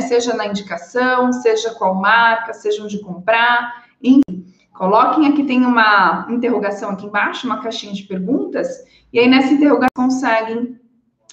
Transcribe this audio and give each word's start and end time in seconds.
Seja 0.00 0.34
na 0.34 0.46
indicação, 0.46 1.32
seja 1.32 1.74
qual 1.74 1.94
marca, 1.94 2.54
seja 2.54 2.82
onde 2.82 2.98
comprar, 3.00 3.84
enfim. 4.02 4.46
Coloquem 4.72 5.26
aqui, 5.28 5.44
tem 5.44 5.66
uma 5.66 6.26
interrogação 6.30 6.90
aqui 6.90 7.06
embaixo, 7.06 7.46
uma 7.46 7.60
caixinha 7.60 7.92
de 7.92 8.04
perguntas, 8.04 8.68
e 9.12 9.18
aí 9.18 9.28
nessa 9.28 9.52
interrogação 9.52 9.90
conseguem 9.94 10.80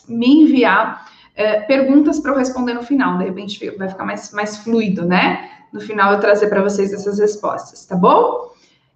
me 0.09 0.43
enviar 0.43 1.09
é, 1.35 1.61
perguntas 1.61 2.19
para 2.19 2.31
eu 2.31 2.37
responder 2.37 2.73
no 2.73 2.83
final. 2.83 3.17
De 3.17 3.23
repente 3.23 3.69
vai 3.77 3.87
ficar 3.87 4.03
mais, 4.03 4.31
mais 4.33 4.57
fluido, 4.57 5.05
né? 5.05 5.49
No 5.71 5.79
final 5.79 6.11
eu 6.11 6.19
trazer 6.19 6.47
para 6.47 6.61
vocês 6.61 6.91
essas 6.91 7.17
respostas, 7.17 7.85
tá 7.85 7.95
bom? 7.95 8.51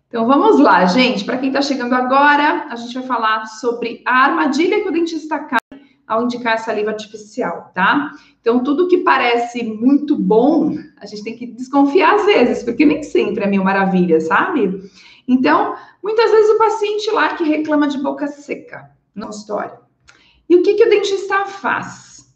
Então 0.10 0.28
vamos 0.28 0.60
lá, 0.60 0.86
gente. 0.86 1.24
Para 1.24 1.38
quem 1.38 1.48
está 1.48 1.62
chegando 1.62 1.94
agora, 1.94 2.68
a 2.70 2.76
gente 2.76 2.94
vai 2.96 3.04
falar 3.04 3.46
sobre 3.46 4.04
a 4.06 4.26
armadilha 4.26 4.84
que 4.84 4.90
o 4.90 4.92
dentista 4.92 5.40
cai 5.40 5.60
ao 6.08 6.24
indicar 6.24 6.60
saliva 6.60 6.92
artificial, 6.92 7.72
tá? 7.74 8.12
Então, 8.42 8.64
tudo 8.64 8.88
que 8.88 9.00
parece 9.00 9.64
muito 9.64 10.18
bom, 10.18 10.76
a 11.00 11.06
gente 11.06 11.24
tem 11.24 11.38
que 11.38 11.46
desconfiar 11.46 12.16
às 12.16 12.26
vezes, 12.26 12.64
porque 12.64 12.86
nem 12.86 13.02
sempre 13.02 13.44
é 13.44 13.48
mil 13.48 13.64
maravilha, 13.64 14.20
sabe? 14.20 14.82
Então, 15.28 15.76
muitas 16.04 16.30
vezes 16.30 16.52
o 16.52 16.58
paciente 16.58 17.12
lá 17.12 17.36
que 17.36 17.44
reclama 17.44 17.88
de 17.88 17.98
boca 17.98 18.28
seca 18.28 18.92
no 19.16 19.28
consultório. 19.28 19.78
E 20.50 20.56
o 20.56 20.62
que, 20.62 20.74
que 20.74 20.86
o 20.86 20.90
dentista 20.90 21.46
faz? 21.46 22.34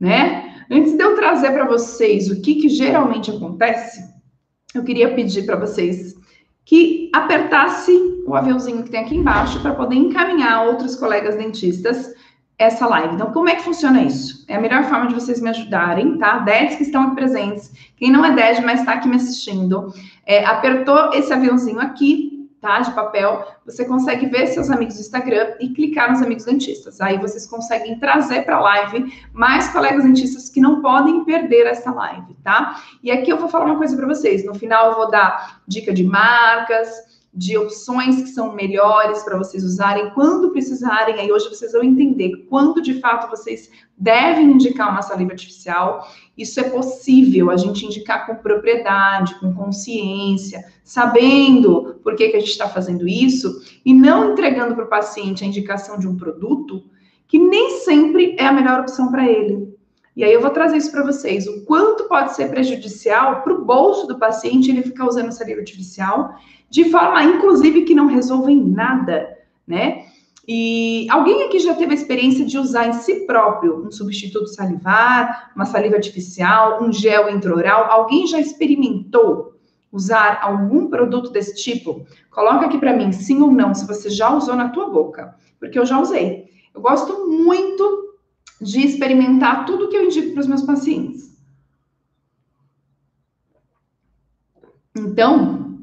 Né? 0.00 0.64
Antes 0.70 0.94
de 0.94 1.02
eu 1.02 1.14
trazer 1.14 1.52
para 1.52 1.66
vocês 1.66 2.30
o 2.30 2.40
que, 2.40 2.56
que 2.56 2.68
geralmente 2.68 3.30
acontece, 3.30 4.02
eu 4.74 4.82
queria 4.82 5.14
pedir 5.14 5.44
para 5.44 5.56
vocês 5.56 6.14
que 6.64 7.10
apertasse 7.12 7.92
o 8.26 8.34
aviãozinho 8.34 8.82
que 8.82 8.90
tem 8.90 9.00
aqui 9.00 9.16
embaixo 9.16 9.60
para 9.60 9.74
poder 9.74 9.96
encaminhar 9.96 10.66
outros 10.66 10.96
colegas 10.96 11.36
dentistas 11.36 12.14
essa 12.58 12.86
live. 12.86 13.14
Então, 13.14 13.32
como 13.32 13.48
é 13.48 13.56
que 13.56 13.62
funciona 13.62 14.02
isso? 14.02 14.44
É 14.48 14.56
a 14.56 14.60
melhor 14.60 14.84
forma 14.84 15.08
de 15.08 15.14
vocês 15.14 15.40
me 15.40 15.50
ajudarem, 15.50 16.18
tá? 16.18 16.38
10 16.38 16.76
que 16.76 16.82
estão 16.84 17.04
aqui 17.04 17.16
presentes. 17.16 17.72
Quem 17.96 18.10
não 18.10 18.24
é 18.24 18.32
10, 18.32 18.60
mas 18.60 18.80
está 18.80 18.92
aqui 18.92 19.08
me 19.08 19.16
assistindo, 19.16 19.92
é, 20.26 20.44
apertou 20.44 21.12
esse 21.12 21.32
aviãozinho 21.32 21.80
aqui, 21.80 22.48
tá? 22.60 22.78
De 22.78 22.92
papel, 22.92 23.44
você 23.66 23.84
consegue 23.84 24.26
ver 24.26 24.46
seus 24.46 24.70
amigos 24.70 24.94
do 24.94 25.00
Instagram 25.00 25.54
e 25.58 25.70
clicar 25.70 26.12
nos 26.12 26.22
amigos 26.22 26.44
dentistas. 26.44 27.00
Aí 27.00 27.18
vocês 27.18 27.44
conseguem 27.44 27.98
trazer 27.98 28.44
para 28.44 28.56
a 28.56 28.60
live 28.60 29.12
mais 29.32 29.68
colegas 29.68 30.04
dentistas 30.04 30.48
que 30.48 30.60
não 30.60 30.80
podem 30.80 31.24
perder 31.24 31.66
essa 31.66 31.90
live, 31.90 32.34
tá? 32.44 32.80
E 33.02 33.10
aqui 33.10 33.30
eu 33.30 33.36
vou 33.36 33.48
falar 33.48 33.64
uma 33.64 33.76
coisa 33.76 33.96
para 33.96 34.06
vocês. 34.06 34.44
No 34.44 34.54
final 34.54 34.90
eu 34.90 34.96
vou 34.96 35.10
dar 35.10 35.60
dica 35.66 35.92
de 35.92 36.04
marcas, 36.04 36.88
de 37.34 37.56
opções 37.56 38.16
que 38.16 38.28
são 38.28 38.54
melhores 38.54 39.22
para 39.22 39.38
vocês 39.38 39.64
usarem 39.64 40.10
quando 40.10 40.50
precisarem. 40.50 41.18
Aí 41.18 41.32
hoje 41.32 41.48
vocês 41.48 41.72
vão 41.72 41.82
entender 41.82 42.46
quando 42.48 42.82
de 42.82 43.00
fato 43.00 43.30
vocês 43.30 43.70
devem 43.96 44.50
indicar 44.50 44.90
uma 44.90 45.00
saliva 45.00 45.32
artificial. 45.32 46.06
Isso 46.36 46.60
é 46.60 46.64
possível 46.64 47.50
a 47.50 47.56
gente 47.56 47.86
indicar 47.86 48.26
com 48.26 48.34
propriedade, 48.36 49.38
com 49.40 49.54
consciência, 49.54 50.62
sabendo 50.84 52.00
por 52.04 52.16
que, 52.16 52.28
que 52.28 52.36
a 52.36 52.40
gente 52.40 52.50
está 52.50 52.68
fazendo 52.68 53.08
isso 53.08 53.62
e 53.84 53.94
não 53.94 54.32
entregando 54.32 54.74
para 54.74 54.84
o 54.84 54.90
paciente 54.90 55.42
a 55.42 55.46
indicação 55.46 55.98
de 55.98 56.06
um 56.06 56.16
produto 56.16 56.84
que 57.26 57.38
nem 57.38 57.80
sempre 57.80 58.36
é 58.38 58.46
a 58.46 58.52
melhor 58.52 58.80
opção 58.80 59.10
para 59.10 59.26
ele. 59.26 59.74
E 60.14 60.22
aí 60.22 60.32
eu 60.32 60.40
vou 60.40 60.50
trazer 60.50 60.76
isso 60.76 60.92
para 60.92 61.04
vocês, 61.04 61.46
o 61.46 61.64
quanto 61.64 62.04
pode 62.04 62.34
ser 62.34 62.50
prejudicial 62.50 63.42
para 63.42 63.54
o 63.54 63.64
bolso 63.64 64.06
do 64.06 64.18
paciente 64.18 64.70
ele 64.70 64.82
ficar 64.82 65.06
usando 65.06 65.32
saliva 65.32 65.60
artificial 65.60 66.34
de 66.68 66.90
forma, 66.90 67.22
inclusive, 67.22 67.82
que 67.82 67.94
não 67.94 68.06
resolvem 68.06 68.56
nada, 68.56 69.38
né? 69.66 70.06
E 70.46 71.06
alguém 71.10 71.44
aqui 71.44 71.58
já 71.58 71.74
teve 71.74 71.92
a 71.92 71.94
experiência 71.94 72.44
de 72.44 72.58
usar 72.58 72.88
em 72.88 72.94
si 72.94 73.26
próprio 73.26 73.86
um 73.86 73.92
substituto 73.92 74.48
salivar, 74.48 75.52
uma 75.54 75.64
saliva 75.64 75.96
artificial, 75.96 76.82
um 76.82 76.92
gel 76.92 77.30
intraoral? 77.30 77.90
Alguém 77.90 78.26
já 78.26 78.40
experimentou 78.40 79.54
usar 79.92 80.40
algum 80.42 80.88
produto 80.88 81.30
desse 81.30 81.54
tipo? 81.62 82.04
Coloca 82.30 82.66
aqui 82.66 82.78
para 82.78 82.96
mim, 82.96 83.12
sim 83.12 83.40
ou 83.40 83.52
não, 83.52 83.74
se 83.74 83.86
você 83.86 84.10
já 84.10 84.34
usou 84.34 84.56
na 84.56 84.70
tua 84.70 84.88
boca, 84.88 85.36
porque 85.60 85.78
eu 85.78 85.86
já 85.86 86.00
usei. 86.00 86.50
Eu 86.74 86.80
gosto 86.80 87.28
muito 87.28 88.11
de 88.62 88.80
experimentar 88.80 89.66
tudo 89.66 89.88
que 89.88 89.96
eu 89.96 90.04
indico 90.04 90.32
para 90.32 90.40
os 90.40 90.46
meus 90.46 90.62
pacientes. 90.62 91.32
Então, 94.96 95.80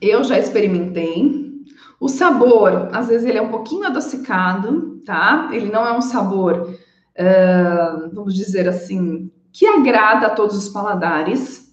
eu 0.00 0.22
já 0.22 0.38
experimentei. 0.38 1.50
O 1.98 2.08
sabor, 2.08 2.88
às 2.92 3.08
vezes, 3.08 3.26
ele 3.26 3.38
é 3.38 3.42
um 3.42 3.50
pouquinho 3.50 3.84
adocicado, 3.84 5.02
tá? 5.04 5.50
Ele 5.52 5.70
não 5.70 5.86
é 5.86 5.96
um 5.96 6.00
sabor, 6.00 6.70
uh, 6.70 8.14
vamos 8.14 8.34
dizer 8.34 8.68
assim, 8.68 9.30
que 9.52 9.66
agrada 9.66 10.28
a 10.28 10.34
todos 10.34 10.56
os 10.56 10.68
paladares. 10.68 11.68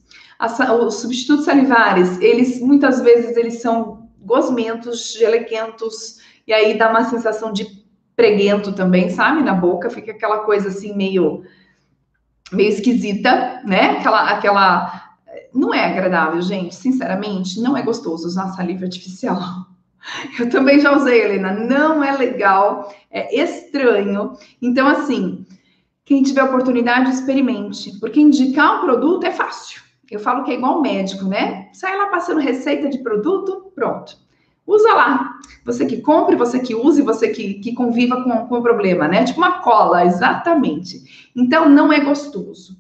Os 0.82 0.96
substitutos 0.96 1.46
salivares, 1.46 2.20
eles 2.20 2.60
muitas 2.62 3.02
vezes 3.02 3.36
eles 3.38 3.62
são 3.62 4.10
gosmentos, 4.20 5.14
gelequentos, 5.14 6.20
e 6.46 6.54
aí 6.54 6.78
dá 6.78 6.90
uma 6.90 7.06
sensação 7.06 7.52
de 7.52 7.87
preguento 8.18 8.74
também, 8.74 9.12
sabe? 9.12 9.44
Na 9.44 9.54
boca, 9.54 9.92
fica 9.92 10.12
aquela 10.12 10.40
coisa 10.40 10.70
assim 10.70 10.94
meio 10.94 11.44
meio 12.52 12.70
esquisita, 12.70 13.62
né? 13.64 13.92
Aquela 13.92 14.30
aquela 14.32 15.08
não 15.54 15.74
é 15.74 15.86
agradável, 15.86 16.42
gente, 16.42 16.76
sinceramente, 16.76 17.62
não 17.62 17.78
é 17.78 17.82
gostoso 17.82 18.28
usar 18.28 18.50
saliva 18.50 18.86
artificial. 18.86 19.40
Eu 20.40 20.50
também 20.50 20.80
já 20.80 20.96
usei, 20.96 21.22
Helena, 21.22 21.54
não 21.54 22.04
é 22.04 22.12
legal, 22.12 22.94
é 23.12 23.36
estranho. 23.36 24.34
Então, 24.62 24.88
assim, 24.88 25.46
quem 26.06 26.24
tiver 26.24 26.44
oportunidade, 26.44 27.12
experimente, 27.12 28.00
porque 28.00 28.20
indicar 28.20 28.78
um 28.78 28.86
produto 28.86 29.26
é 29.26 29.32
fácil. 29.32 29.82
Eu 30.10 30.20
falo 30.20 30.44
que 30.44 30.52
é 30.52 30.56
igual 30.56 30.82
médico, 30.82 31.26
né? 31.26 31.70
Sai 31.74 31.96
lá 31.98 32.08
passando 32.08 32.40
receita 32.40 32.90
de 32.90 33.00
produto, 33.00 33.72
pronto. 33.76 34.18
Usa 34.68 34.94
lá. 34.94 35.34
Você 35.66 35.86
que 35.86 36.02
compre, 36.02 36.36
você 36.36 36.60
que 36.60 36.76
use, 36.76 37.02
você 37.02 37.30
que, 37.30 37.56
que 37.56 37.74
conviva 37.74 38.22
com, 38.24 38.48
com 38.48 38.60
o 38.60 38.62
problema, 38.62 39.08
né? 39.08 39.24
Tipo 39.24 39.40
uma 39.40 39.60
cola, 39.62 40.06
exatamente. 40.06 41.30
Então, 41.36 41.70
não 41.70 41.92
é 41.92 42.02
gostoso 42.02 42.78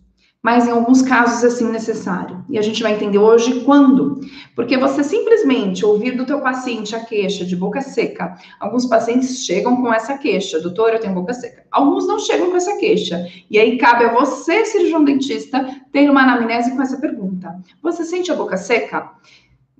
mas 0.48 0.66
em 0.66 0.72
alguns 0.72 1.02
casos 1.02 1.44
é 1.44 1.50
sim 1.50 1.70
necessário. 1.70 2.42
E 2.50 2.58
a 2.58 2.62
gente 2.62 2.82
vai 2.82 2.94
entender 2.94 3.18
hoje 3.18 3.66
quando. 3.66 4.22
Porque 4.56 4.78
você 4.78 5.04
simplesmente 5.04 5.86
ouvir 5.86 6.12
do 6.12 6.26
teu 6.26 6.40
paciente 6.40 6.96
a 6.96 7.02
queixa 7.02 7.44
de 7.44 7.54
boca 7.54 7.82
seca. 7.82 8.34
Alguns 8.58 8.86
pacientes 8.86 9.46
chegam 9.46 9.76
com 9.82 9.94
essa 9.94 10.18
queixa, 10.18 10.62
doutor, 10.62 10.94
eu 10.94 11.02
tenho 11.02 11.14
boca 11.14 11.34
seca. 11.34 11.66
Alguns 11.70 12.08
não 12.08 12.18
chegam 12.18 12.50
com 12.50 12.56
essa 12.56 12.78
queixa. 12.78 13.28
E 13.52 13.60
aí 13.60 13.78
cabe 13.78 14.06
a 14.06 14.14
você, 14.14 14.64
cirurgião 14.64 15.04
dentista, 15.04 15.68
ter 15.92 16.10
uma 16.10 16.22
anamnese 16.22 16.72
com 16.74 16.82
essa 16.82 16.96
pergunta. 16.96 17.54
Você 17.82 18.06
sente 18.06 18.32
a 18.32 18.36
boca 18.36 18.56
seca? 18.56 19.12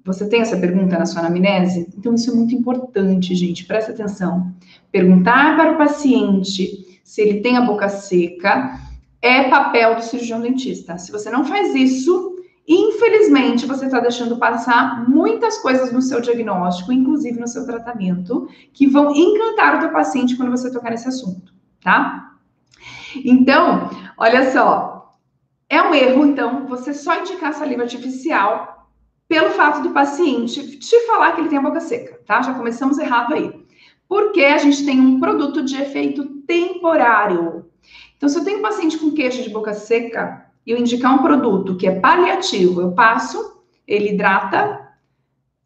Você 0.08 0.26
tem 0.26 0.40
essa 0.40 0.56
pergunta 0.56 0.98
na 0.98 1.06
sua 1.06 1.20
anamnese? 1.20 1.86
Então, 1.98 2.16
isso 2.16 2.32
é 2.32 2.34
muito 2.34 2.56
importante, 2.56 3.36
gente. 3.36 3.66
Presta 3.66 3.92
atenção. 3.92 4.54
Perguntar 4.90 5.58
para 5.58 5.74
o 5.74 5.78
paciente 5.78 7.02
se 7.04 7.22
ele 7.22 7.42
tem 7.42 7.58
a 7.58 7.62
boca 7.62 7.90
seca 7.90 8.80
é 9.22 9.50
papel 9.50 9.96
do 9.96 10.02
cirurgião 10.02 10.40
dentista. 10.40 10.98
Se 10.98 11.12
você 11.12 11.30
não 11.30 11.44
faz 11.44 11.76
isso, 11.76 12.38
infelizmente 12.66 13.66
você 13.66 13.88
está 13.88 14.00
deixando 14.00 14.38
passar 14.38 15.10
muitas 15.10 15.58
coisas 15.58 15.92
no 15.92 16.02
seu 16.02 16.22
diagnóstico, 16.22 16.94
inclusive 16.94 17.38
no 17.38 17.48
seu 17.48 17.66
tratamento, 17.66 18.48
que 18.72 18.88
vão 18.88 19.14
encantar 19.14 19.76
o 19.76 19.80
teu 19.80 19.90
paciente 19.90 20.38
quando 20.38 20.52
você 20.52 20.72
tocar 20.72 20.92
nesse 20.92 21.10
assunto, 21.10 21.54
tá? 21.84 22.36
Então, 23.26 23.90
olha 24.18 24.52
só, 24.52 25.18
é 25.70 25.82
um 25.82 25.94
erro, 25.94 26.26
então, 26.26 26.66
você 26.68 26.94
só 26.94 27.20
indicar 27.20 27.54
saliva 27.54 27.82
artificial 27.82 28.77
pelo 29.28 29.52
fato 29.52 29.82
do 29.82 29.92
paciente 29.92 30.78
te 30.78 31.06
falar 31.06 31.34
que 31.34 31.42
ele 31.42 31.50
tem 31.50 31.58
a 31.58 31.62
boca 31.62 31.80
seca, 31.80 32.20
tá? 32.26 32.42
Já 32.42 32.54
começamos 32.54 32.98
errado 32.98 33.34
aí. 33.34 33.54
Porque 34.08 34.44
a 34.44 34.58
gente 34.58 34.86
tem 34.86 35.00
um 35.00 35.20
produto 35.20 35.64
de 35.64 35.76
efeito 35.76 36.26
temporário. 36.48 37.66
Então, 38.16 38.30
se 38.30 38.40
eu 38.40 38.44
tenho 38.44 38.60
um 38.60 38.62
paciente 38.62 38.98
com 38.98 39.12
queixa 39.12 39.44
de 39.44 39.50
boca 39.50 39.74
seca 39.74 40.46
e 40.66 40.72
eu 40.72 40.78
indicar 40.78 41.14
um 41.14 41.22
produto 41.22 41.76
que 41.76 41.88
é 41.88 42.00
paliativo, 42.00 42.82
eu 42.82 42.94
passo, 42.94 43.62
ele 43.86 44.12
hidrata 44.12 44.88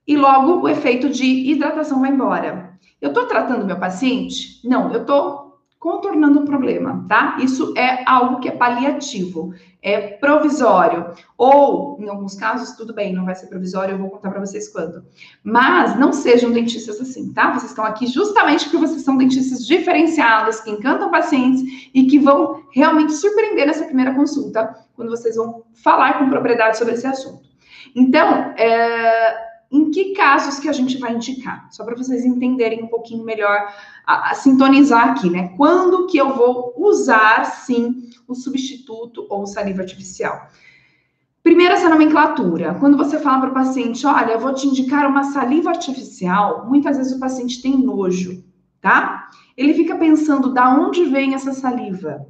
e 0.08 0.18
logo 0.18 0.62
o 0.62 0.68
efeito 0.68 1.10
de 1.10 1.26
hidratação 1.26 2.02
vai 2.02 2.12
embora. 2.12 2.78
Eu 3.00 3.10
estou 3.10 3.26
tratando 3.28 3.66
meu 3.66 3.80
paciente? 3.80 4.60
Não, 4.68 4.92
eu 4.92 5.02
estou 5.02 5.51
contornando 5.82 6.42
o 6.42 6.46
problema, 6.46 7.04
tá? 7.10 7.38
Isso 7.42 7.74
é 7.76 8.04
algo 8.08 8.40
que 8.40 8.48
é 8.48 8.52
paliativo, 8.52 9.52
é 9.82 10.00
provisório. 10.00 11.12
Ou, 11.36 11.98
em 12.00 12.08
alguns 12.08 12.36
casos, 12.36 12.78
tudo 12.78 12.94
bem, 12.94 13.12
não 13.12 13.26
vai 13.26 13.34
ser 13.34 13.48
provisório, 13.48 13.96
eu 13.96 13.98
vou 13.98 14.12
contar 14.12 14.30
para 14.30 14.40
vocês 14.40 14.70
quando. 14.70 15.04
Mas 15.44 16.00
não 16.00 16.14
sejam 16.14 16.52
dentistas 16.52 17.02
assim, 17.02 17.34
tá? 17.34 17.50
Vocês 17.50 17.72
estão 17.72 17.84
aqui 17.84 18.06
justamente 18.06 18.66
porque 18.66 18.78
vocês 18.78 19.02
são 19.02 19.18
dentistas 19.18 19.66
diferenciados, 19.66 20.62
que 20.62 20.70
encantam 20.70 21.10
pacientes 21.10 21.90
e 21.92 22.06
que 22.06 22.20
vão 22.20 22.64
realmente 22.72 23.14
surpreender 23.14 23.66
nessa 23.66 23.86
primeira 23.86 24.14
consulta, 24.14 24.72
quando 24.96 25.10
vocês 25.10 25.36
vão 25.36 25.64
falar 25.84 26.20
com 26.20 26.30
propriedade 26.30 26.78
sobre 26.78 26.94
esse 26.94 27.08
assunto. 27.08 27.42
Então, 27.96 28.54
é, 28.56 29.51
em 29.72 29.90
que 29.90 30.14
casos 30.14 30.60
que 30.60 30.68
a 30.68 30.74
gente 30.74 30.98
vai 30.98 31.16
indicar? 31.16 31.68
Só 31.72 31.86
para 31.86 31.96
vocês 31.96 32.26
entenderem 32.26 32.84
um 32.84 32.88
pouquinho 32.88 33.24
melhor, 33.24 33.74
a, 34.06 34.32
a, 34.32 34.36
sintonizar 34.36 35.10
aqui, 35.10 35.30
né? 35.30 35.54
Quando 35.56 36.08
que 36.08 36.18
eu 36.18 36.36
vou 36.36 36.74
usar, 36.78 37.46
sim, 37.46 38.10
o 38.28 38.36
substituto 38.36 39.26
ou 39.30 39.48
saliva 39.48 39.82
artificial? 39.82 40.50
Primeiro, 41.42 41.74
essa 41.74 41.90
nomenclatura. 41.90 42.76
Quando 42.76 42.98
você 42.98 43.18
fala 43.18 43.40
para 43.40 43.52
o 43.52 43.54
paciente, 43.54 44.06
olha, 44.06 44.34
eu 44.34 44.40
vou 44.40 44.54
te 44.54 44.68
indicar 44.68 45.10
uma 45.10 45.24
saliva 45.24 45.70
artificial, 45.70 46.68
muitas 46.68 46.98
vezes 46.98 47.14
o 47.14 47.20
paciente 47.20 47.62
tem 47.62 47.78
nojo, 47.78 48.44
tá? 48.82 49.30
Ele 49.56 49.74
fica 49.74 49.96
pensando, 49.96 50.54
da 50.54 50.70
onde 50.70 51.06
vem 51.06 51.34
essa 51.34 51.54
saliva? 51.54 52.28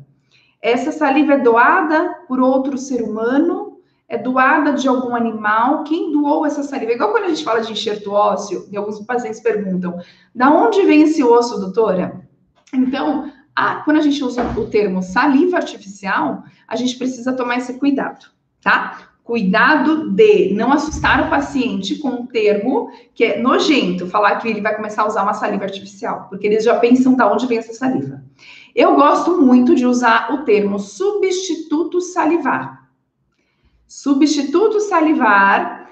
Essa 0.62 0.92
saliva 0.92 1.34
é 1.34 1.40
doada 1.40 2.24
por 2.28 2.40
outro 2.40 2.78
ser 2.78 3.02
humano 3.02 3.71
é 4.12 4.18
doada 4.18 4.74
de 4.74 4.90
algum 4.90 5.16
animal, 5.16 5.86
quem 5.86 6.12
doou 6.12 6.46
essa 6.46 6.64
saliva? 6.64 6.92
Igual 6.92 7.12
quando 7.12 7.24
a 7.24 7.30
gente 7.30 7.46
fala 7.46 7.62
de 7.62 7.72
enxerto 7.72 8.12
ósseo, 8.12 8.68
e 8.70 8.76
alguns 8.76 9.00
pacientes 9.06 9.40
perguntam, 9.40 9.98
da 10.36 10.52
onde 10.52 10.82
vem 10.82 11.04
esse 11.04 11.24
osso, 11.24 11.58
doutora? 11.62 12.28
Então, 12.74 13.32
a, 13.56 13.76
quando 13.76 13.98
a 13.98 14.02
gente 14.02 14.22
usa 14.22 14.44
o 14.44 14.68
termo 14.68 15.02
saliva 15.02 15.56
artificial, 15.56 16.44
a 16.68 16.76
gente 16.76 16.98
precisa 16.98 17.32
tomar 17.32 17.60
esse 17.60 17.80
cuidado, 17.80 18.26
tá? 18.62 19.12
Cuidado 19.24 20.12
de 20.12 20.54
não 20.56 20.74
assustar 20.74 21.26
o 21.26 21.30
paciente 21.30 21.96
com 21.96 22.10
um 22.10 22.26
termo 22.26 22.90
que 23.16 23.24
é 23.24 23.42
nojento, 23.42 24.08
falar 24.08 24.36
que 24.40 24.48
ele 24.50 24.60
vai 24.60 24.76
começar 24.76 25.04
a 25.04 25.08
usar 25.08 25.24
uma 25.24 25.34
saliva 25.34 25.64
artificial, 25.64 26.28
porque 26.30 26.48
eles 26.48 26.66
já 26.66 26.78
pensam 26.78 27.16
da 27.16 27.32
onde 27.32 27.48
vem 27.48 27.60
essa 27.60 27.74
saliva. 27.74 28.22
Eu 28.76 28.94
gosto 28.94 29.42
muito 29.42 29.74
de 29.74 29.86
usar 29.86 30.34
o 30.34 30.44
termo 30.44 30.80
substituto 30.80 32.02
salivar. 32.02 32.81
Substituto 33.92 34.80
salivar 34.80 35.92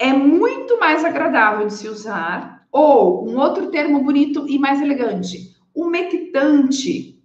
é 0.00 0.12
muito 0.12 0.80
mais 0.80 1.04
agradável 1.04 1.68
de 1.68 1.74
se 1.74 1.88
usar, 1.88 2.66
ou 2.72 3.24
um 3.24 3.38
outro 3.38 3.70
termo 3.70 4.02
bonito 4.02 4.48
e 4.48 4.58
mais 4.58 4.82
elegante, 4.82 5.56
umectante, 5.72 7.22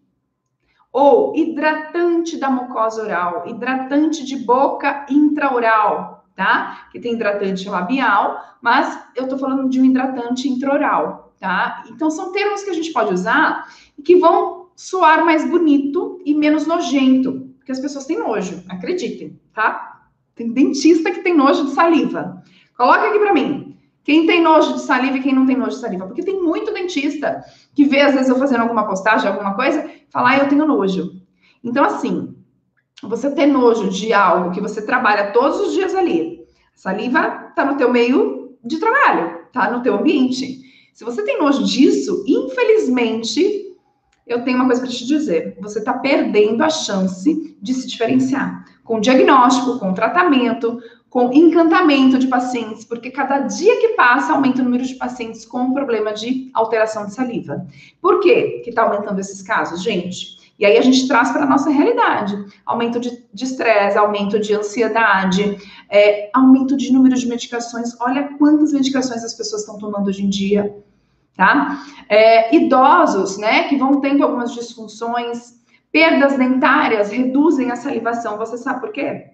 ou 0.94 1.36
hidratante 1.36 2.38
da 2.38 2.52
mucosa 2.52 3.02
oral, 3.02 3.46
hidratante 3.48 4.24
de 4.24 4.36
boca 4.36 5.08
intraoral, 5.10 6.24
tá? 6.36 6.88
Que 6.92 7.00
tem 7.00 7.14
hidratante 7.14 7.68
labial, 7.68 8.40
mas 8.62 9.04
eu 9.16 9.28
tô 9.28 9.40
falando 9.40 9.68
de 9.70 9.82
um 9.82 9.86
hidratante 9.86 10.48
intraoral, 10.48 11.34
tá? 11.40 11.84
Então 11.90 12.12
são 12.12 12.32
termos 12.32 12.64
que 12.64 12.70
a 12.70 12.76
gente 12.76 12.94
pode 12.94 13.12
usar 13.12 13.68
e 13.98 14.04
que 14.04 14.18
vão 14.18 14.68
soar 14.76 15.26
mais 15.26 15.50
bonito 15.50 16.22
e 16.24 16.36
menos 16.36 16.68
nojento, 16.68 17.52
porque 17.58 17.72
as 17.72 17.80
pessoas 17.80 18.06
têm 18.06 18.20
nojo, 18.20 18.64
acreditem, 18.70 19.42
tá? 19.52 19.91
Tem 20.36 20.52
dentista 20.52 21.12
que 21.12 21.22
tem 21.22 21.36
nojo 21.36 21.66
de 21.66 21.72
saliva. 21.72 22.42
Coloca 22.76 23.08
aqui 23.08 23.20
para 23.20 23.34
mim. 23.34 23.78
Quem 24.04 24.26
tem 24.26 24.42
nojo 24.42 24.74
de 24.74 24.82
saliva 24.82 25.18
e 25.18 25.22
quem 25.22 25.36
não 25.36 25.46
tem 25.46 25.56
nojo 25.56 25.76
de 25.76 25.82
saliva? 25.82 26.08
Porque 26.08 26.24
tem 26.24 26.42
muito 26.42 26.74
dentista 26.74 27.44
que 27.76 27.86
vê, 27.86 28.02
às 28.02 28.14
vezes, 28.14 28.30
eu 28.30 28.38
fazendo 28.38 28.62
alguma 28.62 28.88
postagem, 28.88 29.28
alguma 29.28 29.54
coisa, 29.54 29.88
falar, 30.10 30.32
ah, 30.32 30.38
eu 30.40 30.50
tenho 30.50 30.66
nojo. 30.66 31.22
Então, 31.64 31.84
assim, 31.84 32.36
você 33.04 33.30
ter 33.30 33.46
nojo 33.46 33.90
de 33.90 34.12
algo 34.12 34.52
que 34.52 34.62
você 34.62 34.82
trabalha 34.82 35.32
todos 35.32 35.60
os 35.60 35.74
dias 35.74 35.94
ali, 35.94 36.44
saliva 36.74 37.48
está 37.50 37.64
no 37.64 37.78
teu 37.78 37.92
meio 37.92 38.58
de 38.64 38.80
trabalho, 38.80 39.42
tá 39.54 39.70
no 39.70 39.84
teu 39.84 39.96
ambiente. 39.96 40.62
Se 40.94 41.04
você 41.04 41.22
tem 41.24 41.40
nojo 41.40 41.64
disso, 41.64 42.24
infelizmente, 42.28 43.76
eu 44.26 44.44
tenho 44.44 44.58
uma 44.58 44.66
coisa 44.66 44.82
para 44.82 44.90
te 44.90 45.06
dizer. 45.06 45.58
Você 45.62 45.80
está 45.80 45.94
perdendo 45.94 46.64
a 46.64 46.70
chance 46.70 47.58
de 47.62 47.74
se 47.74 47.88
diferenciar 47.88 48.66
com 48.84 49.00
diagnóstico, 49.00 49.80
com 49.80 49.94
tratamento, 49.94 50.82
com 51.10 51.32
encantamento 51.34 52.18
de 52.18 52.28
pacientes, 52.28 52.86
porque 52.86 53.12
cada 53.12 53.40
dia 53.40 53.82
que 53.82 53.90
passa 53.90 54.32
aumenta 54.32 54.62
o 54.62 54.64
número 54.64 54.86
de 54.86 54.96
pacientes 54.96 55.46
com 55.46 55.74
problema 55.74 56.14
de 56.14 56.50
alteração 56.54 57.06
de 57.06 57.14
saliva. 57.14 57.68
Por 58.02 58.22
quê 58.22 58.62
que 58.64 58.70
está 58.70 58.84
aumentando 58.84 59.20
esses 59.20 59.42
casos, 59.42 59.84
gente? 59.84 60.40
E 60.58 60.66
aí 60.66 60.78
a 60.78 60.82
gente 60.82 61.08
traz 61.08 61.32
para 61.32 61.44
a 61.44 61.48
nossa 61.48 61.70
realidade. 61.70 62.38
Aumento 62.66 63.00
de 63.00 63.44
estresse, 63.44 63.98
aumento 63.98 64.40
de 64.40 64.54
ansiedade, 64.54 65.58
é, 65.90 66.30
aumento 66.34 66.78
de 66.78 66.94
número 66.94 67.16
de 67.16 67.28
medicações. 67.28 68.00
Olha 68.00 68.30
quantas 68.38 68.72
medicações 68.72 69.24
as 69.24 69.34
pessoas 69.34 69.64
estão 69.64 69.78
tomando 69.78 70.08
hoje 70.08 70.24
em 70.24 70.30
dia, 70.30 70.74
tá? 71.36 71.84
É, 72.08 72.56
idosos, 72.56 73.38
né, 73.38 73.68
que 73.68 73.76
vão 73.76 74.00
tendo 74.00 74.24
algumas 74.24 74.54
disfunções 74.54 75.61
Perdas 75.92 76.38
dentárias 76.38 77.12
reduzem 77.12 77.70
a 77.70 77.76
salivação. 77.76 78.38
Você 78.38 78.58
sabe 78.58 78.80
por 78.80 78.94
quê? 78.94 79.32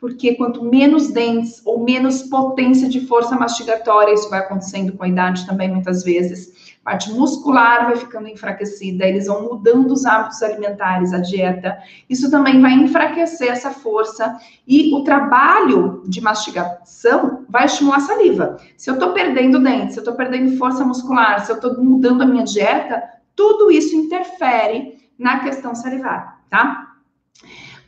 Porque 0.00 0.34
quanto 0.34 0.64
menos 0.64 1.12
dentes 1.12 1.62
ou 1.64 1.82
menos 1.82 2.22
potência 2.22 2.88
de 2.88 3.06
força 3.06 3.36
mastigatória, 3.36 4.12
isso 4.12 4.28
vai 4.28 4.40
acontecendo 4.40 4.92
com 4.92 5.04
a 5.04 5.08
idade 5.08 5.46
também 5.46 5.70
muitas 5.70 6.02
vezes. 6.02 6.74
Parte 6.82 7.10
muscular 7.10 7.86
vai 7.86 7.96
ficando 7.96 8.28
enfraquecida, 8.28 9.06
eles 9.06 9.26
vão 9.26 9.44
mudando 9.44 9.92
os 9.92 10.04
hábitos 10.04 10.42
alimentares, 10.42 11.14
a 11.14 11.18
dieta. 11.18 11.78
Isso 12.08 12.30
também 12.30 12.60
vai 12.60 12.72
enfraquecer 12.72 13.48
essa 13.50 13.70
força 13.70 14.38
e 14.66 14.94
o 14.94 15.02
trabalho 15.02 16.02
de 16.06 16.20
mastigação 16.20 17.44
vai 17.48 17.64
estimular 17.64 17.96
a 17.96 18.00
saliva. 18.00 18.58
Se 18.76 18.90
eu 18.90 18.94
estou 18.94 19.12
perdendo 19.12 19.58
dentes, 19.58 19.94
se 19.94 20.00
eu 20.00 20.02
estou 20.02 20.14
perdendo 20.14 20.58
força 20.58 20.84
muscular, 20.84 21.44
se 21.44 21.52
eu 21.52 21.56
estou 21.56 21.82
mudando 21.82 22.22
a 22.22 22.26
minha 22.26 22.44
dieta, 22.44 23.02
tudo 23.34 23.70
isso 23.70 23.96
interfere 23.96 25.03
na 25.18 25.40
questão 25.40 25.74
salivar, 25.74 26.40
tá? 26.50 26.94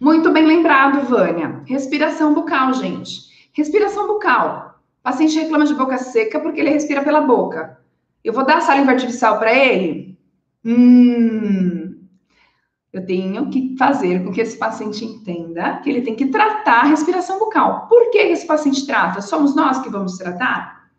Muito 0.01 0.31
bem 0.31 0.47
lembrado, 0.47 1.07
Vânia. 1.07 1.63
Respiração 1.67 2.35
bucal, 2.35 2.75
gente. 2.75 3.51
Respiração 3.53 4.07
bucal. 4.07 4.81
O 5.01 5.03
paciente 5.03 5.39
reclama 5.39 5.65
de 5.65 5.75
boca 5.75 5.97
seca 5.99 6.41
porque 6.41 6.61
ele 6.61 6.71
respira 6.71 7.03
pela 7.03 7.21
boca. 7.21 7.81
Eu 8.23 8.33
vou 8.33 8.45
dar 8.45 8.61
saliva 8.61 8.91
artificial 8.91 9.39
para 9.39 9.55
ele? 9.55 10.19
Hum. 10.65 11.97
Eu 12.93 13.07
tenho 13.07 13.49
que 13.51 13.77
fazer 13.79 14.25
com 14.25 14.33
que 14.33 14.41
esse 14.41 14.59
paciente 14.59 15.05
entenda 15.05 15.79
que 15.79 15.91
ele 15.91 16.03
tem 16.03 16.17
que 16.17 16.27
tratar 16.27 16.81
a 16.81 16.87
respiração 16.87 17.39
bucal. 17.39 17.87
Por 17.89 18.11
que 18.11 18.19
esse 18.19 18.47
paciente 18.47 18.87
trata? 18.87 19.21
Somos 19.21 19.55
nós 19.55 19.79
que 19.81 19.91
vamos 19.91 20.17
tratar? 20.17 20.91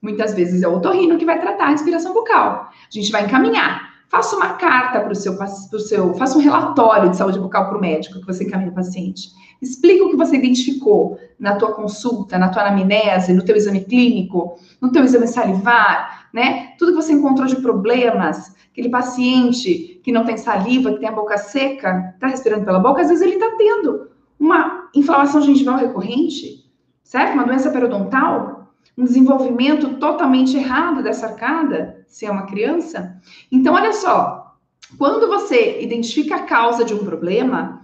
Muitas 0.00 0.34
vezes 0.34 0.62
é 0.62 0.68
o 0.68 0.76
otorrino 0.76 1.18
que 1.18 1.24
vai 1.24 1.40
tratar 1.40 1.64
a 1.64 1.70
respiração 1.70 2.12
bucal. 2.12 2.70
A 2.70 2.90
gente 2.90 3.10
vai 3.10 3.24
encaminhar. 3.24 3.91
Faça 4.12 4.36
uma 4.36 4.50
carta 4.50 5.00
para 5.00 5.12
o 5.12 5.14
seu, 5.14 5.34
seu, 5.78 6.12
faça 6.12 6.36
um 6.36 6.40
relatório 6.42 7.08
de 7.08 7.16
saúde 7.16 7.38
bucal 7.38 7.70
para 7.70 7.78
o 7.78 7.80
médico 7.80 8.20
que 8.20 8.26
você 8.26 8.44
encaminha 8.44 8.70
o 8.70 8.74
paciente. 8.74 9.30
Explica 9.62 10.04
o 10.04 10.10
que 10.10 10.16
você 10.16 10.36
identificou 10.36 11.18
na 11.40 11.56
tua 11.56 11.72
consulta, 11.72 12.36
na 12.36 12.50
tua 12.50 12.60
anamnese, 12.60 13.32
no 13.32 13.42
teu 13.42 13.56
exame 13.56 13.80
clínico, 13.86 14.58
no 14.82 14.92
teu 14.92 15.02
exame 15.02 15.26
salivar, 15.26 16.28
né? 16.30 16.74
Tudo 16.78 16.90
que 16.90 17.02
você 17.02 17.14
encontrou 17.14 17.46
de 17.46 17.56
problemas, 17.56 18.54
aquele 18.70 18.90
paciente 18.90 19.98
que 20.04 20.12
não 20.12 20.26
tem 20.26 20.36
saliva, 20.36 20.92
que 20.92 21.00
tem 21.00 21.08
a 21.08 21.12
boca 21.12 21.38
seca, 21.38 22.12
está 22.12 22.26
respirando 22.26 22.66
pela 22.66 22.80
boca, 22.80 23.00
às 23.00 23.08
vezes 23.08 23.22
ele 23.22 23.36
está 23.36 23.56
tendo 23.56 24.10
uma 24.38 24.90
inflamação 24.94 25.40
gengival 25.40 25.78
recorrente, 25.78 26.70
certo? 27.02 27.32
Uma 27.32 27.46
doença 27.46 27.70
periodontal, 27.70 28.61
um 28.96 29.04
desenvolvimento 29.04 29.94
totalmente 29.96 30.56
errado 30.56 31.02
dessa 31.02 31.26
arcada, 31.26 32.04
se 32.06 32.26
é 32.26 32.30
uma 32.30 32.46
criança. 32.46 33.20
Então, 33.50 33.74
olha 33.74 33.92
só, 33.92 34.56
quando 34.98 35.26
você 35.28 35.80
identifica 35.80 36.36
a 36.36 36.42
causa 36.42 36.84
de 36.84 36.92
um 36.92 37.04
problema, 37.04 37.82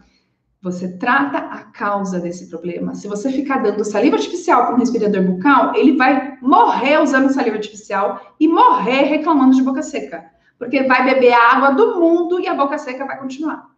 você 0.61 0.99
trata 0.99 1.38
a 1.38 1.59
causa 1.65 2.19
desse 2.19 2.49
problema. 2.49 2.95
Se 2.95 3.09
você 3.09 3.31
ficar 3.31 3.59
dando 3.59 3.85
saliva 3.85 4.17
artificial 4.17 4.67
para 4.67 4.75
um 4.75 4.79
respirador 4.79 5.23
bucal, 5.23 5.75
ele 5.75 5.97
vai 5.97 6.37
morrer 6.43 7.00
usando 7.00 7.33
saliva 7.33 7.57
artificial 7.57 8.35
e 8.38 8.49
morrer 8.49 9.05
reclamando 9.05 9.55
de 9.55 9.62
boca 9.62 9.83
seca, 9.83 10.25
porque 10.59 10.83
vai 10.83 11.05
beber 11.05 11.33
a 11.33 11.53
água 11.53 11.71
do 11.71 11.99
mundo 12.00 12.41
e 12.41 12.49
a 12.49 12.55
boca 12.55 12.77
seca 12.77 13.07
vai 13.07 13.19
continuar. 13.19 13.71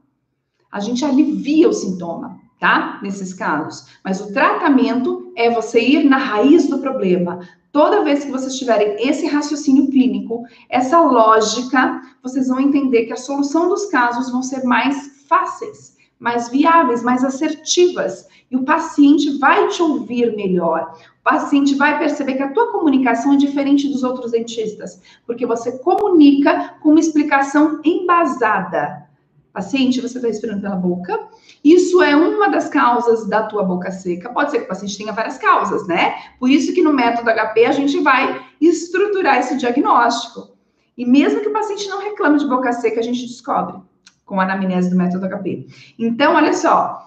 A 0.72 0.80
gente 0.80 1.04
alivia 1.04 1.68
o 1.68 1.72
sintoma 1.72 2.38
tá? 2.60 3.00
Nesses 3.02 3.32
casos. 3.32 3.86
Mas 4.04 4.20
o 4.20 4.32
tratamento 4.32 5.32
é 5.34 5.50
você 5.50 5.80
ir 5.80 6.04
na 6.04 6.18
raiz 6.18 6.68
do 6.68 6.78
problema. 6.78 7.40
Toda 7.72 8.04
vez 8.04 8.24
que 8.24 8.30
vocês 8.30 8.58
tiverem 8.58 8.96
esse 9.08 9.26
raciocínio 9.26 9.88
clínico, 9.90 10.44
essa 10.68 11.00
lógica, 11.00 12.02
vocês 12.22 12.48
vão 12.48 12.60
entender 12.60 13.06
que 13.06 13.12
a 13.12 13.16
solução 13.16 13.68
dos 13.68 13.86
casos 13.86 14.30
vão 14.30 14.42
ser 14.42 14.62
mais 14.64 15.24
fáceis, 15.26 15.96
mais 16.18 16.48
viáveis, 16.50 17.02
mais 17.02 17.24
assertivas. 17.24 18.28
E 18.50 18.56
o 18.56 18.64
paciente 18.64 19.38
vai 19.38 19.68
te 19.68 19.80
ouvir 19.80 20.36
melhor. 20.36 20.94
O 21.20 21.22
paciente 21.22 21.76
vai 21.76 21.98
perceber 21.98 22.34
que 22.34 22.42
a 22.42 22.52
tua 22.52 22.72
comunicação 22.72 23.32
é 23.32 23.36
diferente 23.36 23.88
dos 23.88 24.02
outros 24.02 24.32
dentistas, 24.32 25.00
porque 25.24 25.46
você 25.46 25.78
comunica 25.78 26.74
com 26.82 26.90
uma 26.90 27.00
explicação 27.00 27.80
embasada. 27.84 29.08
Paciente, 29.52 30.00
você 30.00 30.19
está 30.19 30.28
respirando 30.28 30.62
pela 30.62 30.76
boca. 30.76 31.19
Isso 31.64 32.00
é 32.02 32.14
uma 32.14 32.49
das 32.49 32.69
causas 32.69 33.28
da 33.28 33.42
tua 33.45 33.64
boca 33.64 33.90
seca. 33.90 34.33
Pode 34.33 34.50
ser 34.50 34.59
que 34.59 34.64
o 34.64 34.69
paciente 34.69 34.97
tenha 34.97 35.12
várias 35.12 35.38
causas, 35.38 35.87
né? 35.88 36.14
Por 36.38 36.49
isso 36.49 36.73
que 36.73 36.83
no 36.83 36.92
método 36.92 37.30
HP 37.30 37.66
a 37.66 37.73
gente 37.73 38.00
vai 38.00 38.40
estruturar 38.61 39.38
esse 39.38 39.57
diagnóstico. 39.57 40.57
E 40.97 41.04
mesmo 41.04 41.40
que 41.40 41.49
o 41.49 41.52
paciente 41.52 41.88
não 41.88 42.00
reclame 42.00 42.38
de 42.38 42.47
boca 42.47 42.73
seca, 42.73 43.00
a 43.00 43.02
gente 43.02 43.26
descobre 43.26 43.80
com 44.25 44.40
a 44.40 44.45
anamnese 44.45 44.90
do 44.90 44.97
método 44.97 45.28
HP. 45.28 45.66
Então, 45.99 46.35
olha 46.35 46.52
só. 46.52 47.07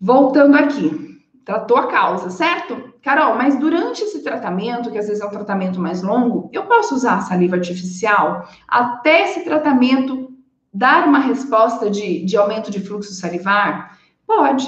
Voltando 0.00 0.56
aqui. 0.56 1.18
tratou 1.44 1.78
a 1.78 1.86
causa, 1.86 2.30
certo? 2.30 2.92
Carol, 3.02 3.34
mas 3.34 3.58
durante 3.58 4.02
esse 4.02 4.22
tratamento, 4.22 4.90
que 4.90 4.98
às 4.98 5.08
vezes 5.08 5.22
é 5.22 5.26
um 5.26 5.30
tratamento 5.30 5.80
mais 5.80 6.02
longo, 6.02 6.50
eu 6.52 6.66
posso 6.66 6.94
usar 6.94 7.16
a 7.16 7.20
saliva 7.22 7.56
artificial 7.56 8.46
até 8.68 9.24
esse 9.24 9.44
tratamento 9.44 10.27
dar 10.72 11.06
uma 11.06 11.18
resposta 11.18 11.90
de, 11.90 12.24
de 12.24 12.36
aumento 12.36 12.70
de 12.70 12.80
fluxo 12.80 13.12
salivar? 13.12 13.98
Pode. 14.26 14.66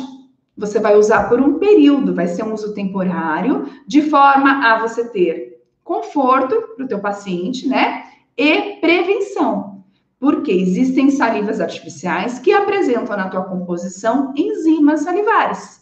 Você 0.56 0.78
vai 0.78 0.96
usar 0.96 1.28
por 1.28 1.40
um 1.40 1.58
período, 1.58 2.14
vai 2.14 2.26
ser 2.26 2.42
um 2.42 2.52
uso 2.52 2.74
temporário, 2.74 3.66
de 3.86 4.02
forma 4.02 4.66
a 4.66 4.78
você 4.78 5.08
ter 5.08 5.62
conforto 5.82 6.74
para 6.76 6.84
o 6.84 6.88
teu 6.88 7.00
paciente, 7.00 7.66
né? 7.66 8.04
E 8.36 8.76
prevenção. 8.80 9.84
Porque 10.18 10.52
existem 10.52 11.10
salivas 11.10 11.60
artificiais 11.60 12.38
que 12.38 12.52
apresentam 12.52 13.16
na 13.16 13.28
tua 13.28 13.44
composição 13.44 14.34
enzimas 14.36 15.00
salivares. 15.00 15.80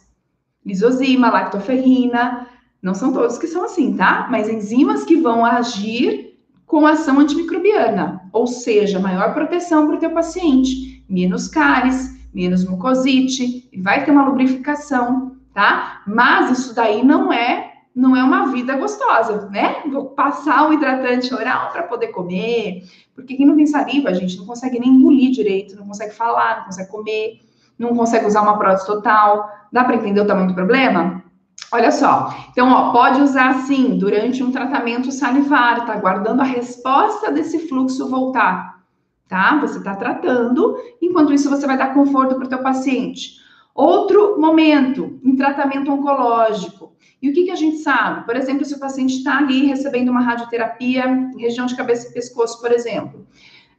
Lisozima, 0.65 1.29
lactoferrina, 1.29 2.47
não 2.81 2.93
são 2.93 3.11
todos 3.11 3.37
que 3.37 3.47
são 3.47 3.65
assim, 3.65 3.95
tá? 3.95 4.27
Mas 4.31 4.47
enzimas 4.47 5.03
que 5.03 5.17
vão 5.17 5.45
agir 5.45 6.28
com 6.69 6.85
ação 6.85 7.19
antimicrobiana, 7.19 8.21
ou 8.31 8.45
seja, 8.45 8.99
maior 8.99 9.33
proteção 9.33 9.87
para 9.87 9.95
o 9.95 9.99
teu 9.99 10.11
paciente, 10.11 11.03
menos 11.09 11.47
cáries, 11.47 12.15
menos 12.31 12.63
mucosite, 12.63 13.67
e 13.73 13.81
vai 13.81 14.05
ter 14.05 14.11
uma 14.11 14.23
lubrificação, 14.23 15.35
tá? 15.51 16.03
Mas 16.05 16.59
isso 16.59 16.75
daí 16.75 17.03
não 17.03 17.33
é 17.33 17.73
não 17.95 18.15
é 18.15 18.23
uma 18.23 18.51
vida 18.51 18.77
gostosa, 18.77 19.49
né? 19.49 19.81
Vou 19.91 20.11
passar 20.11 20.69
o 20.69 20.73
hidratante 20.73 21.33
oral 21.33 21.71
para 21.71 21.83
poder 21.83 22.09
comer, 22.09 22.83
porque 23.15 23.35
quem 23.35 23.47
não 23.47 23.55
tem 23.55 23.65
saliva, 23.65 24.09
a 24.09 24.13
gente 24.13 24.37
não 24.37 24.45
consegue 24.45 24.79
nem 24.79 24.91
engolir 24.91 25.31
direito, 25.31 25.75
não 25.75 25.87
consegue 25.87 26.13
falar, 26.13 26.59
não 26.59 26.65
consegue 26.65 26.91
comer, 26.91 27.39
não 27.79 27.95
consegue 27.95 28.27
usar 28.27 28.43
uma 28.43 28.59
prótese 28.59 28.85
total. 28.85 29.49
Dá 29.73 29.83
para 29.83 29.95
entender 29.95 30.21
o 30.21 30.27
tamanho 30.27 30.49
do 30.49 30.53
problema? 30.53 31.23
Olha 31.71 31.91
só, 31.91 32.33
então, 32.51 32.71
ó, 32.71 32.91
pode 32.91 33.21
usar 33.21 33.53
sim 33.67 33.97
durante 33.97 34.41
um 34.41 34.51
tratamento 34.51 35.11
salivar, 35.11 35.85
tá? 35.85 35.95
Guardando 35.97 36.41
a 36.41 36.45
resposta 36.45 37.31
desse 37.31 37.67
fluxo 37.67 38.09
voltar, 38.09 38.83
tá? 39.27 39.59
Você 39.59 39.83
tá 39.83 39.95
tratando, 39.95 40.75
enquanto 40.99 41.31
isso 41.31 41.49
você 41.49 41.67
vai 41.67 41.77
dar 41.77 41.93
conforto 41.93 42.35
para 42.35 42.45
o 42.45 42.49
teu 42.49 42.63
paciente. 42.63 43.37
Outro 43.75 44.39
momento, 44.41 45.19
em 45.23 45.35
tratamento 45.35 45.91
oncológico. 45.91 46.93
E 47.21 47.29
o 47.29 47.33
que, 47.33 47.43
que 47.43 47.51
a 47.51 47.55
gente 47.55 47.77
sabe? 47.77 48.25
Por 48.25 48.35
exemplo, 48.35 48.65
se 48.65 48.73
o 48.73 48.79
paciente 48.79 49.17
está 49.17 49.37
ali 49.37 49.65
recebendo 49.65 50.09
uma 50.09 50.21
radioterapia 50.21 51.05
em 51.05 51.39
região 51.39 51.65
de 51.65 51.75
cabeça 51.75 52.09
e 52.09 52.13
pescoço, 52.13 52.59
por 52.59 52.71
exemplo. 52.71 53.27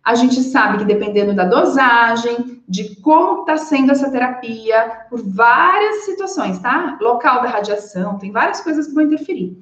A 0.04 0.14
gente 0.14 0.40
sabe 0.42 0.78
que 0.78 0.85
dependendo 0.85 1.35
da 1.35 1.45
dosagem, 1.45 2.62
de 2.66 2.97
como 2.97 3.40
está 3.40 3.57
sendo 3.59 3.92
essa 3.92 4.11
terapia, 4.11 5.07
por 5.11 5.23
várias 5.23 6.04
situações, 6.04 6.59
tá? 6.59 6.97
Local 7.00 7.42
da 7.42 7.49
radiação, 7.49 8.19
tem 8.19 8.33
várias 8.33 8.61
coisas 8.61 8.87
que 8.87 8.95
vão 8.95 9.04
interferir. 9.04 9.59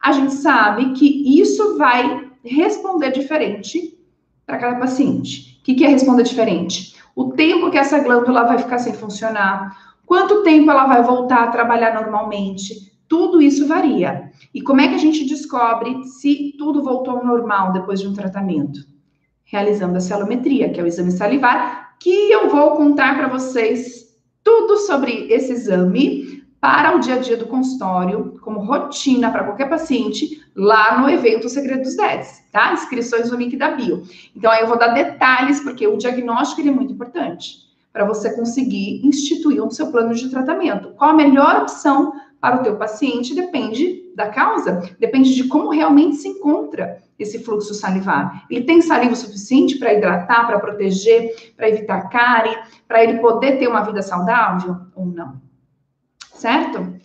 A 0.00 0.12
gente 0.12 0.34
sabe 0.34 0.92
que 0.92 1.40
isso 1.40 1.78
vai 1.78 2.30
responder 2.44 3.12
diferente 3.12 3.96
para 4.44 4.58
cada 4.58 4.78
paciente. 4.78 5.58
O 5.60 5.64
que, 5.64 5.74
que 5.74 5.84
é 5.84 5.88
responder 5.88 6.22
diferente? 6.22 6.96
O 7.14 7.32
tempo 7.32 7.70
que 7.70 7.78
essa 7.78 7.98
glândula 7.98 8.44
vai 8.44 8.58
ficar 8.58 8.78
sem 8.78 8.92
funcionar, 8.92 9.96
quanto 10.04 10.42
tempo 10.42 10.70
ela 10.70 10.86
vai 10.86 11.02
voltar 11.02 11.44
a 11.44 11.50
trabalhar 11.50 11.94
normalmente, 11.94 12.92
tudo 13.08 13.40
isso 13.40 13.66
varia. 13.66 14.30
E 14.52 14.60
como 14.60 14.80
é 14.80 14.88
que 14.88 14.94
a 14.94 14.98
gente 14.98 15.24
descobre 15.24 16.04
se 16.04 16.54
tudo 16.58 16.82
voltou 16.82 17.18
ao 17.18 17.24
normal 17.24 17.72
depois 17.72 18.00
de 18.00 18.08
um 18.08 18.12
tratamento? 18.12 18.95
Realizando 19.46 19.96
a 19.96 20.00
celometria, 20.00 20.68
que 20.68 20.78
é 20.78 20.82
o 20.82 20.86
exame 20.86 21.12
salivar, 21.12 21.96
que 21.98 22.30
eu 22.30 22.50
vou 22.50 22.72
contar 22.72 23.16
para 23.16 23.28
vocês 23.28 24.14
tudo 24.44 24.76
sobre 24.78 25.32
esse 25.32 25.52
exame 25.52 26.44
para 26.60 26.96
o 26.96 27.00
dia 27.00 27.14
a 27.14 27.18
dia 27.18 27.36
do 27.36 27.46
consultório, 27.46 28.38
como 28.42 28.60
rotina 28.60 29.30
para 29.30 29.44
qualquer 29.44 29.68
paciente, 29.68 30.42
lá 30.54 31.00
no 31.00 31.08
evento 31.08 31.48
Segredo 31.48 31.82
dos 31.82 31.96
10, 31.96 32.44
tá? 32.50 32.72
Inscrições 32.72 33.30
no 33.30 33.36
link 33.36 33.56
da 33.56 33.70
bio. 33.70 34.02
Então, 34.34 34.50
aí 34.50 34.62
eu 34.62 34.66
vou 34.66 34.78
dar 34.78 34.88
detalhes, 34.88 35.60
porque 35.60 35.86
o 35.86 35.96
diagnóstico 35.96 36.66
é 36.66 36.70
muito 36.70 36.92
importante 36.92 37.66
para 37.92 38.04
você 38.04 38.34
conseguir 38.34 39.06
instituir 39.06 39.64
o 39.64 39.70
seu 39.70 39.90
plano 39.90 40.12
de 40.14 40.28
tratamento. 40.28 40.90
Qual 40.96 41.10
a 41.10 41.14
melhor 41.14 41.62
opção 41.62 42.12
para 42.40 42.56
o 42.56 42.62
teu 42.62 42.76
paciente 42.76 43.34
depende 43.34 44.12
da 44.14 44.28
causa, 44.28 44.90
depende 44.98 45.34
de 45.34 45.44
como 45.44 45.70
realmente 45.70 46.16
se 46.16 46.28
encontra 46.28 47.02
esse 47.18 47.42
fluxo 47.42 47.74
salivar. 47.74 48.44
Ele 48.50 48.64
tem 48.64 48.80
saliva 48.80 49.14
suficiente 49.14 49.78
para 49.78 49.94
hidratar, 49.94 50.46
para 50.46 50.58
proteger, 50.58 51.54
para 51.56 51.68
evitar 51.68 52.08
cárie, 52.08 52.56
para 52.86 53.02
ele 53.02 53.18
poder 53.18 53.58
ter 53.58 53.68
uma 53.68 53.82
vida 53.82 54.02
saudável 54.02 54.76
ou 54.94 55.06
não? 55.06 55.40
Certo? 56.34 56.96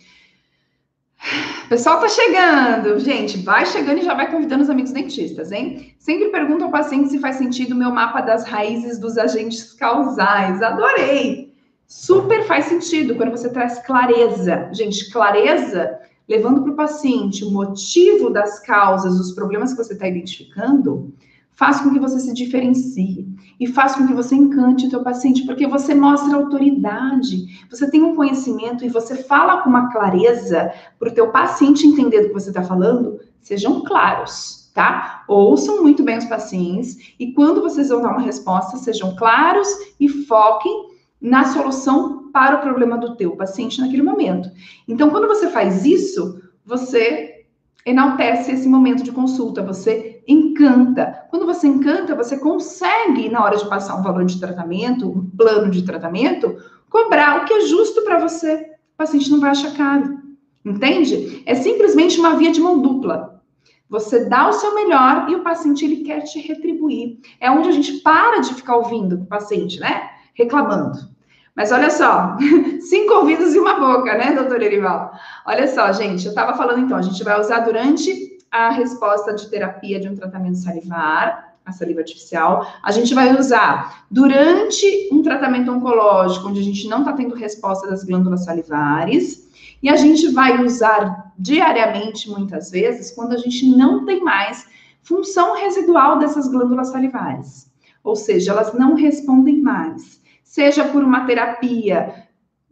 O 1.64 1.68
pessoal 1.68 2.00
tá 2.00 2.08
chegando, 2.08 2.98
gente, 2.98 3.38
vai 3.38 3.64
chegando 3.64 3.98
e 3.98 4.04
já 4.04 4.12
vai 4.12 4.30
convidando 4.30 4.62
os 4.62 4.70
amigos 4.70 4.92
dentistas, 4.92 5.52
hein? 5.52 5.94
Sempre 5.98 6.30
pergunto 6.30 6.64
ao 6.64 6.70
paciente 6.70 7.10
se 7.10 7.18
faz 7.20 7.36
sentido 7.36 7.72
o 7.72 7.78
meu 7.78 7.90
mapa 7.90 8.20
das 8.20 8.44
raízes 8.44 8.98
dos 8.98 9.16
agentes 9.16 9.72
causais. 9.72 10.60
Adorei! 10.60 11.52
Super 11.86 12.44
faz 12.44 12.64
sentido 12.66 13.14
quando 13.14 13.30
você 13.30 13.50
traz 13.50 13.78
clareza. 13.86 14.68
Gente, 14.72 15.10
clareza 15.10 15.98
levando 16.28 16.62
para 16.62 16.72
o 16.72 16.76
paciente 16.76 17.44
o 17.44 17.50
motivo 17.50 18.30
das 18.30 18.60
causas 18.60 19.16
dos 19.18 19.32
problemas 19.32 19.72
que 19.72 19.82
você 19.82 19.92
está 19.92 20.06
identificando, 20.06 21.12
faz 21.54 21.80
com 21.80 21.92
que 21.92 21.98
você 21.98 22.18
se 22.18 22.32
diferencie 22.32 23.28
e 23.60 23.66
faz 23.66 23.94
com 23.94 24.06
que 24.06 24.14
você 24.14 24.34
encante 24.34 24.86
o 24.86 24.90
teu 24.90 25.02
paciente, 25.02 25.44
porque 25.44 25.66
você 25.66 25.94
mostra 25.94 26.36
autoridade, 26.36 27.66
você 27.70 27.88
tem 27.90 28.02
um 28.02 28.16
conhecimento 28.16 28.84
e 28.84 28.88
você 28.88 29.16
fala 29.16 29.62
com 29.62 29.68
uma 29.68 29.92
clareza 29.92 30.72
para 30.98 31.10
o 31.10 31.14
teu 31.14 31.30
paciente 31.30 31.86
entender 31.86 32.22
do 32.22 32.28
que 32.28 32.34
você 32.34 32.48
está 32.48 32.62
falando, 32.62 33.20
sejam 33.40 33.82
claros, 33.82 34.70
tá? 34.74 35.24
Ouçam 35.28 35.82
muito 35.82 36.02
bem 36.02 36.18
os 36.18 36.24
pacientes 36.24 37.14
e 37.18 37.32
quando 37.32 37.60
vocês 37.60 37.90
vão 37.90 38.02
dar 38.02 38.10
uma 38.10 38.22
resposta, 38.22 38.78
sejam 38.78 39.14
claros 39.14 39.68
e 40.00 40.08
foquem 40.08 40.91
na 41.22 41.44
solução 41.44 42.30
para 42.32 42.56
o 42.56 42.60
problema 42.60 42.98
do 42.98 43.14
teu 43.14 43.36
paciente 43.36 43.80
naquele 43.80 44.02
momento. 44.02 44.50
Então, 44.88 45.10
quando 45.10 45.28
você 45.28 45.48
faz 45.48 45.84
isso, 45.84 46.42
você 46.66 47.46
enaltece 47.86 48.52
esse 48.52 48.68
momento 48.68 49.02
de 49.02 49.12
consulta, 49.12 49.62
você 49.62 50.22
encanta. 50.26 51.26
Quando 51.30 51.46
você 51.46 51.66
encanta, 51.66 52.14
você 52.14 52.38
consegue, 52.38 53.28
na 53.28 53.44
hora 53.44 53.56
de 53.56 53.68
passar 53.68 53.96
um 53.96 54.02
valor 54.02 54.24
de 54.24 54.40
tratamento, 54.40 55.08
um 55.08 55.30
plano 55.30 55.70
de 55.70 55.82
tratamento, 55.82 56.56
cobrar 56.88 57.40
o 57.40 57.44
que 57.44 57.54
é 57.54 57.60
justo 57.62 58.02
para 58.02 58.18
você. 58.18 58.72
O 58.94 58.96
paciente 58.96 59.30
não 59.30 59.40
vai 59.40 59.50
achar 59.50 59.74
caro. 59.74 60.18
Entende? 60.64 61.42
É 61.44 61.54
simplesmente 61.54 62.18
uma 62.20 62.36
via 62.36 62.52
de 62.52 62.60
mão 62.60 62.80
dupla. 62.80 63.42
Você 63.88 64.24
dá 64.24 64.48
o 64.48 64.52
seu 64.52 64.74
melhor 64.74 65.28
e 65.28 65.34
o 65.34 65.42
paciente 65.42 65.84
ele 65.84 65.96
quer 65.96 66.22
te 66.22 66.38
retribuir. 66.40 67.18
É 67.38 67.50
onde 67.50 67.68
a 67.68 67.72
gente 67.72 68.00
para 68.00 68.40
de 68.40 68.54
ficar 68.54 68.76
ouvindo 68.76 69.16
o 69.16 69.26
paciente, 69.26 69.78
né? 69.80 70.08
Reclamando. 70.34 71.11
Mas 71.54 71.70
olha 71.70 71.90
só, 71.90 72.36
cinco 72.80 73.14
ouvidos 73.14 73.54
e 73.54 73.58
uma 73.58 73.78
boca, 73.78 74.16
né, 74.16 74.32
doutor 74.32 74.62
Erival? 74.62 75.12
Olha 75.46 75.68
só, 75.68 75.92
gente, 75.92 76.24
eu 76.24 76.30
estava 76.30 76.56
falando 76.56 76.80
então, 76.80 76.96
a 76.96 77.02
gente 77.02 77.22
vai 77.22 77.38
usar 77.38 77.60
durante 77.60 78.38
a 78.50 78.70
resposta 78.70 79.34
de 79.34 79.48
terapia 79.48 80.00
de 80.00 80.08
um 80.08 80.16
tratamento 80.16 80.58
salivar, 80.58 81.52
a 81.64 81.72
saliva 81.72 82.00
artificial. 82.00 82.66
A 82.82 82.90
gente 82.90 83.14
vai 83.14 83.38
usar 83.38 84.04
durante 84.10 85.08
um 85.12 85.22
tratamento 85.22 85.70
oncológico, 85.70 86.48
onde 86.48 86.60
a 86.60 86.64
gente 86.64 86.88
não 86.88 87.00
está 87.00 87.12
tendo 87.12 87.34
resposta 87.34 87.88
das 87.88 88.02
glândulas 88.02 88.44
salivares. 88.44 89.48
E 89.82 89.88
a 89.88 89.96
gente 89.96 90.28
vai 90.28 90.64
usar 90.64 91.32
diariamente, 91.38 92.28
muitas 92.28 92.70
vezes, 92.70 93.10
quando 93.10 93.32
a 93.32 93.38
gente 93.38 93.66
não 93.66 94.04
tem 94.04 94.22
mais 94.22 94.66
função 95.02 95.56
residual 95.56 96.18
dessas 96.18 96.48
glândulas 96.48 96.88
salivares. 96.88 97.70
Ou 98.04 98.16
seja, 98.16 98.52
elas 98.52 98.72
não 98.74 98.94
respondem 98.94 99.60
mais 99.60 100.21
seja 100.52 100.84
por 100.84 101.02
uma 101.02 101.24
terapia 101.24 102.26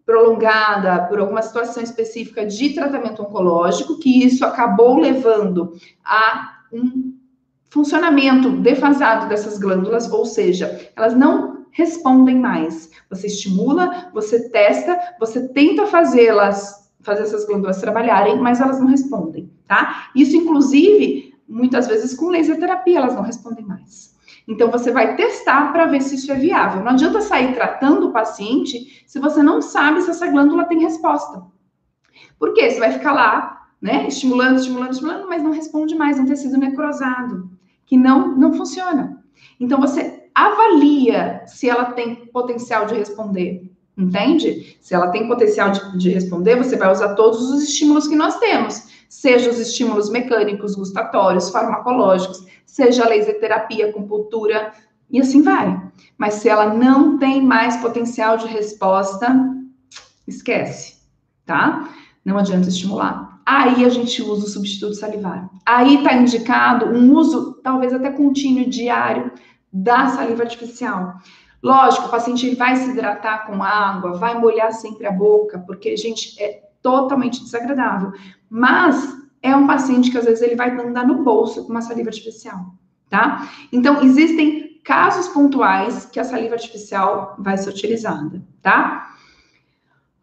prolongada, 0.04 1.06
por 1.06 1.18
alguma 1.18 1.40
situação 1.40 1.82
específica 1.82 2.44
de 2.44 2.74
tratamento 2.74 3.22
oncológico, 3.22 3.98
que 3.98 4.22
isso 4.22 4.44
acabou 4.44 4.98
levando 4.98 5.72
a 6.04 6.58
um 6.70 7.14
funcionamento 7.70 8.50
defasado 8.50 9.30
dessas 9.30 9.58
glândulas, 9.58 10.12
ou 10.12 10.26
seja, 10.26 10.90
elas 10.94 11.16
não 11.16 11.64
respondem 11.70 12.38
mais. 12.38 12.90
Você 13.08 13.28
estimula, 13.28 14.10
você 14.12 14.50
testa, 14.50 15.00
você 15.18 15.48
tenta 15.48 15.86
fazê-las, 15.86 16.92
fazer 17.00 17.22
essas 17.22 17.46
glândulas 17.46 17.80
trabalharem, 17.80 18.38
mas 18.38 18.60
elas 18.60 18.78
não 18.78 18.88
respondem, 18.88 19.50
tá? 19.66 20.10
Isso, 20.14 20.36
inclusive, 20.36 21.34
muitas 21.48 21.86
vezes 21.86 22.14
com 22.14 22.28
laser 22.28 22.58
terapia, 22.60 22.98
elas 22.98 23.14
não 23.14 23.22
respondem 23.22 23.64
mais. 23.64 24.09
Então, 24.48 24.70
você 24.70 24.90
vai 24.90 25.16
testar 25.16 25.72
para 25.72 25.86
ver 25.86 26.00
se 26.02 26.14
isso 26.16 26.32
é 26.32 26.34
viável. 26.34 26.82
Não 26.82 26.92
adianta 26.92 27.20
sair 27.20 27.54
tratando 27.54 28.08
o 28.08 28.12
paciente 28.12 29.04
se 29.06 29.18
você 29.18 29.42
não 29.42 29.60
sabe 29.60 30.02
se 30.02 30.10
essa 30.10 30.26
glândula 30.26 30.64
tem 30.64 30.80
resposta. 30.80 31.42
Por 32.38 32.54
quê? 32.54 32.70
Você 32.70 32.78
vai 32.78 32.92
ficar 32.92 33.12
lá, 33.12 33.66
né, 33.80 34.06
estimulando, 34.08 34.58
estimulando, 34.58 34.92
estimulando, 34.92 35.28
mas 35.28 35.42
não 35.42 35.52
responde 35.52 35.94
mais, 35.94 36.18
um 36.18 36.26
tecido 36.26 36.56
necrosado, 36.56 37.50
que 37.86 37.96
não, 37.96 38.36
não 38.36 38.52
funciona. 38.52 39.22
Então, 39.58 39.80
você 39.80 40.28
avalia 40.34 41.42
se 41.46 41.68
ela 41.68 41.92
tem 41.92 42.26
potencial 42.26 42.86
de 42.86 42.94
responder. 42.94 43.70
Entende? 44.00 44.76
Se 44.80 44.94
ela 44.94 45.08
tem 45.08 45.28
potencial 45.28 45.70
de, 45.70 45.98
de 45.98 46.10
responder, 46.10 46.56
você 46.56 46.76
vai 46.76 46.90
usar 46.90 47.14
todos 47.14 47.50
os 47.50 47.62
estímulos 47.62 48.08
que 48.08 48.16
nós 48.16 48.38
temos, 48.38 48.88
seja 49.08 49.50
os 49.50 49.58
estímulos 49.58 50.10
mecânicos, 50.10 50.74
gustatórios, 50.74 51.50
farmacológicos, 51.50 52.44
seja 52.64 53.04
a 53.04 53.08
laser 53.08 53.38
terapia, 53.38 53.88
acupuntura, 53.88 54.72
e 55.10 55.20
assim 55.20 55.42
vai. 55.42 55.80
Mas 56.16 56.34
se 56.34 56.48
ela 56.48 56.72
não 56.72 57.18
tem 57.18 57.42
mais 57.42 57.76
potencial 57.78 58.36
de 58.36 58.46
resposta, 58.46 59.28
esquece, 60.26 60.98
tá? 61.44 61.88
Não 62.24 62.38
adianta 62.38 62.68
estimular. 62.68 63.40
Aí 63.44 63.84
a 63.84 63.88
gente 63.88 64.22
usa 64.22 64.44
o 64.44 64.48
substituto 64.48 64.94
salivar. 64.94 65.50
Aí 65.66 65.96
está 65.96 66.14
indicado 66.14 66.86
um 66.86 67.12
uso, 67.14 67.54
talvez 67.62 67.92
até 67.92 68.10
contínuo, 68.10 68.68
diário, 68.68 69.32
da 69.72 70.08
saliva 70.08 70.44
artificial. 70.44 71.14
Lógico, 71.62 72.06
o 72.06 72.10
paciente 72.10 72.54
vai 72.54 72.76
se 72.76 72.90
hidratar 72.90 73.46
com 73.46 73.62
água, 73.62 74.14
vai 74.14 74.38
molhar 74.38 74.72
sempre 74.72 75.06
a 75.06 75.12
boca, 75.12 75.58
porque, 75.66 75.96
gente, 75.96 76.40
é 76.42 76.62
totalmente 76.80 77.42
desagradável. 77.42 78.12
Mas 78.48 79.16
é 79.42 79.54
um 79.54 79.66
paciente 79.66 80.10
que 80.10 80.18
às 80.18 80.24
vezes 80.24 80.42
ele 80.42 80.56
vai 80.56 80.70
andar 80.70 81.06
no 81.06 81.22
bolso 81.22 81.64
com 81.64 81.70
uma 81.70 81.82
saliva 81.82 82.08
artificial, 82.08 82.74
tá? 83.08 83.48
Então, 83.72 84.02
existem 84.02 84.80
casos 84.84 85.28
pontuais 85.28 86.06
que 86.06 86.18
a 86.18 86.24
saliva 86.24 86.54
artificial 86.54 87.36
vai 87.38 87.58
ser 87.58 87.70
utilizada, 87.70 88.42
tá? 88.62 89.14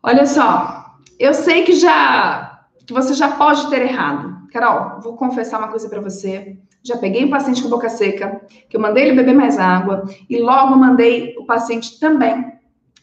Olha 0.01 0.25
só, 0.25 0.97
eu 1.19 1.33
sei 1.33 1.63
que 1.63 1.73
já 1.73 2.57
que 2.85 2.93
você 2.93 3.13
já 3.13 3.29
pode 3.35 3.69
ter 3.69 3.81
errado. 3.81 4.47
Carol, 4.51 5.01
vou 5.01 5.17
confessar 5.17 5.59
uma 5.59 5.67
coisa 5.67 5.89
para 5.89 5.99
você. 5.99 6.57
Já 6.87 6.95
peguei 6.95 7.25
um 7.25 7.29
paciente 7.29 7.61
com 7.61 7.67
boca 7.67 7.89
seca, 7.89 8.39
que 8.69 8.77
eu 8.77 8.79
mandei 8.79 9.03
ele 9.03 9.15
beber 9.15 9.35
mais 9.35 9.59
água 9.59 10.05
e 10.29 10.39
logo 10.39 10.73
mandei 10.77 11.35
o 11.37 11.45
paciente 11.45 11.99
também 11.99 12.53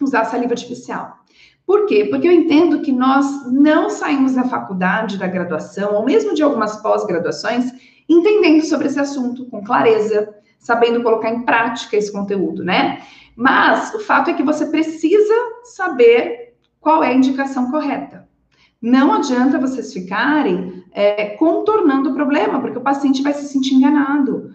usar 0.01 0.25
saliva 0.25 0.55
artificial. 0.55 1.19
Por 1.67 1.85
quê? 1.85 2.07
Porque 2.07 2.27
eu 2.27 2.33
entendo 2.33 2.81
que 2.81 2.91
nós 2.91 3.53
não 3.53 3.91
saímos 3.91 4.35
da 4.35 4.45
faculdade, 4.45 5.19
da 5.19 5.27
graduação, 5.27 5.97
ou 5.97 6.05
mesmo 6.05 6.35
de 6.35 6.43
algumas 6.43 6.77
pós-graduações, 6.81 7.73
entendendo 8.09 8.65
sobre 8.65 8.87
esse 8.87 8.99
assunto 8.99 9.45
com 9.51 9.63
clareza, 9.63 10.35
sabendo 10.59 11.03
colocar 11.03 11.29
em 11.29 11.45
prática 11.45 11.95
esse 11.95 12.11
conteúdo, 12.11 12.65
né? 12.65 13.03
Mas 13.37 13.93
o 13.93 14.01
fato 14.01 14.31
é 14.31 14.35
que 14.35 14.43
você 14.43 14.65
precisa 14.65 15.35
saber 15.63 16.55
qual 16.81 17.05
é 17.05 17.09
a 17.09 17.15
indicação 17.15 17.71
correta. 17.71 18.27
Não 18.85 19.15
adianta 19.15 19.59
vocês 19.59 19.95
ficarem 19.95 20.85
é, 20.93 21.31
contornando 21.37 22.11
o 22.11 22.15
problema, 22.15 22.61
porque 22.61 22.77
o 22.77 22.83
paciente 22.83 23.23
vai 23.23 23.33
se 23.33 23.49
sentir 23.49 23.77
enganado. 23.77 24.51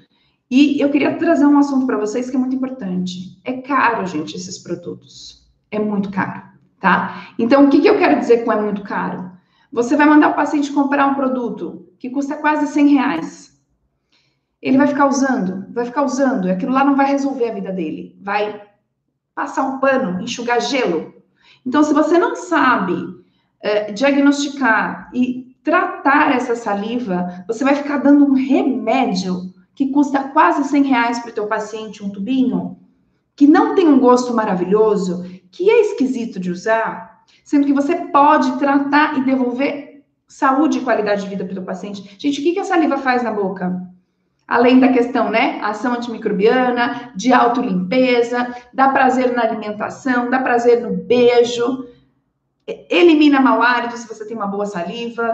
E 0.51 0.79
eu 0.79 0.91
queria 0.91 1.17
trazer 1.17 1.48
um 1.48 1.57
assunto 1.57 1.88
para 1.88 1.98
vocês 1.98 2.29
que 2.29 2.36
é 2.36 2.39
muito 2.39 2.55
importante. 2.55 3.41
É 3.43 3.53
caro, 3.53 4.05
gente, 4.05 4.36
esses 4.36 4.59
produtos. 4.59 5.50
É 5.71 5.79
muito 5.79 6.12
caro, 6.12 6.43
tá? 6.79 7.31
Então, 7.39 7.65
o 7.65 7.69
que, 7.71 7.81
que 7.81 7.89
eu 7.89 7.98
quero 7.98 8.19
dizer 8.19 8.45
com 8.45 8.53
é 8.53 8.62
muito 8.62 8.83
caro? 8.83 9.31
Você 9.71 9.98
vai 9.98 10.05
mandar 10.05 10.29
o 10.29 10.36
paciente 10.36 10.71
comprar 10.71 11.07
um 11.07 11.15
produto 11.15 11.88
que 11.98 12.12
custa 12.12 12.38
quase 12.38 12.67
100 12.67 12.88
reais. 12.88 13.59
Ele 14.62 14.77
vai 14.77 14.86
ficar 14.86 15.07
usando, 15.07 15.74
vai 15.74 15.86
ficar 15.86 16.03
usando, 16.03 16.51
aquilo 16.51 16.71
lá 16.71 16.83
não 16.83 16.95
vai 16.95 17.07
resolver 17.07 17.50
a 17.50 17.53
vida 17.55 17.71
dele. 17.71 18.15
Vai 18.21 18.62
passar 19.33 19.63
um 19.63 19.79
pano, 19.79 20.21
enxugar 20.21 20.62
gelo. 20.62 21.15
Então, 21.65 21.83
se 21.83 21.95
você 21.95 22.19
não 22.19 22.36
sabe 22.36 23.17
é, 23.62 23.92
diagnosticar 23.92 25.10
e 25.13 25.56
tratar 25.63 26.36
essa 26.36 26.56
saliva, 26.56 27.44
você 27.48 27.63
vai 27.63 27.75
ficar 27.75 27.98
dando 27.98 28.25
um 28.25 28.34
remédio 28.34 29.54
que 29.75 29.92
custa 29.92 30.24
quase 30.30 30.63
100 30.63 30.84
reais 30.84 31.20
para 31.20 31.32
o 31.32 31.34
teu 31.34 31.48
paciente, 31.48 32.04
um 32.04 32.10
tubinho, 32.10 32.78
que 33.36 33.48
não 33.48 33.75
tem 33.75 33.88
um 33.88 34.00
gosto 34.00 34.34
maravilhoso, 34.34 35.24
que 35.51 35.70
é 35.70 35.82
esquisito 35.82 36.39
de 36.39 36.51
usar, 36.51 37.24
sendo 37.44 37.66
que 37.66 37.74
você 37.74 37.96
pode 37.96 38.58
tratar 38.60 39.18
e 39.18 39.24
devolver 39.24 40.04
saúde 40.28 40.78
e 40.78 40.82
qualidade 40.82 41.24
de 41.24 41.30
vida 41.30 41.46
para 41.46 41.60
o 41.60 41.66
paciente. 41.66 42.16
Gente, 42.20 42.39
o 42.39 42.44
que, 42.44 42.54
que 42.54 42.60
a 42.60 42.66
saliva 42.66 42.98
faz 42.98 43.24
na 43.24 43.32
boca? 43.32 43.82
Além 44.48 44.80
da 44.80 44.89
questão, 44.89 45.30
né? 45.30 45.60
Ação 45.62 45.94
antimicrobiana, 45.94 47.12
de 47.16 47.32
autolimpeza, 47.32 48.54
dá 48.74 48.89
prazer 48.89 49.34
na 49.36 49.44
alimentação, 49.44 50.30
dá 50.30 50.39
prazer 50.39 50.82
no 50.82 50.96
beijo, 50.96 51.86
elimina 52.89 53.39
mau 53.39 53.61
hálito 53.61 53.97
se 53.97 54.07
você 54.07 54.25
tem 54.25 54.35
uma 54.35 54.47
boa 54.47 54.65
saliva, 54.65 55.31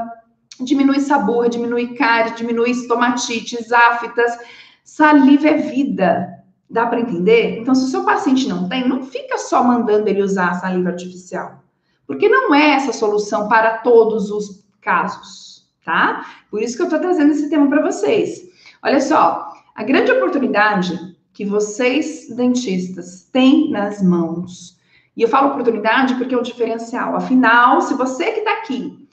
diminui 0.60 1.00
sabor, 1.00 1.50
diminui 1.50 1.96
cárie, 1.96 2.36
diminui 2.36 2.72
estomatites, 2.72 3.72
aftas. 3.72 4.38
Saliva 4.84 5.48
é 5.48 5.58
vida. 5.58 6.44
Dá 6.70 6.86
para 6.88 7.00
entender? 7.00 7.60
Então, 7.60 7.76
se 7.76 7.86
o 7.86 7.88
seu 7.88 8.04
paciente 8.04 8.48
não 8.48 8.68
tem, 8.68 8.88
não 8.88 9.04
fica 9.04 9.38
só 9.38 9.64
mandando 9.64 10.10
ele 10.10 10.22
usar 10.22 10.52
a 10.52 10.54
saliva 10.56 10.90
artificial. 10.90 11.64
Porque 12.08 12.28
não 12.28 12.54
é 12.54 12.72
essa 12.72 12.94
solução 12.94 13.48
para 13.48 13.80
todos 13.80 14.32
os 14.32 14.64
casos, 14.82 15.68
tá? 15.84 16.26
Por 16.50 16.62
isso 16.62 16.76
que 16.76 16.82
eu 16.84 16.88
estou 16.88 17.00
trazendo 17.00 17.32
esse 17.32 17.50
tema 17.50 17.68
para 17.68 17.82
vocês. 17.82 18.48
Olha 18.84 19.02
só, 19.02 19.52
a 19.76 19.84
grande 19.84 20.12
oportunidade 20.12 21.16
que 21.34 21.46
vocês, 21.46 22.28
dentistas, 22.36 23.28
têm 23.32 23.72
nas 23.72 24.02
mãos 24.02 24.76
e 25.16 25.22
eu 25.22 25.30
falo 25.30 25.50
oportunidade 25.50 26.16
porque 26.16 26.36
é 26.36 26.38
um 26.38 26.44
diferencial. 26.44 27.16
Afinal, 27.16 27.82
se 27.82 27.94
você 27.94 28.32
que 28.32 28.40
está 28.40 28.54
aqui, 28.54 29.08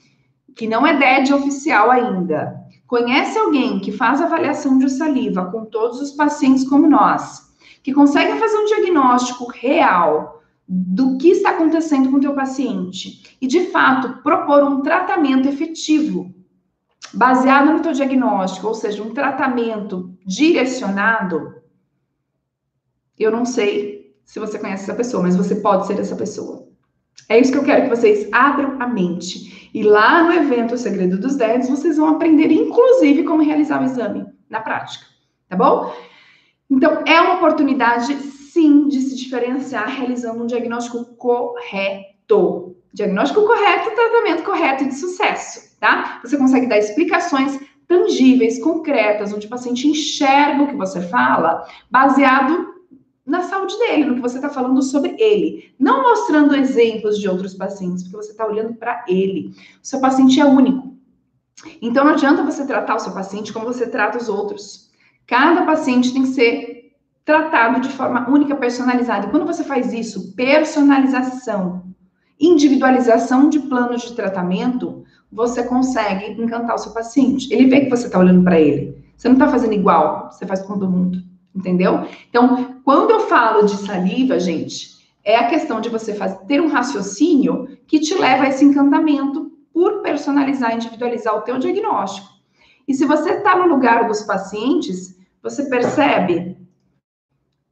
que 0.55 0.67
não 0.67 0.85
é 0.85 0.97
DED 0.97 1.33
oficial 1.33 1.89
ainda, 1.89 2.55
conhece 2.85 3.37
alguém 3.37 3.79
que 3.79 3.91
faz 3.91 4.21
avaliação 4.21 4.77
de 4.77 4.89
saliva 4.89 5.45
com 5.45 5.65
todos 5.65 5.99
os 6.01 6.11
pacientes 6.11 6.67
como 6.67 6.87
nós, 6.87 7.53
que 7.81 7.93
consegue 7.93 8.37
fazer 8.37 8.57
um 8.57 8.65
diagnóstico 8.65 9.49
real 9.51 10.41
do 10.67 11.17
que 11.17 11.29
está 11.29 11.51
acontecendo 11.51 12.09
com 12.09 12.17
o 12.17 12.21
teu 12.21 12.33
paciente 12.33 13.37
e, 13.41 13.47
de 13.47 13.67
fato, 13.71 14.21
propor 14.21 14.63
um 14.63 14.81
tratamento 14.81 15.47
efetivo 15.47 16.33
baseado 17.13 17.71
no 17.71 17.81
teu 17.81 17.91
diagnóstico, 17.91 18.67
ou 18.67 18.73
seja, 18.73 19.03
um 19.03 19.13
tratamento 19.13 20.15
direcionado, 20.25 21.55
eu 23.19 23.31
não 23.31 23.45
sei 23.45 23.92
se 24.25 24.39
você 24.39 24.57
conhece 24.57 24.83
essa 24.83 24.95
pessoa, 24.95 25.23
mas 25.23 25.35
você 25.35 25.55
pode 25.55 25.87
ser 25.87 25.99
essa 25.99 26.15
pessoa. 26.15 26.67
É 27.29 27.39
isso 27.39 27.51
que 27.51 27.57
eu 27.57 27.63
quero 27.63 27.83
que 27.83 27.95
vocês 27.95 28.27
abram 28.31 28.81
a 28.81 28.87
mente. 28.87 29.69
E 29.73 29.83
lá 29.83 30.23
no 30.23 30.33
evento 30.33 30.75
O 30.75 30.77
Segredo 30.77 31.17
dos 31.17 31.35
Dentes, 31.35 31.69
vocês 31.69 31.97
vão 31.97 32.09
aprender, 32.09 32.51
inclusive, 32.51 33.23
como 33.23 33.43
realizar 33.43 33.81
o 33.81 33.85
exame 33.85 34.25
na 34.49 34.59
prática. 34.61 35.05
Tá 35.49 35.55
bom? 35.55 35.93
Então, 36.69 37.03
é 37.05 37.19
uma 37.21 37.35
oportunidade, 37.35 38.13
sim, 38.15 38.87
de 38.87 39.01
se 39.01 39.15
diferenciar 39.15 39.87
realizando 39.87 40.43
um 40.43 40.47
diagnóstico 40.47 41.05
correto. 41.15 42.75
Diagnóstico 42.93 43.45
correto, 43.45 43.95
tratamento 43.95 44.43
correto 44.43 44.83
e 44.83 44.87
de 44.87 44.95
sucesso, 44.95 45.77
tá? 45.79 46.19
Você 46.23 46.37
consegue 46.37 46.67
dar 46.67 46.77
explicações 46.77 47.59
tangíveis, 47.87 48.61
concretas, 48.61 49.33
onde 49.33 49.47
o 49.47 49.49
paciente 49.49 49.87
enxerga 49.87 50.63
o 50.63 50.67
que 50.67 50.75
você 50.75 51.01
fala, 51.01 51.65
baseado 51.89 52.72
na 53.25 53.41
saúde 53.43 53.77
dele, 53.77 54.05
no 54.05 54.15
que 54.15 54.21
você 54.21 54.35
está 54.35 54.49
falando 54.49 54.81
sobre 54.81 55.15
ele. 55.17 55.73
Não 55.79 56.03
mostrando 56.03 56.55
exemplos 56.55 57.17
de 57.17 57.29
outros 57.29 57.53
pacientes, 57.53 58.03
porque 58.03 58.17
você 58.17 58.31
está 58.31 58.45
olhando 58.45 58.73
para 58.75 59.05
ele. 59.07 59.55
O 59.81 59.87
seu 59.87 60.01
paciente 60.01 60.39
é 60.39 60.45
único. 60.45 60.93
Então, 61.81 62.03
não 62.03 62.13
adianta 62.13 62.43
você 62.43 62.65
tratar 62.65 62.95
o 62.95 62.99
seu 62.99 63.13
paciente 63.13 63.53
como 63.53 63.65
você 63.65 63.87
trata 63.87 64.17
os 64.17 64.27
outros. 64.27 64.89
Cada 65.25 65.65
paciente 65.65 66.11
tem 66.11 66.23
que 66.23 66.29
ser 66.29 66.91
tratado 67.23 67.79
de 67.79 67.89
forma 67.89 68.29
única, 68.29 68.55
personalizada. 68.55 69.27
E 69.27 69.29
quando 69.29 69.45
você 69.45 69.63
faz 69.63 69.93
isso, 69.93 70.35
personalização, 70.35 71.83
individualização 72.37 73.47
de 73.47 73.59
planos 73.59 74.01
de 74.01 74.13
tratamento, 74.15 75.05
você 75.31 75.63
consegue 75.63 76.33
encantar 76.41 76.75
o 76.75 76.79
seu 76.79 76.91
paciente. 76.91 77.51
Ele 77.53 77.69
vê 77.69 77.81
que 77.81 77.89
você 77.89 78.07
está 78.07 78.19
olhando 78.19 78.43
para 78.43 78.59
ele. 78.59 79.01
Você 79.15 79.29
não 79.29 79.35
está 79.35 79.47
fazendo 79.47 79.73
igual, 79.73 80.29
você 80.29 80.45
faz 80.45 80.61
com 80.61 80.73
todo 80.73 80.89
mundo 80.89 81.22
entendeu? 81.55 82.07
Então, 82.29 82.81
quando 82.83 83.11
eu 83.11 83.21
falo 83.21 83.65
de 83.65 83.77
saliva, 83.77 84.39
gente, 84.39 84.93
é 85.23 85.37
a 85.37 85.47
questão 85.47 85.79
de 85.79 85.89
você 85.89 86.13
fazer, 86.13 86.37
ter 86.45 86.61
um 86.61 86.67
raciocínio 86.67 87.77
que 87.87 87.99
te 87.99 88.13
leva 88.15 88.43
a 88.43 88.49
esse 88.49 88.65
encantamento 88.65 89.51
por 89.73 90.01
personalizar, 90.01 90.75
individualizar 90.75 91.35
o 91.35 91.41
teu 91.41 91.57
diagnóstico. 91.57 92.27
E 92.87 92.93
se 92.93 93.05
você 93.05 93.31
está 93.33 93.55
no 93.55 93.67
lugar 93.67 94.07
dos 94.07 94.21
pacientes, 94.23 95.17
você 95.41 95.69
percebe 95.69 96.57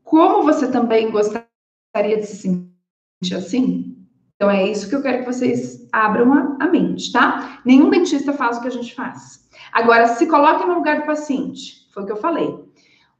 como 0.03 0.43
você 0.43 0.69
também 0.69 1.11
gostaria 1.11 2.17
de 2.17 2.25
se 2.25 2.37
sentir 2.37 3.35
assim? 3.35 3.97
Então, 4.35 4.49
é 4.49 4.67
isso 4.67 4.89
que 4.89 4.95
eu 4.95 5.01
quero 5.03 5.19
que 5.19 5.31
vocês 5.31 5.87
abram 5.91 6.33
a, 6.33 6.57
a 6.61 6.67
mente, 6.67 7.11
tá? 7.11 7.61
Nenhum 7.63 7.89
dentista 7.89 8.33
faz 8.33 8.57
o 8.57 8.61
que 8.61 8.67
a 8.67 8.71
gente 8.71 8.95
faz. 8.95 9.47
Agora, 9.71 10.07
se 10.07 10.25
coloque 10.25 10.65
no 10.65 10.75
lugar 10.75 11.01
do 11.01 11.05
paciente. 11.05 11.87
Foi 11.93 12.03
o 12.03 12.05
que 12.05 12.11
eu 12.11 12.17
falei. 12.17 12.57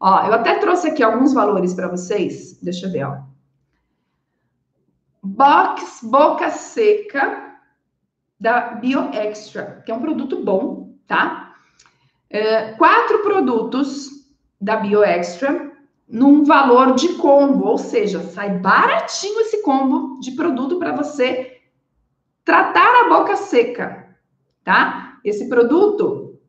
Ó, 0.02 0.26
eu 0.26 0.34
até 0.34 0.56
trouxe 0.56 0.88
aqui 0.88 1.04
alguns 1.04 1.32
valores 1.32 1.76
para 1.76 1.88
vocês. 1.88 2.60
Deixa 2.60 2.88
eu 2.88 2.92
ver, 2.92 3.04
ó. 3.04 3.20
Box 5.22 6.00
Boca 6.04 6.50
Seca 6.50 7.60
da 8.40 8.74
Bio 8.74 9.14
Extra, 9.14 9.84
que 9.86 9.92
é 9.92 9.96
um 9.96 10.02
produto 10.02 10.44
bom, 10.44 10.96
tá? 11.06 11.54
É, 12.28 12.72
quatro 12.74 13.20
produtos 13.20 14.10
da 14.60 14.78
Bio 14.78 15.04
Extra 15.04 15.72
num 16.10 16.44
valor 16.44 16.96
de 16.96 17.14
combo, 17.14 17.68
ou 17.68 17.78
seja, 17.78 18.24
sai 18.24 18.58
baratinho 18.58 19.42
esse 19.42 19.62
combo 19.62 20.20
de 20.20 20.32
produto 20.32 20.80
para 20.80 20.96
você 20.96 21.60
tratar 22.44 23.06
a 23.06 23.10
boca 23.10 23.36
seca, 23.36 24.18
tá? 24.64 25.20
Esse 25.24 25.48
produto 25.48 26.40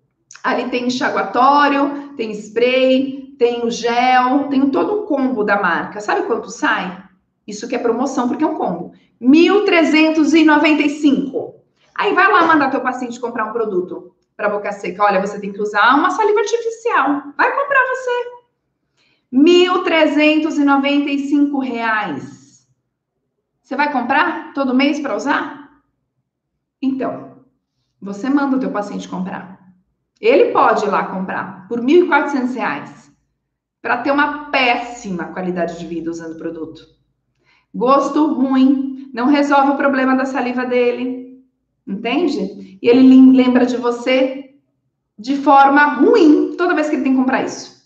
ali 0.43 0.71
tem 0.71 0.87
enxaguatório, 0.87 2.15
tem 2.17 2.31
spray, 2.33 3.22
tem 3.43 3.67
o 3.67 3.71
gel, 3.73 4.47
tem 4.49 4.71
todo 4.71 5.03
um 5.03 5.07
combo 5.07 5.43
da 5.43 5.61
marca. 5.61 6.01
Sabe 6.01 6.29
quanto 6.29 6.49
sai? 6.49 7.03
Isso 7.45 7.67
que 7.67 7.75
é 7.75 7.79
promoção, 7.79 8.29
porque 8.29 8.45
é 8.45 8.47
um 8.47 8.55
combo. 8.55 8.93
1.395. 9.21 11.55
Aí 11.93 12.15
vai 12.15 12.31
lá 12.31 12.47
mandar 12.47 12.71
teu 12.71 12.81
paciente 12.81 13.19
comprar 13.19 13.47
um 13.47 13.53
produto 13.53 14.15
para 14.37 14.49
boca 14.49 14.71
seca. 14.71 15.03
Olha, 15.03 15.21
você 15.21 15.41
tem 15.41 15.53
que 15.53 15.61
usar 15.61 15.97
uma 15.97 16.11
saliva 16.11 16.39
artificial. 16.39 17.21
Vai 17.37 17.53
comprar 17.53 17.85
você. 17.89 18.11
R$ 19.33 19.41
1.395. 19.41 22.23
Você 23.61 23.75
vai 23.75 23.91
comprar 23.91 24.53
todo 24.53 24.73
mês 24.73 25.01
para 25.01 25.17
usar? 25.17 25.83
Então, 26.81 27.39
você 28.01 28.31
manda 28.31 28.57
o 28.57 28.61
teu 28.61 28.71
paciente 28.71 29.09
comprar. 29.09 29.59
Ele 30.21 30.53
pode 30.53 30.85
ir 30.85 30.91
lá 30.91 31.07
comprar 31.07 31.67
por 31.67 31.81
R$ 31.81 31.87
1.400 31.87 33.02
para 33.83 33.99
ter 33.99 34.13
uma 34.13 34.51
péssima 34.51 35.25
qualidade 35.33 35.79
de 35.79 35.87
vida 35.87 36.11
usando 36.11 36.35
o 36.35 36.39
produto. 36.39 36.87
Gosto 37.75 38.33
ruim, 38.33 39.11
não 39.13 39.27
resolve 39.27 39.73
o 39.73 39.77
problema 39.77 40.15
da 40.15 40.25
saliva 40.25 40.65
dele, 40.65 41.45
entende? 41.87 42.79
E 42.81 42.89
ele 42.89 43.33
lembra 43.33 43.67
de 43.67 43.77
você 43.77 44.55
de 45.19 45.37
forma 45.37 45.95
ruim 45.95 46.55
toda 46.57 46.75
vez 46.75 46.89
que 46.89 46.95
ele 46.95 47.03
tem 47.03 47.13
que 47.13 47.19
comprar 47.19 47.45
isso. 47.45 47.83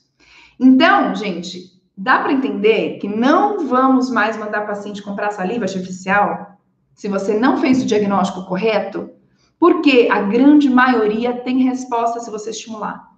Então, 0.61 1.15
gente, 1.15 1.81
dá 1.97 2.19
para 2.19 2.33
entender 2.33 2.99
que 2.99 3.09
não 3.09 3.67
vamos 3.67 4.11
mais 4.11 4.37
mandar 4.37 4.67
paciente 4.67 5.03
comprar 5.03 5.31
saliva 5.31 5.65
artificial 5.65 6.59
se 6.95 7.09
você 7.09 7.39
não 7.39 7.59
fez 7.59 7.83
o 7.83 7.87
diagnóstico 7.87 8.47
correto, 8.47 9.11
porque 9.59 10.09
a 10.11 10.21
grande 10.23 10.69
maioria 10.69 11.35
tem 11.43 11.63
resposta 11.63 12.21
se 12.21 12.31
você 12.31 12.51
estimular. 12.51 13.17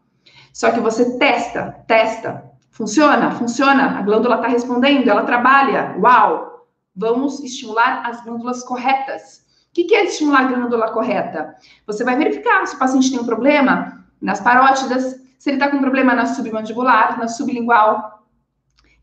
Só 0.52 0.70
que 0.72 0.80
você 0.80 1.16
testa, 1.18 1.84
testa. 1.86 2.47
Funciona? 2.78 3.32
Funciona. 3.32 3.98
A 3.98 4.02
glândula 4.02 4.36
está 4.36 4.46
respondendo, 4.46 5.08
ela 5.08 5.24
trabalha. 5.24 5.96
Uau! 5.98 6.68
Vamos 6.94 7.40
estimular 7.40 8.06
as 8.06 8.22
glândulas 8.22 8.62
corretas. 8.62 9.44
O 9.70 9.74
que 9.74 9.92
é 9.92 10.04
estimular 10.04 10.42
a 10.42 10.46
glândula 10.46 10.92
correta? 10.92 11.56
Você 11.88 12.04
vai 12.04 12.16
verificar 12.16 12.64
se 12.68 12.76
o 12.76 12.78
paciente 12.78 13.10
tem 13.10 13.18
um 13.18 13.26
problema 13.26 14.06
nas 14.22 14.40
parótidas, 14.40 15.20
se 15.40 15.50
ele 15.50 15.56
está 15.56 15.68
com 15.68 15.80
problema 15.80 16.14
na 16.14 16.26
submandibular, 16.26 17.18
na 17.18 17.26
sublingual. 17.26 18.24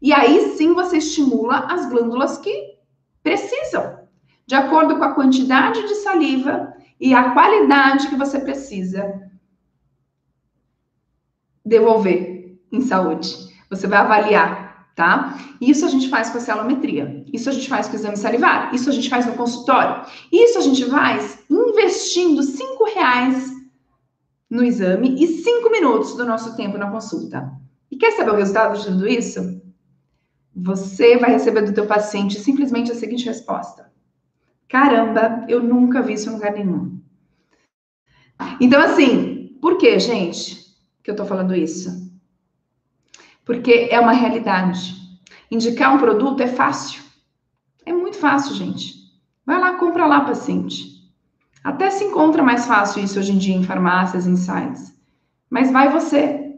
E 0.02 0.14
aí 0.14 0.56
sim 0.56 0.74
você 0.74 0.98
estimula 0.98 1.68
as 1.70 1.86
glândulas 1.90 2.38
que 2.38 2.78
precisam, 3.22 4.00
de 4.48 4.56
acordo 4.56 4.98
com 4.98 5.04
a 5.04 5.14
quantidade 5.14 5.86
de 5.86 5.96
saliva 5.96 6.74
e 6.98 7.14
a 7.14 7.32
qualidade 7.32 8.08
que 8.08 8.16
você 8.16 8.40
precisa 8.40 9.22
devolver 11.66 12.58
em 12.72 12.80
saúde. 12.80 13.54
Você 13.76 13.88
vai 13.88 14.00
avaliar, 14.00 14.90
tá? 14.96 15.38
Isso 15.60 15.86
a 15.86 15.90
gente 15.90 16.10
faz 16.10 16.30
com 16.30 16.38
a 16.38 16.42
celometria, 16.42 17.26
isso 17.34 17.50
a 17.50 17.52
gente 17.52 17.68
faz 17.68 17.88
com 17.88 17.94
o 17.94 17.96
exame 17.96 18.18
salivar, 18.18 18.74
isso 18.74 18.90
a 18.90 18.94
gente 18.94 19.10
faz 19.10 19.26
no 19.26 19.34
consultório, 19.34 20.06
isso 20.32 20.58
a 20.58 20.62
gente 20.62 20.86
faz 20.86 21.40
investindo 21.50 22.42
cinco 22.44 22.86
reais 22.86 23.52
no 24.50 24.64
exame 24.64 25.16
e 25.22 25.28
cinco 25.28 25.70
minutos 25.70 26.16
do 26.16 26.26
nosso 26.26 26.56
tempo 26.56 26.78
na 26.78 26.90
consulta. 26.90 27.52
E 27.92 27.98
quer 27.98 28.12
saber 28.12 28.32
o 28.32 28.36
resultado 28.36 28.78
de 28.78 28.86
tudo 28.86 29.08
isso? 29.08 29.62
Você 30.56 31.18
vai 31.18 31.32
receber 31.32 31.64
do 31.64 31.74
teu 31.74 31.86
paciente 31.86 32.40
simplesmente 32.40 32.92
a 32.92 32.96
seguinte 32.96 33.26
resposta: 33.26 33.92
Caramba, 34.70 35.46
eu 35.50 35.62
nunca 35.62 36.02
vi 36.02 36.14
isso 36.14 36.30
em 36.30 36.34
lugar 36.34 36.54
nenhum. 36.54 37.02
Então, 38.60 38.82
assim, 38.82 39.58
por 39.62 39.78
que, 39.78 40.00
gente, 40.00 40.66
que 41.04 41.12
eu 41.12 41.16
tô 41.16 41.26
falando 41.26 41.56
isso? 41.56 42.05
Porque 43.46 43.88
é 43.92 44.00
uma 44.00 44.12
realidade. 44.12 44.96
Indicar 45.50 45.94
um 45.94 46.00
produto 46.00 46.42
é 46.42 46.48
fácil. 46.48 47.04
É 47.86 47.94
muito 47.94 48.18
fácil, 48.18 48.56
gente. 48.56 48.96
Vai 49.46 49.60
lá, 49.60 49.76
compra 49.76 50.08
lá, 50.08 50.22
paciente. 50.22 50.96
Até 51.64 51.90
se 51.92 52.04
encontra 52.04 52.44
mais 52.44 52.66
fácil 52.66 53.04
isso 53.04 53.20
hoje 53.20 53.32
em 53.32 53.38
dia 53.38 53.56
em 53.56 53.64
farmácias, 53.64 54.26
em 54.26 54.36
sites. 54.36 54.94
Mas 55.50 55.72
vai 55.72 55.90
você. 55.90 56.56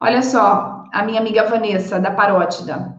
Olha 0.00 0.22
só, 0.22 0.84
a 0.92 1.04
minha 1.04 1.20
amiga 1.20 1.48
Vanessa, 1.48 1.98
da 2.00 2.10
Parótida. 2.10 2.96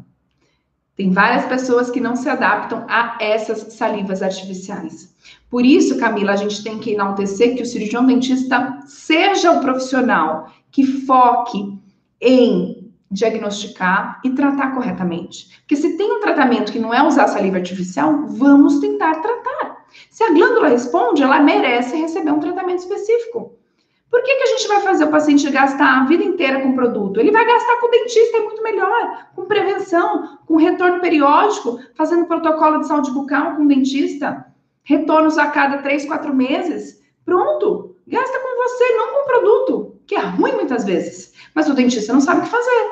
Tem 0.95 1.11
várias 1.11 1.45
pessoas 1.45 1.91
que 1.91 1.99
não 1.99 2.15
se 2.15 2.27
adaptam 2.27 2.83
a 2.89 3.17
essas 3.19 3.73
salivas 3.73 4.23
artificiais. 4.23 5.15
Por 5.49 5.63
isso, 5.63 5.99
Camila, 5.99 6.31
a 6.31 6.35
gente 6.35 6.63
tem 6.63 6.79
que 6.79 6.93
enaltecer 6.93 7.55
que 7.55 7.61
o 7.61 7.65
cirurgião 7.65 8.05
dentista 8.05 8.79
seja 8.85 9.51
o 9.51 9.61
profissional 9.61 10.51
que 10.71 10.83
foque 11.05 11.79
em 12.19 12.76
diagnosticar 13.09 14.19
e 14.23 14.31
tratar 14.31 14.73
corretamente. 14.73 15.59
Porque 15.59 15.75
se 15.75 15.97
tem 15.97 16.11
um 16.11 16.19
tratamento 16.19 16.71
que 16.71 16.79
não 16.79 16.93
é 16.93 17.01
usar 17.05 17.27
saliva 17.27 17.57
artificial, 17.57 18.27
vamos 18.27 18.79
tentar 18.79 19.15
tratar. 19.21 19.85
Se 20.09 20.23
a 20.23 20.31
glândula 20.31 20.67
responde, 20.67 21.23
ela 21.23 21.39
merece 21.39 21.95
receber 21.95 22.31
um 22.31 22.39
tratamento 22.39 22.79
específico. 22.79 23.57
Por 24.09 24.23
que, 24.23 24.35
que 24.35 24.43
a 24.43 24.47
gente 24.47 24.67
vai 24.67 24.81
fazer 24.81 25.03
o 25.03 25.11
paciente 25.11 25.49
gastar 25.49 26.01
a 26.01 26.05
vida 26.05 26.23
inteira 26.23 26.61
com 26.61 26.75
produto? 26.75 27.19
Ele 27.19 27.31
vai 27.31 27.45
gastar 27.45 27.79
com 27.79 27.87
o 27.87 27.91
dentista, 27.91 28.37
é 28.37 28.41
muito 28.41 28.63
melhor, 28.63 29.27
com 29.35 29.45
prevenção, 29.45 30.39
com 30.45 30.55
retorno 30.55 31.01
periódico, 31.01 31.79
fazendo 31.93 32.25
protocolo 32.25 32.79
de 32.79 32.87
saúde 32.87 33.11
bucal 33.11 33.55
com 33.55 33.63
o 33.63 33.67
dentista, 33.67 34.45
retornos 34.83 35.37
a 35.37 35.47
cada 35.47 35.79
três, 35.79 36.05
quatro 36.05 36.33
meses. 36.33 37.01
Pronto, 37.25 37.95
gasta 38.07 38.39
com 38.39 38.63
você, 38.63 38.95
não 38.95 39.07
com 39.09 39.23
o 39.23 39.25
produto, 39.25 39.96
que 40.07 40.15
é 40.15 40.21
ruim 40.21 40.53
muitas 40.53 40.85
vezes, 40.85 41.33
mas 41.53 41.69
o 41.69 41.73
dentista 41.73 42.13
não 42.13 42.21
sabe 42.21 42.39
o 42.39 42.43
que 42.43 42.49
fazer. 42.49 42.91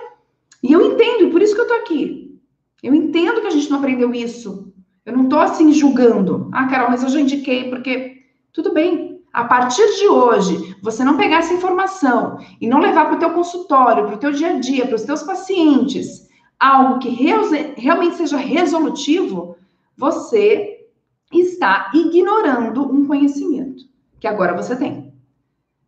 E 0.62 0.73
eu 0.73 0.86
entendo, 0.86 1.32
por 1.32 1.41
isso 1.41 1.56
que 1.56 1.62
eu 1.62 1.67
tô 1.67 1.73
aqui. 1.73 2.39
Eu 2.84 2.93
entendo 2.93 3.41
que 3.41 3.47
a 3.47 3.51
gente 3.51 3.69
não 3.69 3.80
aprendeu 3.80 4.13
isso 4.13 4.75
eu 5.06 5.13
não 5.13 5.25
estou 5.25 5.39
assim 5.39 5.71
julgando. 5.71 6.49
Ah, 6.51 6.65
Carol, 6.67 6.89
mas 6.89 7.04
eu 7.04 7.10
já 7.10 7.19
indiquei 7.19 7.69
porque 7.69 8.23
tudo 8.51 8.73
bem. 8.73 9.21
A 9.32 9.43
partir 9.43 9.86
de 9.97 10.08
hoje, 10.08 10.75
você 10.82 11.04
não 11.04 11.17
pegar 11.17 11.39
essa 11.39 11.54
informação 11.54 12.39
e 12.60 12.67
não 12.67 12.80
levar 12.80 13.06
para 13.06 13.15
o 13.17 13.19
teu 13.19 13.32
consultório, 13.32 14.06
para 14.06 14.15
o 14.15 14.19
teu 14.19 14.32
dia 14.32 14.56
a 14.56 14.60
dia, 14.60 14.88
para 14.88 14.95
os 14.95 15.04
teus 15.04 15.21
pacientes, 15.23 16.30
algo 16.58 16.99
que 16.99 17.10
realmente 17.10 18.15
seja 18.15 18.38
resolutivo, 18.38 19.58
você 19.95 20.88
está 21.32 21.91
ignorando 21.93 22.89
um 22.89 23.06
conhecimento 23.06 23.84
que 24.21 24.28
agora 24.28 24.56
você 24.56 24.75
tem, 24.75 25.13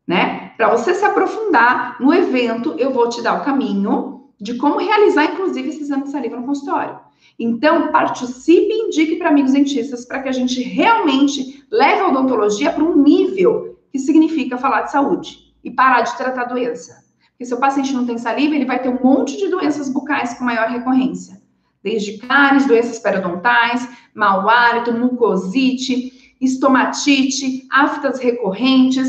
né? 0.06 0.37
Para 0.58 0.76
você 0.76 0.96
se 0.96 1.06
aprofundar 1.06 1.98
no 2.02 2.12
evento, 2.12 2.74
eu 2.80 2.92
vou 2.92 3.08
te 3.08 3.22
dar 3.22 3.40
o 3.40 3.46
caminho 3.46 4.32
de 4.42 4.56
como 4.56 4.80
realizar, 4.80 5.26
inclusive, 5.26 5.70
esse 5.70 5.82
exame 5.82 6.04
de 6.04 6.12
saliva 6.12 6.36
no 6.36 6.48
consultório. 6.48 7.00
Então, 7.40 7.92
participe 7.92 8.74
e 8.74 8.88
indique 8.88 9.18
para 9.18 9.30
amigos 9.30 9.54
dentistas 9.54 10.04
para 10.04 10.22
que 10.24 10.30
a 10.30 10.32
gente 10.32 10.62
realmente 10.64 11.64
leve 11.72 12.02
a 12.02 12.08
odontologia 12.08 12.72
para 12.72 12.84
um 12.84 12.98
nível 12.98 13.80
que 13.92 14.00
significa 14.00 14.58
falar 14.58 14.84
de 14.84 14.92
saúde 14.92 15.54
e 15.64 15.70
parar 15.70 16.02
de 16.02 16.18
tratar 16.18 16.46
doença. 16.46 17.06
Porque 17.30 17.46
se 17.46 17.54
o 17.54 17.60
paciente 17.60 17.94
não 17.94 18.08
tem 18.08 18.18
saliva, 18.18 18.56
ele 18.56 18.66
vai 18.66 18.82
ter 18.82 18.90
um 18.90 19.00
monte 19.04 19.38
de 19.38 19.50
doenças 19.50 19.90
bucais 19.90 20.34
com 20.34 20.44
maior 20.44 20.70
recorrência. 20.70 21.40
Desde 21.84 22.18
cáries, 22.18 22.66
doenças 22.66 22.98
periodontais, 22.98 23.88
mau 24.16 24.50
hálito, 24.50 24.92
mucosite, 24.92 26.36
estomatite, 26.42 27.68
aftas 27.70 28.20
recorrentes. 28.20 29.08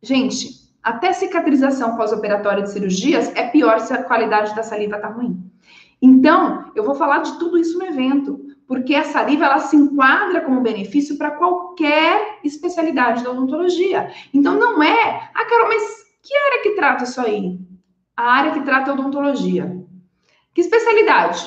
Gente, 0.00 0.59
até 0.82 1.12
cicatrização 1.12 1.96
pós-operatória 1.96 2.62
de 2.62 2.72
cirurgias 2.72 3.30
é 3.36 3.48
pior 3.48 3.80
se 3.80 3.92
a 3.92 4.02
qualidade 4.02 4.54
da 4.54 4.62
saliva 4.62 4.96
está 4.96 5.08
ruim. 5.08 5.38
Então, 6.00 6.70
eu 6.74 6.82
vou 6.82 6.94
falar 6.94 7.18
de 7.18 7.38
tudo 7.38 7.58
isso 7.58 7.78
no 7.78 7.84
evento, 7.84 8.40
porque 8.66 8.94
a 8.94 9.04
saliva 9.04 9.44
ela 9.44 9.58
se 9.58 9.76
enquadra 9.76 10.40
como 10.40 10.62
benefício 10.62 11.18
para 11.18 11.32
qualquer 11.32 12.38
especialidade 12.42 13.22
da 13.22 13.30
odontologia. 13.30 14.10
Então, 14.32 14.58
não 14.58 14.82
é, 14.82 15.30
ah, 15.34 15.44
Carol, 15.44 15.68
mas 15.68 16.04
que 16.22 16.34
área 16.34 16.62
que 16.62 16.70
trata 16.70 17.04
isso 17.04 17.20
aí? 17.20 17.58
A 18.16 18.32
área 18.32 18.52
que 18.52 18.62
trata 18.62 18.90
a 18.90 18.94
odontologia. 18.94 19.84
Que 20.54 20.62
especialidade? 20.62 21.46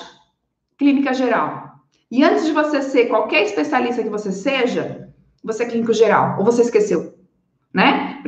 Clínica 0.78 1.14
geral. 1.14 1.80
E 2.12 2.24
antes 2.24 2.46
de 2.46 2.52
você 2.52 2.82
ser 2.82 3.08
qualquer 3.08 3.44
especialista 3.44 4.04
que 4.04 4.10
você 4.10 4.32
seja, 4.32 5.10
você 5.44 5.64
é 5.64 5.66
clínico 5.66 5.94
geral, 5.94 6.38
ou 6.38 6.46
você 6.46 6.62
esqueceu? 6.62 7.13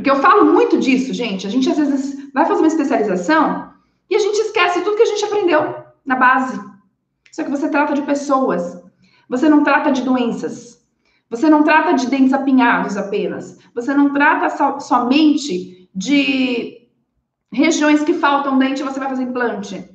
Porque 0.05 0.19
eu 0.19 0.21
falo 0.21 0.53
muito 0.53 0.77
disso, 0.77 1.11
gente. 1.15 1.47
A 1.47 1.49
gente 1.49 1.67
às 1.67 1.77
vezes 1.77 2.31
vai 2.31 2.45
fazer 2.45 2.61
uma 2.61 2.67
especialização 2.67 3.73
e 4.07 4.15
a 4.15 4.19
gente 4.19 4.37
esquece 4.37 4.81
tudo 4.81 4.97
que 4.97 5.01
a 5.01 5.07
gente 5.07 5.25
aprendeu 5.25 5.83
na 6.05 6.15
base. 6.15 6.61
Só 7.31 7.43
que 7.43 7.49
você 7.49 7.67
trata 7.69 7.95
de 7.95 8.03
pessoas. 8.03 8.83
Você 9.27 9.49
não 9.49 9.63
trata 9.63 9.91
de 9.91 10.03
doenças. 10.03 10.87
Você 11.27 11.49
não 11.49 11.63
trata 11.63 11.95
de 11.95 12.05
dentes 12.05 12.33
apinhados 12.33 12.95
apenas. 12.97 13.57
Você 13.73 13.95
não 13.95 14.13
trata 14.13 14.47
so, 14.55 14.79
somente 14.79 15.89
de 15.95 16.87
regiões 17.51 18.03
que 18.03 18.13
faltam 18.13 18.59
dente 18.59 18.83
e 18.83 18.85
você 18.85 18.99
vai 18.99 19.09
fazer 19.09 19.23
implante. 19.23 19.89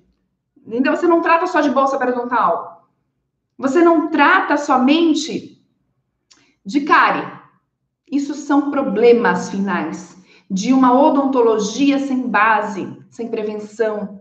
Então, 0.67 0.97
você 0.97 1.07
não 1.07 1.23
trata 1.23 1.47
só 1.47 1.61
de 1.61 1.71
bolsa 1.71 1.97
periodontal. 1.97 2.91
Você 3.57 3.81
não 3.81 4.09
trata 4.11 4.57
somente 4.57 5.65
de 6.67 6.81
cárie. 6.81 7.40
Isso 8.11 8.35
são 8.35 8.71
problemas 8.71 9.51
finais 9.51 10.17
de 10.51 10.73
uma 10.73 10.93
odontologia 10.93 11.99
sem 11.99 12.29
base, 12.29 12.97
sem 13.09 13.29
prevenção. 13.29 14.21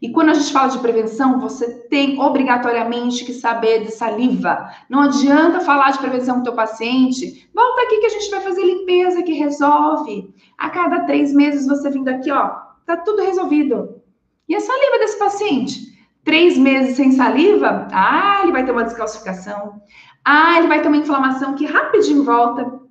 E 0.00 0.10
quando 0.10 0.30
a 0.30 0.34
gente 0.34 0.52
fala 0.52 0.68
de 0.68 0.78
prevenção, 0.78 1.40
você 1.40 1.70
tem 1.88 2.20
obrigatoriamente 2.20 3.24
que 3.24 3.32
saber 3.32 3.84
de 3.84 3.90
saliva. 3.90 4.70
Não 4.88 5.00
adianta 5.00 5.60
falar 5.60 5.90
de 5.90 5.98
prevenção 5.98 6.36
com 6.36 6.40
o 6.42 6.44
teu 6.44 6.54
paciente. 6.54 7.48
Volta 7.54 7.82
aqui 7.82 7.98
que 7.98 8.06
a 8.06 8.10
gente 8.10 8.30
vai 8.30 8.40
fazer 8.40 8.62
limpeza 8.62 9.22
que 9.22 9.32
resolve. 9.32 10.32
A 10.56 10.70
cada 10.70 11.04
três 11.04 11.32
meses 11.32 11.66
você 11.66 11.90
vindo 11.90 12.08
aqui, 12.08 12.30
ó, 12.30 12.48
tá 12.84 12.96
tudo 12.98 13.22
resolvido. 13.22 14.02
E 14.48 14.54
a 14.54 14.60
saliva 14.60 14.98
desse 14.98 15.18
paciente? 15.18 15.96
Três 16.24 16.56
meses 16.58 16.96
sem 16.96 17.12
saliva? 17.12 17.88
Ah, 17.92 18.40
ele 18.42 18.52
vai 18.52 18.64
ter 18.64 18.72
uma 18.72 18.84
descalcificação. 18.84 19.80
Ah, 20.24 20.58
ele 20.58 20.68
vai 20.68 20.82
ter 20.82 20.88
uma 20.88 20.96
inflamação 20.96 21.54
que 21.54 21.64
rapidinho 21.64 22.24
volta. 22.24 22.85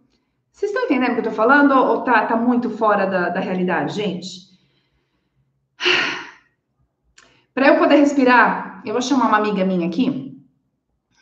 Vocês 0.55 0.71
estão 0.71 0.85
entendendo 0.85 1.11
o 1.11 1.13
que 1.15 1.19
eu 1.19 1.31
tô 1.31 1.31
falando? 1.31 1.73
Ou 1.73 2.01
tá, 2.01 2.25
tá 2.25 2.37
muito 2.37 2.69
fora 2.69 3.05
da, 3.05 3.27
da 3.27 3.41
realidade, 3.41 3.93
gente? 3.93 4.45
Para 7.53 7.67
eu 7.67 7.77
poder 7.77 7.97
respirar, 7.97 8.81
eu 8.85 8.93
vou 8.93 9.01
chamar 9.01 9.27
uma 9.27 9.37
amiga 9.37 9.65
minha 9.65 9.85
aqui. 9.85 10.41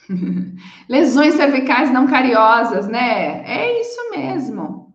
Lesões 0.87 1.33
cervicais 1.33 1.91
não 1.91 2.05
cariosas, 2.05 2.87
né? 2.87 3.43
É 3.43 3.81
isso 3.81 4.11
mesmo. 4.11 4.93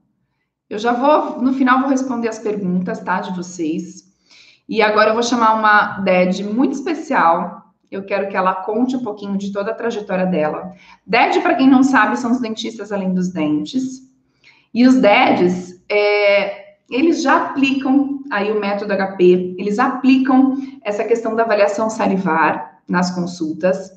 Eu 0.71 0.79
já 0.79 0.93
vou, 0.93 1.43
no 1.43 1.53
final, 1.53 1.81
vou 1.81 1.89
responder 1.89 2.29
as 2.29 2.39
perguntas, 2.39 3.01
tá, 3.01 3.21
de 3.21 3.37
vocês. 3.37 4.05
E 4.69 4.81
agora 4.81 5.11
eu 5.11 5.15
vou 5.15 5.23
chamar 5.25 5.55
uma 5.55 5.99
DED 5.99 6.45
muito 6.45 6.75
especial. 6.75 7.75
Eu 7.91 8.05
quero 8.05 8.29
que 8.29 8.37
ela 8.37 8.55
conte 8.55 8.95
um 8.95 9.03
pouquinho 9.03 9.37
de 9.37 9.51
toda 9.51 9.73
a 9.73 9.75
trajetória 9.75 10.27
dela. 10.27 10.71
DED, 11.05 11.41
para 11.41 11.57
quem 11.57 11.69
não 11.69 11.83
sabe, 11.83 12.17
são 12.17 12.31
os 12.31 12.41
dentistas 12.41 12.93
além 12.93 13.13
dos 13.13 13.33
dentes. 13.33 14.07
E 14.73 14.87
os 14.87 14.97
DEDs, 14.97 15.83
é, 15.91 16.75
eles 16.91 17.23
já 17.23 17.37
aplicam 17.37 18.21
aí 18.31 18.51
o 18.51 18.61
método 18.61 18.95
HP, 18.95 19.57
eles 19.59 19.79
aplicam 19.79 20.57
essa 20.83 21.05
questão 21.05 21.35
da 21.35 21.43
avaliação 21.43 21.89
salivar 21.91 22.81
nas 22.89 23.11
consultas. 23.15 23.91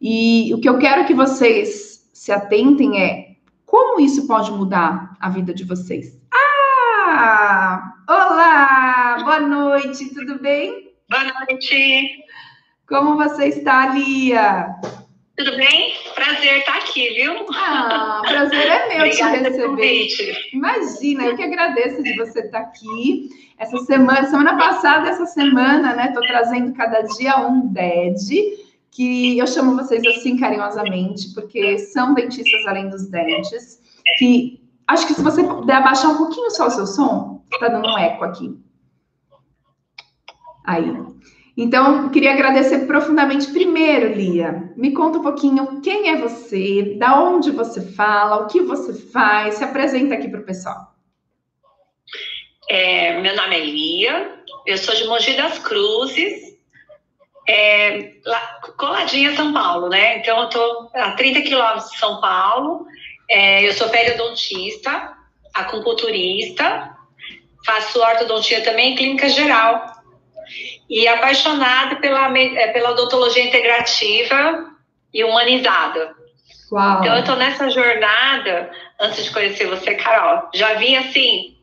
E 0.00 0.52
o 0.54 0.60
que 0.60 0.68
eu 0.68 0.78
quero 0.78 1.06
que 1.06 1.14
vocês 1.14 2.08
se 2.12 2.32
atentem 2.32 3.02
é 3.02 3.30
como 3.66 4.00
isso 4.00 4.26
pode 4.26 4.50
mudar 4.50 5.16
a 5.20 5.28
vida 5.28 5.54
de 5.54 5.64
vocês. 5.64 6.18
Ah! 6.32 7.94
Olá! 8.08 9.18
Boa 9.22 9.40
noite, 9.40 10.12
tudo 10.14 10.40
bem? 10.40 10.92
Boa 11.08 11.24
noite. 11.24 12.08
Como 12.88 13.16
você 13.16 13.46
está, 13.46 13.94
Lia? 13.94 14.74
Tudo 15.36 15.56
bem? 15.56 15.92
Prazer 16.14 16.58
estar 16.58 16.76
aqui, 16.76 17.08
viu? 17.14 17.46
Ah, 17.54 18.22
prazer 18.26 18.66
é 18.66 18.88
meu 18.88 19.10
te 19.10 19.22
receber. 19.22 20.08
Imagina, 20.52 21.24
eu 21.24 21.36
que 21.36 21.42
agradeço 21.42 22.02
de 22.02 22.16
você 22.16 22.40
estar 22.40 22.60
aqui. 22.60 23.28
Essa 23.58 23.78
semana, 23.78 24.24
semana 24.24 24.56
passada, 24.56 25.08
essa 25.08 25.26
semana, 25.26 25.94
né? 25.94 26.12
Tô 26.12 26.20
trazendo 26.20 26.72
cada 26.74 27.02
dia 27.02 27.38
um 27.46 27.68
DED, 27.72 28.58
que 28.90 29.38
eu 29.38 29.46
chamo 29.46 29.76
vocês 29.76 30.04
assim 30.06 30.38
carinhosamente, 30.38 31.34
porque 31.34 31.78
são 31.78 32.14
dentistas 32.14 32.66
além 32.66 32.88
dos 32.88 33.08
dentes. 33.10 33.80
Que 34.18 34.60
acho 34.88 35.06
que 35.06 35.14
se 35.14 35.22
você 35.22 35.44
puder 35.44 35.76
abaixar 35.76 36.10
um 36.10 36.18
pouquinho 36.18 36.50
só 36.50 36.66
o 36.66 36.70
seu 36.70 36.86
som, 36.86 37.44
tá 37.58 37.68
dando 37.68 37.88
um 37.88 37.98
eco 37.98 38.24
aqui. 38.24 38.58
Aí. 40.64 40.92
Então, 41.62 42.08
queria 42.08 42.32
agradecer 42.32 42.86
profundamente. 42.86 43.52
Primeiro, 43.52 44.14
Lia, 44.14 44.72
me 44.74 44.94
conta 44.94 45.18
um 45.18 45.22
pouquinho 45.22 45.82
quem 45.82 46.08
é 46.08 46.16
você, 46.16 46.94
da 46.96 47.20
onde 47.20 47.50
você 47.50 47.82
fala, 47.92 48.36
o 48.36 48.46
que 48.46 48.62
você 48.62 48.94
faz, 48.94 49.56
se 49.56 49.64
apresenta 49.64 50.14
aqui 50.14 50.26
para 50.26 50.40
o 50.40 50.44
pessoal. 50.44 50.94
É, 52.66 53.20
meu 53.20 53.36
nome 53.36 53.54
é 53.54 53.60
Lia, 53.62 54.42
eu 54.64 54.78
sou 54.78 54.94
de 54.94 55.04
Mogi 55.04 55.36
das 55.36 55.58
Cruzes, 55.58 56.56
é, 57.46 58.14
lá, 58.24 58.40
coladinha 58.78 59.36
São 59.36 59.52
Paulo, 59.52 59.90
né? 59.90 60.16
Então, 60.16 60.38
eu 60.38 60.44
estou 60.44 60.90
a 60.94 61.10
30 61.10 61.42
quilômetros 61.42 61.90
de 61.90 61.98
São 61.98 62.22
Paulo, 62.22 62.86
é, 63.28 63.68
eu 63.68 63.74
sou 63.74 63.90
periodontista, 63.90 65.14
acupunturista, 65.52 66.96
faço 67.66 68.00
ortodontia 68.00 68.62
também 68.62 68.94
em 68.94 68.96
clínica 68.96 69.28
geral 69.28 69.99
e 70.90 71.06
apaixonada 71.06 71.96
pela, 71.96 72.36
é, 72.36 72.72
pela 72.72 72.90
odontologia 72.90 73.44
integrativa 73.44 74.68
e 75.14 75.22
humanizada. 75.22 76.12
Uau. 76.72 77.00
Então, 77.00 77.14
eu 77.14 77.20
estou 77.20 77.36
nessa 77.36 77.70
jornada, 77.70 78.70
antes 79.00 79.24
de 79.24 79.30
conhecer 79.30 79.66
você, 79.66 79.94
Carol, 79.94 80.50
já 80.52 80.74
vim 80.74 80.96
assim, 80.96 81.56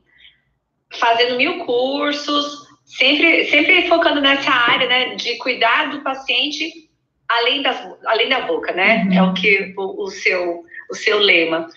fazendo 0.97 1.35
mil 1.35 1.65
cursos, 1.65 2.67
sempre, 2.85 3.45
sempre 3.49 3.87
focando 3.89 4.21
nessa 4.21 4.49
área, 4.49 4.87
né, 4.87 5.15
de 5.15 5.35
cuidar 5.37 5.89
do 5.89 6.01
paciente 6.01 6.87
além, 7.27 7.61
das, 7.61 7.77
além 8.05 8.29
da 8.29 8.41
boca, 8.41 8.71
né? 8.71 9.03
Uhum. 9.03 9.13
É 9.13 9.23
o 9.23 9.33
que 9.33 9.73
o, 9.77 10.05
o, 10.05 10.07
seu, 10.09 10.63
o 10.89 10.95
seu 10.95 11.19
lema. 11.19 11.67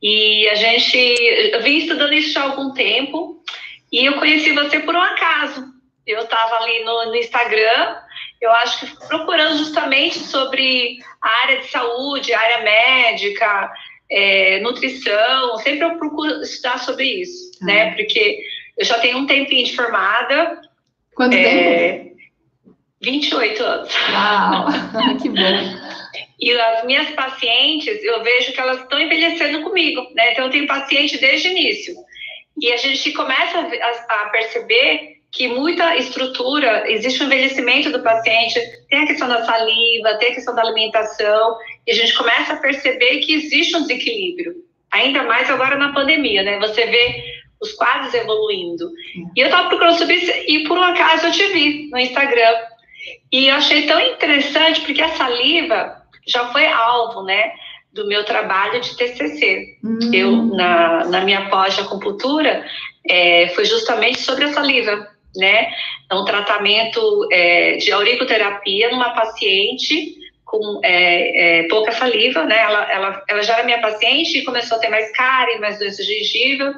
E 0.00 0.48
a 0.48 0.54
gente, 0.54 0.96
eu 0.96 1.60
vim 1.62 1.78
estudando 1.78 2.12
isso 2.12 2.38
há 2.38 2.42
algum 2.42 2.72
tempo, 2.72 3.42
e 3.90 4.04
eu 4.04 4.14
conheci 4.14 4.52
você 4.52 4.78
por 4.80 4.94
um 4.94 5.00
acaso 5.00 5.71
eu 6.06 6.20
estava 6.20 6.56
ali 6.56 6.84
no, 6.84 7.06
no, 7.06 7.16
Instagram, 7.16 7.96
eu 8.40 8.50
acho 8.50 8.80
que 8.80 9.06
procurando 9.06 9.56
justamente 9.58 10.18
sobre 10.18 10.98
a 11.20 11.42
área 11.42 11.58
de 11.60 11.68
saúde, 11.68 12.34
área 12.34 12.62
médica, 12.62 13.72
é, 14.10 14.60
nutrição, 14.60 15.56
sempre 15.58 15.84
eu 15.84 15.96
procuro 15.96 16.42
estudar 16.42 16.78
sobre 16.78 17.22
isso, 17.22 17.52
ah. 17.62 17.66
né? 17.66 17.94
Porque 17.94 18.42
eu 18.76 18.84
já 18.84 18.98
tenho 18.98 19.18
um 19.18 19.26
tempinho 19.26 19.64
de 19.64 19.76
formada. 19.76 20.60
Quanto 21.14 21.34
é, 21.34 21.42
tempo? 21.42 22.16
28 23.02 23.62
anos. 23.62 23.94
Uau, 24.12 24.66
que 25.20 25.28
bom. 25.28 25.92
E 26.40 26.52
as 26.52 26.84
minhas 26.84 27.10
pacientes, 27.10 28.02
eu 28.02 28.22
vejo 28.22 28.52
que 28.52 28.60
elas 28.60 28.80
estão 28.80 28.98
envelhecendo 28.98 29.62
comigo, 29.62 30.08
né? 30.14 30.32
Então, 30.32 30.46
eu 30.46 30.50
tenho 30.50 30.66
paciente 30.66 31.18
desde 31.18 31.48
o 31.48 31.50
início. 31.52 31.94
E 32.60 32.72
a 32.72 32.76
gente 32.76 33.12
começa 33.12 33.58
a 34.08 34.28
perceber 34.30 35.11
que 35.32 35.48
muita 35.48 35.96
estrutura, 35.96 36.84
existe 36.90 37.22
um 37.22 37.26
envelhecimento 37.26 37.90
do 37.90 38.02
paciente, 38.02 38.60
tem 38.90 39.02
a 39.02 39.06
questão 39.06 39.26
da 39.26 39.42
saliva, 39.42 40.18
tem 40.18 40.30
a 40.30 40.34
questão 40.34 40.54
da 40.54 40.60
alimentação, 40.60 41.56
e 41.86 41.90
a 41.90 41.94
gente 41.94 42.14
começa 42.14 42.52
a 42.52 42.56
perceber 42.56 43.20
que 43.20 43.32
existe 43.32 43.74
um 43.74 43.80
desequilíbrio. 43.80 44.54
Ainda 44.90 45.22
mais 45.22 45.48
agora 45.48 45.76
na 45.76 45.94
pandemia, 45.94 46.42
né? 46.42 46.58
Você 46.58 46.84
vê 46.84 47.24
os 47.62 47.72
quadros 47.72 48.12
evoluindo. 48.12 48.90
E 49.34 49.40
eu 49.40 49.46
estava 49.46 49.68
procurando 49.68 49.96
subir 49.96 50.20
e 50.46 50.64
por 50.64 50.76
um 50.76 50.82
acaso 50.82 51.26
eu 51.26 51.32
te 51.32 51.46
vi 51.46 51.88
no 51.90 51.98
Instagram. 51.98 52.54
E 53.32 53.48
eu 53.48 53.54
achei 53.54 53.86
tão 53.86 53.98
interessante 54.00 54.82
porque 54.82 55.00
a 55.00 55.16
saliva 55.16 55.96
já 56.26 56.48
foi 56.48 56.66
alvo, 56.66 57.22
né? 57.22 57.52
Do 57.90 58.06
meu 58.06 58.22
trabalho 58.24 58.80
de 58.82 58.94
TCC. 58.96 59.78
Hum. 59.82 59.98
Eu, 60.12 60.30
na, 60.54 61.06
na 61.06 61.20
minha 61.22 61.48
pós 61.48 61.74
de 61.74 61.80
acupuntura, 61.80 62.66
é, 63.08 63.48
foi 63.54 63.64
justamente 63.64 64.20
sobre 64.20 64.44
a 64.44 64.52
saliva 64.52 65.11
né? 65.36 65.70
É 66.10 66.14
um 66.14 66.24
tratamento 66.24 67.28
é, 67.32 67.76
de 67.76 67.92
auriculoterapia 67.92 68.90
numa 68.90 69.10
paciente 69.10 70.16
com 70.44 70.80
é, 70.84 71.60
é, 71.60 71.68
pouca 71.68 71.92
saliva, 71.92 72.44
né? 72.44 72.58
Ela, 72.58 72.92
ela, 72.92 73.24
ela 73.28 73.42
já 73.42 73.54
era 73.54 73.64
minha 73.64 73.80
paciente 73.80 74.38
e 74.38 74.44
começou 74.44 74.76
a 74.76 74.80
ter 74.80 74.88
mais 74.88 75.10
cárie, 75.12 75.58
mais 75.58 75.78
doença 75.78 76.02
gengiva. 76.02 76.74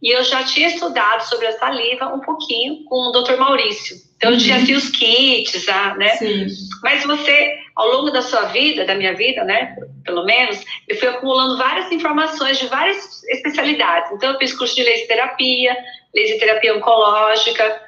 E 0.00 0.14
eu 0.14 0.22
já 0.22 0.44
tinha 0.44 0.68
estudado 0.68 1.22
sobre 1.22 1.46
a 1.46 1.58
saliva 1.58 2.14
um 2.14 2.20
pouquinho 2.20 2.84
com 2.84 3.08
o 3.08 3.10
Dr. 3.10 3.36
Maurício. 3.36 3.96
Então, 4.16 4.32
eu 4.32 4.38
tinha 4.38 4.56
uhum. 4.56 4.62
assim 4.62 4.74
os 4.74 4.90
kits, 4.90 5.66
né? 5.96 6.10
Sim. 6.16 6.46
Mas 6.82 7.04
você, 7.04 7.56
ao 7.74 7.88
longo 7.88 8.10
da 8.10 8.22
sua 8.22 8.46
vida, 8.46 8.84
da 8.84 8.94
minha 8.94 9.14
vida, 9.14 9.42
né? 9.44 9.76
Pelo 10.04 10.24
menos, 10.24 10.64
eu 10.88 10.96
fui 10.96 11.08
acumulando 11.08 11.56
várias 11.56 11.90
informações 11.90 12.58
de 12.58 12.66
várias 12.66 13.24
especialidades. 13.24 14.12
Então, 14.12 14.32
eu 14.32 14.38
fiz 14.38 14.52
curso 14.52 14.74
de 14.76 14.84
laser 14.84 15.08
terapia, 15.08 15.76
laser 16.14 16.38
terapia 16.38 16.76
oncológica, 16.76 17.87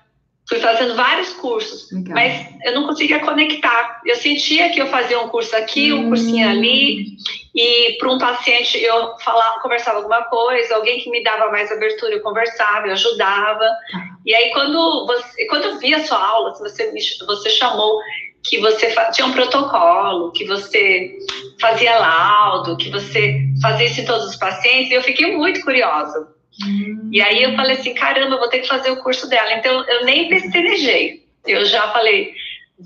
fui 0.51 0.59
fazendo 0.59 0.97
vários 0.97 1.33
cursos, 1.35 1.89
Legal. 1.93 2.13
mas 2.13 2.47
eu 2.65 2.75
não 2.75 2.85
conseguia 2.85 3.21
conectar. 3.21 4.01
Eu 4.05 4.17
sentia 4.17 4.69
que 4.71 4.83
eu 4.83 4.89
fazia 4.89 5.21
um 5.21 5.29
curso 5.29 5.55
aqui, 5.55 5.93
um 5.93 6.09
cursinho 6.09 6.45
hum. 6.45 6.51
ali, 6.51 7.07
e 7.55 7.97
para 8.01 8.11
um 8.11 8.19
paciente 8.19 8.77
eu 8.83 9.17
falava, 9.19 9.61
conversava 9.61 9.99
alguma 9.99 10.25
coisa, 10.25 10.75
alguém 10.75 10.99
que 10.99 11.09
me 11.09 11.23
dava 11.23 11.53
mais 11.53 11.71
abertura, 11.71 12.15
eu 12.15 12.21
conversava, 12.21 12.89
eu 12.89 12.93
ajudava. 12.95 13.61
Tá. 13.61 14.11
E 14.27 14.35
aí 14.35 14.51
quando 14.53 15.07
você, 15.07 15.47
quando 15.47 15.67
eu 15.67 15.79
vi 15.79 15.95
a 15.95 16.05
sua 16.05 16.19
aula, 16.19 16.53
você 16.55 16.91
me, 16.91 17.01
você 17.01 17.49
chamou 17.51 18.01
que 18.43 18.59
você 18.59 18.93
tinha 19.13 19.29
um 19.29 19.33
protocolo, 19.33 20.33
que 20.33 20.47
você 20.47 21.17
fazia 21.61 21.97
laudo, 21.97 22.77
que 22.77 22.91
você 22.91 23.39
fazia 23.63 23.87
isso 23.87 24.01
em 24.01 24.05
todos 24.05 24.27
os 24.27 24.37
pacientes, 24.37 24.91
e 24.91 24.95
eu 24.95 25.03
fiquei 25.03 25.37
muito 25.37 25.61
curiosa. 25.61 26.40
E 27.13 27.21
aí 27.21 27.43
eu 27.43 27.57
falei 27.57 27.77
assim, 27.77 27.95
caramba, 27.95 28.37
vou 28.37 28.49
ter 28.49 28.61
que 28.61 28.69
fazer 28.69 28.91
o 28.91 29.03
curso 29.03 29.29
dela. 29.29 29.53
Então 29.55 29.85
eu 29.89 30.05
nem 30.05 30.29
pestanejei. 30.29 31.25
Eu 31.47 31.65
já 31.65 31.91
falei, 31.93 32.35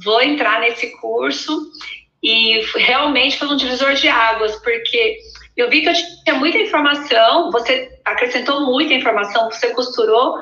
vou 0.05 0.23
entrar 0.23 0.61
nesse 0.61 0.91
curso 0.99 1.71
e 2.23 2.61
realmente 2.77 3.39
foi 3.39 3.49
um 3.49 3.57
divisor 3.57 3.95
de 3.95 4.09
águas, 4.09 4.57
porque 4.57 5.19
eu 5.57 5.69
vi 5.69 5.83
que 5.83 5.89
eu 5.89 5.95
tinha 6.25 6.37
muita 6.37 6.59
informação, 6.59 7.51
você 7.51 7.99
acrescentou 8.05 8.67
muita 8.67 8.95
informação, 8.95 9.51
você 9.51 9.71
costurou, 9.75 10.39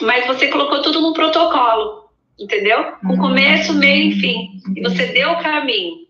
mas 0.00 0.26
você 0.26 0.48
colocou 0.48 0.82
tudo 0.82 1.00
no 1.00 1.12
protocolo, 1.12 2.10
entendeu? 2.38 2.92
Com 3.00 3.14
uhum. 3.14 3.18
começo, 3.18 3.74
meio 3.74 4.12
e 4.12 4.20
fim. 4.20 4.60
E 4.76 4.80
você 4.82 5.06
deu 5.06 5.30
o 5.30 5.42
caminho, 5.42 6.05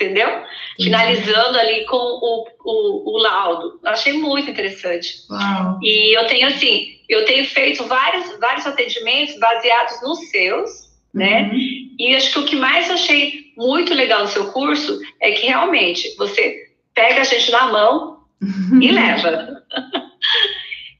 entendeu? 0.00 0.42
Finalizando 0.76 1.58
ali 1.58 1.84
com 1.86 1.96
o, 1.96 2.46
o, 2.64 3.16
o 3.16 3.18
laudo. 3.18 3.80
Eu 3.82 3.90
achei 3.90 4.12
muito 4.12 4.50
interessante. 4.50 5.14
Uau. 5.30 5.78
E 5.82 6.16
eu 6.16 6.26
tenho 6.26 6.46
assim, 6.46 6.98
eu 7.08 7.24
tenho 7.24 7.44
feito 7.46 7.84
vários, 7.84 8.38
vários 8.38 8.66
atendimentos 8.66 9.38
baseados 9.38 10.00
nos 10.02 10.30
seus, 10.30 10.70
né? 11.12 11.50
Uhum. 11.52 11.96
E 11.98 12.14
acho 12.14 12.32
que 12.32 12.38
o 12.38 12.44
que 12.44 12.56
mais 12.56 12.90
achei 12.90 13.52
muito 13.56 13.92
legal 13.92 14.22
no 14.22 14.28
seu 14.28 14.52
curso 14.52 15.00
é 15.20 15.32
que 15.32 15.46
realmente 15.46 16.14
você 16.16 16.68
pega 16.94 17.22
a 17.22 17.24
gente 17.24 17.50
na 17.50 17.72
mão 17.72 18.18
e 18.80 18.90
leva. 18.90 19.62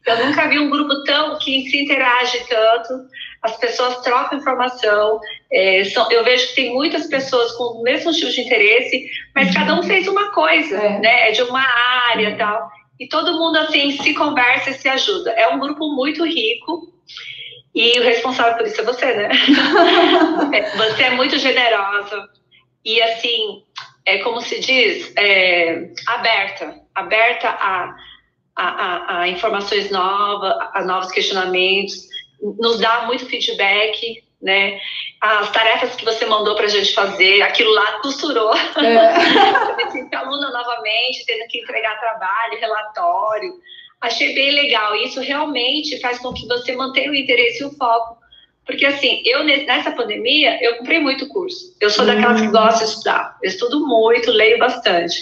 Eu 0.06 0.26
nunca 0.26 0.48
vi 0.48 0.58
um 0.58 0.70
grupo 0.70 1.04
tão 1.04 1.38
que 1.38 1.68
se 1.68 1.82
interage 1.84 2.38
tanto, 2.48 2.94
as 3.42 3.56
pessoas 3.56 4.00
trocam 4.02 4.38
informação. 4.38 5.20
É, 5.50 5.84
são, 5.84 6.10
eu 6.10 6.24
vejo 6.24 6.48
que 6.48 6.54
tem 6.54 6.74
muitas 6.74 7.06
pessoas 7.06 7.52
com 7.52 7.80
o 7.80 7.82
mesmo 7.82 8.12
tipo 8.12 8.30
de 8.30 8.40
interesse, 8.40 9.10
mas 9.34 9.54
cada 9.54 9.74
um 9.74 9.82
fez 9.82 10.08
uma 10.08 10.32
coisa, 10.32 10.76
é. 10.76 10.98
né? 10.98 11.28
É 11.28 11.32
de 11.32 11.42
uma 11.42 11.64
área 12.10 12.30
e 12.30 12.36
tal. 12.36 12.70
E 12.98 13.08
todo 13.08 13.38
mundo 13.38 13.56
assim 13.58 13.92
se 13.92 14.14
conversa 14.14 14.70
e 14.70 14.74
se 14.74 14.88
ajuda. 14.88 15.30
É 15.32 15.48
um 15.48 15.58
grupo 15.58 15.94
muito 15.94 16.24
rico. 16.24 16.92
E 17.74 18.00
o 18.00 18.02
responsável 18.02 18.56
por 18.56 18.66
isso 18.66 18.80
é 18.80 18.84
você, 18.84 19.14
né? 19.14 19.28
É, 20.52 20.76
você 20.76 21.02
é 21.04 21.10
muito 21.10 21.38
generosa. 21.38 22.28
E 22.84 23.00
assim, 23.02 23.62
é 24.04 24.18
como 24.18 24.40
se 24.40 24.58
diz, 24.58 25.12
é, 25.16 25.90
aberta, 26.06 26.74
aberta 26.94 27.48
a, 27.50 27.94
a, 28.56 28.66
a, 28.66 29.20
a 29.20 29.28
informações 29.28 29.90
novas, 29.90 30.54
a 30.72 30.82
novos 30.84 31.12
questionamentos, 31.12 32.07
nos 32.40 32.78
dá 32.78 33.02
muito 33.02 33.26
feedback, 33.26 34.22
né? 34.40 34.80
As 35.20 35.50
tarefas 35.50 35.96
que 35.96 36.04
você 36.04 36.26
mandou 36.26 36.54
para 36.54 36.66
a 36.66 36.68
gente 36.68 36.92
fazer, 36.94 37.42
aquilo 37.42 37.72
lá 37.72 38.00
costurou. 38.00 38.54
É. 38.54 39.92
Me 39.94 40.14
aluna 40.14 40.50
novamente, 40.50 41.24
tendo 41.26 41.46
que 41.48 41.60
entregar 41.60 41.98
trabalho, 41.98 42.60
relatório. 42.60 43.52
Achei 44.00 44.34
bem 44.34 44.52
legal. 44.52 44.94
Isso 44.96 45.20
realmente 45.20 46.00
faz 46.00 46.18
com 46.18 46.32
que 46.32 46.46
você 46.46 46.76
mantenha 46.76 47.10
o 47.10 47.14
interesse 47.14 47.62
e 47.62 47.66
o 47.66 47.70
foco 47.72 48.18
porque, 48.68 48.84
assim, 48.84 49.22
eu 49.24 49.44
nessa 49.44 49.90
pandemia, 49.92 50.62
eu 50.62 50.76
comprei 50.76 51.00
muito 51.00 51.26
curso. 51.28 51.74
Eu 51.80 51.88
sou 51.88 52.04
daquelas 52.04 52.38
que 52.38 52.48
hum. 52.48 52.52
gosta 52.52 52.84
de 52.84 52.90
estudar. 52.90 53.38
Eu 53.42 53.48
estudo 53.48 53.80
muito, 53.86 54.30
leio 54.30 54.58
bastante. 54.58 55.16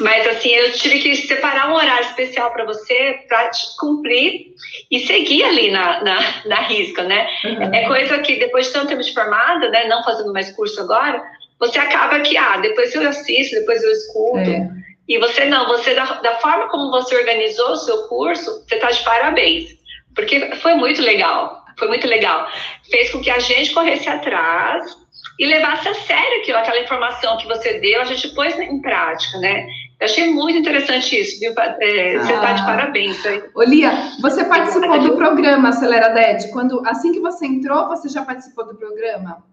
Mas, 0.00 0.26
assim, 0.26 0.48
eu 0.48 0.72
tive 0.72 0.98
que 1.00 1.14
separar 1.14 1.70
um 1.70 1.74
horário 1.74 2.06
especial 2.06 2.50
para 2.52 2.64
você, 2.64 3.20
para 3.28 3.50
cumprir 3.78 4.46
e 4.90 5.00
seguir 5.00 5.44
ali 5.44 5.70
na, 5.70 6.02
na, 6.02 6.42
na 6.46 6.60
risca, 6.62 7.04
né? 7.04 7.28
Uhum. 7.44 7.74
É 7.74 7.86
coisa 7.86 8.18
que, 8.18 8.36
depois 8.36 8.66
de 8.66 8.72
tanto 8.72 8.88
tempo 8.88 9.02
de 9.02 9.12
formada, 9.12 9.68
né, 9.68 9.86
não 9.86 10.02
fazendo 10.02 10.32
mais 10.32 10.50
curso 10.52 10.80
agora, 10.80 11.22
você 11.58 11.78
acaba 11.78 12.20
que, 12.20 12.36
ah, 12.36 12.56
depois 12.56 12.94
eu 12.94 13.06
assisto, 13.06 13.54
depois 13.54 13.82
eu 13.82 13.92
escuto. 13.92 14.50
É. 14.50 14.70
E 15.06 15.18
você 15.18 15.44
não, 15.44 15.66
você, 15.66 15.94
da, 15.94 16.04
da 16.04 16.38
forma 16.38 16.68
como 16.68 16.90
você 16.90 17.16
organizou 17.16 17.72
o 17.72 17.76
seu 17.76 18.08
curso, 18.08 18.64
você 18.66 18.76
está 18.76 18.90
de 18.90 19.02
parabéns. 19.04 19.70
Porque 20.14 20.40
foi 20.56 20.74
muito 20.74 21.02
legal. 21.02 21.64
Foi 21.78 21.88
muito 21.88 22.06
legal. 22.06 22.48
Fez 22.90 23.10
com 23.10 23.20
que 23.20 23.30
a 23.30 23.38
gente 23.38 23.72
corresse 23.72 24.08
atrás 24.08 24.96
e 25.38 25.46
levasse 25.46 25.88
a 25.88 25.94
sério 25.94 26.40
aquilo, 26.40 26.58
aquela 26.58 26.80
informação 26.80 27.36
que 27.38 27.46
você 27.46 27.80
deu, 27.80 28.00
a 28.00 28.04
gente 28.04 28.28
pôs 28.34 28.58
em 28.58 28.80
prática, 28.80 29.38
né? 29.38 29.66
Eu 30.00 30.06
achei 30.06 30.30
muito 30.30 30.58
interessante 30.58 31.20
isso, 31.20 31.38
viu? 31.38 31.52
É, 31.58 32.18
você 32.18 32.32
está 32.32 32.52
de 32.54 32.62
ah. 32.62 32.64
parabéns. 32.64 33.18
Olia, 33.54 33.92
você 34.22 34.42
participou 34.44 34.98
do 34.98 35.14
programa 35.14 35.68
Acelera 35.68 36.08
DED. 36.08 36.50
Quando, 36.52 36.80
assim 36.86 37.12
que 37.12 37.20
você 37.20 37.46
entrou, 37.46 37.86
você 37.88 38.08
já 38.08 38.24
participou 38.24 38.66
do 38.66 38.74
programa? 38.74 39.44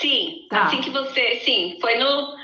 Sim, 0.00 0.46
tá. 0.48 0.64
assim 0.64 0.80
que 0.80 0.88
você, 0.88 1.40
sim, 1.44 1.76
foi 1.82 1.98
no 1.98 2.39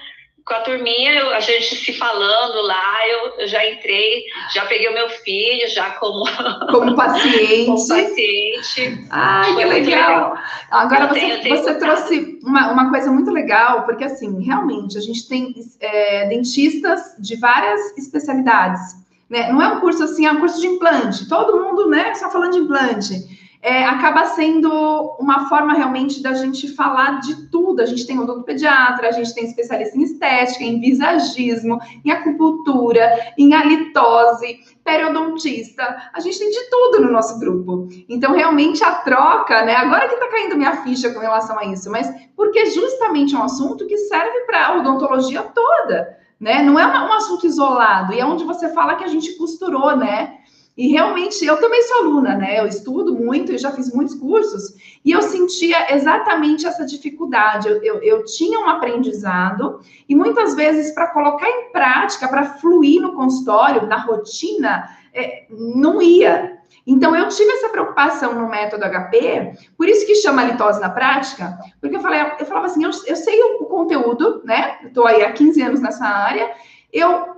com 0.47 0.55
a 0.55 0.61
turminha, 0.61 1.13
eu, 1.13 1.31
a 1.31 1.41
gente 1.41 1.75
se 1.75 1.93
falando 1.95 2.63
lá, 2.63 3.09
eu, 3.09 3.41
eu, 3.41 3.49
já 3.49 3.69
entrei, 3.69 4.23
já 4.55 4.65
peguei 4.67 4.89
o 4.89 4.95
meu 4.95 5.11
filho, 5.11 5.69
já 5.69 5.91
como, 5.91 6.25
como 6.71 6.95
paciente. 6.95 7.67
como 7.67 7.89
paciente. 7.89 9.07
Ai, 9.11 9.57
que 9.57 9.65
legal. 9.65 9.75
legal. 9.75 10.39
Agora 10.71 11.09
você, 11.09 11.49
você 11.49 11.75
trouxe 11.75 12.39
uma, 12.45 12.71
uma 12.71 12.91
coisa 12.91 13.11
muito 13.11 13.33
legal, 13.33 13.83
porque 13.83 14.05
assim, 14.05 14.41
realmente, 14.41 14.97
a 14.97 15.01
gente 15.01 15.29
tem 15.29 15.53
é, 15.81 16.29
dentistas 16.29 17.17
de 17.19 17.35
várias 17.41 17.99
especialidades. 17.99 19.05
Né? 19.29 19.51
Não 19.51 19.61
é 19.61 19.67
um 19.67 19.81
curso 19.81 20.05
assim, 20.05 20.27
é 20.27 20.31
um 20.31 20.39
curso 20.39 20.61
de 20.61 20.69
implante. 20.69 21.29
Todo 21.29 21.61
mundo, 21.61 21.91
né, 21.91 22.15
só 22.15 22.31
falando 22.31 22.53
de 22.53 22.61
implante 22.61 23.36
é, 23.67 23.85
acaba 23.85 24.27
sendo 24.27 24.71
uma 25.19 25.49
forma 25.49 25.75
realmente 25.75 26.23
da 26.23 26.35
gente 26.35 26.69
falar 26.69 27.19
de 27.19 27.49
tudo. 27.51 27.83
A 27.83 27.85
gente 27.85 28.07
tem 28.07 28.17
odontopediatra, 28.17 29.09
a 29.09 29.11
gente 29.11 29.35
tem 29.35 29.45
especialista 29.45 29.99
em 29.99 30.05
estética, 30.05 30.63
em 30.63 30.79
visagismo, 30.79 31.81
em 32.05 32.13
acupuntura, 32.13 33.11
em 33.37 33.55
halitose, 33.55 34.61
periodontista. 34.85 35.83
A 36.15 36.21
gente 36.21 36.39
tem 36.39 36.49
de 36.49 36.71
tudo 36.71 37.01
no 37.01 37.11
nosso 37.11 37.41
grupo. 37.41 37.89
Então, 38.09 38.35
realmente, 38.35 38.85
a 38.85 38.93
troca, 38.93 39.65
né? 39.65 39.75
Agora 39.75 40.09
que 40.09 40.15
tá 40.15 40.29
caindo 40.29 40.57
minha 40.57 40.85
ficha 40.85 41.11
com 41.11 41.19
relação 41.19 41.59
a 41.59 41.65
isso, 41.65 41.91
mas 41.91 42.09
porque 42.37 42.67
justamente 42.67 43.35
é 43.35 43.39
um 43.39 43.43
assunto 43.43 43.85
que 43.89 43.97
serve 43.97 44.43
para 44.43 44.65
a 44.65 44.77
odontologia 44.77 45.43
toda. 45.43 46.17
Né? 46.39 46.63
Não 46.63 46.79
é 46.79 46.87
um 46.87 47.13
assunto 47.15 47.47
isolado, 47.47 48.13
e 48.13 48.21
é 48.21 48.25
onde 48.25 48.45
você 48.45 48.73
fala 48.73 48.95
que 48.95 49.03
a 49.03 49.09
gente 49.09 49.37
costurou, 49.37 49.97
né? 49.97 50.37
E 50.77 50.89
realmente, 50.89 51.43
eu 51.45 51.57
também 51.59 51.83
sou 51.85 51.99
aluna, 52.01 52.37
né? 52.37 52.61
Eu 52.61 52.67
estudo 52.67 53.15
muito, 53.15 53.51
eu 53.51 53.59
já 53.59 53.73
fiz 53.73 53.91
muitos 53.95 54.15
cursos, 54.15 54.75
e 55.03 55.11
eu 55.11 55.23
sentia 55.23 55.95
exatamente 55.95 56.67
essa 56.67 56.85
dificuldade. 56.85 57.67
Eu, 57.67 57.83
eu, 57.83 58.03
eu 58.03 58.25
tinha 58.27 58.61
um 58.61 58.69
aprendizado, 58.69 59.81
e 60.07 60.15
muitas 60.15 60.55
vezes, 60.55 60.93
para 60.93 61.07
colocar 61.07 61.49
em 61.49 61.73
prática, 61.73 62.29
para 62.29 62.59
fluir 62.59 63.01
no 63.01 63.15
consultório, 63.15 63.87
na 63.87 63.97
rotina, 63.97 64.87
é, 65.15 65.47
não 65.49 66.03
ia. 66.03 66.59
Então, 66.87 67.17
eu 67.17 67.27
tive 67.29 67.51
essa 67.53 67.71
preocupação 67.71 68.35
no 68.35 68.47
método 68.47 68.85
HP, 68.85 69.55
por 69.79 69.89
isso 69.89 70.07
que 70.07 70.15
chama 70.17 70.45
litose 70.45 70.79
na 70.79 70.91
prática, 70.91 71.59
porque 71.81 71.97
eu, 71.97 72.01
falei, 72.01 72.21
eu 72.39 72.45
falava 72.45 72.67
assim: 72.67 72.85
eu, 72.85 72.91
eu 73.07 73.17
sei 73.17 73.43
o, 73.43 73.62
o 73.62 73.65
conteúdo, 73.65 74.43
né? 74.45 74.79
Estou 74.85 75.07
aí 75.07 75.25
há 75.25 75.33
15 75.33 75.62
anos 75.62 75.81
nessa 75.81 76.05
área, 76.05 76.55
eu. 76.93 77.35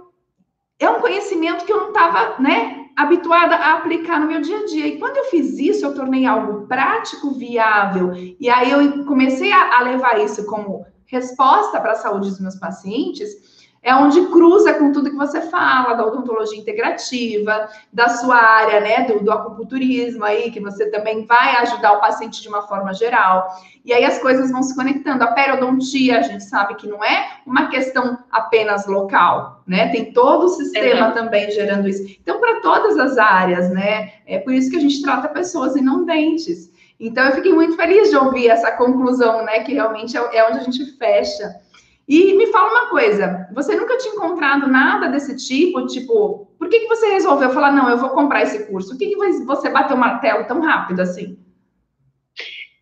É 0.80 0.88
um 0.88 1.00
conhecimento 1.00 1.64
que 1.64 1.72
eu 1.72 1.80
não 1.80 1.88
estava, 1.88 2.40
né, 2.40 2.87
habituada 2.98 3.54
a 3.54 3.74
aplicar 3.74 4.18
no 4.18 4.26
meu 4.26 4.40
dia 4.40 4.58
a 4.58 4.66
dia. 4.66 4.86
E 4.88 4.98
quando 4.98 5.16
eu 5.18 5.24
fiz 5.26 5.56
isso, 5.56 5.86
eu 5.86 5.94
tornei 5.94 6.26
algo 6.26 6.66
prático, 6.66 7.30
viável. 7.30 8.12
E 8.40 8.50
aí 8.50 8.72
eu 8.72 9.04
comecei 9.04 9.52
a, 9.52 9.78
a 9.78 9.82
levar 9.82 10.18
isso 10.18 10.44
como 10.46 10.84
resposta 11.06 11.80
para 11.80 11.92
a 11.92 11.96
saúde 11.96 12.28
dos 12.28 12.40
meus 12.40 12.56
pacientes 12.56 13.57
é 13.82 13.94
onde 13.94 14.26
cruza 14.26 14.74
com 14.74 14.92
tudo 14.92 15.10
que 15.10 15.16
você 15.16 15.40
fala, 15.40 15.94
da 15.94 16.04
odontologia 16.04 16.58
integrativa, 16.58 17.68
da 17.92 18.08
sua 18.08 18.36
área, 18.36 18.80
né, 18.80 19.04
do, 19.04 19.24
do 19.24 19.30
acupunturismo 19.30 20.24
aí, 20.24 20.50
que 20.50 20.60
você 20.60 20.90
também 20.90 21.24
vai 21.24 21.56
ajudar 21.56 21.92
o 21.92 22.00
paciente 22.00 22.42
de 22.42 22.48
uma 22.48 22.62
forma 22.62 22.92
geral. 22.92 23.48
E 23.84 23.92
aí 23.92 24.04
as 24.04 24.18
coisas 24.18 24.50
vão 24.50 24.62
se 24.62 24.74
conectando. 24.74 25.22
A 25.24 25.28
periodontia, 25.28 26.18
a 26.18 26.22
gente 26.22 26.44
sabe 26.44 26.74
que 26.74 26.88
não 26.88 27.02
é 27.04 27.38
uma 27.46 27.68
questão 27.68 28.18
apenas 28.30 28.86
local, 28.86 29.62
né? 29.66 29.88
Tem 29.88 30.12
todo 30.12 30.44
o 30.44 30.48
sistema 30.48 31.08
é. 31.08 31.10
também 31.12 31.50
gerando 31.50 31.88
isso. 31.88 32.04
Então, 32.20 32.40
para 32.40 32.60
todas 32.60 32.98
as 32.98 33.16
áreas, 33.16 33.70
né? 33.70 34.12
É 34.26 34.38
por 34.38 34.52
isso 34.52 34.70
que 34.70 34.76
a 34.76 34.80
gente 34.80 35.00
trata 35.02 35.28
pessoas 35.28 35.76
e 35.76 35.80
não 35.80 36.04
dentes. 36.04 36.70
Então, 37.00 37.24
eu 37.24 37.32
fiquei 37.32 37.52
muito 37.52 37.76
feliz 37.76 38.10
de 38.10 38.16
ouvir 38.16 38.48
essa 38.48 38.72
conclusão, 38.72 39.44
né? 39.44 39.60
Que 39.60 39.72
realmente 39.72 40.16
é, 40.16 40.36
é 40.36 40.48
onde 40.48 40.58
a 40.58 40.62
gente 40.64 40.84
fecha 40.98 41.67
e 42.08 42.32
me 42.34 42.46
fala 42.46 42.70
uma 42.70 42.86
coisa, 42.86 43.46
você 43.54 43.76
nunca 43.76 43.98
tinha 43.98 44.14
encontrado 44.14 44.66
nada 44.66 45.08
desse 45.08 45.36
tipo? 45.36 45.86
Tipo, 45.86 46.50
por 46.58 46.68
que, 46.70 46.80
que 46.80 46.88
você 46.88 47.06
resolveu 47.10 47.50
falar, 47.50 47.70
não, 47.70 47.90
eu 47.90 47.98
vou 47.98 48.10
comprar 48.10 48.42
esse 48.42 48.66
curso? 48.66 48.90
Por 48.90 48.98
que, 48.98 49.10
que 49.10 49.44
você 49.44 49.68
bateu 49.68 49.94
o 49.94 50.00
martelo 50.00 50.46
tão 50.46 50.60
rápido 50.62 51.00
assim? 51.00 51.38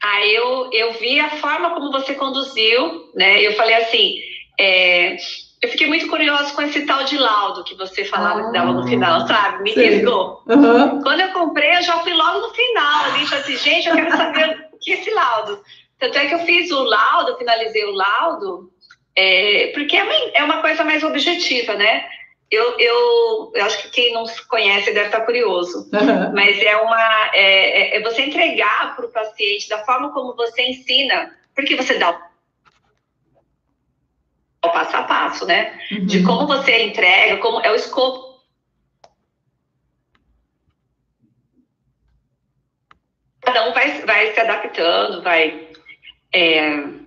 Ah, 0.00 0.24
eu, 0.24 0.70
eu 0.72 0.92
vi 0.92 1.18
a 1.18 1.30
forma 1.30 1.74
como 1.74 1.90
você 1.90 2.14
conduziu, 2.14 3.10
né? 3.16 3.42
Eu 3.44 3.54
falei 3.54 3.74
assim, 3.74 4.14
é, 4.60 5.16
eu 5.60 5.68
fiquei 5.70 5.88
muito 5.88 6.06
curiosa 6.06 6.54
com 6.54 6.62
esse 6.62 6.86
tal 6.86 7.02
de 7.02 7.18
laudo 7.18 7.64
que 7.64 7.74
você 7.74 8.04
falava 8.04 8.40
ah, 8.40 8.46
que 8.46 8.52
dava 8.52 8.72
no 8.72 8.86
final, 8.86 9.26
sabe? 9.26 9.64
Me 9.64 9.72
riscou. 9.72 10.44
Uhum. 10.46 11.02
Quando 11.02 11.20
eu 11.20 11.32
comprei, 11.32 11.76
eu 11.76 11.82
já 11.82 11.98
fui 11.98 12.12
logo 12.12 12.46
no 12.46 12.54
final 12.54 13.04
ali, 13.06 13.26
falei 13.26 13.42
assim, 13.42 13.56
gente, 13.56 13.88
eu 13.88 13.94
quero 13.96 14.16
saber 14.16 14.68
o 14.72 14.78
que 14.78 14.92
é 14.92 15.00
esse 15.00 15.10
laudo. 15.10 15.60
Tanto 15.98 16.18
é 16.18 16.26
que 16.26 16.34
eu 16.34 16.40
fiz 16.40 16.70
o 16.70 16.84
laudo, 16.84 17.38
finalizei 17.38 17.84
o 17.84 17.92
laudo, 17.92 18.70
é, 19.16 19.68
porque 19.74 19.96
é 19.96 20.02
uma, 20.02 20.14
é 20.34 20.44
uma 20.44 20.60
coisa 20.60 20.84
mais 20.84 21.02
objetiva, 21.02 21.74
né? 21.74 22.06
Eu, 22.50 22.78
eu, 22.78 23.52
eu, 23.54 23.64
acho 23.64 23.82
que 23.82 23.90
quem 23.90 24.12
não 24.12 24.24
conhece 24.48 24.92
deve 24.92 25.06
estar 25.06 25.22
curioso, 25.22 25.90
uhum. 25.92 26.32
mas 26.32 26.62
é 26.62 26.76
uma 26.76 27.30
é, 27.34 27.96
é, 27.96 27.96
é 27.96 28.02
você 28.02 28.22
entregar 28.22 28.94
para 28.94 29.06
o 29.06 29.10
paciente 29.10 29.68
da 29.68 29.84
forma 29.84 30.12
como 30.12 30.36
você 30.36 30.62
ensina 30.62 31.34
Porque 31.56 31.74
você 31.74 31.98
dá 31.98 32.10
o 34.64 34.68
passo 34.68 34.96
a 34.96 35.02
passo, 35.04 35.46
né? 35.46 35.76
Uhum. 35.90 36.06
De 36.06 36.22
como 36.22 36.46
você 36.46 36.84
entrega, 36.84 37.38
como 37.38 37.60
é 37.60 37.70
o 37.70 37.74
escopo. 37.74 38.36
Cada 43.40 43.68
um 43.68 43.72
vai, 43.72 44.02
vai 44.02 44.34
se 44.34 44.40
adaptando, 44.40 45.22
vai. 45.22 45.68
É, 46.32 47.05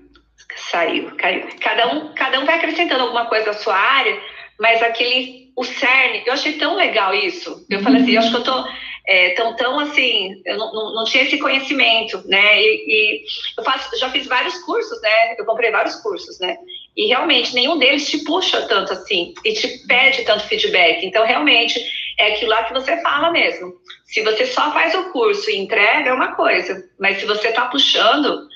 saiu, 0.55 1.15
caiu. 1.17 1.47
Cada 1.59 1.87
um, 1.93 2.13
cada 2.13 2.39
um 2.39 2.45
vai 2.45 2.55
acrescentando 2.55 3.03
alguma 3.03 3.25
coisa 3.25 3.51
à 3.51 3.53
sua 3.53 3.75
área, 3.75 4.19
mas 4.59 4.81
aquele. 4.81 5.49
O 5.55 5.65
CERN, 5.65 6.23
eu 6.25 6.31
achei 6.31 6.53
tão 6.53 6.75
legal 6.75 7.13
isso. 7.13 7.65
Eu 7.69 7.81
falei 7.81 8.01
assim, 8.01 8.11
eu 8.11 8.19
acho 8.19 8.29
que 8.29 8.37
eu 8.37 8.43
tô 8.43 8.65
é, 9.05 9.31
tão, 9.31 9.55
tão 9.55 9.79
assim, 9.79 10.41
eu 10.45 10.57
não, 10.57 10.71
não, 10.71 10.93
não, 10.93 11.03
tinha 11.03 11.23
esse 11.23 11.37
conhecimento, 11.37 12.21
né? 12.27 12.61
E, 12.61 12.85
e, 12.87 13.25
eu 13.57 13.63
faço, 13.63 13.97
já 13.97 14.09
fiz 14.09 14.27
vários 14.27 14.57
cursos, 14.59 15.01
né? 15.01 15.35
Eu 15.37 15.45
comprei 15.45 15.71
vários 15.71 15.95
cursos, 15.95 16.39
né? 16.39 16.55
E 16.95 17.07
realmente 17.07 17.53
nenhum 17.55 17.77
deles 17.77 18.09
te 18.09 18.23
puxa 18.23 18.61
tanto 18.67 18.93
assim 18.93 19.33
e 19.43 19.53
te 19.53 19.67
pede 19.87 20.23
tanto 20.23 20.47
feedback. 20.47 21.03
Então, 21.05 21.25
realmente, 21.25 21.77
é 22.19 22.33
aquilo 22.33 22.51
lá 22.51 22.65
que 22.65 22.73
você 22.73 23.01
fala 23.01 23.31
mesmo. 23.31 23.73
Se 24.05 24.21
você 24.21 24.45
só 24.45 24.71
faz 24.71 24.93
o 24.93 25.11
curso 25.11 25.49
e 25.49 25.57
entrega, 25.57 26.09
é 26.09 26.13
uma 26.13 26.35
coisa, 26.35 26.87
mas 26.99 27.19
se 27.19 27.25
você 27.25 27.47
está 27.49 27.65
puxando, 27.65 28.47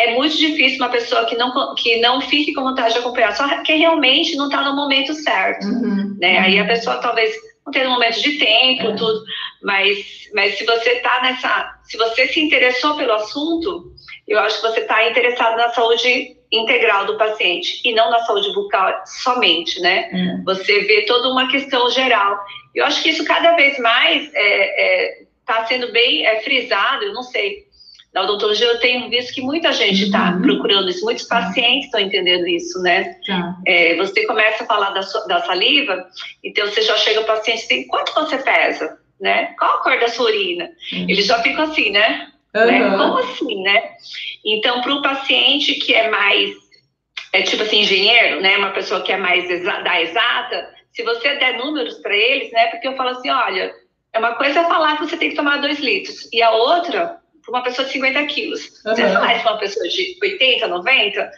é 0.00 0.14
muito 0.14 0.36
difícil 0.36 0.78
uma 0.78 0.88
pessoa 0.88 1.26
que 1.26 1.36
não, 1.36 1.74
que 1.74 2.00
não 2.00 2.20
fique 2.22 2.54
com 2.54 2.62
vontade 2.62 2.94
de 2.94 3.00
acompanhar, 3.00 3.34
só 3.36 3.46
que 3.62 3.74
realmente 3.74 4.36
não 4.36 4.46
está 4.46 4.62
no 4.62 4.74
momento 4.74 5.12
certo, 5.14 5.66
uhum, 5.66 6.16
né? 6.18 6.38
Uhum. 6.38 6.44
Aí 6.44 6.58
a 6.58 6.66
pessoa 6.66 6.96
talvez 6.98 7.34
não 7.64 7.72
tenha 7.72 7.88
um 7.88 7.92
momento 7.92 8.20
de 8.20 8.38
tempo, 8.38 8.88
é. 8.88 8.96
tudo, 8.96 9.22
mas, 9.62 9.98
mas 10.34 10.56
se 10.56 10.64
você 10.64 10.90
está 10.92 11.22
nessa, 11.22 11.78
se 11.84 11.98
você 11.98 12.26
se 12.28 12.40
interessou 12.40 12.96
pelo 12.96 13.12
assunto, 13.12 13.92
eu 14.26 14.38
acho 14.38 14.56
que 14.60 14.68
você 14.68 14.80
está 14.80 15.08
interessado 15.08 15.56
na 15.56 15.68
saúde 15.70 16.36
integral 16.52 17.04
do 17.04 17.16
paciente 17.16 17.80
e 17.84 17.92
não 17.92 18.10
na 18.10 18.20
saúde 18.20 18.52
bucal 18.54 18.92
somente, 19.04 19.80
né? 19.80 20.08
Uhum. 20.12 20.44
Você 20.44 20.80
vê 20.80 21.02
toda 21.02 21.28
uma 21.28 21.48
questão 21.48 21.88
geral. 21.90 22.38
Eu 22.74 22.84
acho 22.86 23.02
que 23.02 23.10
isso 23.10 23.24
cada 23.24 23.54
vez 23.54 23.78
mais 23.78 24.24
está 24.24 24.38
é, 24.40 25.04
é, 25.06 25.22
tá 25.46 25.66
sendo 25.66 25.92
bem 25.92 26.26
é, 26.26 26.40
frisado, 26.40 27.04
eu 27.04 27.12
não 27.12 27.22
sei, 27.22 27.64
na 28.12 28.22
odontologia 28.22 28.66
eu 28.66 28.80
tenho 28.80 29.08
visto 29.08 29.32
que 29.32 29.40
muita 29.40 29.72
gente 29.72 30.04
está 30.04 30.32
uhum. 30.32 30.42
procurando 30.42 30.88
isso, 30.88 31.04
muitos 31.04 31.24
pacientes 31.24 31.86
estão 31.86 32.00
entendendo 32.00 32.46
isso, 32.46 32.80
né? 32.82 33.16
Tá. 33.26 33.56
É, 33.66 33.96
você 33.96 34.26
começa 34.26 34.64
a 34.64 34.66
falar 34.66 34.90
da, 34.90 35.00
da, 35.28 35.42
saliva, 35.42 36.06
então 36.42 36.66
você 36.66 36.82
já 36.82 36.96
chega 36.96 37.20
o 37.20 37.24
paciente 37.24 37.64
e 37.64 37.68
tem 37.68 37.86
quanto 37.86 38.12
você 38.12 38.38
pesa, 38.38 38.98
né? 39.20 39.54
Qual 39.58 39.76
a 39.76 39.82
cor 39.82 39.98
da 40.00 40.08
sua 40.08 40.26
urina? 40.26 40.70
Uhum. 40.92 41.06
Eles 41.08 41.26
já 41.26 41.40
ficam 41.40 41.64
assim, 41.64 41.90
né? 41.90 42.28
Uhum. 42.54 42.66
né? 42.66 42.90
Como 42.90 43.18
assim, 43.18 43.62
né? 43.62 43.90
Então, 44.44 44.80
para 44.80 44.94
o 44.94 45.02
paciente 45.02 45.74
que 45.74 45.94
é 45.94 46.10
mais, 46.10 46.50
é 47.32 47.42
tipo 47.42 47.62
assim, 47.62 47.82
engenheiro, 47.82 48.40
né? 48.40 48.56
Uma 48.56 48.70
pessoa 48.70 49.02
que 49.02 49.12
é 49.12 49.16
mais 49.16 49.48
exa 49.48 49.82
da 49.82 50.02
exata, 50.02 50.68
se 50.90 51.04
você 51.04 51.36
der 51.36 51.58
números 51.58 51.98
para 51.98 52.16
eles, 52.16 52.50
né? 52.50 52.66
Porque 52.66 52.88
eu 52.88 52.96
falo 52.96 53.10
assim, 53.10 53.30
olha, 53.30 53.72
é 54.12 54.18
uma 54.18 54.34
coisa 54.34 54.64
falar 54.64 54.96
que 54.96 55.06
você 55.06 55.16
tem 55.16 55.30
que 55.30 55.36
tomar 55.36 55.58
dois 55.58 55.78
litros, 55.78 56.28
e 56.32 56.42
a 56.42 56.50
outra 56.50 57.19
uma 57.50 57.62
pessoa 57.62 57.86
de 57.86 57.92
50 57.92 58.24
quilos. 58.26 58.66
Uhum. 58.86 58.94
Você 58.94 59.02
faz 59.02 59.42
para 59.42 59.52
uma 59.52 59.60
pessoa 59.60 59.88
de 59.88 60.18
80, 60.22 60.68
90, 60.68 61.30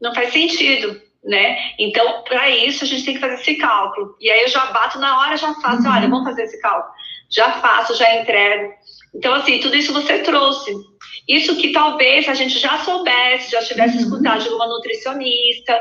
não 0.00 0.14
faz 0.14 0.32
sentido, 0.32 1.00
né? 1.24 1.58
Então, 1.78 2.22
para 2.22 2.48
isso, 2.48 2.84
a 2.84 2.86
gente 2.86 3.04
tem 3.04 3.14
que 3.14 3.20
fazer 3.20 3.34
esse 3.34 3.54
cálculo. 3.56 4.16
E 4.20 4.30
aí 4.30 4.42
eu 4.42 4.48
já 4.48 4.66
bato 4.66 4.98
na 4.98 5.20
hora, 5.20 5.36
já 5.36 5.52
faço, 5.54 5.82
uhum. 5.82 5.92
olha, 5.92 6.08
vamos 6.08 6.24
fazer 6.24 6.44
esse 6.44 6.60
cálculo. 6.60 6.94
Já 7.30 7.52
faço, 7.60 7.96
já 7.96 8.20
entrego. 8.20 8.72
Então, 9.14 9.34
assim, 9.34 9.58
tudo 9.58 9.76
isso 9.76 9.92
você 9.92 10.20
trouxe. 10.20 10.72
Isso 11.28 11.56
que 11.56 11.72
talvez 11.72 12.28
a 12.28 12.34
gente 12.34 12.58
já 12.58 12.78
soubesse, 12.78 13.50
já 13.50 13.62
tivesse 13.62 13.96
uhum. 13.96 14.02
escutado 14.04 14.42
de 14.42 14.48
uma 14.50 14.68
nutricionista, 14.68 15.72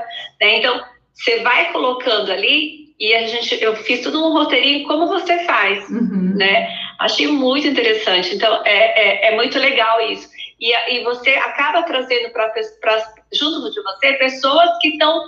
né? 0.42 0.58
Então, 0.58 0.84
você 1.14 1.40
vai 1.42 1.72
colocando 1.72 2.32
ali 2.32 2.86
e 3.00 3.14
a 3.14 3.28
gente, 3.28 3.62
eu 3.62 3.76
fiz 3.76 4.02
tudo 4.02 4.26
um 4.26 4.32
roteirinho 4.32 4.88
como 4.88 5.08
você 5.08 5.44
faz, 5.46 5.88
uhum. 5.90 6.34
né? 6.36 6.68
Achei 7.00 7.28
muito 7.28 7.68
interessante. 7.68 8.36
Então, 8.36 8.62
é, 8.66 9.28
é, 9.28 9.34
é 9.34 9.36
muito 9.36 9.58
legal 9.60 10.00
isso. 10.12 10.30
E, 10.60 10.74
e 10.94 11.04
você 11.04 11.32
acaba 11.32 11.84
trazendo 11.84 12.30
para 12.32 12.54
junto 13.34 13.72
de 13.72 13.82
você 13.82 14.14
pessoas 14.14 14.70
que 14.82 14.90
estão 14.90 15.24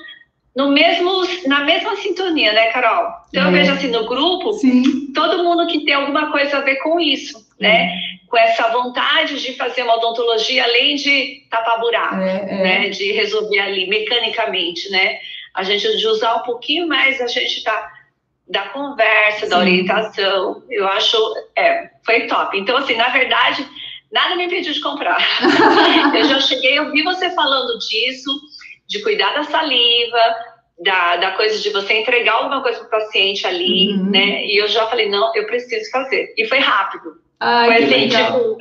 no 0.55 0.71
mesmo, 0.71 1.11
na 1.45 1.61
mesma 1.61 1.95
sintonia, 1.97 2.51
né, 2.51 2.71
Carol? 2.71 3.11
Então, 3.29 3.43
é. 3.43 3.47
eu 3.47 3.51
vejo 3.51 3.73
assim, 3.73 3.87
no 3.89 4.07
grupo, 4.07 4.53
Sim. 4.53 5.11
todo 5.13 5.43
mundo 5.43 5.67
que 5.67 5.85
tem 5.85 5.93
alguma 5.93 6.31
coisa 6.31 6.57
a 6.57 6.61
ver 6.61 6.77
com 6.77 6.99
isso, 6.99 7.45
né? 7.59 7.91
Com 8.27 8.37
essa 8.37 8.69
vontade 8.69 9.39
de 9.39 9.53
fazer 9.53 9.83
uma 9.83 9.97
odontologia 9.97 10.63
além 10.63 10.95
de 10.95 11.45
tapar 11.49 11.79
buraco, 11.79 12.15
é, 12.15 12.47
é. 12.49 12.63
né? 12.63 12.89
De 12.89 13.11
resolver 13.11 13.59
ali 13.59 13.87
mecanicamente, 13.87 14.89
né? 14.89 15.19
A 15.53 15.63
gente 15.63 15.95
de 15.95 16.07
usar 16.07 16.35
um 16.37 16.43
pouquinho 16.43 16.87
mais, 16.87 17.21
a 17.21 17.27
gente 17.27 17.63
tá 17.63 17.91
da 18.49 18.69
conversa, 18.69 19.45
Sim. 19.45 19.49
da 19.49 19.59
orientação. 19.59 20.63
Eu 20.69 20.87
acho, 20.87 21.17
é, 21.57 21.89
foi 22.05 22.27
top. 22.27 22.57
Então, 22.57 22.77
assim, 22.77 22.95
na 22.95 23.09
verdade, 23.09 23.65
nada 24.11 24.35
me 24.35 24.45
impediu 24.45 24.73
de 24.73 24.81
comprar. 24.81 25.17
eu 26.15 26.23
já 26.25 26.39
cheguei, 26.39 26.77
eu 26.77 26.91
vi 26.91 27.03
você 27.03 27.29
falando 27.31 27.77
disso, 27.79 28.31
de 28.87 29.01
cuidar 29.01 29.33
da 29.33 29.43
saliva, 29.43 30.19
da, 30.79 31.17
da 31.17 31.31
coisa 31.31 31.61
de 31.61 31.69
você 31.71 31.99
entregar 31.99 32.33
alguma 32.33 32.61
coisa 32.61 32.79
para 32.79 32.87
o 32.87 33.01
paciente 33.01 33.45
ali, 33.45 33.93
uhum. 33.93 34.11
né? 34.11 34.45
E 34.45 34.61
eu 34.61 34.67
já 34.67 34.87
falei, 34.87 35.09
não, 35.09 35.35
eu 35.35 35.45
preciso 35.45 35.89
fazer. 35.91 36.33
E 36.37 36.45
foi 36.45 36.59
rápido. 36.59 37.17
Ai, 37.39 37.65
foi 37.67 37.83
assim, 37.83 38.09
tipo, 38.09 38.57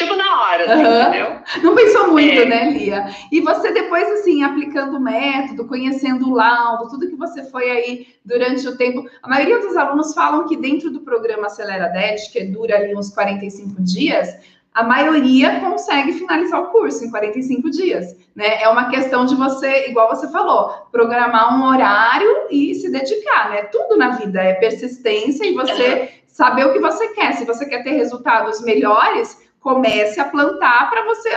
Tipo 0.00 0.16
na 0.16 0.40
hora, 0.40 0.64
assim, 0.64 0.84
uhum. 0.84 1.00
entendeu? 1.02 1.36
Não 1.62 1.74
pensou 1.74 2.10
muito, 2.10 2.40
é. 2.40 2.44
né, 2.46 2.70
Lia? 2.70 3.10
E 3.30 3.40
você 3.42 3.70
depois, 3.70 4.10
assim, 4.12 4.42
aplicando 4.42 4.96
o 4.96 5.00
método, 5.00 5.66
conhecendo 5.66 6.26
o 6.26 6.34
laudo, 6.34 6.88
tudo 6.88 7.06
que 7.06 7.16
você 7.16 7.44
foi 7.44 7.70
aí 7.70 8.06
durante 8.24 8.66
o 8.66 8.78
tempo. 8.78 9.04
A 9.22 9.28
maioria 9.28 9.60
dos 9.60 9.76
alunos 9.76 10.14
falam 10.14 10.46
que 10.46 10.56
dentro 10.56 10.90
do 10.90 11.00
programa 11.00 11.48
Acelera 11.48 11.88
10, 11.88 12.28
que 12.28 12.44
dura 12.44 12.76
ali 12.76 12.96
uns 12.96 13.10
45 13.10 13.82
dias, 13.82 14.34
a 14.72 14.82
maioria 14.82 15.60
consegue 15.60 16.14
finalizar 16.14 16.62
o 16.62 16.68
curso 16.68 17.04
em 17.04 17.10
45 17.10 17.70
dias, 17.70 18.16
né? 18.34 18.62
É 18.62 18.68
uma 18.68 18.88
questão 18.88 19.26
de 19.26 19.34
você, 19.34 19.88
igual 19.88 20.08
você 20.08 20.30
falou, 20.30 20.70
programar 20.90 21.58
um 21.58 21.66
horário 21.66 22.46
e 22.50 22.74
se 22.74 22.90
dedicar, 22.90 23.50
né? 23.50 23.64
Tudo 23.64 23.98
na 23.98 24.12
vida 24.12 24.40
é 24.40 24.54
persistência 24.54 25.44
e 25.44 25.52
você 25.52 26.10
saber 26.28 26.64
o 26.66 26.72
que 26.72 26.78
você 26.78 27.08
quer. 27.08 27.34
Se 27.34 27.44
você 27.44 27.66
quer 27.66 27.82
ter 27.82 27.90
resultados 27.90 28.62
melhores, 28.62 29.36
comece 29.60 30.20
a 30.20 30.24
plantar 30.24 30.90
para 30.90 31.04
você 31.04 31.30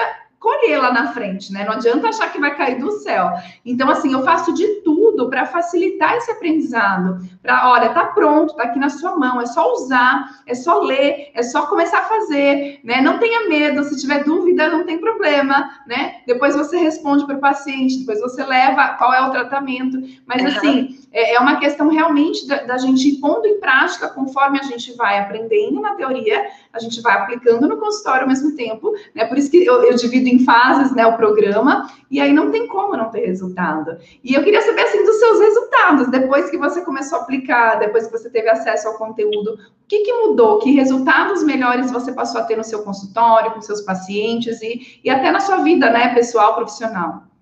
colher 0.44 0.78
lá 0.78 0.92
na 0.92 1.14
frente, 1.14 1.54
né? 1.54 1.64
Não 1.64 1.72
adianta 1.72 2.10
achar 2.10 2.30
que 2.30 2.38
vai 2.38 2.54
cair 2.54 2.78
do 2.78 2.92
céu. 3.00 3.32
Então, 3.66 3.90
assim, 3.90 4.12
eu 4.12 4.24
faço 4.24 4.54
de 4.54 4.68
tudo 4.82 5.30
para 5.30 5.46
facilitar 5.46 6.18
esse 6.18 6.30
aprendizado. 6.30 7.26
Para, 7.42 7.70
olha, 7.70 7.94
tá 7.94 8.08
pronto, 8.08 8.54
tá 8.54 8.64
aqui 8.64 8.78
na 8.78 8.90
sua 8.90 9.16
mão, 9.16 9.40
é 9.40 9.46
só 9.46 9.72
usar, 9.72 10.42
é 10.46 10.54
só 10.54 10.82
ler, 10.82 11.32
é 11.34 11.42
só 11.42 11.66
começar 11.68 12.00
a 12.00 12.10
fazer, 12.10 12.82
né? 12.84 13.00
Não 13.00 13.20
tenha 13.20 13.48
medo, 13.48 13.86
se 13.86 13.98
tiver 14.02 14.26
dúvida, 14.26 14.68
não 14.68 14.86
tem 14.86 15.00
problema, 15.00 15.72
né? 15.88 16.16
Depois 16.28 16.54
você 16.58 16.76
responde 16.76 17.26
para 17.26 17.38
o 17.38 17.42
paciente, 17.42 18.00
depois 18.00 18.20
você 18.20 18.44
leva 18.44 18.96
qual 18.98 19.14
é 19.14 19.22
o 19.22 19.32
tratamento. 19.32 19.98
Mas, 20.28 20.44
assim, 20.46 21.00
é 21.14 21.40
uma 21.40 21.60
questão 21.60 21.90
realmente 21.90 22.48
da, 22.48 22.64
da 22.64 22.78
gente 22.78 23.08
ir 23.08 23.20
pondo 23.20 23.46
em 23.46 23.60
prática 23.60 24.10
conforme 24.10 24.60
a 24.60 24.64
gente 24.64 24.94
vai 24.96 25.20
aprendendo 25.20 25.80
na 25.80 25.94
teoria, 25.94 26.48
a 26.74 26.80
gente 26.80 27.00
vai 27.02 27.14
aplicando 27.14 27.68
no 27.68 27.78
consultório 27.78 28.24
ao 28.24 28.28
mesmo 28.28 28.56
tempo, 28.56 28.94
né? 29.14 29.26
Por 29.26 29.38
isso 29.38 29.52
que 29.52 29.64
eu, 29.64 29.84
eu 29.84 29.96
divido 29.96 30.28
em 30.28 30.40
fases, 30.44 30.92
né, 30.96 31.06
o 31.06 31.16
programa, 31.16 31.88
e 32.10 32.20
aí 32.20 32.34
não 32.34 32.50
tem 32.50 32.68
como 32.68 32.98
não 32.98 33.12
ter 33.12 33.28
resultado. 33.28 33.98
E 34.24 34.34
eu 34.34 34.44
queria 34.44 34.62
saber, 34.62 34.82
assim, 34.82 35.04
dos 35.04 35.18
seus 35.18 35.40
resultados, 35.40 36.08
depois 36.10 36.50
que 36.50 36.58
você 36.58 36.82
começou 36.82 37.20
a 37.20 37.22
aplicar, 37.22 37.76
depois 37.76 38.08
que 38.08 38.12
você 38.12 38.30
teve 38.30 38.50
acesso 38.50 38.88
ao 38.88 38.98
conteúdo, 38.98 39.54
o 39.54 39.88
que, 39.88 40.00
que 40.00 40.14
mudou? 40.14 40.60
Que 40.60 40.72
resultados 40.72 41.44
melhores 41.44 41.92
você 41.92 42.12
passou 42.12 42.42
a 42.42 42.44
ter 42.44 42.58
no 42.58 42.64
seu 42.64 42.84
consultório, 42.84 43.52
com 43.52 43.62
seus 43.62 43.82
pacientes 43.82 44.62
e, 44.62 45.00
e 45.04 45.10
até 45.10 45.32
na 45.32 45.40
sua 45.40 45.58
vida, 45.58 45.90
né, 45.92 46.14
pessoal, 46.16 46.56
profissional? 46.56 47.33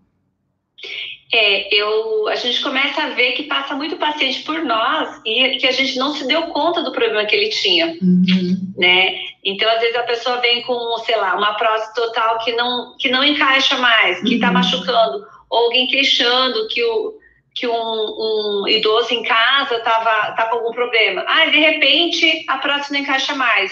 É, 1.33 1.73
eu, 1.73 2.27
a 2.27 2.35
gente 2.35 2.61
começa 2.61 3.03
a 3.03 3.09
ver 3.09 3.31
que 3.31 3.43
passa 3.43 3.73
muito 3.73 3.95
paciente 3.95 4.43
por 4.43 4.61
nós 4.65 5.21
e 5.25 5.57
que 5.57 5.65
a 5.65 5.71
gente 5.71 5.97
não 5.97 6.13
se 6.13 6.27
deu 6.27 6.41
conta 6.47 6.83
do 6.83 6.91
problema 6.91 7.25
que 7.25 7.33
ele 7.33 7.49
tinha, 7.49 7.97
uhum. 8.01 8.73
né? 8.77 9.17
Então, 9.41 9.69
às 9.69 9.79
vezes 9.79 9.95
a 9.95 10.03
pessoa 10.03 10.41
vem 10.41 10.61
com, 10.63 10.97
sei 11.05 11.15
lá, 11.15 11.37
uma 11.37 11.53
prótese 11.53 11.93
total 11.93 12.37
que 12.39 12.51
não, 12.51 12.97
que 12.97 13.09
não 13.09 13.23
encaixa 13.23 13.77
mais, 13.77 14.21
que 14.21 14.35
está 14.35 14.47
uhum. 14.47 14.53
machucando, 14.53 15.25
ou 15.49 15.65
alguém 15.65 15.87
queixando 15.87 16.67
que, 16.67 16.83
o, 16.83 17.13
que 17.55 17.65
um, 17.65 17.71
um 17.73 18.67
idoso 18.67 19.13
em 19.13 19.23
casa 19.23 19.77
estava 19.77 20.33
tá 20.33 20.47
com 20.49 20.57
algum 20.57 20.73
problema. 20.73 21.23
Ah, 21.25 21.45
de 21.45 21.59
repente 21.59 22.43
a 22.49 22.57
prótese 22.57 22.91
não 22.91 22.99
encaixa 22.99 23.33
mais. 23.35 23.71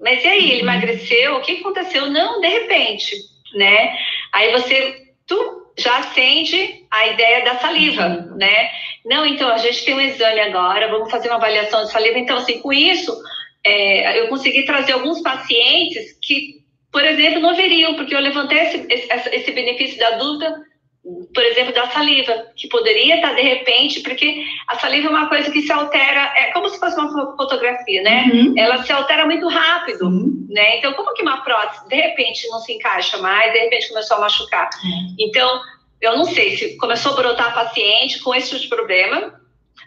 Mas 0.00 0.22
e 0.22 0.28
aí, 0.28 0.50
ele 0.50 0.62
uhum. 0.62 0.68
emagreceu? 0.68 1.36
O 1.36 1.40
que 1.40 1.58
aconteceu? 1.58 2.08
Não, 2.08 2.40
de 2.40 2.48
repente, 2.48 3.16
né? 3.54 3.96
Aí 4.32 4.52
você, 4.52 5.08
tu 5.26 5.63
já 5.76 5.98
acende 5.98 6.84
a 6.90 7.08
ideia 7.08 7.44
da 7.44 7.58
saliva, 7.58 8.06
uhum. 8.06 8.36
né? 8.36 8.70
Não, 9.04 9.26
então 9.26 9.50
a 9.50 9.58
gente 9.58 9.84
tem 9.84 9.94
um 9.94 10.00
exame 10.00 10.40
agora, 10.40 10.88
vamos 10.88 11.10
fazer 11.10 11.28
uma 11.28 11.36
avaliação 11.36 11.84
de 11.84 11.90
saliva. 11.90 12.18
Então, 12.18 12.36
assim, 12.36 12.60
com 12.60 12.72
isso, 12.72 13.14
é, 13.64 14.20
eu 14.20 14.28
consegui 14.28 14.64
trazer 14.64 14.92
alguns 14.92 15.20
pacientes 15.20 16.18
que 16.22 16.64
por 16.94 17.04
exemplo, 17.04 17.40
não 17.40 17.56
viriam, 17.56 17.94
porque 17.94 18.14
eu 18.14 18.20
levantei 18.20 18.56
esse, 18.56 18.86
esse, 18.88 19.28
esse 19.34 19.50
benefício 19.50 19.98
da 19.98 20.12
dúvida 20.12 20.62
por 21.34 21.44
exemplo, 21.44 21.74
da 21.74 21.86
saliva, 21.90 22.32
que 22.56 22.66
poderia 22.66 23.16
estar 23.16 23.34
de 23.34 23.42
repente, 23.42 24.00
porque 24.00 24.42
a 24.66 24.78
saliva 24.78 25.08
é 25.08 25.10
uma 25.10 25.28
coisa 25.28 25.50
que 25.50 25.60
se 25.60 25.70
altera, 25.70 26.32
é 26.34 26.50
como 26.52 26.68
se 26.68 26.80
fosse 26.80 26.98
uma 26.98 27.36
fotografia, 27.36 28.02
né? 28.02 28.30
Uhum. 28.32 28.54
Ela 28.56 28.82
se 28.82 28.90
altera 28.90 29.26
muito 29.26 29.46
rápido, 29.46 30.06
uhum. 30.06 30.46
né? 30.48 30.78
Então, 30.78 30.94
como 30.94 31.12
que 31.12 31.22
uma 31.22 31.42
prótese 31.42 31.86
de 31.88 31.96
repente 31.96 32.48
não 32.48 32.58
se 32.60 32.72
encaixa 32.72 33.18
mais, 33.18 33.52
de 33.52 33.58
repente 33.58 33.88
começou 33.88 34.16
a 34.16 34.20
machucar? 34.20 34.70
Uhum. 34.82 35.14
Então, 35.18 35.60
eu 36.00 36.16
não 36.16 36.24
sei 36.24 36.56
se 36.56 36.76
começou 36.78 37.12
a 37.12 37.16
brotar 37.16 37.54
paciente 37.54 38.20
com 38.20 38.34
esse 38.34 38.48
tipo 38.48 38.62
de 38.62 38.68
problema, 38.68 39.40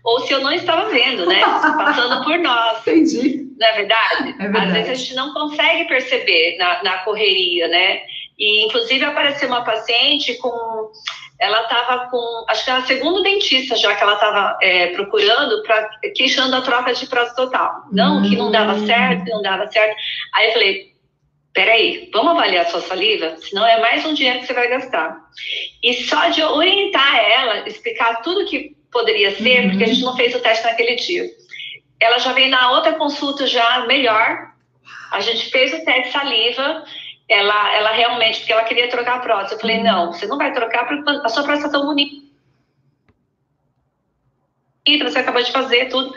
ou 0.03 0.20
se 0.22 0.32
eu 0.32 0.41
não 0.41 0.51
estava 0.51 0.88
vendo, 0.89 1.26
né? 1.26 1.41
Passando 1.41 2.24
por 2.24 2.38
nós. 2.38 2.82
Entendi. 2.82 3.47
Não 3.57 3.68
é 3.68 3.74
verdade? 3.74 4.36
é 4.39 4.43
verdade? 4.43 4.68
Às 4.68 4.74
vezes 4.74 4.89
a 4.89 4.93
gente 4.93 5.15
não 5.15 5.34
consegue 5.34 5.86
perceber 5.86 6.57
na, 6.59 6.84
na 6.84 6.97
correria, 6.99 7.68
né? 7.68 8.01
E, 8.38 8.66
inclusive, 8.66 9.04
apareceu 9.04 9.48
uma 9.48 9.64
paciente 9.64 10.36
com. 10.36 10.92
Ela 11.40 11.64
estava 11.64 12.10
com. 12.10 12.46
Acho 12.48 12.64
que 12.64 12.70
era 12.70 12.80
a 12.80 12.86
segunda 12.86 13.22
dentista 13.24 13.76
já 13.76 13.96
que 13.96 14.04
ela 14.04 14.14
estava 14.14 14.58
é, 14.62 14.88
procurando, 14.88 15.64
pra, 15.64 15.90
queixando 16.16 16.56
a 16.56 16.62
troca 16.62 16.94
de 16.94 17.08
prazo 17.08 17.36
total. 17.36 17.84
Não, 17.92 18.22
que 18.22 18.36
não 18.36 18.52
dava 18.52 18.74
hum. 18.74 18.86
certo, 18.86 19.24
que 19.24 19.32
não 19.32 19.42
dava 19.42 19.68
certo. 19.72 19.96
Aí 20.34 20.48
eu 20.48 20.54
falei: 20.54 20.92
peraí, 21.58 22.10
vamos 22.14 22.34
avaliar 22.34 22.66
a 22.66 22.70
sua 22.70 22.82
saliva? 22.82 23.36
Senão 23.38 23.66
é 23.66 23.82
mais 23.82 24.06
um 24.06 24.14
dinheiro 24.14 24.40
que 24.40 24.46
você 24.46 24.54
vai 24.54 24.68
gastar. 24.68 25.18
E 25.82 25.94
só 26.06 26.30
de 26.30 26.44
orientar 26.44 27.16
ela, 27.16 27.68
explicar 27.68 28.22
tudo 28.22 28.46
que 28.46 28.76
poderia 28.92 29.36
ser, 29.36 29.64
uhum. 29.64 29.70
porque 29.72 29.84
a 29.84 29.88
gente 29.88 30.04
não 30.04 30.16
fez 30.16 30.36
o 30.36 30.40
teste 30.40 30.64
naquele 30.64 30.96
dia. 30.96 31.26
Ela 32.00 32.20
já 32.20 32.32
veio 32.34 32.50
na 32.50 32.72
outra 32.72 32.94
consulta 32.94 33.48
já 33.48 33.88
melhor. 33.88 34.52
A 35.12 35.20
gente 35.20 35.50
fez 35.50 35.74
o 35.74 35.84
teste 35.84 36.12
saliva 36.12 36.84
ela, 37.30 37.76
ela 37.76 37.92
realmente, 37.92 38.40
porque 38.40 38.54
ela 38.54 38.64
queria 38.64 38.90
trocar 38.90 39.18
a 39.18 39.20
prótese. 39.20 39.56
Eu 39.56 39.60
falei, 39.60 39.84
não, 39.84 40.14
você 40.14 40.26
não 40.28 40.38
vai 40.38 40.54
trocar 40.54 40.88
porque 40.88 41.10
a 41.10 41.30
sua 41.30 41.44
prótese 41.44 41.66
está 41.66 41.78
tão 41.78 41.86
bonita. 41.86 42.26
Você 45.04 45.20
acabou 45.20 45.44
de 45.44 45.52
fazer 45.52 45.90
tudo. 45.90 46.14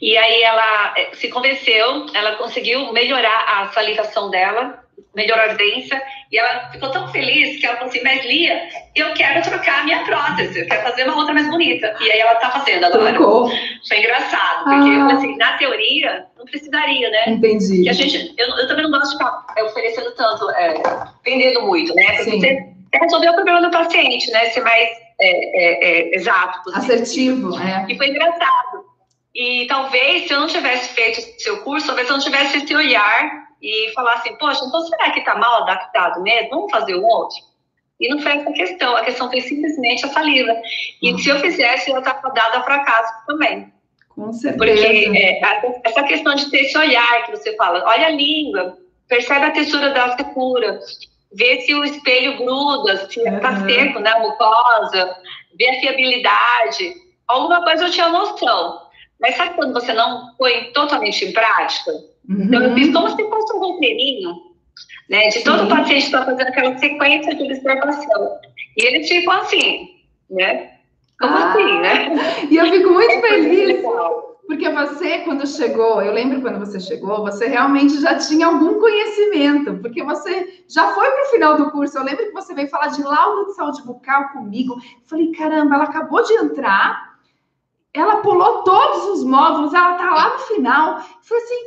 E 0.00 0.16
aí 0.16 0.42
ela 0.42 0.94
eh, 0.96 1.10
se 1.14 1.28
convenceu, 1.28 2.06
ela 2.14 2.36
conseguiu 2.36 2.92
melhorar 2.92 3.44
a 3.46 3.68
salivação 3.68 4.30
dela, 4.30 4.82
melhorou 5.14 5.44
a 5.44 5.48
ardência, 5.50 6.02
e 6.30 6.38
ela 6.38 6.70
ficou 6.70 6.90
tão 6.90 7.06
feliz 7.08 7.60
que 7.60 7.66
ela 7.66 7.76
falou 7.76 7.88
assim, 7.88 8.02
mas 8.02 8.24
Lia, 8.24 8.68
eu 8.96 9.12
quero 9.14 9.42
trocar 9.42 9.80
a 9.80 9.84
minha 9.84 10.04
prótese, 10.04 10.60
eu 10.60 10.66
quero 10.66 10.82
fazer 10.82 11.04
uma 11.04 11.16
outra 11.16 11.34
mais 11.34 11.48
bonita. 11.48 11.94
E 12.00 12.10
aí 12.10 12.18
ela 12.18 12.34
tá 12.36 12.50
fazendo 12.50 12.84
agora. 12.84 13.12
Trocou. 13.12 13.50
Foi 13.86 13.98
engraçado, 13.98 14.64
porque 14.64 14.90
ah. 14.90 15.14
assim, 15.14 15.36
na 15.36 15.56
teoria, 15.56 16.26
não 16.42 16.46
precisaria, 16.46 17.08
né? 17.10 17.30
Entendi. 17.30 17.82
E 17.82 17.88
a 17.88 17.92
gente, 17.92 18.34
eu, 18.36 18.48
eu 18.48 18.68
também 18.68 18.84
não 18.84 18.90
gosto 18.90 19.10
de 19.10 19.18
ficar 19.18 19.46
é, 19.56 19.62
oferecendo 19.62 20.10
tanto, 20.12 20.50
é, 20.50 20.74
vendendo 21.24 21.62
muito, 21.62 21.94
né? 21.94 22.16
Porque 22.16 22.30
Sim. 22.30 22.40
você 22.40 22.72
resolver 22.94 23.30
o 23.30 23.34
problema 23.34 23.62
do 23.62 23.70
paciente, 23.70 24.30
né? 24.30 24.50
Ser 24.50 24.60
mais 24.60 24.88
é, 25.20 25.20
é, 25.20 25.84
é 25.84 26.16
exato. 26.16 26.62
Possível. 26.62 26.82
Assertivo, 26.82 27.58
é. 27.58 27.86
E 27.88 27.96
foi 27.96 28.08
engraçado. 28.08 28.84
E 29.34 29.66
talvez, 29.66 30.26
se 30.26 30.34
eu 30.34 30.40
não 30.40 30.46
tivesse 30.46 30.90
feito 30.90 31.18
o 31.18 31.40
seu 31.40 31.62
curso, 31.62 31.86
talvez 31.86 32.08
eu 32.08 32.16
não 32.16 32.22
tivesse 32.22 32.58
esse 32.58 32.74
olhar 32.74 33.46
e 33.62 33.92
falar 33.94 34.14
assim, 34.14 34.34
poxa, 34.36 34.62
então 34.66 34.80
será 34.82 35.10
que 35.10 35.20
está 35.20 35.36
mal 35.36 35.62
adaptado 35.62 36.20
mesmo? 36.22 36.50
Vamos 36.50 36.70
fazer 36.70 36.96
um 36.96 37.04
outro? 37.04 37.36
E 37.98 38.08
não 38.08 38.18
foi 38.18 38.32
essa 38.32 38.52
questão, 38.52 38.96
a 38.96 39.04
questão 39.04 39.30
foi 39.30 39.40
simplesmente 39.40 40.04
a 40.04 40.08
saliva. 40.08 40.52
E 41.00 41.12
uhum. 41.12 41.18
se 41.18 41.28
eu 41.28 41.38
fizesse, 41.38 41.90
eu 41.90 41.98
estava 41.98 42.28
dada 42.30 42.58
a 42.58 42.62
fracasso 42.62 43.26
também. 43.26 43.72
Com 44.14 44.32
certeza. 44.32 44.58
Porque 44.58 45.18
é, 45.18 45.40
essa 45.84 46.02
questão 46.04 46.34
de 46.34 46.50
ter 46.50 46.62
esse 46.62 46.76
olhar 46.76 47.24
que 47.24 47.32
você 47.32 47.56
fala, 47.56 47.84
olha 47.86 48.06
a 48.06 48.10
língua, 48.10 48.78
percebe 49.08 49.46
a 49.46 49.50
textura 49.50 49.90
da 49.90 50.16
secura, 50.16 50.78
vê 51.34 51.60
se 51.62 51.74
o 51.74 51.84
espelho 51.84 52.36
gruda, 52.38 53.08
se 53.08 53.20
está 53.20 53.50
uhum. 53.50 53.66
seco, 53.66 53.98
né, 54.00 54.10
a 54.10 54.20
mucosa, 54.20 55.16
vê 55.58 55.70
a 55.70 55.80
fiabilidade. 55.80 56.94
Alguma 57.26 57.62
coisa 57.64 57.84
eu 57.84 57.90
tinha 57.90 58.08
noção. 58.08 58.82
Mas 59.20 59.36
sabe 59.36 59.54
quando 59.54 59.72
você 59.72 59.92
não 59.92 60.34
põe 60.36 60.72
totalmente 60.72 61.24
em 61.24 61.32
prática? 61.32 61.92
Uhum. 62.28 62.42
Então, 62.44 62.62
eu 62.62 62.74
fiz 62.74 62.92
como 62.92 63.08
se 63.08 63.28
fosse 63.28 63.56
um 63.56 63.60
roteirinho, 63.60 64.34
né? 65.08 65.28
De 65.28 65.44
todo 65.44 65.62
Sim. 65.62 65.68
paciente 65.68 66.04
está 66.04 66.24
fazendo 66.24 66.48
aquela 66.48 66.76
sequência 66.76 67.34
de 67.34 67.44
observação. 67.44 68.38
E 68.76 68.84
eles 68.84 69.08
ficam 69.08 69.32
assim, 69.34 69.88
né? 70.28 70.70
Como 71.20 71.36
ah, 71.36 71.50
assim, 71.50 71.80
né? 71.80 72.48
E 72.50 72.56
eu 72.56 72.66
fico 72.66 72.90
muito 72.90 73.12
é 73.12 73.20
feliz. 73.20 73.82
Porque 74.46 74.68
você, 74.68 75.20
quando 75.20 75.46
chegou, 75.46 76.02
eu 76.02 76.12
lembro 76.12 76.42
quando 76.42 76.58
você 76.58 76.78
chegou, 76.78 77.22
você 77.22 77.46
realmente 77.46 78.00
já 78.00 78.18
tinha 78.18 78.46
algum 78.46 78.78
conhecimento, 78.78 79.78
porque 79.80 80.02
você 80.02 80.64
já 80.68 80.92
foi 80.94 81.10
para 81.10 81.22
o 81.22 81.30
final 81.30 81.56
do 81.56 81.70
curso. 81.70 81.96
Eu 81.96 82.04
lembro 82.04 82.26
que 82.26 82.32
você 82.32 82.52
veio 82.52 82.68
falar 82.68 82.88
de 82.88 83.02
laudo 83.02 83.46
de 83.46 83.54
saúde 83.54 83.82
bucal 83.82 84.30
comigo. 84.30 84.76
falei, 85.06 85.32
caramba, 85.32 85.76
ela 85.76 85.84
acabou 85.84 86.22
de 86.22 86.34
entrar, 86.34 87.16
ela 87.94 88.16
pulou 88.16 88.62
todos 88.62 89.04
os 89.10 89.24
módulos, 89.24 89.72
ela 89.72 89.94
tá 89.94 90.10
lá 90.12 90.32
no 90.34 90.38
final. 90.40 90.96
Eu 90.96 91.04
falei 91.22 91.44
assim, 91.44 91.64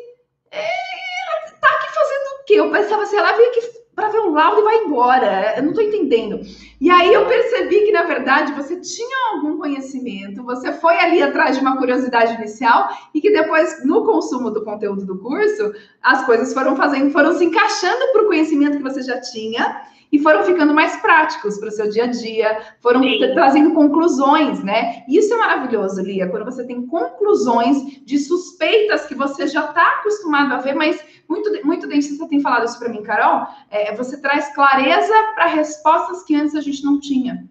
ela 0.51 1.57
tá 1.59 1.67
aqui 1.67 1.93
fazendo 1.93 2.41
o 2.41 2.43
quê? 2.45 2.53
Eu 2.55 2.71
pensava 2.71 3.03
assim, 3.03 3.17
ela 3.17 3.33
veio 3.33 3.49
aqui 3.49 3.74
para 3.95 4.09
ver 4.09 4.19
o 4.19 4.31
laudo 4.31 4.59
e 4.59 4.63
vai 4.63 4.75
embora. 4.83 5.53
Eu 5.57 5.63
não 5.63 5.73
tô 5.73 5.81
entendendo. 5.81 6.41
E 6.81 6.89
aí 6.89 7.13
eu 7.13 7.25
percebi 7.25 7.85
que, 7.85 7.91
na 7.91 8.03
verdade, 8.03 8.51
você 8.51 8.79
tinha 8.79 9.33
algum 9.33 9.57
conhecimento, 9.57 10.43
você 10.43 10.73
foi 10.73 10.97
ali 10.97 11.23
atrás 11.23 11.55
de 11.55 11.61
uma 11.61 11.77
curiosidade 11.77 12.33
inicial 12.33 12.89
e 13.13 13.21
que 13.21 13.31
depois, 13.31 13.83
no 13.85 14.03
consumo 14.03 14.51
do 14.51 14.63
conteúdo 14.63 15.05
do 15.05 15.17
curso, 15.17 15.73
as 16.03 16.25
coisas 16.25 16.53
foram 16.53 16.75
fazendo, 16.75 17.11
foram 17.11 17.33
se 17.33 17.45
encaixando 17.45 18.11
para 18.11 18.23
o 18.23 18.27
conhecimento 18.27 18.77
que 18.77 18.83
você 18.83 19.01
já 19.01 19.19
tinha 19.21 19.81
e 20.15 20.19
foram 20.19 20.45
ficando 20.45 20.73
mais 20.73 20.95
práticos 21.01 21.57
para 21.57 21.67
o 21.67 21.71
seu 21.71 21.89
dia 21.89 22.05
a 22.05 22.07
dia, 22.07 22.61
foram 22.79 23.03
Sim. 23.03 23.19
trazendo 23.33 23.73
conclusões, 23.73 24.63
né? 24.63 25.03
Isso 25.09 25.33
é 25.33 25.37
maravilhoso, 25.37 26.01
Lia, 26.01 26.29
quando 26.29 26.45
você 26.45 26.65
tem 26.65 26.87
conclusões 26.87 28.01
de 28.05 28.17
suspeitas 28.17 29.05
que 29.07 29.13
você 29.13 29.45
já 29.45 29.65
está 29.65 29.99
acostumado 29.99 30.53
a 30.53 30.59
ver, 30.59 30.73
mas 30.73 31.03
muito, 31.27 31.51
muito 31.65 31.85
dentista 31.85 32.29
tem 32.29 32.39
falado 32.39 32.65
isso 32.65 32.79
para 32.79 32.87
mim, 32.87 33.03
Carol, 33.03 33.45
é, 33.69 33.93
você 33.93 34.21
traz 34.21 34.55
clareza 34.55 35.13
para 35.35 35.47
respostas 35.47 36.23
que 36.23 36.33
antes 36.33 36.55
a 36.55 36.61
gente 36.61 36.81
não 36.85 36.97
tinha. 36.97 37.45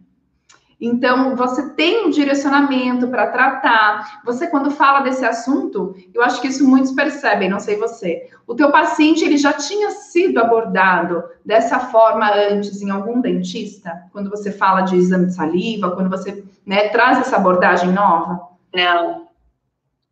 Então, 0.81 1.37
você 1.37 1.70
tem 1.70 2.07
um 2.07 2.11
direcionamento 2.11 3.09
para 3.09 3.29
tratar. 3.29 4.20
Você, 4.25 4.47
quando 4.47 4.70
fala 4.70 5.01
desse 5.01 5.25
assunto, 5.25 5.97
eu 6.12 6.22
acho 6.22 6.41
que 6.41 6.49
isso 6.49 6.68
muitos 6.68 6.93
percebem, 6.93 7.49
não 7.49 7.61
sei 7.61 7.77
você. 7.77 8.29
O 8.47 8.55
teu 8.55 8.70
paciente, 8.70 9.25
ele 9.25 9.37
já 9.37 9.53
tinha 9.53 9.91
sido 9.91 10.39
abordado 10.39 11.25
dessa 11.45 11.79
forma 11.81 12.31
antes 12.33 12.83
em 12.83 12.91
algum 12.91 13.20
dentista? 13.20 14.03
Quando 14.12 14.31
você 14.31 14.53
fala 14.53 14.83
de 14.83 14.97
exame 14.97 15.27
de 15.27 15.35
saliva, 15.35 15.93
quando 15.93 16.11
você 16.11 16.45
né, 16.66 16.89
traz 16.89 17.18
essa 17.18 17.37
abordagem 17.37 17.93
nova? 17.93 18.49
Não, 18.75 19.29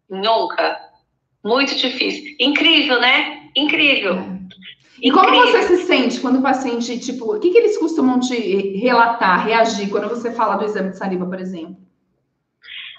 nunca. 0.08 0.78
Muito 1.44 1.74
difícil. 1.74 2.36
Incrível, 2.38 3.00
né? 3.00 3.48
Incrível. 3.56 4.14
É. 4.14 4.42
E 5.03 5.11
como 5.11 5.28
você 5.28 5.62
se 5.64 5.84
sente 5.84 6.20
quando 6.20 6.38
o 6.38 6.42
paciente, 6.42 6.96
tipo, 7.00 7.34
o 7.34 7.40
que, 7.40 7.50
que 7.50 7.59
eles 7.59 7.76
costumam 7.76 8.20
te 8.20 8.36
relatar, 8.76 9.44
reagir 9.44 9.90
quando 9.90 10.09
você 10.09 10.30
fala 10.30 10.55
do 10.55 10.64
exame 10.64 10.90
de 10.90 10.96
saliva, 10.96 11.26
por 11.26 11.40
exemplo? 11.40 11.76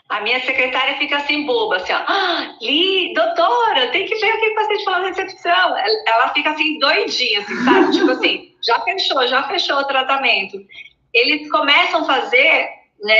A 0.10 0.20
minha 0.20 0.42
secretária 0.42 0.98
fica 0.98 1.16
assim, 1.16 1.46
boba, 1.46 1.78
assim, 1.78 1.94
ó. 1.94 2.02
Ah, 2.06 2.56
Li, 2.62 3.14
doutora, 3.14 3.88
tem 3.94 4.06
que 4.06 4.16
ver 4.16 4.34
o 4.34 4.40
que 4.42 4.50
o 4.50 4.56
paciente 4.56 4.84
falou 4.84 5.00
na 5.00 5.08
recepção. 5.08 5.78
Ela 6.06 6.28
fica 6.34 6.50
assim, 6.50 6.78
doidinha, 6.78 7.40
assim, 7.40 7.56
sabe? 7.64 7.92
tipo 7.94 8.12
assim, 8.12 8.54
já 8.68 8.82
fechou, 8.82 9.26
já 9.26 9.44
fechou 9.44 9.78
o 9.78 9.88
tratamento. 9.88 10.58
Eles 11.14 11.50
começam 11.50 12.02
a 12.02 12.06
fazer, 12.06 12.68
né? 13.02 13.18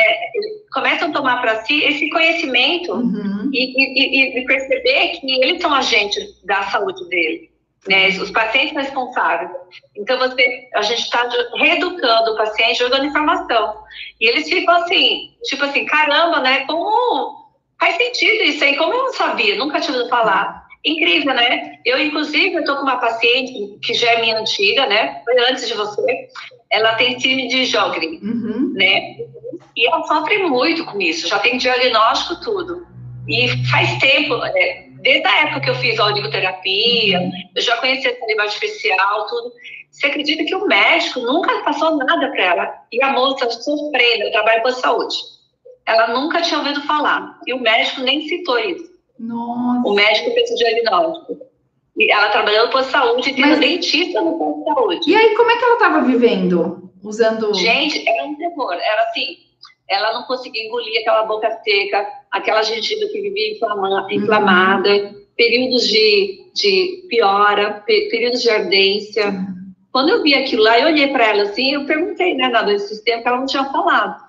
Começam 0.74 1.08
a 1.08 1.14
tomar 1.14 1.40
para 1.40 1.64
si 1.64 1.82
esse 1.84 2.10
conhecimento 2.10 2.92
uhum. 2.92 3.50
e, 3.54 4.40
e, 4.40 4.40
e 4.40 4.46
perceber 4.46 5.20
que 5.22 5.42
eles 5.42 5.62
são 5.62 5.74
agentes 5.74 6.44
da 6.44 6.64
saúde 6.64 7.08
dele 7.08 7.53
né, 7.88 8.08
os 8.10 8.32
pacientes 8.32 8.76
responsáveis. 8.76 9.52
Então, 9.96 10.18
você, 10.18 10.70
a 10.74 10.82
gente 10.82 11.02
está 11.02 11.28
reeducando 11.56 12.32
o 12.32 12.38
paciente, 12.38 12.80
jogando 12.80 13.06
informação. 13.06 13.84
E 14.20 14.28
eles 14.28 14.48
ficam 14.48 14.76
assim, 14.76 15.34
tipo 15.44 15.64
assim, 15.66 15.86
caramba, 15.86 16.40
né? 16.40 16.66
Como 16.66 17.44
faz 17.80 17.96
sentido 17.98 18.44
isso 18.44 18.64
aí? 18.64 18.78
Como 18.78 18.94
eu 18.94 19.04
não 19.04 19.14
sabia, 19.14 19.56
nunca 19.58 19.80
tinha 19.80 19.96
ouvido 19.96 20.10
falar. 20.10 20.64
Incrível, 20.86 21.34
né? 21.34 21.80
Eu, 21.86 22.00
inclusive, 22.00 22.64
tô 22.66 22.76
com 22.76 22.84
uma 22.84 22.98
paciente 22.98 23.78
que 23.82 23.94
já 23.94 24.12
é 24.12 24.22
minha 24.22 24.40
antiga, 24.40 24.86
né? 24.86 25.22
Foi 25.24 25.38
antes 25.50 25.68
de 25.68 25.74
você. 25.74 26.28
Ela 26.70 26.96
tem 26.96 27.20
síndrome 27.20 27.48
de 27.48 27.66
Jogren, 27.66 28.20
uhum. 28.22 28.74
né? 28.74 29.18
E 29.76 29.88
ela 29.88 30.04
sofre 30.04 30.40
muito 30.40 30.84
com 30.86 31.00
isso. 31.02 31.28
Já 31.28 31.40
tem 31.40 31.58
diagnóstico, 31.58 32.42
tudo. 32.42 32.86
E 33.28 33.48
faz 33.68 33.98
tempo, 34.00 34.36
é, 34.44 34.83
desde 35.04 35.28
a 35.28 35.42
época 35.42 35.60
que 35.60 35.70
eu 35.70 35.76
fiz 35.76 36.00
a 36.00 36.06
oligoterapia, 36.06 37.20
eu 37.54 37.62
já 37.62 37.76
conhecia 37.78 38.12
a 38.12 38.20
saliva 38.20 38.42
artificial, 38.44 39.28
tudo. 39.28 39.52
Você 39.92 40.08
acredita 40.08 40.44
que 40.46 40.56
o 40.56 40.66
médico 40.66 41.20
nunca 41.20 41.62
passou 41.62 41.98
nada 41.98 42.30
para 42.32 42.44
ela? 42.44 42.74
E 42.92 43.04
a 43.04 43.12
moça 43.12 43.50
sofrendo, 43.52 44.24
eu 44.24 44.32
trabalho 44.32 44.64
com 44.64 44.70
a 44.70 44.74
saúde. 44.74 45.16
Ela 45.86 46.08
nunca 46.08 46.42
tinha 46.42 46.60
ouvido 46.60 46.82
falar. 46.84 47.38
E 47.46 47.54
o 47.54 47.60
médico 47.60 48.02
nem 48.02 48.28
citou 48.28 48.58
isso. 48.58 48.92
Nossa. 49.20 49.88
O 49.88 49.94
médico 49.94 50.32
fez 50.32 50.50
o 50.50 50.56
diagnóstico. 50.56 51.38
E 51.98 52.12
ela 52.12 52.30
trabalhando 52.30 52.72
posto 52.72 52.86
de 52.86 52.92
saúde 52.92 53.30
e 53.30 53.34
tendo 53.36 53.50
Mas... 53.50 53.60
dentista 53.60 54.22
no 54.22 54.40
posto 54.40 54.60
de 54.60 54.74
saúde. 54.74 55.12
E 55.12 55.16
aí, 55.16 55.36
como 55.36 55.52
é 55.52 55.58
que 55.58 55.64
ela 55.64 55.74
estava 55.74 56.02
vivendo? 56.02 56.90
Usando. 57.04 57.54
Gente, 57.54 58.08
era 58.08 58.24
um 58.24 58.36
terror. 58.36 58.74
Era 58.74 59.04
assim, 59.04 59.38
ela 59.90 60.14
não 60.14 60.24
conseguia 60.24 60.66
engolir 60.66 61.02
aquela 61.02 61.24
boca 61.24 61.50
seca, 61.64 62.08
aquela 62.32 62.64
gengiva 62.64 63.06
que 63.12 63.22
vivia 63.22 63.52
inflamada, 64.12 64.90
uhum. 64.90 65.26
períodos 65.36 65.88
de, 65.88 66.52
de 66.54 67.06
piora, 67.10 67.84
períodos 67.86 68.42
de 68.42 68.50
ardência. 68.50 69.30
Uhum. 69.30 69.74
Quando 69.92 70.10
eu 70.10 70.24
vi 70.24 70.34
aquilo 70.34 70.64
lá, 70.64 70.80
eu 70.80 70.88
olhei 70.88 71.08
para 71.08 71.28
ela 71.28 71.44
assim, 71.44 71.74
eu 71.74 71.86
perguntei, 71.86 72.34
né, 72.34 72.48
na 72.48 72.64
doença 72.64 72.86
do 72.86 72.90
sistema, 72.90 73.22
ela 73.26 73.38
não 73.38 73.46
tinha 73.46 73.66
falado. 73.66 74.24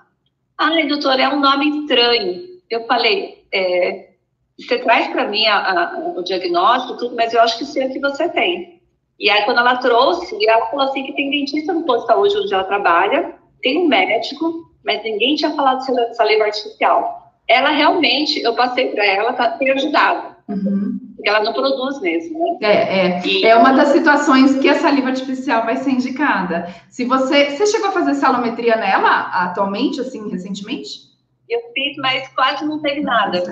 Ai, 0.57 0.87
doutora, 0.87 1.23
é 1.23 1.29
um 1.29 1.39
nome 1.39 1.81
estranho. 1.81 2.43
Eu 2.69 2.85
falei, 2.85 3.43
é, 3.51 4.09
você 4.57 4.77
traz 4.79 5.07
para 5.07 5.27
mim 5.27 5.45
a, 5.47 5.57
a, 5.57 5.99
o 6.17 6.23
diagnóstico, 6.23 6.97
tudo, 6.97 7.15
mas 7.15 7.33
eu 7.33 7.41
acho 7.41 7.57
que 7.57 7.65
sei 7.65 7.87
o 7.87 7.91
que 7.91 7.99
você 7.99 8.29
tem. 8.29 8.81
E 9.19 9.29
aí, 9.29 9.43
quando 9.43 9.59
ela 9.59 9.77
trouxe, 9.77 10.37
ela 10.47 10.65
falou 10.67 10.85
assim 10.85 11.03
que 11.03 11.13
tem 11.13 11.29
dentista 11.29 11.73
no 11.73 11.85
posto 11.85 12.01
de 12.01 12.07
saúde 12.07 12.37
onde 12.37 12.53
ela 12.53 12.63
trabalha, 12.63 13.35
tem 13.61 13.77
um 13.77 13.87
médico, 13.87 14.69
mas 14.85 15.03
ninguém 15.03 15.35
tinha 15.35 15.51
falado 15.55 15.85
de 15.85 16.15
saliva 16.15 16.45
artificial. 16.45 17.33
Ela 17.47 17.69
realmente, 17.69 18.41
eu 18.41 18.55
passei 18.55 18.89
para 18.89 19.05
ela, 19.05 19.33
tá, 19.33 19.49
tem 19.51 19.71
ajudado. 19.71 20.35
Uhum 20.47 21.05
ela 21.25 21.43
não 21.43 21.53
produz 21.53 21.99
mesmo, 22.01 22.39
né? 22.39 22.57
É, 22.61 23.07
é. 23.07 23.21
E... 23.25 23.45
é 23.45 23.55
uma 23.55 23.73
das 23.73 23.89
situações 23.89 24.57
que 24.59 24.69
a 24.69 24.75
saliva 24.75 25.09
artificial 25.09 25.65
vai 25.65 25.77
ser 25.77 25.91
indicada. 25.91 26.67
Se 26.89 27.05
você. 27.05 27.49
Você 27.49 27.65
chegou 27.65 27.89
a 27.89 27.93
fazer 27.93 28.13
salometria 28.15 28.75
nela 28.75 29.29
atualmente, 29.31 29.99
assim, 29.99 30.29
recentemente? 30.29 31.05
Eu 31.49 31.59
fiz, 31.73 31.97
mas 31.97 32.27
quase 32.29 32.65
não 32.65 32.81
teve 32.81 33.01
nada. 33.01 33.43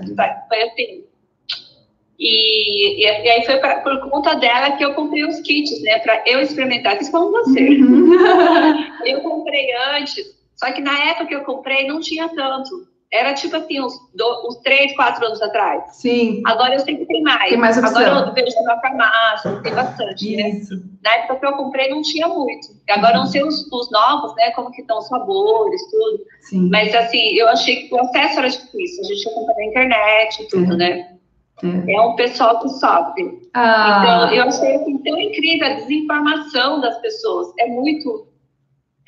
Foi 0.47 0.61
assim. 0.63 1.03
E, 2.19 3.01
e, 3.01 3.05
e 3.05 3.29
aí 3.29 3.45
foi 3.45 3.57
pra, 3.57 3.81
por 3.81 4.09
conta 4.09 4.35
dela 4.35 4.71
que 4.71 4.85
eu 4.85 4.93
comprei 4.93 5.25
os 5.25 5.41
kits, 5.41 5.81
né? 5.81 5.99
Para 5.99 6.23
eu 6.27 6.39
experimentar. 6.41 6.97
Fiz 6.97 7.09
com 7.09 7.31
você. 7.31 7.69
Uhum. 7.79 8.13
eu 9.05 9.21
comprei 9.21 9.67
antes, 9.95 10.32
só 10.63 10.71
que 10.71 10.81
na 10.81 10.97
época 11.09 11.25
que 11.25 11.35
eu 11.35 11.43
comprei 11.43 11.85
não 11.85 11.99
tinha 11.99 12.29
tanto. 12.29 12.87
Era 13.11 13.33
tipo 13.33 13.55
assim, 13.55 13.79
uns, 13.79 13.93
do, 14.15 14.47
uns 14.47 14.57
três, 14.63 14.95
quatro 14.95 15.23
anos 15.23 15.39
atrás. 15.41 15.97
Sim. 15.97 16.41
Agora 16.47 16.73
eu 16.73 16.79
sei 16.79 16.97
que 16.97 17.05
tem 17.05 17.21
mais. 17.21 17.49
Tem 17.49 17.59
mais 17.59 17.77
opção. 17.77 18.01
Agora 18.01 18.27
eu 18.29 18.33
vejo 18.33 18.63
na 18.63 18.79
farmácia, 18.79 19.61
tem 19.61 19.73
bastante. 19.73 20.35
Né? 20.35 20.49
Isso. 20.49 20.75
Né? 20.75 20.83
Na 21.03 21.15
época 21.15 21.35
que 21.35 21.45
eu 21.45 21.51
comprei 21.53 21.89
não 21.89 22.01
tinha 22.01 22.27
muito. 22.27 22.69
Agora 22.89 23.17
uhum. 23.17 23.19
não 23.19 23.25
sei 23.27 23.43
os, 23.43 23.71
os, 23.71 23.91
novos, 23.91 24.33
né? 24.35 24.51
Como 24.51 24.71
que 24.71 24.81
estão 24.81 24.97
os 24.97 25.07
sabores, 25.07 25.81
tudo. 25.91 26.23
Sim. 26.41 26.69
Mas 26.71 26.95
assim, 26.95 27.35
eu 27.35 27.49
achei 27.49 27.87
que 27.87 27.93
o 27.93 27.99
acesso 27.99 28.39
era 28.39 28.49
difícil. 28.49 29.03
A 29.03 29.07
gente 29.07 29.27
ia 29.27 29.33
comprar 29.33 29.55
na 29.55 29.65
internet 29.65 30.41
e 30.41 30.47
tudo, 30.47 30.73
é. 30.73 30.77
né? 30.77 31.09
É. 31.61 31.93
é 31.93 32.01
um 32.01 32.15
pessoal 32.15 32.61
que 32.61 32.69
sofre. 32.69 33.49
Ah. 33.53 34.01
Então, 34.01 34.33
eu 34.33 34.43
achei 34.45 34.75
assim, 34.75 34.97
tão 34.99 35.19
incrível 35.19 35.67
a 35.67 35.73
desinformação 35.73 36.81
das 36.81 36.97
pessoas. 36.99 37.53
É 37.59 37.67
muito 37.67 38.32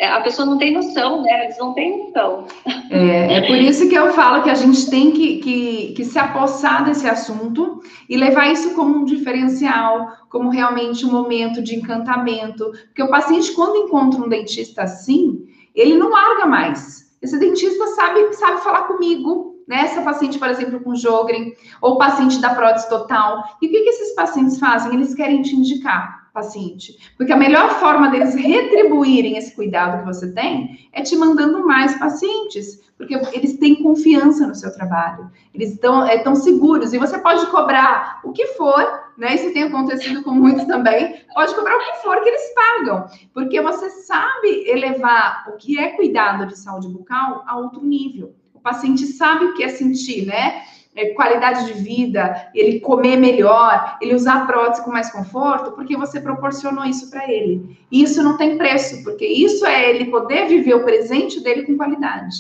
a 0.02 0.20
pessoa 0.22 0.46
não 0.46 0.58
tem 0.58 0.74
noção, 0.74 1.22
né? 1.22 1.46
Eles 1.46 1.58
não 1.58 1.74
têm 1.74 2.06
noção. 2.06 2.48
É, 2.92 3.36
é 3.36 3.48
por 3.48 3.56
isso 3.56 3.88
que 3.88 3.96
eu 3.96 4.12
falo 4.12 4.44
que 4.44 4.50
a 4.50 4.56
gente 4.56 4.90
tem 4.90 5.12
que, 5.12 5.38
que, 5.38 5.94
que 5.94 6.04
se 6.04 6.20
apossar 6.20 6.84
desse 6.84 7.08
assunto 7.08 7.82
e 8.10 8.18
levar 8.18 8.52
isso 8.52 8.74
como 8.76 8.98
um 8.98 9.06
diferencial, 9.06 10.12
como 10.30 10.50
realmente 10.50 11.06
um 11.06 11.12
momento 11.12 11.62
de 11.62 11.76
encantamento. 11.76 12.72
Porque 12.88 13.04
o 13.04 13.10
paciente, 13.10 13.54
quando 13.54 13.88
encontra 13.88 14.22
um 14.22 14.28
dentista 14.28 14.84
assim, 14.84 15.48
ele 15.74 15.96
não 15.96 16.10
larga 16.10 16.46
mais. 16.46 17.06
Esse 17.22 17.40
dentista 17.40 17.88
sabe, 17.88 18.34
sabe 18.34 18.62
falar 18.62 18.84
comigo, 18.84 19.56
né? 19.66 19.84
Essa 19.86 20.02
paciente, 20.02 20.38
por 20.38 20.50
exemplo, 20.50 20.82
com 20.82 20.94
Jogren, 20.94 21.54
ou 21.82 21.98
paciente 21.98 22.40
da 22.40 22.54
prótese 22.54 22.90
total. 22.90 23.44
E 23.62 23.68
o 23.68 23.70
que, 23.70 23.82
que 23.82 23.90
esses 23.90 24.14
pacientes 24.14 24.60
fazem? 24.60 24.94
Eles 24.94 25.16
querem 25.16 25.42
te 25.42 25.56
indicar 25.56 26.25
paciente. 26.36 27.14
Porque 27.18 27.32
a 27.32 27.38
melhor 27.38 27.80
forma 27.80 28.10
deles 28.10 28.36
retribuírem 28.36 29.38
esse 29.38 29.56
cuidado 29.56 30.00
que 30.00 30.06
você 30.06 30.32
tem 30.34 30.90
é 30.92 31.02
te 31.02 31.16
mandando 31.16 31.66
mais 31.66 31.98
pacientes, 31.98 32.84
porque 32.98 33.16
eles 33.34 33.58
têm 33.58 33.82
confiança 33.82 34.46
no 34.46 34.54
seu 34.54 34.72
trabalho, 34.74 35.32
eles 35.54 35.72
estão 35.72 36.06
é, 36.06 36.18
tão 36.20 36.36
seguros, 36.36 36.94
e 36.94 36.98
você 36.98 37.18
pode 37.18 37.46
cobrar 37.48 38.20
o 38.24 38.32
que 38.32 38.48
for, 38.48 38.86
né? 39.18 39.36
Isso 39.36 39.54
tem 39.54 39.64
acontecido 39.64 40.22
com 40.24 40.32
muitos 40.32 40.66
também, 40.66 41.22
pode 41.34 41.56
cobrar 41.56 41.76
o 41.76 41.80
que 41.80 42.04
for 42.04 42.22
que 42.22 42.30
eles 42.30 42.54
pagam, 42.54 43.08
porque 43.34 43.62
você 43.62 43.90
sabe 43.90 44.70
elevar 44.70 45.46
o 45.48 45.54
que 45.54 45.80
é 45.80 45.92
cuidado 45.92 46.46
de 46.46 46.58
saúde 46.58 46.90
bucal 46.90 47.44
a 47.48 47.58
outro 47.58 47.84
nível. 47.84 48.36
O 48.54 48.60
paciente 48.60 49.06
sabe 49.08 49.46
o 49.46 49.54
que 49.54 49.64
é 49.64 49.70
sentir, 49.70 50.26
né? 50.26 50.64
É, 50.96 51.08
qualidade 51.10 51.66
de 51.66 51.74
vida, 51.74 52.50
ele 52.54 52.80
comer 52.80 53.18
melhor, 53.18 53.98
ele 54.02 54.16
usar 54.16 54.48
prótese 54.48 54.84
com 54.84 54.92
mais 54.92 55.12
conforto, 55.12 55.72
porque 55.72 55.98
você 55.98 56.22
proporcionou 56.22 56.86
isso 56.86 57.10
para 57.10 57.30
ele. 57.30 57.78
E 57.92 58.02
isso 58.02 58.24
não 58.24 58.38
tem 58.38 58.58
preço, 58.58 59.04
porque 59.04 59.26
isso 59.26 59.66
é 59.66 59.90
ele 59.90 60.06
poder 60.06 60.48
viver 60.48 60.76
o 60.76 60.84
presente 60.84 61.42
dele 61.42 61.64
com 61.64 61.78
qualidade. 61.78 62.36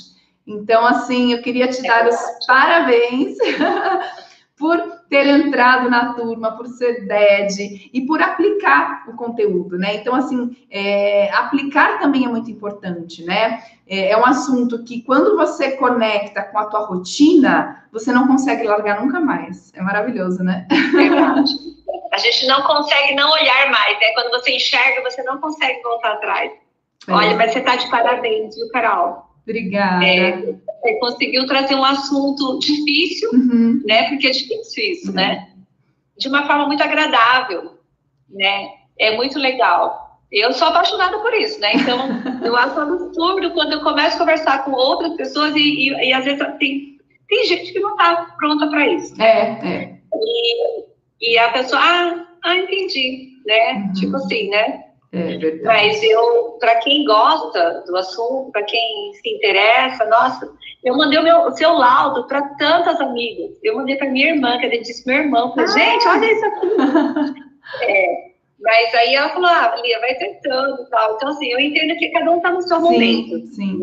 Então, 0.47 0.85
assim, 0.85 1.33
eu 1.33 1.41
queria 1.41 1.67
te 1.67 1.81
dar 1.81 2.07
os 2.07 2.17
parabéns 2.47 3.35
por 4.57 4.94
ter 5.09 5.27
entrado 5.27 5.89
na 5.89 6.13
turma, 6.13 6.51
por 6.57 6.67
ser 6.67 7.05
DED 7.07 7.89
e 7.93 8.01
por 8.05 8.21
aplicar 8.21 9.03
o 9.07 9.15
conteúdo, 9.15 9.77
né? 9.77 9.95
Então, 9.95 10.15
assim, 10.15 10.55
é, 10.69 11.31
aplicar 11.33 11.99
também 11.99 12.25
é 12.25 12.27
muito 12.27 12.49
importante, 12.49 13.23
né? 13.23 13.63
É, 13.87 14.11
é, 14.11 14.17
um 14.17 14.25
assunto 14.25 14.83
que 14.83 15.03
quando 15.03 15.35
você 15.35 15.71
conecta 15.71 16.43
com 16.43 16.57
a 16.57 16.65
tua 16.65 16.85
rotina, 16.87 17.83
você 17.91 18.11
não 18.11 18.27
consegue 18.27 18.63
largar 18.63 19.01
nunca 19.01 19.19
mais. 19.19 19.71
É 19.75 19.81
maravilhoso, 19.81 20.43
né? 20.43 20.67
Verdade. 20.91 21.51
A 22.11 22.17
gente 22.17 22.47
não 22.47 22.63
consegue 22.63 23.13
não 23.13 23.31
olhar 23.31 23.69
mais, 23.69 23.99
né? 23.99 24.11
Quando 24.13 24.31
você 24.31 24.55
enxerga, 24.55 25.03
você 25.03 25.21
não 25.23 25.37
consegue 25.37 25.81
voltar 25.83 26.13
atrás. 26.13 26.51
É. 27.07 27.11
Olha, 27.11 27.35
mas 27.35 27.53
você 27.53 27.61
tá 27.61 27.75
de 27.75 27.89
parabéns, 27.89 28.55
viu, 28.55 28.69
Carol? 28.71 29.25
Obrigada. 29.43 30.03
É, 30.03 30.55
você 30.85 30.93
conseguiu 30.99 31.47
trazer 31.47 31.75
um 31.75 31.83
assunto 31.83 32.59
difícil, 32.59 33.29
uhum. 33.33 33.81
né? 33.85 34.09
Porque 34.09 34.27
é 34.27 34.31
difícil 34.31 34.91
isso, 34.91 35.07
uhum. 35.09 35.15
né? 35.15 35.49
De 36.17 36.27
uma 36.27 36.45
forma 36.45 36.67
muito 36.67 36.83
agradável, 36.83 37.79
né? 38.29 38.69
É 38.99 39.15
muito 39.15 39.39
legal. 39.39 40.19
Eu 40.31 40.53
sou 40.53 40.67
apaixonada 40.67 41.19
por 41.19 41.33
isso, 41.33 41.59
né? 41.59 41.73
Então, 41.73 42.07
eu 42.45 42.55
acho 42.55 42.79
absurdo 42.79 43.51
quando 43.51 43.73
eu 43.73 43.81
começo 43.81 44.15
a 44.15 44.19
conversar 44.19 44.63
com 44.63 44.71
outras 44.71 45.15
pessoas 45.15 45.55
e, 45.55 45.59
e, 45.59 46.09
e 46.09 46.13
às 46.13 46.23
vezes 46.23 46.45
tem, 46.59 46.97
tem 47.27 47.45
gente 47.45 47.73
que 47.73 47.79
não 47.79 47.91
está 47.91 48.35
pronta 48.37 48.67
para 48.67 48.87
isso. 48.87 49.19
É, 49.21 49.59
é. 49.63 49.95
E, 50.13 50.85
e 51.21 51.37
a 51.37 51.51
pessoa, 51.51 51.81
ah, 51.81 52.27
ah 52.43 52.55
entendi, 52.55 53.41
né? 53.45 53.73
Uhum. 53.73 53.93
Tipo 53.93 54.15
assim, 54.17 54.49
né? 54.49 54.83
É 55.15 55.63
Mas 55.63 56.03
eu, 56.03 56.57
para 56.59 56.75
quem 56.77 57.05
gosta 57.05 57.83
do 57.87 57.95
assunto, 57.95 58.51
para 58.51 58.63
quem 58.63 59.13
se 59.13 59.29
interessa, 59.29 60.03
nossa, 60.05 60.51
eu 60.83 60.97
mandei 60.97 61.17
o 61.17 61.23
meu 61.23 61.47
o 61.47 61.51
seu 61.51 61.71
laudo 61.71 62.27
para 62.27 62.41
tantas 62.57 62.99
amigas. 62.99 63.57
Eu 63.63 63.77
mandei 63.77 63.95
para 63.95 64.09
minha 64.09 64.31
irmã, 64.31 64.57
que 64.59 64.65
ela 64.65 64.77
disse 64.77 65.07
meu 65.07 65.17
irmão, 65.17 65.53
falei, 65.53 65.65
ah. 65.65 65.67
gente, 65.69 66.07
olha 66.07 66.31
isso 66.31 66.45
aqui. 66.45 66.67
é, 67.83 68.35
mas 68.59 68.93
aí 68.95 69.15
ela 69.15 69.29
falou, 69.29 69.49
ah, 69.49 69.75
Lia, 69.81 69.99
vai 70.01 70.15
tentando 70.15 70.83
e 70.83 70.89
tal. 70.89 71.15
Então, 71.15 71.29
assim, 71.29 71.47
eu 71.47 71.59
entendo 71.59 71.97
que 71.97 72.09
cada 72.09 72.29
um 72.31 72.37
está 72.37 72.51
no 72.51 72.61
seu 72.61 72.77
sim, 72.77 72.83
momento. 72.83 73.47
Sim. 73.53 73.81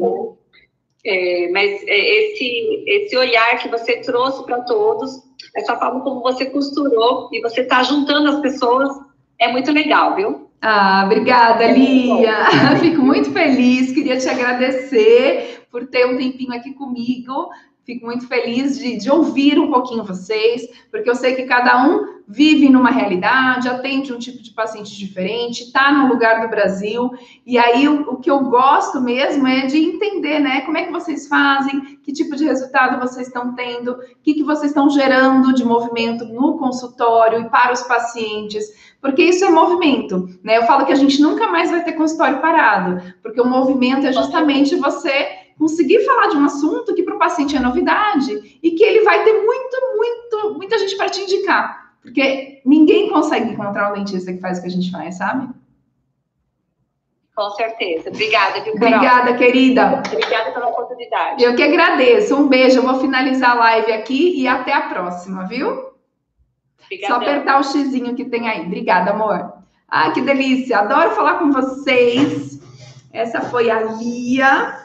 É, 1.05 1.49
mas 1.51 1.83
é, 1.89 1.99
esse, 1.99 2.85
esse 2.87 3.17
olhar 3.17 3.59
que 3.59 3.69
você 3.69 4.01
trouxe 4.03 4.45
para 4.45 4.61
todos, 4.61 5.11
essa 5.57 5.77
forma 5.77 6.03
como 6.03 6.21
você 6.21 6.47
costurou 6.47 7.31
e 7.33 7.41
você 7.41 7.63
está 7.63 7.83
juntando 7.83 8.29
as 8.29 8.41
pessoas, 8.41 8.89
é 9.43 9.51
muito 9.51 9.71
legal, 9.73 10.15
viu? 10.15 10.49
Ah, 10.61 11.03
obrigada, 11.05 11.67
Lia. 11.67 12.47
Fico 12.79 13.03
muito 13.03 13.33
feliz. 13.33 13.93
Queria 13.93 14.17
te 14.17 14.29
agradecer 14.29 15.67
por 15.71 15.87
ter 15.89 16.07
um 16.07 16.17
tempinho 16.17 16.53
aqui 16.53 16.73
comigo. 16.73 17.51
Fico 17.85 18.07
muito 18.07 18.29
feliz 18.29 18.79
de, 18.79 18.97
de, 18.97 19.11
ouvir 19.11 19.59
um 19.59 19.69
pouquinho 19.69 20.05
vocês, 20.05 20.69
porque 20.89 21.11
eu 21.11 21.17
sei 21.17 21.35
que 21.35 21.43
cada 21.43 21.85
um 21.85 22.23
vive 22.29 22.69
numa 22.69 22.91
realidade, 22.91 23.69
atende 23.69 24.13
um 24.13 24.19
tipo 24.21 24.41
de 24.41 24.53
paciente 24.53 24.97
diferente, 24.97 25.65
está 25.65 25.91
num 25.91 26.07
lugar 26.07 26.43
do 26.43 26.49
Brasil, 26.49 27.11
e 27.45 27.59
aí 27.59 27.89
o, 27.89 28.13
o, 28.13 28.17
que 28.19 28.31
eu 28.31 28.39
gosto 28.45 29.01
mesmo 29.01 29.49
é 29.49 29.67
de 29.67 29.79
entender, 29.79 30.39
né, 30.39 30.61
como 30.61 30.79
é 30.79 30.85
que 30.85 30.93
vocês 30.93 31.27
fazem, 31.27 31.99
que 32.05 32.13
tipo 32.13 32.37
de 32.37 32.45
resultado 32.45 33.01
vocês 33.01 33.27
estão 33.27 33.53
tendo, 33.55 33.93
o 33.93 33.99
que, 34.23 34.35
que 34.35 34.45
vocês 34.45 34.71
estão 34.71 34.89
gerando 34.89 35.53
de 35.53 35.65
movimento 35.65 36.25
no 36.25 36.59
consultório 36.59 37.41
e 37.41 37.51
para 37.51 37.73
os 37.73 37.83
pacientes, 37.83 38.65
porque 39.01 39.25
isso 39.25 39.45
é 39.45 39.51
movimento, 39.51 40.29
né? 40.45 40.59
Eu 40.59 40.67
falo 40.67 40.87
que 40.87 40.93
a 40.93 40.97
gente 40.97 41.21
nunca 41.21 41.49
mais 41.49 41.69
vai 41.69 41.83
ter 41.83 41.95
consultório 41.95 42.41
parado, 42.41 43.03
porque 43.21 43.41
o 43.41 43.45
movimento 43.45 44.07
é 44.07 44.13
justamente 44.13 44.77
você 44.77 45.42
conseguir 45.59 46.05
falar 46.05 46.29
de 46.29 46.37
um 46.37 46.45
assunto 46.45 46.95
que 46.95 47.03
para 47.03 47.15
o 47.15 47.19
paciente 47.19 47.57
é 47.57 47.61
novidade 47.61 48.59
e 48.63 48.71
que 48.73 48.83
ele 48.85 49.03
vai 49.03 49.23
ter 49.25 49.33
muito, 49.33 49.77
muito, 49.97 50.55
muita 50.59 50.79
gente 50.79 50.97
para 50.97 51.09
te 51.09 51.21
indicar. 51.21 51.95
Porque 52.03 52.61
ninguém 52.65 53.09
consegue 53.09 53.51
encontrar 53.51 53.91
um 53.91 53.95
dentista 53.95 54.33
que 54.33 54.41
faz 54.41 54.59
o 54.59 54.63
que 54.63 54.67
a 54.69 54.71
gente 54.71 54.91
faz, 54.91 55.17
sabe? 55.17 55.49
Com 57.35 57.51
certeza. 57.51 58.11
Obrigada, 58.11 58.61
viu, 58.61 58.75
Carol? 58.75 58.97
Obrigada, 58.97 59.35
querida. 59.35 60.03
Obrigada 60.07 60.53
pela 60.53 60.69
oportunidade. 60.69 61.43
Eu 61.43 61.55
que 61.55 61.63
agradeço. 61.63 62.37
Um 62.37 62.47
beijo. 62.47 62.79
Eu 62.79 62.83
vou 62.83 63.01
finalizar 63.01 63.53
a 63.53 63.61
live 63.61 63.93
aqui 63.93 64.39
e 64.39 64.47
até 64.47 64.73
a 64.73 64.83
próxima, 64.83 65.45
viu? 65.47 65.93
Só 67.07 67.15
apertar 67.15 67.59
o 67.59 67.65
xizinho 67.65 68.15
que 68.15 68.27
tem 68.27 68.49
aí. 68.49 68.67
Obrigada, 68.67 69.13
amor. 69.13 69.53
Ah, 69.89 70.11
que 70.11 70.21
delícia. 70.21 70.81
Adoro 70.81 71.15
falar 71.15 71.39
com 71.39 71.51
vocês. 71.51 72.61
Essa 73.13 73.41
foi 73.41 73.71
a 73.71 73.81
Lia. 73.81 74.79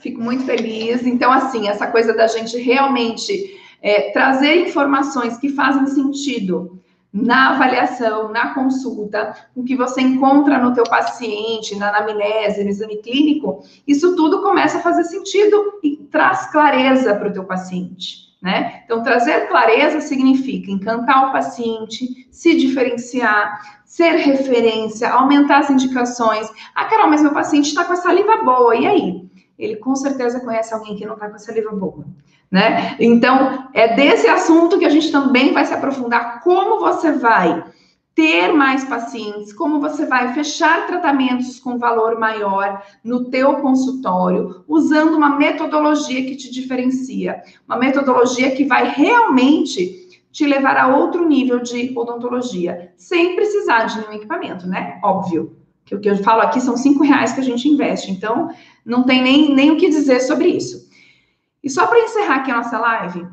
Fico 0.00 0.20
muito 0.20 0.44
feliz. 0.44 1.06
Então, 1.06 1.30
assim, 1.30 1.68
essa 1.68 1.86
coisa 1.86 2.14
da 2.14 2.26
gente 2.26 2.56
realmente 2.58 3.58
é, 3.82 4.10
trazer 4.12 4.66
informações 4.66 5.36
que 5.36 5.50
fazem 5.50 5.86
sentido 5.86 6.80
na 7.12 7.50
avaliação, 7.50 8.30
na 8.30 8.54
consulta, 8.54 9.34
o 9.54 9.64
que 9.64 9.74
você 9.74 10.00
encontra 10.00 10.58
no 10.58 10.72
teu 10.72 10.84
paciente, 10.84 11.76
na 11.76 11.88
anamnese, 11.88 12.62
no 12.62 12.70
exame 12.70 12.98
clínico, 12.98 13.64
isso 13.86 14.14
tudo 14.14 14.42
começa 14.42 14.78
a 14.78 14.82
fazer 14.82 15.04
sentido 15.04 15.80
e 15.82 15.96
traz 15.96 16.50
clareza 16.52 17.14
para 17.14 17.28
o 17.28 17.32
teu 17.32 17.44
paciente. 17.44 18.30
Né? 18.40 18.82
Então, 18.84 19.02
trazer 19.02 19.48
clareza 19.48 20.00
significa 20.00 20.70
encantar 20.70 21.28
o 21.28 21.32
paciente, 21.32 22.26
se 22.30 22.56
diferenciar, 22.56 23.82
ser 23.84 24.12
referência, 24.12 25.10
aumentar 25.10 25.58
as 25.58 25.68
indicações. 25.68 26.48
Ah, 26.74 26.86
Carol, 26.86 27.10
mas 27.10 27.22
meu 27.22 27.32
paciente 27.32 27.66
está 27.66 27.84
com 27.84 27.92
a 27.92 27.96
saliva 27.96 28.38
boa, 28.38 28.74
e 28.76 28.86
aí? 28.86 29.29
Ele 29.60 29.76
com 29.76 29.94
certeza 29.94 30.40
conhece 30.40 30.74
alguém 30.74 30.96
que 30.96 31.06
não 31.06 31.14
está 31.14 31.28
com 31.28 31.36
a 31.36 31.38
saliva 31.38 31.70
boa 31.70 32.04
né? 32.50 32.96
Então, 32.98 33.68
é 33.72 33.94
desse 33.94 34.26
assunto 34.26 34.78
que 34.78 34.84
a 34.84 34.90
gente 34.90 35.12
também 35.12 35.52
vai 35.52 35.64
se 35.64 35.72
aprofundar 35.72 36.42
como 36.42 36.80
você 36.80 37.12
vai 37.12 37.62
ter 38.12 38.52
mais 38.52 38.84
pacientes, 38.84 39.52
como 39.52 39.80
você 39.80 40.04
vai 40.04 40.34
fechar 40.34 40.86
tratamentos 40.86 41.60
com 41.60 41.78
valor 41.78 42.18
maior 42.18 42.82
no 43.04 43.30
teu 43.30 43.56
consultório, 43.56 44.64
usando 44.66 45.16
uma 45.16 45.38
metodologia 45.38 46.24
que 46.24 46.34
te 46.34 46.50
diferencia, 46.50 47.40
uma 47.66 47.78
metodologia 47.78 48.50
que 48.50 48.64
vai 48.64 48.90
realmente 48.90 50.08
te 50.32 50.44
levar 50.44 50.76
a 50.76 50.88
outro 50.96 51.26
nível 51.26 51.60
de 51.60 51.92
odontologia, 51.96 52.92
sem 52.96 53.36
precisar 53.36 53.84
de 53.84 54.00
nenhum 54.00 54.12
equipamento, 54.12 54.66
né? 54.66 54.98
Óbvio. 55.02 55.56
Que 55.84 55.94
o 55.94 56.00
que 56.00 56.08
eu 56.08 56.16
falo 56.18 56.42
aqui 56.42 56.60
são 56.60 56.76
cinco 56.76 57.02
reais 57.02 57.32
que 57.32 57.40
a 57.40 57.44
gente 57.44 57.68
investe, 57.68 58.12
então 58.12 58.50
não 58.84 59.04
tem 59.04 59.22
nem, 59.22 59.54
nem 59.54 59.70
o 59.70 59.76
que 59.76 59.88
dizer 59.88 60.20
sobre 60.20 60.48
isso. 60.48 60.88
E 61.62 61.68
só 61.68 61.86
para 61.86 62.00
encerrar 62.00 62.36
aqui 62.36 62.50
a 62.50 62.56
nossa 62.56 62.78
live, 62.78 63.26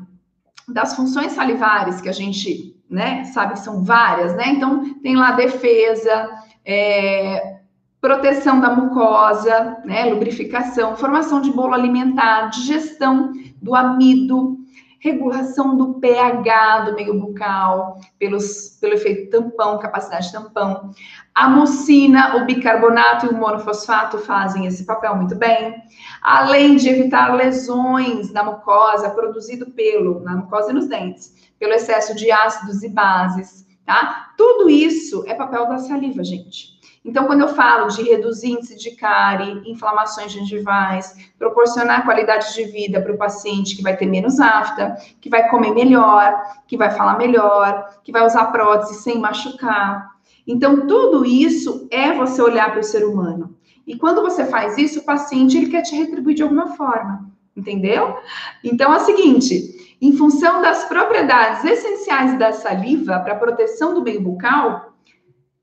das 0.68 0.94
funções 0.94 1.32
salivares 1.32 2.00
que 2.00 2.08
a 2.08 2.12
gente, 2.12 2.76
né, 2.88 3.24
sabe 3.24 3.54
que 3.54 3.60
são 3.60 3.82
várias, 3.82 4.34
né? 4.34 4.48
Então, 4.50 4.94
tem 5.00 5.16
lá 5.16 5.32
defesa, 5.32 6.28
é, 6.64 7.58
proteção 8.00 8.60
da 8.60 8.74
mucosa, 8.74 9.78
né, 9.84 10.04
lubrificação, 10.04 10.96
formação 10.96 11.40
de 11.40 11.50
bolo 11.50 11.74
alimentar, 11.74 12.48
digestão 12.50 13.32
do 13.60 13.74
amido, 13.74 14.57
regulação 15.00 15.76
do 15.76 15.94
pH 15.94 16.80
do 16.80 16.94
meio 16.94 17.18
bucal, 17.20 17.98
pelos, 18.18 18.76
pelo 18.80 18.94
efeito 18.94 19.30
tampão, 19.30 19.78
capacidade 19.78 20.32
tampão. 20.32 20.90
A 21.34 21.48
mucina, 21.48 22.36
o 22.36 22.44
bicarbonato 22.44 23.26
e 23.26 23.28
o 23.28 23.36
monofosfato 23.36 24.18
fazem 24.18 24.66
esse 24.66 24.84
papel 24.84 25.16
muito 25.16 25.36
bem. 25.36 25.74
Além 26.20 26.76
de 26.76 26.88
evitar 26.88 27.34
lesões 27.34 28.32
na 28.32 28.42
mucosa 28.42 29.10
produzido 29.10 29.70
pelo, 29.70 30.20
na 30.20 30.36
mucosa 30.36 30.70
e 30.70 30.74
nos 30.74 30.88
dentes, 30.88 31.32
pelo 31.58 31.72
excesso 31.72 32.14
de 32.16 32.30
ácidos 32.30 32.82
e 32.82 32.88
bases, 32.88 33.66
tá? 33.86 34.32
Tudo 34.36 34.68
isso 34.68 35.24
é 35.26 35.34
papel 35.34 35.68
da 35.68 35.78
saliva, 35.78 36.24
gente. 36.24 36.77
Então, 37.04 37.26
quando 37.26 37.40
eu 37.40 37.48
falo 37.48 37.88
de 37.88 38.02
reduzir 38.02 38.50
índice 38.50 38.76
de 38.76 38.90
cárie, 38.92 39.62
inflamações 39.64 40.32
gengivais, 40.32 41.30
proporcionar 41.38 42.04
qualidade 42.04 42.54
de 42.54 42.64
vida 42.64 43.00
para 43.00 43.12
o 43.12 43.18
paciente 43.18 43.76
que 43.76 43.82
vai 43.82 43.96
ter 43.96 44.06
menos 44.06 44.40
afta, 44.40 44.96
que 45.20 45.30
vai 45.30 45.48
comer 45.48 45.72
melhor, 45.72 46.34
que 46.66 46.76
vai 46.76 46.90
falar 46.90 47.16
melhor, 47.16 48.00
que 48.02 48.12
vai 48.12 48.26
usar 48.26 48.46
prótese 48.46 49.02
sem 49.02 49.18
machucar. 49.18 50.10
Então, 50.46 50.86
tudo 50.86 51.24
isso 51.24 51.86
é 51.90 52.12
você 52.12 52.42
olhar 52.42 52.70
para 52.70 52.80
o 52.80 52.84
ser 52.84 53.04
humano. 53.04 53.54
E 53.86 53.96
quando 53.96 54.20
você 54.20 54.44
faz 54.44 54.76
isso, 54.76 55.00
o 55.00 55.04
paciente 55.04 55.56
ele 55.56 55.70
quer 55.70 55.82
te 55.82 55.94
retribuir 55.96 56.36
de 56.36 56.42
alguma 56.42 56.68
forma, 56.76 57.30
entendeu? 57.56 58.18
Então, 58.62 58.92
é 58.92 58.96
o 58.96 59.00
seguinte, 59.00 59.96
em 60.00 60.12
função 60.12 60.60
das 60.60 60.84
propriedades 60.84 61.64
essenciais 61.64 62.38
da 62.38 62.52
saliva 62.52 63.18
para 63.20 63.32
a 63.32 63.38
proteção 63.38 63.94
do 63.94 64.02
meio 64.02 64.20
bucal 64.20 64.87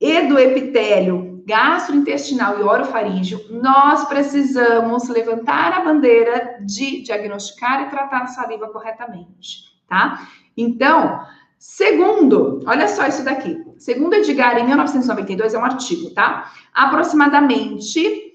e 0.00 0.22
do 0.22 0.38
epitélio 0.38 1.42
gastrointestinal 1.46 2.58
e 2.58 2.62
orofaríngeo, 2.62 3.40
nós 3.50 4.04
precisamos 4.08 5.08
levantar 5.08 5.72
a 5.72 5.84
bandeira 5.84 6.58
de 6.60 7.02
diagnosticar 7.02 7.82
e 7.82 7.90
tratar 7.90 8.22
a 8.22 8.26
saliva 8.26 8.68
corretamente, 8.68 9.60
tá? 9.88 10.26
Então, 10.56 11.20
segundo, 11.56 12.64
olha 12.66 12.88
só 12.88 13.06
isso 13.06 13.24
daqui. 13.24 13.64
Segundo 13.78 14.14
Edgar, 14.14 14.58
em 14.58 14.66
1992, 14.66 15.54
é 15.54 15.58
um 15.58 15.64
artigo, 15.64 16.10
tá? 16.10 16.52
Aproximadamente, 16.74 18.34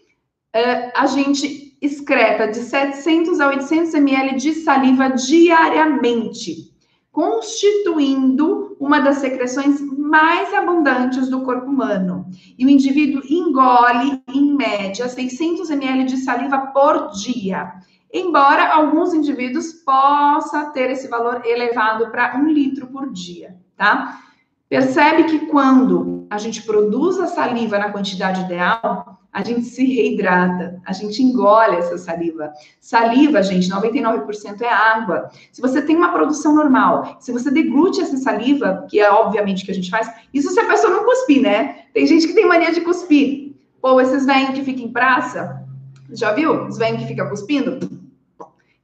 uh, 0.55 0.91
a 0.95 1.05
gente 1.07 1.78
excreta 1.82 2.47
de 2.47 2.59
700 2.59 3.41
a 3.41 3.47
800 3.47 3.93
ml 3.95 4.36
de 4.38 4.53
saliva 4.53 5.09
diariamente 5.09 6.70
constituindo 7.12 8.76
uma 8.80 8.99
das 8.99 9.18
secreções 9.18 9.82
mais 9.82 10.53
abundantes 10.53 11.30
do 11.30 11.41
corpo 11.41 11.68
humano. 11.68 12.26
E 12.57 12.66
o 12.66 12.70
indivíduo 12.70 13.22
engole, 13.30 14.24
em 14.28 14.55
média, 14.55 15.07
600 15.07 15.70
ml 15.70 16.05
de 16.05 16.18
saliva 16.18 16.57
por 16.68 17.12
dia. 17.12 17.74
Embora 18.14 18.74
alguns 18.74 19.14
indivíduos 19.14 19.72
possa 19.74 20.66
ter 20.72 20.89
esse 20.89 21.07
valor 21.07 21.45
elevado 21.45 22.09
para 22.12 22.38
um 22.38 22.47
litro 22.47 22.88
por 22.88 23.12
dia, 23.12 23.55
tá? 23.78 24.20
Percebe 24.68 25.26
que 25.26 25.47
quando 25.47 26.26
a 26.30 26.38
gente 26.38 26.64
produz 26.64 27.20
a 27.20 27.28
saliva 27.28 27.78
na 27.78 27.91
quantidade 27.91 28.41
ideal, 28.41 29.20
a 29.34 29.43
gente 29.43 29.63
se 29.63 29.86
reidrata, 29.86 30.82
a 30.86 30.91
gente 30.91 31.23
engole 31.23 31.77
essa 31.77 31.97
saliva. 31.97 32.51
Saliva, 32.79 33.41
gente, 33.41 33.69
99% 33.69 34.61
é 34.61 34.69
água. 34.69 35.29
Se 35.51 35.61
você 35.61 35.82
tem 35.82 35.95
uma 35.95 36.11
produção 36.11 36.53
normal, 36.53 37.17
se 37.19 37.32
você 37.32 37.49
deglute 37.49 38.01
essa 38.01 38.17
saliva, 38.17 38.86
que 38.89 38.99
é 38.99 39.09
obviamente 39.09 39.63
que 39.63 39.71
a 39.71 39.73
gente 39.73 39.89
faz, 39.89 40.11
isso 40.34 40.49
se 40.51 40.59
a 40.59 40.65
pessoa 40.65 40.93
não 40.93 41.05
cuspir, 41.05 41.41
né? 41.41 41.86
Tem 41.93 42.05
gente 42.05 42.27
que 42.27 42.34
tem 42.34 42.45
mania 42.45 42.73
de 42.73 42.82
cuspir. 42.82 43.55
Ou 43.82 43.99
esses 44.01 44.25
velhos 44.25 44.51
que 44.51 44.63
ficam 44.63 44.86
em 44.86 44.91
praça, 44.91 45.65
já 46.11 46.34
viu? 46.34 46.65
Os 46.65 46.77
velhos 46.77 47.01
que 47.01 47.07
ficam 47.07 47.29
cuspindo? 47.29 48.01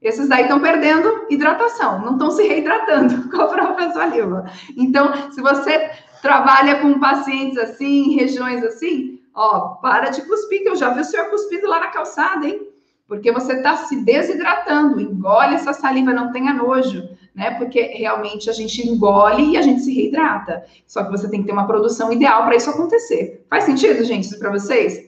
Esses 0.02 0.30
daí 0.30 0.44
estão 0.44 0.62
perdendo 0.62 1.26
hidratação, 1.30 2.00
não 2.00 2.14
estão 2.14 2.32
se 2.32 2.44
reidratando 2.48 3.28
com 3.30 3.42
a 3.42 3.48
própria 3.48 3.92
saliva. 3.92 4.46
Então, 4.78 5.32
se 5.32 5.42
você 5.42 5.92
trabalha 6.22 6.80
com 6.80 7.00
pacientes 7.00 7.58
assim, 7.58 8.12
em 8.12 8.16
regiões 8.16 8.64
assim, 8.64 9.20
Ó, 9.40 9.76
para 9.76 10.10
de 10.10 10.24
cuspir, 10.24 10.64
que 10.64 10.70
eu 10.70 10.76
já 10.76 10.90
vi 10.90 11.02
o 11.02 11.04
senhor 11.04 11.30
cuspido 11.30 11.68
lá 11.68 11.80
na 11.80 11.92
calçada, 11.92 12.48
hein? 12.48 12.70
Porque 13.08 13.32
você 13.32 13.54
está 13.54 13.78
se 13.78 13.96
desidratando, 13.98 15.00
engole 15.00 15.54
essa 15.54 15.74
saliva, 15.74 16.12
não 16.12 16.32
tenha 16.32 16.52
nojo, 16.56 17.08
né? 17.36 17.52
Porque 17.52 17.84
realmente 17.84 18.50
a 18.50 18.54
gente 18.54 18.82
engole 18.82 19.52
e 19.52 19.56
a 19.56 19.62
gente 19.62 19.82
se 19.82 19.94
reidrata. 19.94 20.66
Só 20.88 21.04
que 21.04 21.12
você 21.12 21.30
tem 21.30 21.42
que 21.42 21.46
ter 21.46 21.54
uma 21.54 21.68
produção 21.68 22.12
ideal 22.12 22.46
para 22.46 22.56
isso 22.56 22.72
acontecer. 22.72 23.46
Faz 23.48 23.66
sentido, 23.66 24.04
gente, 24.04 24.24
isso 24.24 24.40
para 24.40 24.50
vocês? 24.50 25.00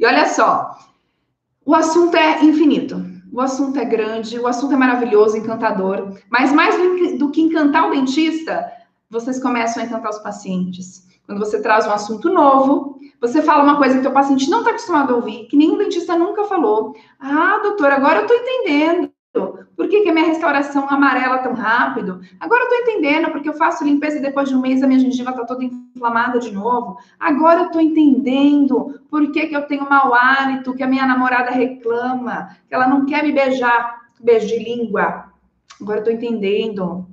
E 0.00 0.04
olha 0.04 0.26
só, 0.26 0.76
o 1.64 1.72
assunto 1.72 2.16
é 2.16 2.44
infinito. 2.44 3.00
O 3.32 3.40
assunto 3.40 3.78
é 3.78 3.84
grande, 3.84 4.36
o 4.36 4.48
assunto 4.48 4.74
é 4.74 4.76
maravilhoso, 4.76 5.36
encantador. 5.36 6.18
Mas 6.28 6.52
mais 6.52 6.74
do 7.18 7.30
que 7.30 7.40
encantar 7.40 7.86
o 7.86 7.92
dentista, 7.92 8.68
vocês 9.08 9.40
começam 9.40 9.80
a 9.80 9.86
encantar 9.86 10.10
os 10.10 10.18
pacientes. 10.18 11.06
Quando 11.26 11.40
você 11.40 11.60
traz 11.60 11.86
um 11.86 11.90
assunto 11.90 12.32
novo, 12.32 12.98
você 13.20 13.42
fala 13.42 13.64
uma 13.64 13.76
coisa 13.76 14.00
que 14.00 14.06
o 14.06 14.12
paciente 14.12 14.48
não 14.48 14.60
está 14.60 14.70
acostumado 14.70 15.12
a 15.12 15.16
ouvir, 15.16 15.46
que 15.48 15.56
nenhum 15.56 15.76
dentista 15.76 16.16
nunca 16.16 16.44
falou. 16.44 16.94
Ah, 17.18 17.58
doutor, 17.62 17.90
agora 17.90 18.20
eu 18.20 18.22
estou 18.22 18.36
entendendo. 18.36 19.10
Por 19.76 19.88
que, 19.88 20.02
que 20.02 20.08
a 20.08 20.12
minha 20.12 20.26
restauração 20.26 20.88
amarela 20.88 21.38
tão 21.38 21.52
rápido? 21.52 22.20
Agora 22.40 22.62
eu 22.62 22.68
estou 22.68 22.80
entendendo, 22.80 23.30
porque 23.30 23.48
eu 23.48 23.54
faço 23.54 23.84
limpeza 23.84 24.16
e 24.16 24.22
depois 24.22 24.48
de 24.48 24.54
um 24.54 24.60
mês 24.60 24.82
a 24.82 24.86
minha 24.86 24.98
gengiva 24.98 25.30
está 25.30 25.44
toda 25.44 25.64
inflamada 25.64 26.38
de 26.38 26.50
novo. 26.50 26.96
Agora 27.20 27.60
eu 27.60 27.66
estou 27.66 27.80
entendendo 27.80 28.98
por 29.10 29.30
que, 29.32 29.48
que 29.48 29.56
eu 29.56 29.66
tenho 29.66 29.88
mau 29.88 30.14
hálito, 30.14 30.74
que 30.74 30.82
a 30.82 30.86
minha 30.86 31.06
namorada 31.06 31.50
reclama, 31.50 32.56
que 32.66 32.74
ela 32.74 32.88
não 32.88 33.04
quer 33.04 33.22
me 33.22 33.32
beijar, 33.32 34.06
beijo 34.18 34.46
de 34.46 34.58
língua. 34.58 35.26
Agora 35.80 35.98
eu 35.98 36.04
estou 36.04 36.14
entendendo. 36.14 37.06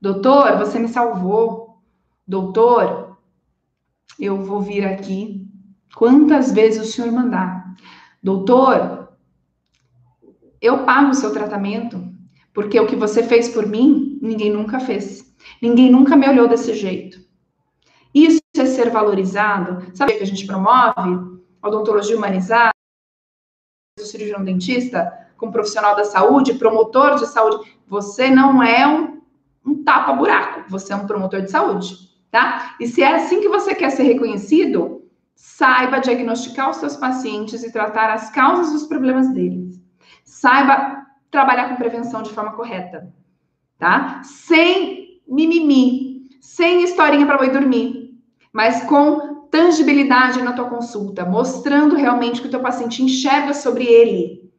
Doutor, 0.00 0.56
você 0.56 0.78
me 0.78 0.88
salvou. 0.88 1.76
Doutor, 2.26 3.07
eu 4.18 4.42
vou 4.42 4.60
vir 4.60 4.84
aqui 4.84 5.46
quantas 5.94 6.52
vezes 6.52 6.88
o 6.88 6.92
senhor 6.92 7.10
mandar. 7.12 7.74
Doutor, 8.22 9.12
eu 10.60 10.84
pago 10.84 11.10
o 11.10 11.14
seu 11.14 11.32
tratamento, 11.32 12.02
porque 12.52 12.78
o 12.78 12.86
que 12.86 12.96
você 12.96 13.22
fez 13.22 13.48
por 13.48 13.66
mim, 13.66 14.18
ninguém 14.20 14.52
nunca 14.52 14.80
fez. 14.80 15.34
Ninguém 15.62 15.90
nunca 15.90 16.16
me 16.16 16.28
olhou 16.28 16.48
desse 16.48 16.74
jeito. 16.74 17.20
Isso 18.12 18.40
é 18.56 18.66
ser 18.66 18.90
valorizado. 18.90 19.94
Sabe 19.94 20.12
o 20.12 20.16
que 20.16 20.22
a 20.22 20.26
gente 20.26 20.46
promove? 20.46 21.38
Odontologia 21.62 22.16
humanizada, 22.16 22.72
o 23.98 24.04
cirurgião 24.04 24.42
dentista, 24.42 25.12
como 25.36 25.52
profissional 25.52 25.94
da 25.94 26.04
saúde, 26.04 26.54
promotor 26.54 27.16
de 27.16 27.26
saúde. 27.26 27.76
Você 27.86 28.30
não 28.30 28.62
é 28.62 28.86
um 28.86 29.18
um 29.68 29.84
tapa-buraco. 29.84 30.70
Você 30.70 30.92
é 30.92 30.96
um 30.96 31.06
promotor 31.06 31.42
de 31.42 31.50
saúde, 31.50 32.07
tá? 32.30 32.74
E 32.80 32.86
se 32.86 33.02
é 33.02 33.14
assim 33.14 33.40
que 33.40 33.48
você 33.48 33.74
quer 33.74 33.90
ser 33.90 34.04
reconhecido, 34.04 35.02
saiba 35.34 36.00
diagnosticar 36.00 36.70
os 36.70 36.76
seus 36.78 36.96
pacientes 36.96 37.62
e 37.62 37.72
tratar 37.72 38.10
as 38.10 38.30
causas 38.30 38.72
dos 38.72 38.86
problemas 38.86 39.32
deles. 39.32 39.80
Saiba 40.24 41.06
trabalhar 41.30 41.68
com 41.68 41.76
prevenção 41.76 42.22
de 42.22 42.30
forma 42.30 42.52
correta, 42.52 43.12
tá? 43.78 44.22
Sem 44.24 45.20
mimimi, 45.28 46.28
sem 46.40 46.82
historinha 46.82 47.26
para 47.26 47.38
boi 47.38 47.50
dormir, 47.50 48.18
mas 48.52 48.82
com 48.84 49.46
tangibilidade 49.50 50.42
na 50.42 50.52
tua 50.52 50.68
consulta, 50.68 51.24
mostrando 51.24 51.96
realmente 51.96 52.40
que 52.40 52.48
o 52.48 52.50
teu 52.50 52.60
paciente 52.60 53.02
enxerga 53.02 53.54
sobre 53.54 53.84
ele. 53.84 54.50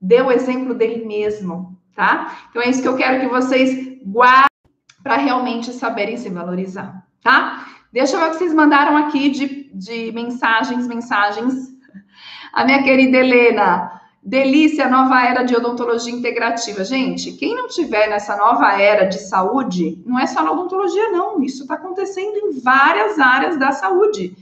Dê 0.00 0.20
o 0.20 0.30
exemplo 0.30 0.74
dele 0.74 1.04
mesmo, 1.04 1.78
tá? 1.94 2.46
Então 2.50 2.62
é 2.62 2.68
isso 2.68 2.82
que 2.82 2.88
eu 2.88 2.96
quero 2.96 3.20
que 3.20 3.28
vocês 3.28 3.98
guardem 4.04 4.46
para 5.02 5.16
realmente 5.16 5.72
saberem 5.72 6.16
se 6.16 6.28
valorizar, 6.28 7.06
tá? 7.26 7.66
Deixa 7.92 8.14
eu 8.14 8.20
ver 8.20 8.26
o 8.26 8.30
que 8.30 8.36
vocês 8.36 8.54
mandaram 8.54 8.96
aqui 8.96 9.28
de, 9.30 9.70
de 9.74 10.12
mensagens, 10.12 10.86
mensagens. 10.86 11.74
A 12.52 12.64
minha 12.64 12.82
querida 12.84 13.18
Helena, 13.18 14.00
delícia, 14.22 14.88
nova 14.88 15.20
era 15.22 15.42
de 15.42 15.56
odontologia 15.56 16.14
integrativa. 16.14 16.84
Gente, 16.84 17.32
quem 17.32 17.52
não 17.54 17.66
tiver 17.66 18.08
nessa 18.08 18.36
nova 18.36 18.80
era 18.80 19.06
de 19.06 19.18
saúde, 19.18 20.00
não 20.06 20.18
é 20.20 20.26
só 20.26 20.40
na 20.40 20.52
odontologia, 20.52 21.10
não. 21.10 21.42
Isso 21.42 21.62
está 21.62 21.74
acontecendo 21.74 22.36
em 22.36 22.60
várias 22.60 23.18
áreas 23.18 23.58
da 23.58 23.72
saúde. 23.72 24.36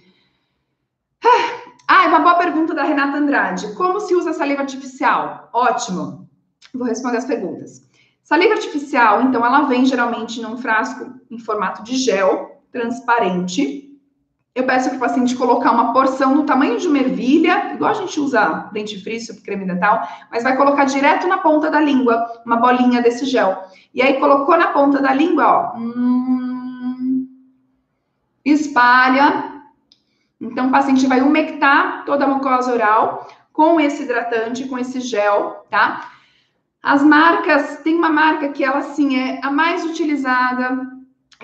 Ah, 1.88 2.06
uma 2.06 2.20
boa 2.20 2.34
pergunta 2.36 2.74
da 2.74 2.82
Renata 2.82 3.16
Andrade. 3.16 3.74
Como 3.74 3.98
se 4.00 4.14
usa 4.14 4.34
saliva 4.34 4.60
artificial? 4.60 5.48
Ótimo. 5.52 6.28
Vou 6.72 6.86
responder 6.86 7.16
as 7.16 7.24
perguntas. 7.24 7.82
Saliva 8.22 8.54
artificial, 8.54 9.22
então, 9.22 9.44
ela 9.44 9.62
vem 9.62 9.84
geralmente 9.84 10.40
num 10.40 10.56
frasco 10.56 11.12
em 11.30 11.38
formato 11.38 11.82
de 11.82 11.94
gel, 11.96 12.53
transparente. 12.74 13.88
Eu 14.52 14.64
peço 14.64 14.88
para 14.88 14.96
o 14.96 15.00
paciente 15.00 15.36
colocar 15.36 15.70
uma 15.70 15.92
porção 15.92 16.34
no 16.34 16.44
tamanho 16.44 16.78
de 16.78 16.88
uma 16.88 16.98
ervilha, 16.98 17.72
igual 17.72 17.92
a 17.92 17.94
gente 17.94 18.18
usa 18.20 18.68
dentifrício, 18.72 19.40
creme 19.42 19.64
dental, 19.64 20.06
mas 20.30 20.42
vai 20.42 20.56
colocar 20.56 20.84
direto 20.84 21.26
na 21.26 21.38
ponta 21.38 21.70
da 21.70 21.80
língua, 21.80 22.42
uma 22.44 22.56
bolinha 22.56 23.00
desse 23.00 23.24
gel. 23.26 23.64
E 23.92 24.02
aí, 24.02 24.18
colocou 24.18 24.56
na 24.56 24.68
ponta 24.68 25.00
da 25.00 25.12
língua, 25.12 25.46
ó. 25.46 25.78
Hum, 25.78 27.28
espalha. 28.44 29.52
Então, 30.40 30.68
o 30.68 30.70
paciente 30.70 31.06
vai 31.06 31.20
umectar 31.20 32.04
toda 32.04 32.24
a 32.24 32.28
mucosa 32.28 32.72
oral 32.72 33.28
com 33.52 33.80
esse 33.80 34.02
hidratante, 34.02 34.68
com 34.68 34.76
esse 34.76 35.00
gel, 35.00 35.64
tá? 35.70 36.10
As 36.82 37.02
marcas, 37.02 37.78
tem 37.82 37.94
uma 37.94 38.10
marca 38.10 38.48
que 38.48 38.62
ela, 38.62 38.78
assim, 38.78 39.16
é 39.16 39.40
a 39.42 39.50
mais 39.50 39.84
utilizada 39.84 40.93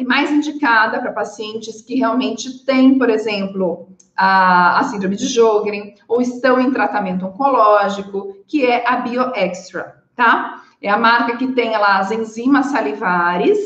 e 0.01 0.05
mais 0.05 0.31
indicada 0.31 0.99
para 0.99 1.13
pacientes 1.13 1.83
que 1.83 1.97
realmente 1.97 2.65
têm, 2.65 2.99
por 2.99 3.11
exemplo, 3.11 3.89
a, 4.17 4.81
a 4.81 4.85
síndrome 4.85 5.15
de 5.15 5.27
Jogren 5.27 5.95
ou 6.09 6.23
estão 6.23 6.59
em 6.59 6.71
tratamento 6.71 7.27
oncológico, 7.27 8.37
que 8.49 8.65
é 8.65 8.89
a 8.89 8.97
BioExtra, 8.97 10.03
tá? 10.17 10.63
É 10.81 10.89
a 10.89 10.99
marca 10.99 11.37
que 11.37 11.49
tem 11.49 11.71
lá 11.73 11.99
as 11.99 12.11
enzimas 12.11 12.67
salivares 12.67 13.59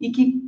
e 0.00 0.10
que 0.10 0.44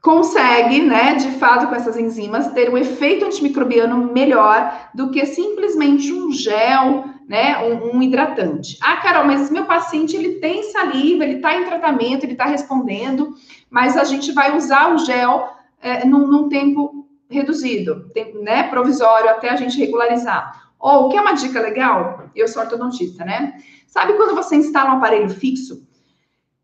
consegue, 0.00 0.82
né, 0.82 1.16
de 1.16 1.32
fato, 1.32 1.66
com 1.66 1.74
essas 1.74 1.98
enzimas, 1.98 2.52
ter 2.52 2.70
um 2.70 2.78
efeito 2.78 3.24
antimicrobiano 3.24 4.12
melhor 4.12 4.88
do 4.94 5.10
que 5.10 5.26
simplesmente 5.26 6.12
um 6.12 6.32
gel 6.32 7.04
né, 7.28 7.58
um, 7.58 7.96
um, 7.96 8.02
hidratante. 8.02 8.78
Ah, 8.80 8.98
Carol, 8.98 9.24
mas 9.24 9.50
meu 9.50 9.64
paciente 9.64 10.14
ele 10.14 10.34
tem 10.34 10.62
saliva, 10.70 11.24
ele 11.24 11.36
está 11.36 11.54
em 11.54 11.64
tratamento, 11.64 12.24
ele 12.24 12.32
está 12.32 12.44
respondendo, 12.44 13.34
mas 13.68 13.96
a 13.96 14.04
gente 14.04 14.32
vai 14.32 14.56
usar 14.56 14.94
o 14.94 14.98
gel 14.98 15.52
é, 15.80 16.04
num, 16.04 16.26
num, 16.26 16.48
tempo 16.48 17.08
reduzido, 17.28 18.08
tempo, 18.14 18.38
né, 18.38 18.64
provisório, 18.64 19.28
até 19.30 19.50
a 19.50 19.56
gente 19.56 19.78
regularizar. 19.78 20.70
Ou, 20.78 21.06
o 21.06 21.08
que 21.08 21.16
é 21.16 21.20
uma 21.20 21.32
dica 21.32 21.60
legal? 21.60 22.30
Eu 22.34 22.46
sou 22.46 22.62
ortodontista, 22.62 23.24
né? 23.24 23.54
Sabe 23.86 24.12
quando 24.12 24.34
você 24.34 24.56
instala 24.56 24.90
um 24.90 24.98
aparelho 24.98 25.30
fixo 25.30 25.84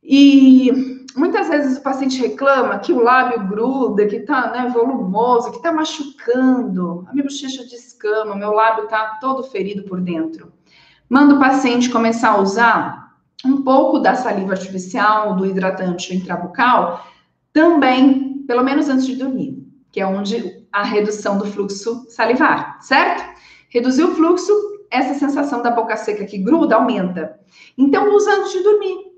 e 0.02 1.01
muitas 1.16 1.48
vezes 1.48 1.78
o 1.78 1.82
paciente 1.82 2.20
reclama 2.20 2.78
que 2.78 2.92
o 2.92 3.02
lábio 3.02 3.46
gruda, 3.48 4.06
que 4.06 4.20
tá 4.20 4.50
né, 4.50 4.70
volumoso, 4.72 5.52
que 5.52 5.62
tá 5.62 5.72
machucando, 5.72 7.04
a 7.08 7.12
minha 7.12 7.24
bochecha 7.24 7.64
descama, 7.64 8.34
meu 8.34 8.52
lábio 8.52 8.88
tá 8.88 9.18
todo 9.20 9.42
ferido 9.42 9.82
por 9.84 10.00
dentro. 10.00 10.52
Manda 11.08 11.34
o 11.34 11.38
paciente 11.38 11.90
começar 11.90 12.30
a 12.30 12.40
usar 12.40 13.16
um 13.44 13.62
pouco 13.62 13.98
da 13.98 14.14
saliva 14.14 14.52
artificial, 14.52 15.36
do 15.36 15.46
hidratante 15.46 16.14
intrabucal, 16.14 17.06
também, 17.52 18.44
pelo 18.46 18.62
menos 18.62 18.88
antes 18.88 19.06
de 19.06 19.16
dormir, 19.16 19.66
que 19.90 20.00
é 20.00 20.06
onde 20.06 20.66
a 20.72 20.82
redução 20.82 21.36
do 21.36 21.46
fluxo 21.46 22.06
salivar, 22.08 22.78
certo? 22.80 23.22
Reduzir 23.68 24.04
o 24.04 24.14
fluxo, 24.14 24.52
essa 24.90 25.14
sensação 25.14 25.62
da 25.62 25.70
boca 25.70 25.96
seca 25.96 26.24
que 26.24 26.38
gruda 26.38 26.76
aumenta. 26.76 27.38
Então, 27.76 28.14
usa 28.14 28.32
antes 28.36 28.52
de 28.52 28.62
dormir 28.62 29.11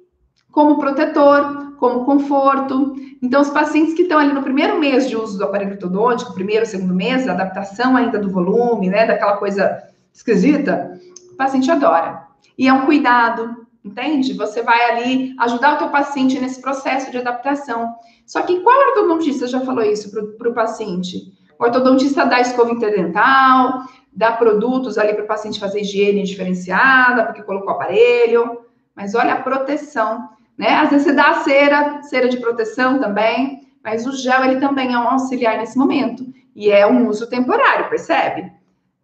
como 0.54 0.78
protetor, 0.78 1.74
como 1.78 2.04
conforto. 2.04 2.94
Então, 3.20 3.42
os 3.42 3.50
pacientes 3.50 3.92
que 3.92 4.02
estão 4.02 4.20
ali 4.20 4.32
no 4.32 4.42
primeiro 4.42 4.78
mês 4.78 5.08
de 5.08 5.16
uso 5.16 5.36
do 5.36 5.42
aparelho 5.42 5.72
ortodôntico, 5.72 6.32
primeiro, 6.32 6.64
segundo 6.64 6.94
mês, 6.94 7.28
adaptação 7.28 7.96
ainda 7.96 8.20
do 8.20 8.30
volume, 8.30 8.88
né, 8.88 9.04
daquela 9.04 9.36
coisa 9.36 9.82
esquisita, 10.12 10.98
o 11.32 11.36
paciente 11.36 11.68
adora. 11.68 12.28
E 12.56 12.68
é 12.68 12.72
um 12.72 12.86
cuidado, 12.86 13.66
entende? 13.84 14.32
Você 14.34 14.62
vai 14.62 14.92
ali 14.92 15.34
ajudar 15.40 15.74
o 15.74 15.78
teu 15.78 15.88
paciente 15.88 16.40
nesse 16.40 16.62
processo 16.62 17.10
de 17.10 17.18
adaptação. 17.18 17.92
Só 18.24 18.42
que 18.42 18.60
qual 18.60 18.78
ortodontista 18.90 19.48
já 19.48 19.60
falou 19.60 19.82
isso 19.82 20.12
para 20.38 20.48
o 20.48 20.54
paciente? 20.54 21.32
O 21.58 21.64
ortodontista 21.64 22.24
dá 22.24 22.40
escova 22.40 22.70
interdental, 22.70 23.82
dá 24.12 24.30
produtos 24.30 24.98
ali 24.98 25.14
para 25.14 25.24
o 25.24 25.28
paciente 25.28 25.58
fazer 25.58 25.80
higiene 25.80 26.22
diferenciada, 26.22 27.24
porque 27.24 27.42
colocou 27.42 27.70
o 27.70 27.72
aparelho. 27.72 28.60
Mas 28.94 29.16
olha 29.16 29.34
a 29.34 29.42
proteção 29.42 30.33
né? 30.56 30.76
Às 30.76 30.90
vezes 30.90 31.06
você 31.06 31.12
dá 31.12 31.34
cera, 31.42 32.02
cera 32.02 32.28
de 32.28 32.38
proteção 32.38 33.00
também, 33.00 33.68
mas 33.82 34.06
o 34.06 34.12
gel 34.12 34.44
ele 34.44 34.60
também 34.60 34.92
é 34.92 34.98
um 34.98 35.08
auxiliar 35.08 35.58
nesse 35.58 35.76
momento 35.76 36.24
e 36.54 36.70
é 36.70 36.86
um 36.86 37.08
uso 37.08 37.28
temporário, 37.28 37.88
percebe? 37.88 38.52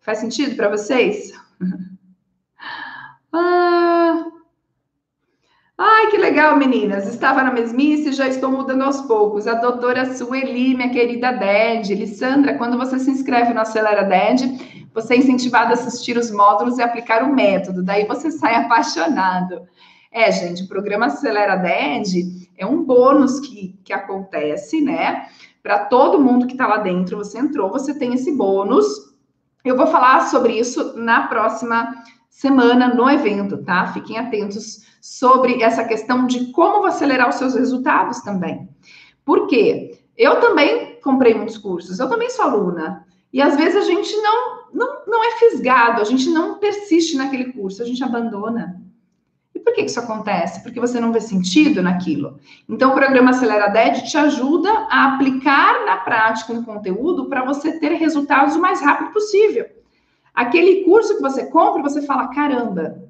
Faz 0.00 0.18
sentido 0.18 0.56
para 0.56 0.68
vocês? 0.68 1.32
ah... 3.32 4.26
Ai, 5.82 6.08
que 6.08 6.18
legal, 6.18 6.58
meninas. 6.58 7.08
Estava 7.08 7.42
na 7.42 7.50
mesmice 7.50 8.10
e 8.10 8.12
já 8.12 8.28
estou 8.28 8.52
mudando 8.52 8.82
aos 8.82 9.00
poucos. 9.00 9.46
A 9.46 9.54
doutora 9.54 10.12
Sueli, 10.12 10.74
minha 10.74 10.90
querida 10.90 11.32
Ded. 11.32 11.94
Lissandra, 11.94 12.58
quando 12.58 12.76
você 12.76 12.98
se 12.98 13.10
inscreve 13.10 13.54
no 13.54 13.60
Acelera 13.60 14.04
Ded, 14.04 14.90
você 14.92 15.14
é 15.14 15.16
incentivado 15.16 15.70
a 15.70 15.72
assistir 15.72 16.18
os 16.18 16.30
módulos 16.30 16.76
e 16.76 16.82
aplicar 16.82 17.22
o 17.22 17.34
método. 17.34 17.82
Daí 17.82 18.04
você 18.04 18.30
sai 18.30 18.56
apaixonado. 18.56 19.66
É, 20.12 20.30
gente, 20.32 20.64
o 20.64 20.68
programa 20.68 21.06
Acelera 21.06 21.54
DED 21.54 22.50
é 22.58 22.66
um 22.66 22.82
bônus 22.82 23.38
que, 23.38 23.78
que 23.84 23.92
acontece, 23.92 24.80
né? 24.80 25.28
Para 25.62 25.84
todo 25.84 26.20
mundo 26.20 26.46
que 26.46 26.52
está 26.54 26.66
lá 26.66 26.78
dentro, 26.78 27.16
você 27.16 27.38
entrou, 27.38 27.70
você 27.70 27.94
tem 27.94 28.12
esse 28.14 28.32
bônus. 28.32 28.86
Eu 29.64 29.76
vou 29.76 29.86
falar 29.86 30.26
sobre 30.26 30.58
isso 30.58 30.96
na 30.96 31.28
próxima 31.28 31.94
semana 32.28 32.92
no 32.92 33.08
evento, 33.08 33.58
tá? 33.58 33.86
Fiquem 33.92 34.18
atentos 34.18 34.84
sobre 35.00 35.62
essa 35.62 35.84
questão 35.84 36.26
de 36.26 36.50
como 36.52 36.84
acelerar 36.86 37.28
os 37.28 37.36
seus 37.36 37.54
resultados 37.54 38.20
também. 38.20 38.68
Por 39.24 39.46
quê? 39.46 40.00
Eu 40.16 40.40
também 40.40 40.98
comprei 41.02 41.34
muitos 41.34 41.56
cursos, 41.56 42.00
eu 42.00 42.08
também 42.08 42.30
sou 42.30 42.46
aluna. 42.46 43.06
E 43.32 43.40
às 43.40 43.56
vezes 43.56 43.76
a 43.76 43.86
gente 43.86 44.14
não, 44.16 44.64
não, 44.72 45.02
não 45.06 45.24
é 45.24 45.36
fisgado, 45.38 46.00
a 46.00 46.04
gente 46.04 46.28
não 46.30 46.58
persiste 46.58 47.16
naquele 47.16 47.52
curso, 47.52 47.80
a 47.80 47.86
gente 47.86 48.02
abandona. 48.02 48.80
Por 49.64 49.74
que 49.74 49.82
isso 49.82 50.00
acontece? 50.00 50.62
Porque 50.62 50.80
você 50.80 50.98
não 51.00 51.12
vê 51.12 51.20
sentido 51.20 51.82
naquilo. 51.82 52.38
Então, 52.68 52.90
o 52.90 52.94
programa 52.94 53.30
Acelera 53.30 53.68
DED 53.68 54.10
te 54.10 54.16
ajuda 54.16 54.70
a 54.90 55.14
aplicar 55.14 55.84
na 55.84 55.96
prática 55.98 56.52
um 56.52 56.64
conteúdo 56.64 57.26
para 57.26 57.44
você 57.44 57.78
ter 57.78 57.92
resultados 57.94 58.56
o 58.56 58.60
mais 58.60 58.80
rápido 58.80 59.12
possível. 59.12 59.66
Aquele 60.34 60.84
curso 60.84 61.16
que 61.16 61.22
você 61.22 61.46
compra, 61.46 61.82
você 61.82 62.02
fala: 62.02 62.28
caramba, 62.28 63.02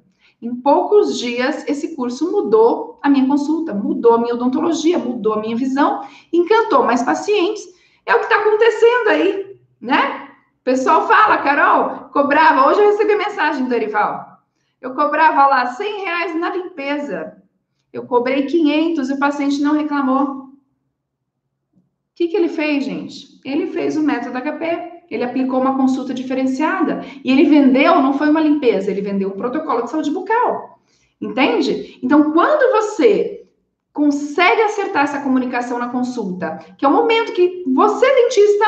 em 0.42 0.55
poucos 0.55 1.18
dias 1.18 1.68
esse 1.68 1.94
curso 1.94 2.30
mudou 2.30 2.98
a 3.03 3.09
minha 3.09 3.26
consulta, 3.26 3.74
mudou 3.74 4.14
a 4.14 4.18
minha 4.18 4.34
odontologia, 4.34 4.98
mudou 4.98 5.34
a 5.34 5.40
minha 5.40 5.57
visão, 5.57 6.03
encantou 6.32 6.84
mais 6.84 7.03
pacientes. 7.03 7.62
É 8.07 8.14
o 8.14 8.18
que 8.18 8.24
está 8.24 8.36
acontecendo 8.36 9.09
aí, 9.09 9.61
né? 9.80 10.28
O 10.61 10.64
pessoal 10.64 11.07
fala, 11.07 11.38
Carol, 11.38 12.11
cobrava. 12.11 12.68
Hoje 12.68 12.80
eu 12.80 12.90
recebi 12.90 13.16
mensagem 13.16 13.64
do 13.64 13.70
Derival. 13.70 14.29
Eu 14.80 14.94
cobrava 14.94 15.46
lá 15.46 15.66
100 15.66 16.00
reais 16.00 16.40
na 16.40 16.54
limpeza. 16.56 17.42
Eu 17.92 18.06
cobrei 18.06 18.46
500 18.46 19.10
e 19.10 19.12
o 19.12 19.18
paciente 19.18 19.60
não 19.60 19.74
reclamou. 19.74 20.24
O 20.24 20.50
que, 22.14 22.28
que 22.28 22.36
ele 22.36 22.48
fez, 22.48 22.84
gente? 22.84 23.40
Ele 23.44 23.66
fez 23.68 23.96
o 23.96 24.02
método 24.02 24.38
HP. 24.38 25.04
Ele 25.10 25.24
aplicou 25.24 25.60
uma 25.60 25.76
consulta 25.76 26.14
diferenciada. 26.14 27.04
E 27.24 27.30
ele 27.30 27.44
vendeu, 27.44 28.00
não 28.00 28.14
foi 28.14 28.30
uma 28.30 28.40
limpeza, 28.40 28.90
ele 28.90 29.00
vendeu 29.00 29.28
um 29.28 29.36
protocolo 29.36 29.82
de 29.82 29.90
saúde 29.90 30.10
bucal. 30.10 30.80
Entende? 31.20 31.98
Então, 32.02 32.32
quando 32.32 32.72
você 32.72 33.44
consegue 33.92 34.62
acertar 34.62 35.02
essa 35.04 35.20
comunicação 35.20 35.78
na 35.78 35.88
consulta, 35.88 36.58
que 36.78 36.84
é 36.84 36.88
o 36.88 36.92
momento 36.92 37.32
que 37.32 37.64
você, 37.66 38.06
dentista, 38.06 38.64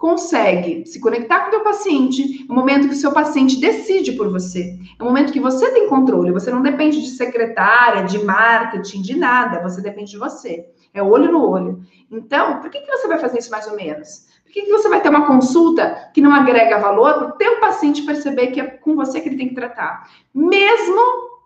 consegue 0.00 0.86
se 0.86 0.98
conectar 0.98 1.40
com 1.40 1.48
o 1.48 1.50
seu 1.50 1.60
paciente, 1.60 2.46
é 2.48 2.50
o 2.50 2.54
momento 2.54 2.88
que 2.88 2.94
o 2.94 2.98
seu 2.98 3.12
paciente 3.12 3.60
decide 3.60 4.12
por 4.12 4.30
você, 4.30 4.78
é 4.98 5.02
o 5.02 5.04
momento 5.04 5.30
que 5.30 5.38
você 5.38 5.70
tem 5.72 5.88
controle, 5.88 6.32
você 6.32 6.50
não 6.50 6.62
depende 6.62 7.02
de 7.02 7.10
secretária, 7.10 8.04
de 8.04 8.18
marketing, 8.24 9.02
de 9.02 9.14
nada, 9.14 9.60
você 9.60 9.82
depende 9.82 10.12
de 10.12 10.16
você, 10.16 10.64
é 10.94 11.02
olho 11.02 11.30
no 11.30 11.46
olho. 11.46 11.82
Então, 12.10 12.60
por 12.60 12.70
que, 12.70 12.80
que 12.80 12.90
você 12.90 13.06
vai 13.06 13.18
fazer 13.18 13.40
isso 13.40 13.50
mais 13.50 13.66
ou 13.66 13.76
menos? 13.76 14.26
Por 14.42 14.50
que, 14.50 14.62
que 14.62 14.72
você 14.72 14.88
vai 14.88 15.02
ter 15.02 15.10
uma 15.10 15.26
consulta 15.26 16.10
que 16.14 16.22
não 16.22 16.32
agrega 16.32 16.78
valor 16.78 17.14
para 17.18 17.28
o 17.28 17.32
teu 17.32 17.60
paciente 17.60 18.02
perceber 18.02 18.48
que 18.48 18.60
é 18.60 18.66
com 18.66 18.96
você 18.96 19.20
que 19.20 19.28
ele 19.28 19.36
tem 19.36 19.50
que 19.50 19.54
tratar? 19.54 20.10
Mesmo 20.34 20.98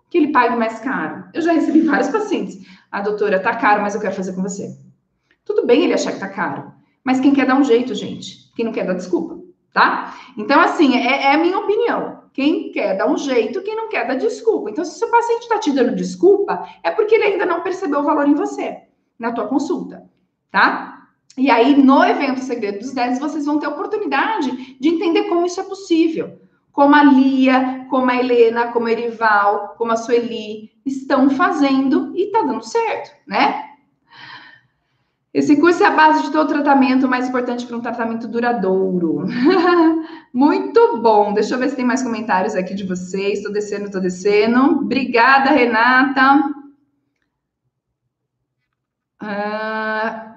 que 0.09 0.17
ele 0.17 0.31
pague 0.31 0.55
mais 0.55 0.79
caro. 0.79 1.25
Eu 1.35 1.43
já 1.43 1.53
recebi 1.53 1.81
vários 1.81 2.09
pacientes. 2.09 2.65
A 2.91 2.99
ah, 2.99 3.01
doutora, 3.01 3.41
tá 3.41 3.57
caro, 3.57 3.83
mas 3.83 3.97
eu 3.97 4.01
quero 4.01 4.15
fazer 4.15 4.33
com 4.33 4.43
você. 4.43 4.71
Tudo 5.45 5.67
bem 5.67 5.83
ele 5.83 5.93
achar 5.93 6.13
que 6.13 6.21
tá 6.21 6.29
caro. 6.29 6.73
Mas 7.03 7.19
quem 7.19 7.35
quer 7.35 7.47
dar 7.47 7.57
um 7.57 7.65
jeito, 7.65 7.95
gente? 7.95 8.44
Quem 8.55 8.65
não 8.65 8.73
quer 8.73 8.87
dar 8.87 8.95
desculpa, 8.95 9.39
tá? 9.73 10.15
Então, 10.37 10.61
assim, 10.61 10.97
é, 10.97 11.25
é 11.25 11.35
a 11.35 11.39
minha 11.39 11.59
opinião. 11.59 12.25
Quem 12.33 12.73
quer 12.73 12.97
dar 12.97 13.09
um 13.09 13.17
jeito, 13.17 13.63
quem 13.63 13.77
não 13.77 13.89
quer 13.89 14.07
dar 14.07 14.17
desculpa. 14.17 14.71
Então, 14.71 14.85
se 14.85 14.97
o 14.97 14.99
seu 14.99 15.11
paciente 15.11 15.43
está 15.43 15.59
te 15.59 15.71
dando 15.71 15.95
desculpa, 15.95 16.69
é 16.83 16.91
porque 16.91 17.15
ele 17.15 17.25
ainda 17.25 17.47
não 17.47 17.63
percebeu 17.63 18.01
o 18.01 18.05
valor 18.05 18.27
em 18.29 18.35
você, 18.35 18.79
na 19.19 19.33
tua 19.33 19.47
consulta, 19.47 20.05
tá? 20.51 21.09
E 21.37 21.51
aí, 21.51 21.77
no 21.77 22.05
evento 22.05 22.41
Segredo 22.41 22.79
dos 22.79 22.93
10, 22.93 23.19
vocês 23.19 23.45
vão 23.47 23.59
ter 23.59 23.67
a 23.67 23.71
oportunidade 23.71 24.77
de 24.79 24.89
entender 24.89 25.25
como 25.25 25.47
isso 25.47 25.61
é 25.61 25.65
possível. 25.65 26.39
Como 26.73 26.95
a 26.95 27.05
Lia, 27.05 27.87
como 27.89 28.11
a 28.11 28.17
Helena, 28.17 28.73
como 28.73 28.89
a 28.89 28.93
Erival, 28.93 29.75
como 29.79 29.93
a 29.93 29.97
Sueli 29.97 30.73
estão 30.85 31.31
fazendo 31.31 32.13
e 32.17 32.27
tá 32.33 32.43
dando 32.43 32.65
certo, 32.65 33.13
né? 33.27 33.74
Esse 35.35 35.57
curso 35.57 35.83
é 35.83 35.87
a 35.87 35.91
base 35.91 36.23
de 36.23 36.31
todo 36.31 36.47
tratamento, 36.47 37.09
mais 37.09 37.29
importante 37.29 37.67
para 37.67 37.77
um 37.77 37.81
tratamento 37.81 38.29
duradouro. 38.29 39.27
Muito 40.33 40.99
bom. 40.99 41.35
Deixa 41.35 41.55
eu 41.55 41.59
ver 41.59 41.71
se 41.71 41.75
tem 41.75 41.85
mais 41.85 42.05
comentários 42.05 42.55
aqui 42.55 42.73
de 42.73 42.87
vocês. 42.87 43.39
Estou 43.39 43.53
descendo, 43.53 43.87
estou 43.87 44.01
descendo. 44.01 44.61
Obrigada, 44.61 45.51
Renata. 45.51 46.37
Uh, 49.21 50.35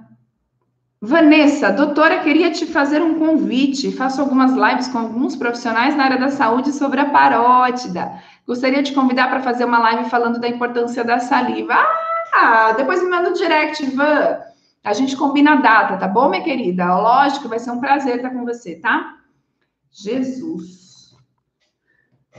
Vanessa, 1.00 1.72
doutora, 1.72 2.24
queria 2.24 2.50
te 2.50 2.66
fazer 2.66 3.00
um 3.04 3.20
convite. 3.20 3.92
Faço 3.92 4.20
algumas 4.20 4.54
lives 4.54 4.88
com 4.88 4.98
alguns 4.98 5.36
profissionais 5.36 5.96
na 5.96 6.06
área 6.06 6.18
da 6.18 6.30
saúde 6.30 6.72
sobre 6.72 7.00
a 7.00 7.06
parótida. 7.06 8.14
Gostaria 8.48 8.82
de 8.82 8.94
convidar 8.94 9.30
para 9.30 9.42
fazer 9.42 9.66
uma 9.66 9.78
live 9.78 10.10
falando 10.10 10.40
da 10.40 10.48
importância 10.48 11.04
da 11.04 11.20
saliva. 11.20 11.76
Ah, 12.34 12.72
depois 12.76 13.04
me 13.04 13.10
manda 13.10 13.30
um 13.30 13.34
direct, 13.34 13.86
Van. 13.96 14.47
A 14.88 14.94
gente 14.94 15.18
combina 15.18 15.52
a 15.52 15.56
data, 15.58 15.98
tá 15.98 16.08
bom, 16.08 16.30
minha 16.30 16.42
querida? 16.42 16.96
Lógico, 16.96 17.50
vai 17.50 17.60
ser 17.60 17.72
um 17.72 17.82
prazer 17.82 18.16
estar 18.16 18.30
com 18.30 18.46
você, 18.46 18.78
tá? 18.78 19.18
Jesus. 19.92 21.14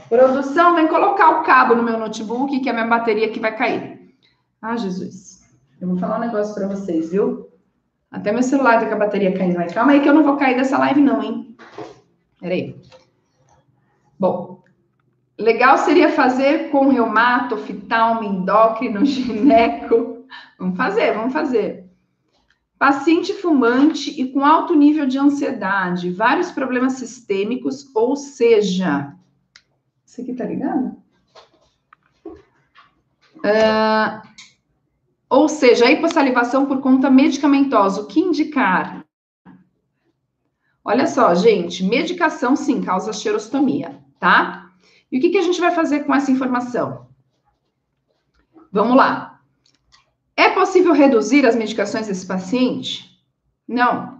Produção, 0.09 0.73
vem 0.73 0.87
colocar 0.87 1.29
o 1.29 1.43
cabo 1.43 1.75
no 1.75 1.83
meu 1.83 1.99
notebook, 1.99 2.59
que 2.59 2.67
é 2.67 2.71
a 2.71 2.73
minha 2.73 2.87
bateria 2.87 3.29
que 3.29 3.39
vai 3.39 3.55
cair. 3.55 4.15
Ah, 4.59 4.75
Jesus. 4.75 5.47
Eu 5.79 5.89
vou 5.89 5.97
falar 5.97 6.17
um 6.17 6.21
negócio 6.21 6.55
para 6.55 6.67
vocês, 6.67 7.11
viu? 7.11 7.51
Até 8.09 8.31
meu 8.31 8.41
celular 8.41 8.79
tá 8.79 8.87
com 8.87 8.95
a 8.95 8.97
bateria 9.05 9.37
caindo. 9.37 9.57
Mas 9.57 9.71
calma 9.71 9.91
aí 9.91 9.99
que 10.01 10.09
eu 10.09 10.13
não 10.15 10.23
vou 10.23 10.35
cair 10.35 10.55
dessa 10.55 10.79
live, 10.79 11.01
não, 11.01 11.21
hein? 11.21 11.55
Peraí. 12.41 12.81
Bom, 14.19 14.63
legal 15.37 15.77
seria 15.77 16.09
fazer 16.09 16.71
com 16.71 16.89
reumato, 16.89 17.53
oftalmo, 17.53 18.23
endócrino, 18.23 19.05
gineco. 19.05 20.25
Vamos 20.57 20.75
fazer, 20.75 21.13
vamos 21.13 21.31
fazer. 21.31 21.88
Paciente 22.79 23.33
fumante 23.33 24.09
e 24.09 24.31
com 24.31 24.45
alto 24.45 24.73
nível 24.73 25.05
de 25.05 25.19
ansiedade, 25.19 26.09
vários 26.09 26.49
problemas 26.49 26.93
sistêmicos, 26.93 27.93
ou 27.93 28.15
seja, 28.15 29.13
isso 30.05 30.21
aqui 30.21 30.33
tá 30.33 30.45
ligado? 30.45 30.95
Uh, 33.35 34.21
ou 35.29 35.49
seja, 35.49 35.91
hipossalivação 35.91 36.65
por 36.65 36.79
conta 36.79 37.09
medicamentosa, 37.09 38.01
o 38.01 38.07
que 38.07 38.21
indicar? 38.21 39.05
Olha 40.81 41.05
só, 41.05 41.35
gente, 41.35 41.83
medicação 41.83 42.55
sim 42.55 42.81
causa 42.81 43.11
xerostomia, 43.11 44.01
tá? 44.19 44.71
E 45.11 45.17
o 45.17 45.21
que, 45.21 45.29
que 45.29 45.37
a 45.37 45.41
gente 45.41 45.59
vai 45.59 45.71
fazer 45.71 46.05
com 46.05 46.15
essa 46.15 46.31
informação? 46.31 47.09
Vamos 48.71 48.95
lá. 48.95 49.38
Possível 50.59 50.91
reduzir 50.91 51.45
as 51.45 51.55
medicações 51.55 52.07
desse 52.07 52.25
paciente? 52.25 53.17
Não. 53.65 54.19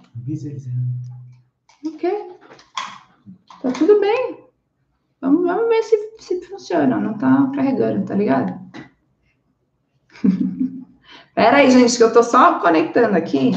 Ok. 1.86 2.10
Tá 3.62 3.72
tudo 3.72 4.00
bem. 4.00 4.46
Vamos, 5.20 5.46
vamos 5.46 5.68
ver 5.68 5.84
se, 5.84 5.98
se 6.18 6.42
funciona. 6.46 6.98
Não 6.98 7.18
tá 7.18 7.52
carregando, 7.54 8.06
tá 8.06 8.16
ligado? 8.16 8.58
Pera 11.36 11.58
aí, 11.58 11.70
gente, 11.72 11.98
que 11.98 12.04
eu 12.04 12.14
tô 12.14 12.24
só 12.24 12.58
conectando 12.62 13.18
aqui. 13.18 13.52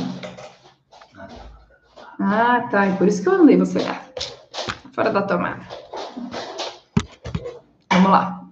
Ah, 2.19 2.67
tá. 2.69 2.87
É 2.87 2.97
por 2.97 3.07
isso 3.07 3.23
que 3.23 3.29
eu 3.29 3.35
andei 3.35 3.57
você 3.57 3.79
olhar. 3.79 4.11
Fora 4.93 5.11
da 5.11 5.23
tomada. 5.23 5.65
Vamos 7.93 8.11
lá. 8.11 8.45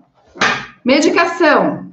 Medicação. 0.84 1.89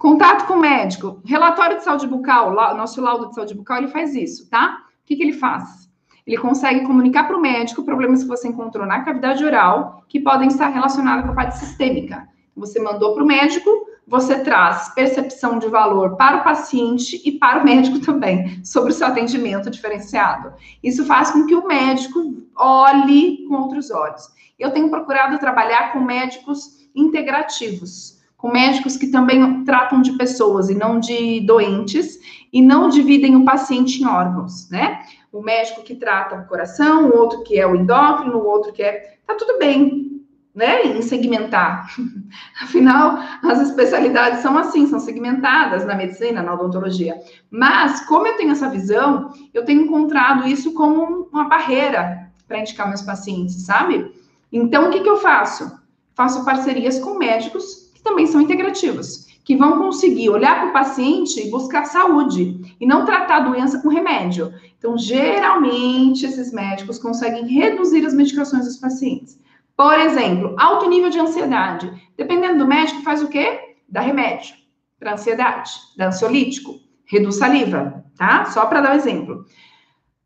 Contato 0.00 0.46
com 0.46 0.54
o 0.54 0.58
médico. 0.58 1.20
Relatório 1.26 1.76
de 1.76 1.84
saúde 1.84 2.06
bucal, 2.06 2.54
nosso 2.74 3.02
laudo 3.02 3.28
de 3.28 3.34
saúde 3.34 3.54
bucal, 3.54 3.76
ele 3.76 3.88
faz 3.88 4.14
isso, 4.14 4.48
tá? 4.48 4.78
O 5.02 5.04
que, 5.04 5.14
que 5.14 5.22
ele 5.22 5.34
faz? 5.34 5.90
Ele 6.26 6.38
consegue 6.38 6.86
comunicar 6.86 7.24
para 7.24 7.36
o 7.36 7.40
médico 7.40 7.84
problemas 7.84 8.22
que 8.22 8.28
você 8.30 8.48
encontrou 8.48 8.86
na 8.86 9.04
cavidade 9.04 9.44
oral 9.44 10.02
que 10.08 10.18
podem 10.18 10.48
estar 10.48 10.68
relacionados 10.68 11.26
com 11.26 11.32
a 11.32 11.34
parte 11.34 11.58
sistêmica. 11.58 12.26
Você 12.56 12.80
mandou 12.80 13.12
para 13.12 13.22
o 13.22 13.26
médico, 13.26 13.68
você 14.06 14.38
traz 14.42 14.88
percepção 14.94 15.58
de 15.58 15.68
valor 15.68 16.16
para 16.16 16.38
o 16.38 16.44
paciente 16.44 17.20
e 17.22 17.32
para 17.32 17.60
o 17.60 17.64
médico 17.64 18.00
também 18.00 18.64
sobre 18.64 18.92
o 18.92 18.94
seu 18.94 19.06
atendimento 19.06 19.68
diferenciado. 19.68 20.54
Isso 20.82 21.04
faz 21.04 21.30
com 21.30 21.44
que 21.44 21.54
o 21.54 21.66
médico 21.66 22.42
olhe 22.56 23.44
com 23.46 23.54
outros 23.54 23.90
olhos. 23.90 24.22
Eu 24.58 24.70
tenho 24.70 24.88
procurado 24.88 25.38
trabalhar 25.38 25.92
com 25.92 26.00
médicos 26.00 26.88
integrativos 26.94 28.18
com 28.40 28.50
médicos 28.50 28.96
que 28.96 29.08
também 29.08 29.64
tratam 29.64 30.00
de 30.00 30.12
pessoas 30.12 30.70
e 30.70 30.74
não 30.74 30.98
de 30.98 31.40
doentes, 31.42 32.18
e 32.50 32.62
não 32.62 32.88
dividem 32.88 33.36
o 33.36 33.44
paciente 33.44 34.02
em 34.02 34.06
órgãos, 34.06 34.68
né? 34.70 35.02
O 35.30 35.42
médico 35.42 35.82
que 35.82 35.94
trata 35.94 36.36
o 36.36 36.46
coração, 36.46 37.10
o 37.10 37.16
outro 37.16 37.42
que 37.44 37.60
é 37.60 37.66
o 37.66 37.76
endócrino, 37.76 38.38
o 38.38 38.46
outro 38.46 38.72
que 38.72 38.82
é. 38.82 39.18
Tá 39.26 39.34
tudo 39.34 39.58
bem, 39.58 40.22
né? 40.54 40.86
Em 40.86 41.02
segmentar. 41.02 41.94
Afinal, 42.62 43.18
as 43.44 43.60
especialidades 43.60 44.40
são 44.40 44.56
assim, 44.56 44.86
são 44.86 44.98
segmentadas 44.98 45.84
na 45.84 45.94
medicina, 45.94 46.42
na 46.42 46.54
odontologia. 46.54 47.20
Mas, 47.50 48.00
como 48.06 48.26
eu 48.26 48.38
tenho 48.38 48.52
essa 48.52 48.70
visão, 48.70 49.32
eu 49.52 49.66
tenho 49.66 49.82
encontrado 49.82 50.48
isso 50.48 50.72
como 50.72 51.28
uma 51.30 51.44
barreira 51.44 52.30
para 52.48 52.58
indicar 52.58 52.88
meus 52.88 53.02
pacientes, 53.02 53.66
sabe? 53.66 54.12
Então, 54.50 54.88
o 54.88 54.90
que, 54.90 55.00
que 55.00 55.08
eu 55.08 55.18
faço? 55.18 55.78
Faço 56.14 56.44
parcerias 56.44 56.98
com 56.98 57.18
médicos 57.18 57.89
que 58.00 58.04
também 58.04 58.26
são 58.26 58.40
integrativos, 58.40 59.26
que 59.44 59.56
vão 59.56 59.78
conseguir 59.78 60.30
olhar 60.30 60.60
para 60.60 60.70
o 60.70 60.72
paciente 60.72 61.40
e 61.40 61.50
buscar 61.50 61.84
saúde 61.84 62.76
e 62.80 62.86
não 62.86 63.04
tratar 63.04 63.36
a 63.36 63.48
doença 63.48 63.80
com 63.80 63.88
remédio. 63.88 64.52
Então, 64.78 64.96
geralmente, 64.96 66.24
esses 66.24 66.52
médicos 66.52 66.98
conseguem 66.98 67.46
reduzir 67.46 68.04
as 68.06 68.14
medicações 68.14 68.64
dos 68.64 68.78
pacientes. 68.78 69.38
Por 69.76 69.98
exemplo, 69.98 70.54
alto 70.58 70.88
nível 70.88 71.10
de 71.10 71.18
ansiedade. 71.18 71.92
Dependendo 72.16 72.58
do 72.58 72.66
médico, 72.66 73.02
faz 73.02 73.22
o 73.22 73.28
quê? 73.28 73.76
Dá 73.88 74.00
remédio 74.00 74.54
para 74.98 75.14
ansiedade, 75.14 75.72
dá 75.96 76.08
ansiolítico, 76.08 76.74
reduz 77.06 77.36
saliva, 77.36 78.04
tá? 78.16 78.44
Só 78.46 78.66
para 78.66 78.82
dar 78.82 78.92
um 78.92 78.96
exemplo. 78.96 79.44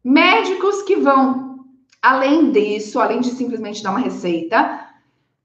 Médicos 0.03 0.83
que 0.83 0.97
vão, 0.97 1.61
além 2.03 2.51
disso, 2.51 3.01
além 3.01 3.21
de 3.21 3.31
simplesmente 3.31 3.83
dar 3.83 3.91
uma 3.91 4.01
receita, 4.01 4.81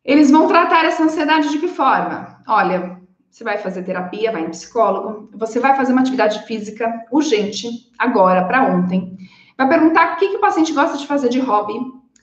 eles 0.10 0.32
vão 0.32 0.48
tratar 0.48 0.86
essa 0.86 1.04
ansiedade 1.04 1.52
de 1.52 1.60
que 1.60 1.68
forma? 1.68 2.42
Olha, 2.48 3.00
você 3.30 3.44
vai 3.44 3.60
fazer 3.60 3.84
terapia, 3.84 4.32
vai 4.32 4.42
em 4.42 4.50
psicólogo, 4.50 5.30
você 5.36 5.60
vai 5.60 5.76
fazer 5.76 5.92
uma 5.92 6.02
atividade 6.02 6.48
física 6.48 6.92
urgente, 7.12 7.70
agora, 7.96 8.44
para 8.46 8.74
ontem. 8.74 9.16
Vai 9.56 9.70
perguntar 9.70 10.14
o 10.14 10.16
que, 10.18 10.30
que 10.30 10.38
o 10.38 10.42
paciente 10.42 10.74
gosta 10.74 10.98
de 10.98 11.06
fazer 11.06 11.30
de 11.30 11.40
hobby. 11.40 11.76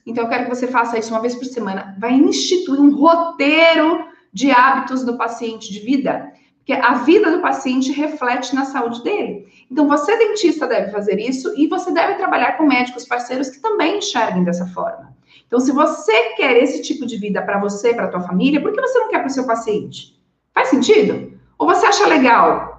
Então, 0.05 0.25
eu 0.25 0.29
quero 0.29 0.45
que 0.45 0.51
você 0.51 0.67
faça 0.67 0.99
isso 0.99 1.13
uma 1.13 1.21
vez 1.21 1.37
por 1.37 1.45
semana. 1.45 1.97
Vai 2.01 2.13
instituir 2.13 2.81
um 2.81 2.93
roteiro 2.93 4.05
de 4.33 4.51
hábitos 4.51 5.05
do 5.05 5.17
paciente 5.17 5.73
de 5.73 5.79
vida, 5.79 6.33
porque 6.57 6.73
a 6.73 6.95
vida 6.95 7.31
do 7.31 7.41
paciente 7.41 7.93
reflete 7.93 8.53
na 8.53 8.65
saúde 8.65 9.01
dele. 9.05 9.47
Então, 9.71 9.87
você, 9.87 10.17
dentista, 10.17 10.67
deve 10.67 10.91
fazer 10.91 11.21
isso 11.21 11.55
e 11.57 11.69
você 11.69 11.93
deve 11.93 12.15
trabalhar 12.15 12.57
com 12.57 12.67
médicos 12.67 13.05
parceiros 13.05 13.49
que 13.49 13.61
também 13.61 13.99
enxerguem 13.99 14.43
dessa 14.43 14.67
forma. 14.67 15.15
Então, 15.47 15.61
se 15.61 15.73
você 15.73 16.35
quer 16.37 16.57
esse 16.57 16.83
tipo 16.83 17.07
de 17.07 17.17
vida 17.17 17.41
para 17.43 17.61
você, 17.61 17.95
para 17.95 18.09
tua 18.09 18.21
família, 18.21 18.61
por 18.61 18.73
que 18.73 18.81
você 18.81 18.99
não 18.99 19.09
quer 19.09 19.19
para 19.19 19.29
o 19.29 19.31
seu 19.31 19.47
paciente? 19.47 20.21
Faz 20.53 20.69
sentido? 20.69 21.39
Ou 21.59 21.67
você 21.67 21.87
acha 21.87 22.07
legal? 22.07 22.77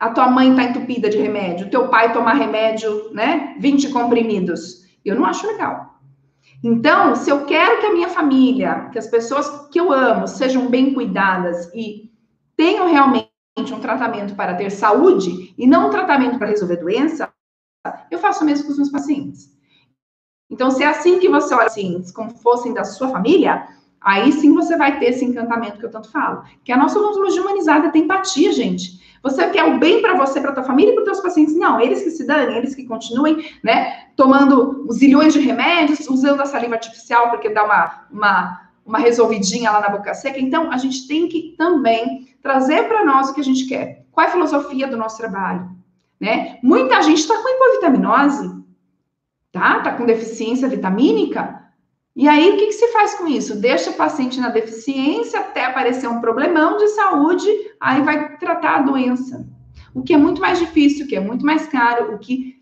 a 0.00 0.08
tua 0.08 0.30
mãe 0.30 0.50
está 0.50 0.64
entupida 0.64 1.10
de 1.10 1.18
remédio, 1.18 1.66
o 1.66 1.70
teu 1.70 1.88
pai 1.88 2.10
tomar 2.10 2.32
remédio, 2.32 3.12
né? 3.12 3.54
20 3.60 3.90
comprimidos. 3.90 4.86
Eu 5.04 5.14
não 5.14 5.26
acho 5.26 5.46
legal. 5.46 6.00
Então, 6.64 7.14
se 7.14 7.28
eu 7.28 7.44
quero 7.44 7.80
que 7.80 7.86
a 7.86 7.92
minha 7.92 8.08
família, 8.08 8.88
que 8.90 8.98
as 8.98 9.06
pessoas 9.06 9.68
que 9.68 9.78
eu 9.78 9.92
amo 9.92 10.26
sejam 10.26 10.68
bem 10.68 10.94
cuidadas 10.94 11.70
e 11.74 12.10
tenham 12.56 12.90
realmente 12.90 13.28
um 13.58 13.80
tratamento 13.80 14.34
para 14.34 14.54
ter 14.54 14.70
saúde 14.70 15.54
e 15.56 15.66
não 15.66 15.88
um 15.88 15.90
tratamento 15.90 16.38
para 16.38 16.48
resolver 16.48 16.76
doença, 16.76 17.30
eu 18.10 18.18
faço 18.18 18.42
o 18.42 18.46
mesmo 18.46 18.64
com 18.64 18.72
os 18.72 18.78
meus 18.78 18.90
pacientes. 18.90 19.50
Então, 20.50 20.70
se 20.70 20.82
é 20.82 20.86
assim 20.86 21.18
que 21.18 21.28
você 21.28 21.54
olha 21.54 21.66
assim, 21.66 22.02
como 22.14 22.30
fossem 22.30 22.74
da 22.74 22.84
sua 22.84 23.08
família, 23.08 23.68
aí 24.00 24.32
sim 24.32 24.52
você 24.52 24.76
vai 24.76 24.98
ter 24.98 25.06
esse 25.06 25.24
encantamento 25.24 25.78
que 25.78 25.86
eu 25.86 25.90
tanto 25.90 26.10
falo. 26.10 26.42
Que 26.64 26.72
a 26.72 26.76
nossa 26.76 26.98
odontologia 26.98 27.40
humanizada 27.40 27.90
tem 27.90 28.02
empatia, 28.02 28.52
gente. 28.52 29.00
Você 29.22 29.46
quer 29.50 29.64
o 29.64 29.78
bem 29.78 30.00
para 30.00 30.14
você, 30.14 30.40
para 30.40 30.52
tua 30.52 30.62
família 30.62 30.92
e 30.92 30.94
para 30.94 31.04
teus 31.04 31.20
pacientes? 31.20 31.54
Não, 31.54 31.78
eles 31.78 32.02
que 32.02 32.10
se 32.10 32.26
danem, 32.26 32.56
eles 32.56 32.74
que 32.74 32.86
continuem, 32.86 33.52
né, 33.62 34.06
tomando 34.16 34.88
zilhões 34.92 35.34
de 35.34 35.40
remédios, 35.40 36.08
usando 36.08 36.40
a 36.40 36.46
saliva 36.46 36.74
artificial 36.74 37.28
porque 37.30 37.50
dá 37.50 37.64
uma, 37.64 38.06
uma, 38.10 38.60
uma 38.84 38.98
resolvidinha 38.98 39.70
lá 39.70 39.80
na 39.80 39.90
boca 39.90 40.14
seca. 40.14 40.40
Então, 40.40 40.72
a 40.72 40.78
gente 40.78 41.06
tem 41.06 41.28
que 41.28 41.54
também 41.58 42.28
trazer 42.42 42.88
para 42.88 43.04
nós 43.04 43.28
o 43.28 43.34
que 43.34 43.40
a 43.40 43.44
gente 43.44 43.66
quer. 43.66 44.06
Qual 44.10 44.26
é 44.26 44.28
a 44.28 44.32
filosofia 44.32 44.88
do 44.88 44.96
nosso 44.96 45.18
trabalho? 45.18 45.68
Né? 46.18 46.58
Muita 46.62 47.02
gente 47.02 47.20
está 47.20 47.34
com 47.36 47.48
hipovitaminose, 47.48 48.59
tá? 49.52 49.80
Tá 49.80 49.92
com 49.92 50.06
deficiência 50.06 50.68
vitamínica. 50.68 51.60
E 52.14 52.28
aí, 52.28 52.50
o 52.50 52.56
que, 52.56 52.66
que 52.66 52.72
se 52.72 52.88
faz 52.88 53.14
com 53.14 53.26
isso? 53.26 53.60
Deixa 53.60 53.90
o 53.90 53.94
paciente 53.94 54.40
na 54.40 54.48
deficiência 54.48 55.40
até 55.40 55.64
aparecer 55.64 56.08
um 56.08 56.20
problemão 56.20 56.76
de 56.76 56.88
saúde, 56.88 57.48
aí 57.80 58.02
vai 58.02 58.36
tratar 58.36 58.76
a 58.76 58.82
doença. 58.82 59.48
O 59.94 60.02
que 60.02 60.12
é 60.12 60.18
muito 60.18 60.40
mais 60.40 60.58
difícil, 60.58 61.06
o 61.06 61.08
que 61.08 61.16
é 61.16 61.20
muito 61.20 61.44
mais 61.44 61.66
caro, 61.66 62.14
o 62.14 62.18
que 62.18 62.60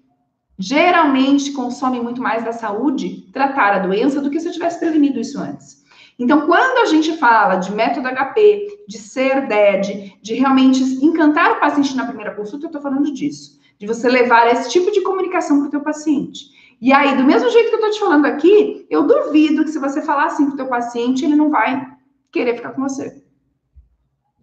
geralmente 0.59 1.53
consome 1.53 2.01
muito 2.01 2.21
mais 2.21 2.45
da 2.45 2.53
saúde, 2.53 3.31
tratar 3.33 3.75
a 3.75 3.79
doença, 3.79 4.21
do 4.21 4.31
que 4.31 4.41
se 4.41 4.49
eu 4.49 4.53
tivesse 4.53 4.81
prevenido 4.81 5.21
isso 5.21 5.39
antes. 5.41 5.79
Então, 6.19 6.47
quando 6.47 6.79
a 6.79 6.87
gente 6.87 7.17
fala 7.17 7.57
de 7.57 7.73
método 7.73 8.09
HP, 8.09 8.85
de 8.89 8.99
ser 8.99 9.47
DED, 9.47 10.19
de 10.21 10.35
realmente 10.35 10.83
encantar 11.05 11.53
o 11.53 11.61
paciente 11.61 11.97
na 11.97 12.07
primeira 12.07 12.35
consulta, 12.35 12.65
eu 12.65 12.69
estou 12.69 12.83
falando 12.83 13.13
disso. 13.13 13.57
De 13.79 13.87
você 13.87 14.09
levar 14.09 14.53
esse 14.53 14.69
tipo 14.69 14.91
de 14.91 15.01
comunicação 15.03 15.59
para 15.59 15.69
o 15.69 15.71
teu 15.71 15.81
paciente. 15.81 16.58
E 16.81 16.93
aí, 16.93 17.17
do 17.17 17.25
mesmo 17.25 17.51
jeito 17.51 17.71
que 17.71 17.75
eu 17.75 17.81
estou 17.81 17.91
te 17.91 18.01
falando 18.01 18.27
aqui, 18.27 18.87
eu 18.89 19.07
duvido 19.07 19.65
que 19.65 19.71
se 19.71 19.79
você 19.79 20.01
falar 20.01 20.27
assim 20.27 20.47
para 20.47 20.55
o 20.55 20.57
teu 20.57 20.67
paciente, 20.67 21.25
ele 21.25 21.35
não 21.35 21.51
vai 21.51 21.87
querer 22.31 22.57
ficar 22.57 22.73
com 22.73 22.83
você. 22.83 23.25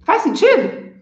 Faz 0.04 0.22
sentido? 0.22 0.94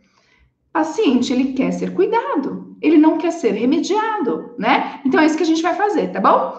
Paciente, 0.71 1.34
ele 1.34 1.53
quer 1.53 1.71
ser 1.71 1.93
cuidado, 1.93 2.75
ele 2.81 2.97
não 2.97 3.17
quer 3.17 3.31
ser 3.31 3.51
remediado, 3.51 4.55
né? 4.57 5.01
Então 5.05 5.19
é 5.19 5.25
isso 5.25 5.38
que 5.38 5.43
a 5.43 5.45
gente 5.45 5.61
vai 5.61 5.75
fazer, 5.75 6.11
tá 6.11 6.19
bom? 6.19 6.57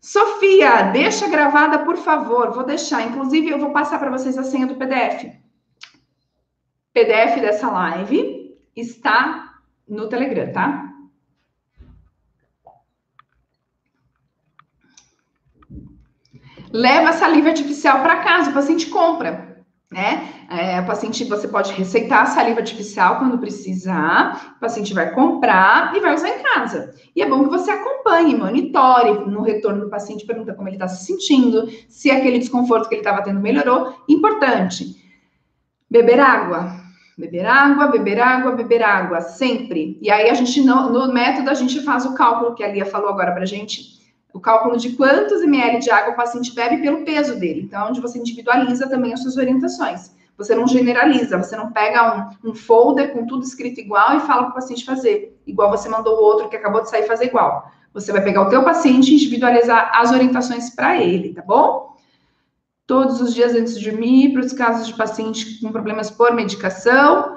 Sofia, 0.00 0.82
deixa 0.92 1.28
gravada, 1.28 1.78
por 1.78 1.96
favor. 1.96 2.50
Vou 2.50 2.64
deixar. 2.64 3.06
Inclusive, 3.06 3.48
eu 3.48 3.58
vou 3.58 3.70
passar 3.70 3.98
para 3.98 4.10
vocês 4.10 4.36
a 4.36 4.44
senha 4.44 4.66
do 4.66 4.74
PDF. 4.74 5.32
PDF 6.92 7.40
dessa 7.40 7.70
live 7.70 8.54
está 8.76 9.54
no 9.88 10.06
Telegram, 10.08 10.52
tá? 10.52 10.93
Leva 16.74 17.10
a 17.10 17.12
saliva 17.12 17.50
artificial 17.50 18.02
para 18.02 18.16
casa, 18.16 18.50
o 18.50 18.52
paciente 18.52 18.86
compra, 18.86 19.64
né? 19.92 20.28
É, 20.50 20.80
o 20.80 20.86
paciente, 20.86 21.24
você 21.24 21.46
pode 21.46 21.72
receitar 21.72 22.22
a 22.22 22.26
saliva 22.26 22.58
artificial 22.58 23.18
quando 23.18 23.38
precisar, 23.38 24.54
o 24.56 24.60
paciente 24.60 24.92
vai 24.92 25.12
comprar 25.12 25.94
e 25.94 26.00
vai 26.00 26.12
usar 26.12 26.30
em 26.30 26.42
casa. 26.42 26.92
E 27.14 27.22
é 27.22 27.28
bom 27.28 27.44
que 27.44 27.50
você 27.50 27.70
acompanhe, 27.70 28.34
monitore 28.34 29.30
no 29.30 29.40
retorno 29.42 29.82
do 29.82 29.88
paciente, 29.88 30.26
pergunta 30.26 30.52
como 30.52 30.68
ele 30.68 30.74
está 30.74 30.88
se 30.88 31.06
sentindo, 31.06 31.68
se 31.88 32.10
aquele 32.10 32.40
desconforto 32.40 32.88
que 32.88 32.96
ele 32.96 33.02
estava 33.02 33.22
tendo 33.22 33.40
melhorou. 33.40 33.94
Importante, 34.08 34.96
beber 35.88 36.18
água. 36.18 36.82
Beber 37.16 37.46
água, 37.46 37.86
beber 37.86 38.20
água, 38.20 38.52
beber 38.52 38.82
água, 38.82 39.20
sempre. 39.20 39.96
E 40.02 40.10
aí 40.10 40.28
a 40.28 40.34
gente, 40.34 40.60
no, 40.60 40.90
no 40.90 41.12
método, 41.12 41.48
a 41.48 41.54
gente 41.54 41.80
faz 41.82 42.04
o 42.04 42.14
cálculo 42.14 42.56
que 42.56 42.64
a 42.64 42.68
Lia 42.68 42.84
falou 42.84 43.08
agora 43.08 43.30
para 43.30 43.46
gente, 43.46 43.93
o 44.34 44.40
cálculo 44.40 44.76
de 44.76 44.90
quantos 44.90 45.42
ml 45.42 45.78
de 45.78 45.90
água 45.90 46.12
o 46.12 46.16
paciente 46.16 46.52
bebe 46.52 46.82
pelo 46.82 47.04
peso 47.04 47.38
dele. 47.38 47.62
Então, 47.62 47.88
onde 47.88 48.00
você 48.00 48.18
individualiza 48.18 48.88
também 48.88 49.14
as 49.14 49.22
suas 49.22 49.36
orientações. 49.36 50.12
Você 50.36 50.56
não 50.56 50.66
generaliza, 50.66 51.38
você 51.38 51.56
não 51.56 51.70
pega 51.70 52.36
um, 52.44 52.50
um 52.50 52.54
folder 52.54 53.12
com 53.12 53.24
tudo 53.24 53.44
escrito 53.44 53.80
igual 53.80 54.16
e 54.16 54.20
fala 54.20 54.42
para 54.42 54.50
o 54.50 54.54
paciente 54.54 54.84
fazer, 54.84 55.40
igual 55.46 55.70
você 55.70 55.88
mandou 55.88 56.16
o 56.18 56.22
outro 56.22 56.48
que 56.48 56.56
acabou 56.56 56.82
de 56.82 56.90
sair 56.90 57.06
fazer 57.06 57.26
igual. 57.26 57.70
Você 57.94 58.10
vai 58.10 58.20
pegar 58.22 58.42
o 58.42 58.48
teu 58.50 58.64
paciente 58.64 59.12
e 59.12 59.14
individualizar 59.14 59.92
as 59.94 60.10
orientações 60.10 60.70
para 60.70 61.00
ele, 61.00 61.32
tá 61.32 61.42
bom? 61.42 61.94
Todos 62.88 63.20
os 63.20 63.32
dias 63.32 63.54
antes 63.54 63.78
de 63.78 63.88
dormir, 63.88 64.32
para 64.32 64.42
os 64.42 64.52
casos 64.52 64.88
de 64.88 64.94
paciente 64.94 65.60
com 65.60 65.70
problemas 65.70 66.10
por 66.10 66.34
medicação, 66.34 67.36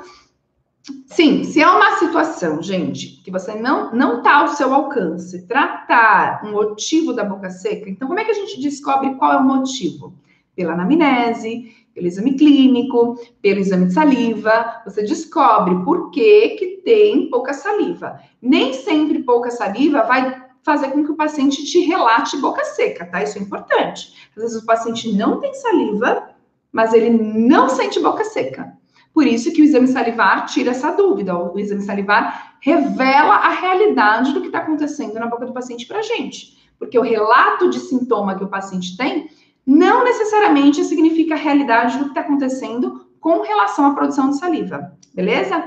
Sim, 1.06 1.44
se 1.44 1.62
é 1.62 1.68
uma 1.68 1.98
situação, 1.98 2.62
gente, 2.62 3.22
que 3.22 3.32
você 3.32 3.56
não 3.56 3.92
não 3.94 4.20
está 4.20 4.38
ao 4.38 4.48
seu 4.50 4.74
alcance, 4.74 5.46
tratar 5.46 6.42
um 6.46 6.52
motivo 6.52 7.14
da 7.14 7.26
boca 7.26 7.50
seca, 7.50 7.90
então 7.90 8.08
como 8.08 8.20
é 8.20 8.24
que 8.24 8.32
a 8.32 8.36
gente 8.36 8.62
descobre 8.62 9.16
qual 9.16 9.34
é 9.34 9.38
o 9.38 9.44
motivo? 9.44 10.14
Pela 10.56 10.74
anamnese, 10.74 11.76
pelo 11.94 12.08
exame 12.08 12.36
clínico, 12.36 13.20
pelo 13.42 13.60
exame 13.60 13.88
de 13.88 13.94
saliva, 13.94 14.82
você 14.86 15.04
descobre 15.04 15.84
por 15.84 16.10
que 16.12 16.50
que 16.50 16.68
tem 16.86 17.30
pouca 17.30 17.54
saliva. 17.54 18.20
Nem 18.42 18.72
sempre 18.72 19.24
pouca 19.24 19.52
saliva 19.52 20.04
vai 20.04 20.46
fazer 20.64 20.90
com 20.92 21.04
que 21.04 21.12
o 21.12 21.16
paciente 21.16 21.66
te 21.66 21.80
relate 21.80 22.38
boca 22.38 22.64
seca, 22.64 23.06
tá? 23.06 23.24
Isso 23.24 23.38
é 23.38 23.42
importante. 23.42 24.14
Às 24.36 24.44
vezes 24.44 24.62
o 24.62 24.66
paciente 24.66 25.12
não 25.14 25.40
tem 25.40 25.54
saliva, 25.54 26.30
mas 26.72 26.94
ele 26.94 27.10
não 27.10 27.68
sente 27.68 28.00
boca 28.00 28.24
seca. 28.24 28.78
Por 29.18 29.26
isso 29.26 29.52
que 29.52 29.64
o 29.64 29.66
exame 29.66 29.88
salivar 29.88 30.46
tira 30.46 30.70
essa 30.70 30.92
dúvida. 30.92 31.36
O 31.36 31.58
exame 31.58 31.82
salivar 31.82 32.56
revela 32.62 33.34
a 33.34 33.50
realidade 33.50 34.32
do 34.32 34.42
que 34.42 34.46
está 34.46 34.60
acontecendo 34.60 35.16
na 35.16 35.26
boca 35.26 35.44
do 35.44 35.54
paciente 35.54 35.88
para 35.88 35.98
a 35.98 36.04
gente. 36.04 36.56
Porque 36.78 37.00
o 37.00 37.02
relato 37.02 37.68
de 37.68 37.80
sintoma 37.80 38.38
que 38.38 38.44
o 38.44 38.48
paciente 38.48 38.96
tem 38.96 39.28
não 39.66 40.04
necessariamente 40.04 40.84
significa 40.84 41.34
a 41.34 41.38
realidade 41.38 41.98
do 41.98 42.04
que 42.04 42.10
está 42.12 42.22
acontecendo 42.22 43.08
com 43.20 43.42
relação 43.42 43.88
à 43.88 43.96
produção 43.96 44.30
de 44.30 44.38
saliva. 44.38 44.96
Beleza? 45.16 45.66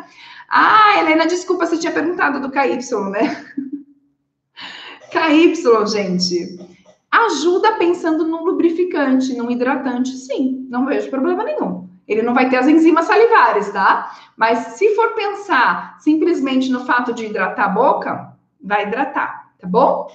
Ah, 0.49 1.01
Helena, 1.01 1.27
desculpa, 1.27 1.67
você 1.67 1.77
tinha 1.77 1.93
perguntado 1.93 2.39
do 2.39 2.53
KY, 2.53 2.79
né? 3.11 3.47
KY, 5.11 5.87
gente, 5.89 6.57
ajuda 7.11 7.73
pensando 7.73 8.29
no 8.29 8.45
lubrificante, 8.45 9.37
no 9.37 9.51
hidratante, 9.51 10.17
sim, 10.17 10.69
não 10.71 10.87
vejo 10.87 11.11
problema 11.11 11.43
nenhum 11.43 11.90
ele 12.11 12.23
não 12.23 12.35
vai 12.35 12.49
ter 12.49 12.57
as 12.57 12.67
enzimas 12.67 13.05
salivares, 13.05 13.71
tá? 13.71 14.11
Mas 14.37 14.59
se 14.75 14.97
for 14.97 15.15
pensar 15.15 15.97
simplesmente 16.01 16.69
no 16.69 16.85
fato 16.85 17.15
de 17.15 17.27
hidratar 17.27 17.67
a 17.67 17.69
boca, 17.69 18.37
vai 18.61 18.85
hidratar, 18.85 19.53
tá 19.61 19.69
bom? 19.69 20.11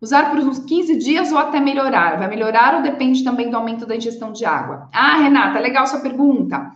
Usar 0.00 0.30
por 0.30 0.40
uns 0.40 0.58
15 0.58 0.96
dias 0.96 1.30
ou 1.30 1.38
até 1.38 1.60
melhorar? 1.60 2.18
Vai 2.18 2.26
melhorar 2.28 2.74
ou 2.74 2.82
depende 2.82 3.22
também 3.22 3.48
do 3.48 3.56
aumento 3.56 3.86
da 3.86 3.94
ingestão 3.94 4.32
de 4.32 4.44
água? 4.44 4.88
Ah, 4.92 5.16
Renata, 5.18 5.60
legal 5.60 5.86
sua 5.86 6.00
pergunta. 6.00 6.72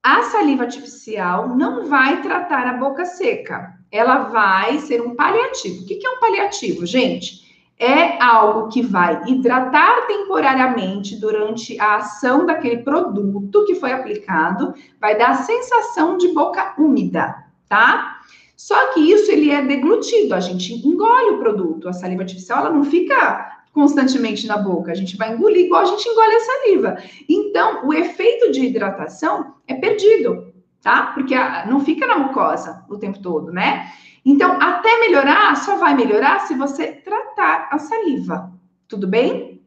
A 0.00 0.22
saliva 0.22 0.62
artificial 0.62 1.48
não 1.48 1.86
vai 1.86 2.22
tratar 2.22 2.64
a 2.64 2.74
boca 2.74 3.04
seca. 3.04 3.74
Ela 3.90 4.28
vai 4.28 4.78
ser 4.78 5.02
um 5.02 5.16
paliativo. 5.16 5.82
O 5.82 5.86
que 5.86 6.06
é 6.06 6.10
um 6.10 6.20
paliativo, 6.20 6.86
gente? 6.86 7.43
É 7.78 8.22
algo 8.22 8.68
que 8.68 8.82
vai 8.82 9.22
hidratar 9.26 10.06
temporariamente 10.06 11.16
durante 11.16 11.78
a 11.80 11.96
ação 11.96 12.46
daquele 12.46 12.78
produto 12.78 13.64
que 13.64 13.74
foi 13.74 13.92
aplicado, 13.92 14.74
vai 15.00 15.18
dar 15.18 15.30
a 15.30 15.42
sensação 15.42 16.16
de 16.16 16.28
boca 16.28 16.74
úmida, 16.78 17.34
tá? 17.68 18.20
Só 18.56 18.92
que 18.92 19.00
isso 19.00 19.30
ele 19.30 19.50
é 19.50 19.60
deglutido, 19.62 20.34
a 20.34 20.40
gente 20.40 20.72
engole 20.86 21.34
o 21.34 21.38
produto, 21.38 21.88
a 21.88 21.92
saliva 21.92 22.22
artificial 22.22 22.60
ela 22.60 22.70
não 22.70 22.84
fica 22.84 23.64
constantemente 23.72 24.46
na 24.46 24.56
boca, 24.56 24.92
a 24.92 24.94
gente 24.94 25.16
vai 25.16 25.34
engolir 25.34 25.66
igual 25.66 25.82
a 25.82 25.86
gente 25.86 26.08
engole 26.08 26.32
a 26.32 26.40
saliva. 26.40 26.96
Então, 27.28 27.86
o 27.86 27.92
efeito 27.92 28.52
de 28.52 28.64
hidratação 28.64 29.54
é 29.66 29.74
perdido, 29.74 30.54
tá? 30.80 31.10
Porque 31.12 31.34
não 31.66 31.80
fica 31.80 32.06
na 32.06 32.16
mucosa 32.16 32.84
o 32.88 32.96
tempo 32.96 33.18
todo, 33.18 33.50
né? 33.50 33.92
Então, 34.24 34.58
até 34.60 35.00
melhorar, 35.00 35.56
só 35.56 35.76
vai 35.76 35.94
melhorar 35.94 36.40
se 36.40 36.54
você 36.54 36.86
tratar 36.86 37.68
a 37.70 37.78
saliva, 37.78 38.52
tudo 38.88 39.06
bem? 39.06 39.62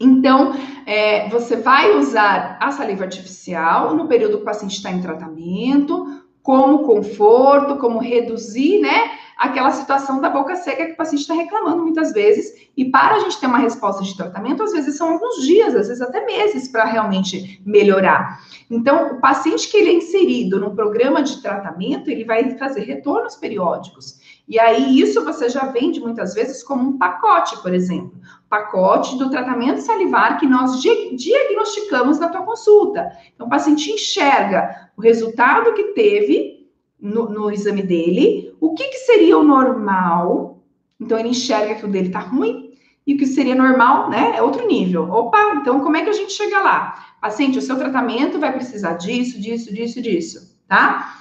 Então, 0.00 0.54
é, 0.86 1.28
você 1.28 1.56
vai 1.56 1.96
usar 1.96 2.56
a 2.60 2.70
saliva 2.70 3.04
artificial 3.04 3.94
no 3.94 4.06
período 4.06 4.36
que 4.36 4.42
o 4.42 4.46
paciente 4.46 4.76
está 4.76 4.90
em 4.90 5.02
tratamento, 5.02 6.22
como 6.42 6.84
conforto, 6.84 7.76
como 7.76 7.98
reduzir, 7.98 8.80
né, 8.80 9.17
aquela 9.38 9.70
situação 9.70 10.20
da 10.20 10.28
boca 10.28 10.56
seca 10.56 10.84
que 10.84 10.92
o 10.92 10.96
paciente 10.96 11.20
está 11.20 11.34
reclamando 11.34 11.84
muitas 11.84 12.12
vezes. 12.12 12.68
E 12.76 12.86
para 12.86 13.14
a 13.14 13.18
gente 13.20 13.38
ter 13.38 13.46
uma 13.46 13.58
resposta 13.58 14.02
de 14.02 14.16
tratamento, 14.16 14.64
às 14.64 14.72
vezes 14.72 14.96
são 14.96 15.12
alguns 15.12 15.46
dias, 15.46 15.76
às 15.76 15.86
vezes 15.86 16.02
até 16.02 16.26
meses 16.26 16.66
para 16.66 16.84
realmente 16.84 17.62
melhorar. 17.64 18.40
Então, 18.68 19.12
o 19.12 19.20
paciente 19.20 19.68
que 19.68 19.76
ele 19.76 19.90
é 19.90 19.94
inserido 19.94 20.58
no 20.58 20.74
programa 20.74 21.22
de 21.22 21.40
tratamento, 21.40 22.10
ele 22.10 22.24
vai 22.24 22.58
fazer 22.58 22.80
retornos 22.80 23.36
periódicos. 23.36 24.18
E 24.48 24.58
aí, 24.58 24.98
isso 25.00 25.24
você 25.24 25.48
já 25.48 25.66
vende 25.66 26.00
muitas 26.00 26.34
vezes 26.34 26.64
como 26.64 26.88
um 26.88 26.98
pacote, 26.98 27.62
por 27.62 27.72
exemplo. 27.72 28.18
Pacote 28.50 29.16
do 29.18 29.30
tratamento 29.30 29.80
salivar 29.80 30.40
que 30.40 30.46
nós 30.46 30.80
diagnosticamos 30.80 32.18
na 32.18 32.28
tua 32.28 32.42
consulta. 32.42 33.12
Então, 33.34 33.46
o 33.46 33.50
paciente 33.50 33.92
enxerga 33.92 34.90
o 34.96 35.00
resultado 35.00 35.74
que 35.74 35.92
teve 35.92 36.57
no, 37.00 37.28
no 37.28 37.50
exame 37.50 37.82
dele, 37.82 38.54
o 38.60 38.74
que, 38.74 38.84
que 38.84 38.98
seria 38.98 39.38
o 39.38 39.44
normal. 39.44 40.62
Então, 41.00 41.18
ele 41.18 41.28
enxerga 41.28 41.76
que 41.76 41.84
o 41.84 41.88
dele 41.88 42.10
tá 42.10 42.20
ruim 42.20 42.68
e 43.08 43.14
o 43.14 43.16
que 43.16 43.26
seria 43.26 43.54
normal, 43.54 44.10
né? 44.10 44.34
É 44.36 44.42
outro 44.42 44.66
nível. 44.66 45.10
Opa, 45.10 45.54
então 45.54 45.80
como 45.80 45.96
é 45.96 46.02
que 46.02 46.10
a 46.10 46.12
gente 46.12 46.32
chega 46.32 46.60
lá? 46.60 47.16
Paciente, 47.22 47.58
o 47.58 47.62
seu 47.62 47.78
tratamento 47.78 48.38
vai 48.38 48.52
precisar 48.52 48.94
disso, 48.94 49.40
disso, 49.40 49.72
disso, 49.72 50.02
disso, 50.02 50.60
tá? 50.68 51.18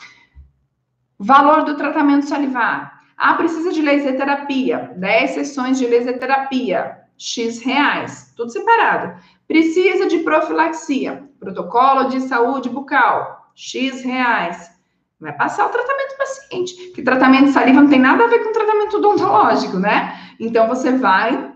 Valor 1.18 1.64
do 1.64 1.78
tratamento 1.78 2.28
salivar. 2.28 3.04
Ah, 3.16 3.36
precisa 3.36 3.72
de 3.72 3.82
laser 3.82 4.18
terapia. 4.18 4.92
10 4.98 5.32
sessões 5.32 5.80
de 5.80 5.88
laser 5.88 6.20
terapia. 6.20 6.98
X 7.18 7.62
reais. 7.62 8.34
Tudo 8.36 8.52
separado. 8.52 9.20
Precisa 9.48 10.08
de 10.08 10.20
profilaxia. 10.20 11.24
Protocolo 11.40 12.10
de 12.10 12.20
saúde 12.20 12.70
bucal. 12.70 13.50
X 13.56 14.02
reais. 14.02 14.77
Vai 15.20 15.34
passar 15.36 15.66
o 15.66 15.70
tratamento 15.70 16.12
do 16.12 16.18
paciente. 16.18 16.92
Que 16.92 17.02
tratamento 17.02 17.46
de 17.46 17.52
saliva 17.52 17.82
não 17.82 17.90
tem 17.90 18.00
nada 18.00 18.24
a 18.24 18.28
ver 18.28 18.44
com 18.44 18.52
tratamento 18.52 18.98
odontológico, 18.98 19.80
né? 19.80 20.16
Então, 20.40 20.68
você 20.68 20.92
vai 20.92 21.54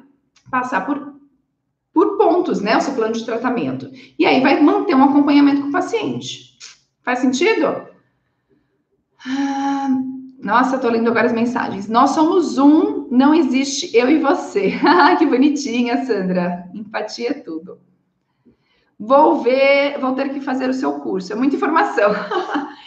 passar 0.50 0.86
por, 0.86 1.14
por 1.94 2.18
pontos, 2.18 2.60
né? 2.60 2.76
O 2.78 2.82
seu 2.82 2.96
plano 2.96 3.14
de 3.14 3.26
tratamento. 3.26 3.90
E 4.18 4.26
aí, 4.26 4.42
vai 4.42 4.60
manter 4.62 4.96
um 4.96 5.04
acompanhamento 5.04 5.62
com 5.62 5.70
o 5.70 5.72
paciente. 5.72 6.58
Faz 7.04 7.20
sentido? 7.20 7.88
Ah, 9.26 9.90
nossa, 10.42 10.80
tô 10.80 10.90
lendo 10.90 11.10
agora 11.10 11.28
as 11.28 11.34
mensagens. 11.34 11.88
Nós 11.88 12.12
somos 12.12 12.58
um, 12.58 13.08
não 13.12 13.34
existe 13.34 13.96
eu 13.96 14.10
e 14.10 14.18
você. 14.18 14.74
que 15.20 15.26
bonitinha, 15.28 16.04
Sandra. 16.04 16.68
Empatia 16.74 17.30
é 17.30 17.34
tudo. 17.34 17.80
Vou 19.00 19.42
ver, 19.42 20.00
vou 20.00 20.14
ter 20.14 20.30
que 20.30 20.42
fazer 20.42 20.70
o 20.70 20.74
seu 20.74 20.94
curso. 21.00 21.32
É 21.32 21.36
muita 21.36 21.56
informação. 21.56 22.12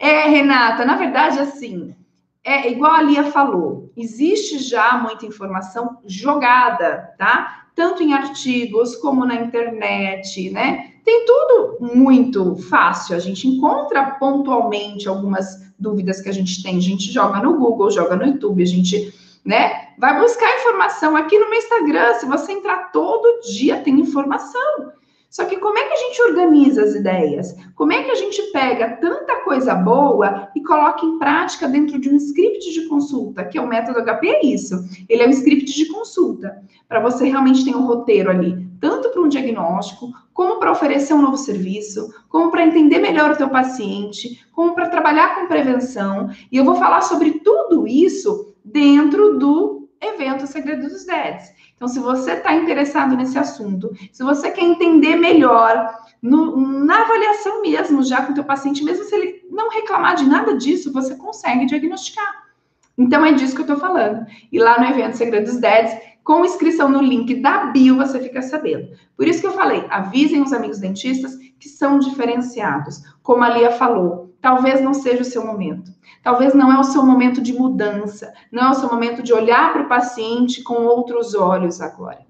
é, 0.00 0.26
Renata, 0.28 0.82
na 0.86 0.96
verdade, 0.96 1.38
assim, 1.38 1.94
é 2.42 2.70
igual 2.70 2.92
a 2.92 3.02
Lia 3.02 3.24
falou, 3.24 3.92
existe 3.94 4.58
já 4.58 4.94
muita 4.94 5.26
informação 5.26 5.98
jogada, 6.06 7.14
tá? 7.18 7.66
Tanto 7.74 8.02
em 8.02 8.14
artigos 8.14 8.96
como 8.96 9.26
na 9.26 9.34
internet, 9.34 10.50
né? 10.50 10.94
Tem 11.04 11.26
tudo 11.26 11.94
muito 11.94 12.56
fácil. 12.56 13.14
A 13.14 13.18
gente 13.18 13.46
encontra 13.46 14.12
pontualmente 14.12 15.06
algumas 15.06 15.70
dúvidas 15.78 16.22
que 16.22 16.30
a 16.30 16.32
gente 16.32 16.62
tem, 16.62 16.78
a 16.78 16.80
gente 16.80 17.12
joga 17.12 17.42
no 17.42 17.58
Google, 17.58 17.90
joga 17.90 18.16
no 18.16 18.24
YouTube, 18.24 18.62
a 18.62 18.66
gente, 18.66 19.12
né, 19.44 19.88
vai 19.98 20.18
buscar 20.18 20.56
informação 20.56 21.14
aqui 21.14 21.38
no 21.38 21.50
meu 21.50 21.58
Instagram. 21.58 22.14
Se 22.14 22.24
você 22.24 22.52
entrar 22.52 22.90
todo 22.90 23.40
dia, 23.42 23.80
tem 23.80 24.00
informação. 24.00 24.92
Só 25.30 25.44
que 25.44 25.58
como 25.58 25.78
é 25.78 25.84
que 25.84 25.92
a 25.94 25.96
gente 25.96 26.22
organiza 26.22 26.82
as 26.82 26.94
ideias? 26.96 27.56
Como 27.76 27.92
é 27.92 28.02
que 28.02 28.10
a 28.10 28.16
gente 28.16 28.42
pega 28.50 28.96
tanta 28.96 29.36
coisa 29.44 29.76
boa 29.76 30.48
e 30.56 30.60
coloca 30.60 31.06
em 31.06 31.20
prática 31.20 31.68
dentro 31.68 32.00
de 32.00 32.10
um 32.10 32.16
script 32.16 32.72
de 32.72 32.88
consulta, 32.88 33.44
que 33.44 33.56
é 33.56 33.60
o 33.62 33.66
método 33.66 34.02
HP 34.02 34.28
é 34.28 34.44
isso. 34.44 34.84
Ele 35.08 35.22
é 35.22 35.26
um 35.28 35.30
script 35.30 35.72
de 35.72 35.86
consulta, 35.86 36.60
para 36.88 36.98
você 36.98 37.28
realmente 37.28 37.64
ter 37.64 37.76
um 37.76 37.86
roteiro 37.86 38.28
ali, 38.28 38.68
tanto 38.80 39.10
para 39.10 39.22
um 39.22 39.28
diagnóstico, 39.28 40.12
como 40.34 40.58
para 40.58 40.72
oferecer 40.72 41.14
um 41.14 41.22
novo 41.22 41.36
serviço, 41.36 42.12
como 42.28 42.50
para 42.50 42.66
entender 42.66 42.98
melhor 42.98 43.30
o 43.30 43.36
teu 43.36 43.48
paciente, 43.48 44.44
como 44.50 44.74
para 44.74 44.88
trabalhar 44.88 45.36
com 45.36 45.46
prevenção. 45.46 46.28
E 46.50 46.56
eu 46.56 46.64
vou 46.64 46.74
falar 46.74 47.02
sobre 47.02 47.38
tudo 47.44 47.86
isso 47.86 48.52
dentro 48.64 49.38
do 49.38 49.88
evento 50.00 50.46
Segredo 50.48 50.88
dos 50.88 51.04
Deads. 51.04 51.52
Então, 51.80 51.88
se 51.88 51.98
você 51.98 52.32
está 52.32 52.54
interessado 52.54 53.16
nesse 53.16 53.38
assunto, 53.38 53.90
se 54.12 54.22
você 54.22 54.50
quer 54.50 54.60
entender 54.60 55.16
melhor 55.16 55.98
no, 56.20 56.54
na 56.84 57.04
avaliação 57.04 57.62
mesmo, 57.62 58.02
já 58.02 58.20
com 58.20 58.32
o 58.32 58.34
teu 58.34 58.44
paciente, 58.44 58.84
mesmo 58.84 59.02
se 59.04 59.14
ele 59.14 59.46
não 59.50 59.70
reclamar 59.70 60.14
de 60.14 60.26
nada 60.26 60.58
disso, 60.58 60.92
você 60.92 61.14
consegue 61.14 61.64
diagnosticar. 61.64 62.50
Então, 62.98 63.24
é 63.24 63.32
disso 63.32 63.54
que 63.54 63.62
eu 63.62 63.64
estou 63.64 63.78
falando. 63.78 64.26
E 64.52 64.58
lá 64.58 64.78
no 64.78 64.88
evento 64.88 65.16
Segredo 65.16 65.46
dos 65.46 65.56
Deads, 65.56 65.96
com 66.22 66.44
inscrição 66.44 66.86
no 66.86 67.00
link 67.00 67.36
da 67.36 67.68
bio, 67.68 67.96
você 67.96 68.20
fica 68.20 68.42
sabendo. 68.42 68.90
Por 69.16 69.26
isso 69.26 69.40
que 69.40 69.46
eu 69.46 69.52
falei, 69.52 69.86
avisem 69.88 70.42
os 70.42 70.52
amigos 70.52 70.80
dentistas 70.80 71.34
que 71.58 71.66
são 71.66 71.98
diferenciados. 71.98 73.02
Como 73.22 73.42
a 73.42 73.48
Lia 73.48 73.70
falou, 73.70 74.19
talvez 74.40 74.80
não 74.80 74.94
seja 74.94 75.22
o 75.22 75.24
seu 75.24 75.44
momento. 75.44 75.92
Talvez 76.22 76.54
não 76.54 76.72
é 76.72 76.78
o 76.78 76.84
seu 76.84 77.02
momento 77.04 77.40
de 77.40 77.52
mudança, 77.52 78.32
não 78.52 78.64
é 78.64 78.70
o 78.70 78.74
seu 78.74 78.90
momento 78.90 79.22
de 79.22 79.32
olhar 79.32 79.72
para 79.72 79.82
o 79.82 79.88
paciente 79.88 80.62
com 80.62 80.84
outros 80.84 81.34
olhos 81.34 81.80
agora. 81.80 82.20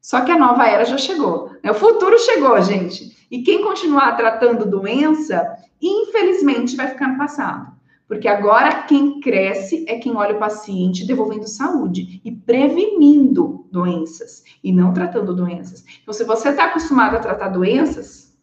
Só 0.00 0.22
que 0.22 0.32
a 0.32 0.38
nova 0.38 0.66
era 0.66 0.84
já 0.84 0.96
chegou, 0.96 1.50
né? 1.62 1.70
o 1.70 1.74
futuro 1.74 2.18
chegou, 2.18 2.60
gente. 2.62 3.26
E 3.30 3.42
quem 3.42 3.62
continuar 3.62 4.16
tratando 4.16 4.68
doença, 4.68 5.46
infelizmente, 5.80 6.76
vai 6.76 6.88
ficar 6.88 7.08
no 7.08 7.18
passado. 7.18 7.80
Porque 8.08 8.26
agora 8.26 8.82
quem 8.82 9.20
cresce 9.20 9.84
é 9.86 9.96
quem 9.98 10.16
olha 10.16 10.34
o 10.34 10.38
paciente 10.38 11.06
devolvendo 11.06 11.46
saúde 11.46 12.20
e 12.24 12.32
prevenindo 12.32 13.68
doenças 13.70 14.42
e 14.64 14.72
não 14.72 14.92
tratando 14.92 15.32
doenças. 15.32 15.84
Então, 16.02 16.12
se 16.12 16.24
você 16.24 16.48
está 16.48 16.64
acostumado 16.64 17.14
a 17.14 17.20
tratar 17.20 17.50
doenças, 17.50 18.36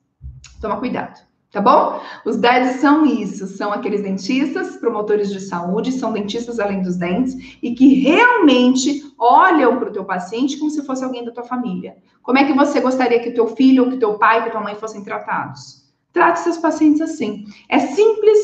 toma 0.61 0.77
cuidado. 0.77 1.26
Tá 1.57 1.61
bom? 1.61 1.99
Os 2.23 2.37
DEDs 2.37 2.81
são 2.81 3.03
isso, 3.03 3.47
são 3.47 3.73
aqueles 3.73 4.03
dentistas, 4.03 4.77
promotores 4.77 5.31
de 5.31 5.39
saúde, 5.39 5.91
são 5.91 6.13
dentistas 6.13 6.59
além 6.59 6.83
dos 6.83 6.97
dentes 6.97 7.57
e 7.63 7.73
que 7.73 7.95
realmente 7.95 9.11
olham 9.17 9.79
para 9.79 9.89
o 9.89 9.91
teu 9.91 10.05
paciente 10.05 10.57
como 10.59 10.69
se 10.69 10.85
fosse 10.85 11.03
alguém 11.03 11.25
da 11.25 11.31
tua 11.31 11.45
família. 11.45 11.97
Como 12.21 12.37
é 12.37 12.45
que 12.45 12.53
você 12.53 12.79
gostaria 12.79 13.23
que 13.23 13.31
teu 13.31 13.47
filho, 13.47 13.89
que 13.89 13.97
teu 13.97 14.19
pai, 14.19 14.43
que 14.43 14.51
tua 14.51 14.61
mãe 14.61 14.75
fossem 14.75 15.03
tratados? 15.03 15.83
Trate 16.13 16.41
seus 16.41 16.59
pacientes 16.59 17.01
assim. 17.01 17.45
É 17.67 17.79
simples 17.79 18.37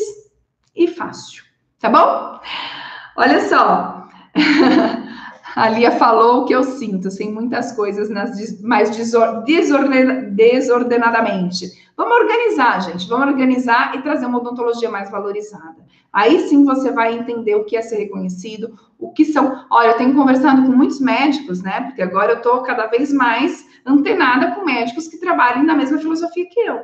e 0.76 0.88
fácil, 0.88 1.44
tá 1.80 1.92
bom? 1.92 2.40
Olha 3.16 3.48
só, 3.48 4.08
a 5.56 5.70
Lia 5.70 5.92
falou 5.92 6.42
o 6.42 6.46
que 6.46 6.56
eu 6.56 6.64
sinto, 6.64 7.12
sem 7.12 7.32
muitas 7.32 7.74
coisas 7.74 8.10
nas, 8.10 8.60
mais 8.64 8.90
desor, 8.90 9.44
desorden, 9.44 10.32
desordenadamente. 10.32 11.83
Vamos 11.96 12.18
organizar, 12.18 12.82
gente, 12.82 13.08
vamos 13.08 13.28
organizar 13.28 13.96
e 13.96 14.02
trazer 14.02 14.26
uma 14.26 14.40
odontologia 14.40 14.90
mais 14.90 15.12
valorizada. 15.12 15.86
Aí 16.12 16.48
sim 16.48 16.64
você 16.64 16.92
vai 16.92 17.14
entender 17.14 17.56
o 17.56 17.66
que 17.66 17.76
é 17.76 17.82
ser 17.82 17.98
reconhecido, 17.98 18.78
o 19.00 19.12
que 19.12 19.26
são. 19.26 19.66
Olha, 19.70 19.90
eu 19.90 19.98
tenho 19.98 20.16
conversado 20.16 20.64
com 20.64 20.72
muitos 20.72 21.00
médicos, 21.00 21.62
né? 21.62 21.82
Porque 21.82 22.02
agora 22.02 22.34
eu 22.34 22.42
tô 22.42 22.62
cada 22.62 22.88
vez 22.88 23.14
mais 23.14 23.68
antenada 23.86 24.52
com 24.52 24.66
médicos 24.66 25.08
que 25.08 25.20
trabalham 25.20 25.64
na 25.64 25.76
mesma 25.76 26.00
filosofia 26.00 26.48
que 26.50 26.60
eu. 26.60 26.80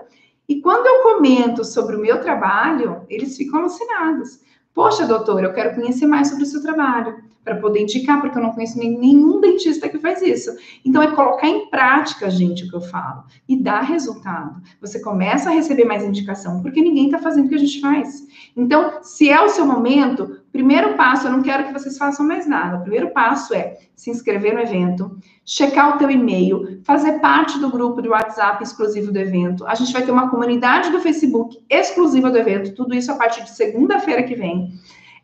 E 0.48 0.62
quando 0.62 0.88
eu 0.88 1.04
comento 1.04 1.64
sobre 1.64 1.96
o 1.96 2.00
meu 2.00 2.22
trabalho, 2.22 3.04
eles 3.08 3.38
ficam 3.38 3.60
alucinados. 3.60 4.40
Poxa, 4.74 5.06
doutor, 5.06 5.44
eu 5.44 5.54
quero 5.54 5.76
conhecer 5.76 6.08
mais 6.08 6.30
sobre 6.30 6.44
o 6.44 6.48
seu 6.48 6.62
trabalho, 6.62 7.24
para 7.50 7.56
poder 7.56 7.82
indicar, 7.82 8.22
porque 8.22 8.38
eu 8.38 8.44
não 8.44 8.52
conheço 8.52 8.78
nenhum 8.78 9.42
dentista 9.42 9.90
que 9.90 9.98
faz 9.98 10.22
isso. 10.22 10.52
Então, 10.86 11.02
é 11.02 11.08
colocar 11.16 11.48
em 11.48 11.68
prática, 11.68 12.30
gente, 12.30 12.64
o 12.64 12.70
que 12.70 12.76
eu 12.76 12.82
falo, 12.82 13.24
e 13.48 13.58
dar 13.58 13.82
resultado. 13.82 14.62
Você 14.80 15.02
começa 15.02 15.50
a 15.50 15.54
receber 15.54 15.86
mais 15.86 16.04
indicação, 16.04 16.62
porque 16.62 16.80
ninguém 16.80 17.06
está 17.06 17.18
fazendo 17.18 17.48
o 17.48 17.50
que 17.50 17.56
a 17.56 17.60
gente 17.60 17.82
faz. 17.82 18.28
Então, 18.56 19.00
se 19.02 19.30
é 19.30 19.42
o 19.42 19.50
seu 19.50 19.66
momento, 19.66 20.40
primeiro 20.52 20.96
passo, 20.96 21.26
eu 21.26 21.32
não 21.32 21.42
quero 21.42 21.66
que 21.66 21.74
vocês 21.74 21.98
façam 21.98 22.24
mais 22.24 22.46
nada. 22.46 22.78
O 22.78 22.82
primeiro 22.82 23.10
passo 23.10 23.56
é 23.56 23.78
se 23.96 24.12
inscrever 24.12 24.54
no 24.54 24.62
evento, 24.62 25.18
checar 25.44 25.96
o 25.96 25.98
teu 25.98 26.12
e-mail, 26.12 26.80
fazer 26.84 27.14
parte 27.14 27.58
do 27.58 27.72
grupo 27.72 28.00
de 28.00 28.10
WhatsApp 28.10 28.64
exclusivo 28.64 29.12
do 29.12 29.18
evento. 29.18 29.66
A 29.66 29.74
gente 29.74 29.92
vai 29.92 30.04
ter 30.04 30.12
uma 30.12 30.30
comunidade 30.30 30.92
do 30.92 31.02
Facebook 31.02 31.58
exclusiva 31.68 32.30
do 32.30 32.38
evento, 32.38 32.76
tudo 32.76 32.94
isso 32.94 33.12
a 33.12 33.16
partir 33.16 33.44
de 33.44 33.50
segunda-feira 33.50 34.22
que 34.22 34.36
vem. 34.36 34.72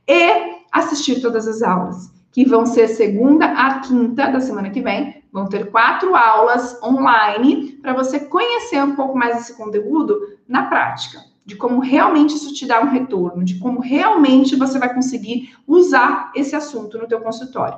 E 0.08 0.56
assistir 0.72 1.22
todas 1.22 1.48
as 1.48 1.62
aulas, 1.62 2.12
que 2.36 2.44
vão 2.44 2.66
ser 2.66 2.90
segunda 2.90 3.46
a 3.46 3.80
quinta 3.80 4.28
da 4.28 4.42
semana 4.42 4.70
que 4.70 4.82
vem. 4.82 5.24
Vão 5.32 5.48
ter 5.48 5.72
quatro 5.72 6.14
aulas 6.14 6.78
online 6.84 7.80
para 7.82 7.94
você 7.94 8.20
conhecer 8.20 8.84
um 8.84 8.94
pouco 8.94 9.18
mais 9.18 9.38
desse 9.38 9.56
conteúdo 9.56 10.20
na 10.46 10.64
prática 10.64 11.20
de 11.46 11.56
como 11.56 11.80
realmente 11.80 12.36
isso 12.36 12.54
te 12.54 12.66
dá 12.66 12.82
um 12.82 12.90
retorno, 12.90 13.44
de 13.44 13.60
como 13.60 13.80
realmente 13.80 14.56
você 14.56 14.80
vai 14.80 14.92
conseguir 14.92 15.56
usar 15.68 16.32
esse 16.36 16.56
assunto 16.56 16.98
no 16.98 17.08
teu 17.08 17.22
consultório. 17.22 17.78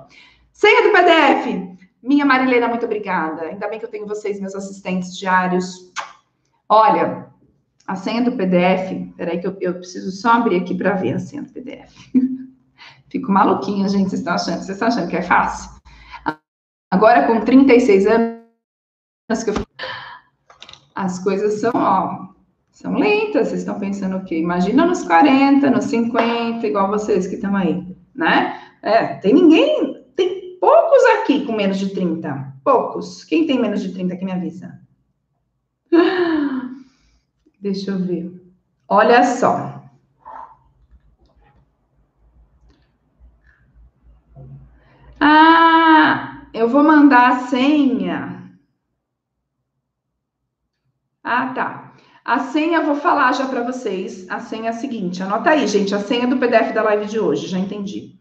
Senha 0.53 0.83
do 0.83 0.91
PDF. 0.91 1.77
Minha 2.01 2.25
Marilena, 2.25 2.69
muito 2.69 2.85
obrigada. 2.85 3.43
Ainda 3.43 3.67
bem 3.67 3.77
que 3.77 3.83
eu 3.83 3.89
tenho 3.89 4.07
vocês, 4.07 4.39
meus 4.39 4.55
assistentes 4.55 5.17
diários. 5.17 5.91
Olha, 6.69 7.27
a 7.85 7.95
senha 7.95 8.23
do 8.23 8.31
PDF, 8.31 9.13
peraí 9.17 9.39
que 9.39 9.47
eu, 9.47 9.57
eu 9.59 9.73
preciso 9.73 10.11
só 10.11 10.31
abrir 10.31 10.61
aqui 10.61 10.73
para 10.73 10.93
ver 10.93 11.13
a 11.13 11.19
senha 11.19 11.43
do 11.43 11.51
PDF. 11.51 11.93
Fico 13.09 13.31
maluquinha, 13.31 13.87
gente. 13.87 14.09
Vocês 14.09 14.19
estão 14.19 14.33
achando, 14.33 14.57
vocês 14.57 14.69
estão 14.69 14.87
achando 14.87 15.09
que 15.09 15.17
é 15.17 15.21
fácil? 15.21 15.77
Agora, 16.91 17.27
com 17.27 17.41
36 17.41 18.07
anos, 18.07 18.37
as 20.95 21.19
coisas 21.19 21.59
são, 21.59 21.71
ó, 21.75 22.27
são 22.71 22.97
lentas. 22.97 23.49
Vocês 23.49 23.59
estão 23.59 23.79
pensando 23.79 24.17
o 24.17 24.23
quê? 24.23 24.39
Imagina 24.39 24.85
nos 24.85 25.03
40, 25.03 25.69
nos 25.69 25.85
50, 25.85 26.65
igual 26.65 26.89
vocês 26.89 27.27
que 27.27 27.35
estão 27.35 27.55
aí, 27.55 27.85
né? 28.15 28.59
É, 28.81 29.15
tem 29.15 29.33
ninguém, 29.33 30.05
tem 30.15 30.57
poucos 30.59 31.03
aqui 31.19 31.45
com 31.45 31.53
menos 31.53 31.77
de 31.77 31.89
30. 31.89 32.55
Poucos. 32.63 33.23
Quem 33.23 33.45
tem 33.45 33.59
menos 33.59 33.81
de 33.81 33.93
30 33.93 34.15
que 34.15 34.25
me 34.25 34.31
avisa? 34.31 34.79
Deixa 37.61 37.91
eu 37.91 37.99
ver. 37.99 38.31
Olha 38.87 39.23
só. 39.23 39.76
Ah, 45.19 46.47
eu 46.53 46.69
vou 46.69 46.83
mandar 46.83 47.29
a 47.29 47.39
senha. 47.47 48.51
Ah, 51.23 51.47
tá. 51.47 51.93
A 52.23 52.39
senha 52.39 52.79
eu 52.79 52.85
vou 52.85 52.95
falar 52.95 53.33
já 53.33 53.47
para 53.47 53.63
vocês. 53.63 54.29
A 54.29 54.39
senha 54.39 54.67
é 54.67 54.69
a 54.69 54.73
seguinte, 54.73 55.23
anota 55.23 55.51
aí, 55.51 55.67
gente, 55.67 55.95
a 55.95 55.99
senha 55.99 56.27
do 56.27 56.37
PDF 56.37 56.73
da 56.73 56.83
live 56.83 57.05
de 57.05 57.19
hoje, 57.19 57.47
já 57.47 57.57
entendi. 57.57 58.15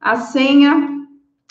A 0.00 0.16
senha 0.16 1.06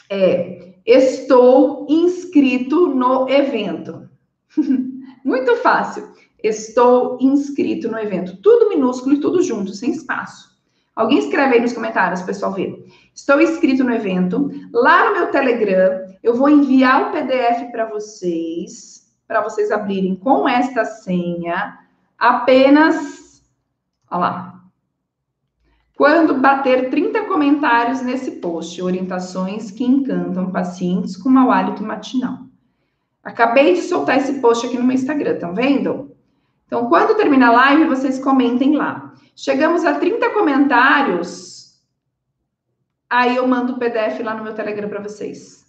é 0.10 0.76
estou 0.86 1.88
inscrito 1.90 2.88
no 2.88 3.28
evento. 3.30 4.08
Muito 5.26 5.56
fácil. 5.58 6.08
Estou 6.44 7.18
inscrito 7.20 7.90
no 7.90 7.98
evento. 7.98 8.38
Tudo 8.42 8.70
minúsculo 8.70 9.16
e 9.16 9.20
tudo 9.20 9.42
junto, 9.42 9.74
sem 9.74 9.92
espaço. 9.92 10.56
Alguém 10.96 11.18
escreve 11.20 11.56
aí 11.56 11.62
nos 11.62 11.74
comentários, 11.74 12.22
pessoal 12.22 12.54
ver. 12.54 12.86
Estou 13.16 13.42
inscrito 13.42 13.82
no 13.84 13.94
evento. 13.94 14.52
Lá 14.74 15.06
no 15.06 15.16
meu 15.16 15.32
Telegram, 15.32 16.06
eu 16.22 16.36
vou 16.36 16.50
enviar 16.50 17.04
o 17.08 17.12
PDF 17.12 17.72
para 17.72 17.86
vocês, 17.86 19.10
para 19.26 19.42
vocês 19.42 19.72
abrirem 19.72 20.16
com 20.16 20.48
esta 20.48 20.84
senha. 20.84 21.80
Apenas, 22.20 23.42
olha 24.12 24.20
lá. 24.20 24.56
Quando 25.96 26.42
bater 26.42 26.90
30 26.90 27.24
comentários 27.24 28.02
nesse 28.02 28.32
post, 28.32 28.82
orientações 28.82 29.72
que 29.72 29.86
encantam 29.86 30.52
pacientes 30.52 31.16
com 31.16 31.30
mau 31.30 31.50
hálito 31.50 31.82
matinal. 31.82 32.40
Acabei 33.24 33.76
de 33.76 33.82
soltar 33.82 34.18
esse 34.18 34.42
post 34.42 34.68
aqui 34.68 34.78
no 34.78 34.84
meu 34.84 34.94
Instagram, 34.94 35.36
estão 35.36 35.56
vendo? 35.56 36.12
Então, 36.68 36.90
quando 36.90 37.16
terminar 37.16 37.48
a 37.50 37.54
live, 37.54 37.86
vocês 37.86 38.20
comentem 38.20 38.76
lá. 38.76 39.14
Chegamos 39.36 39.86
a 39.86 39.98
30 39.98 40.32
comentários, 40.32 41.65
aí 43.20 43.36
eu 43.38 43.48
mando 43.48 43.74
o 43.74 43.80
PDF 43.80 44.20
lá 44.22 44.34
no 44.34 44.44
meu 44.44 44.54
Telegram 44.54 44.90
para 44.90 45.02
vocês. 45.02 45.66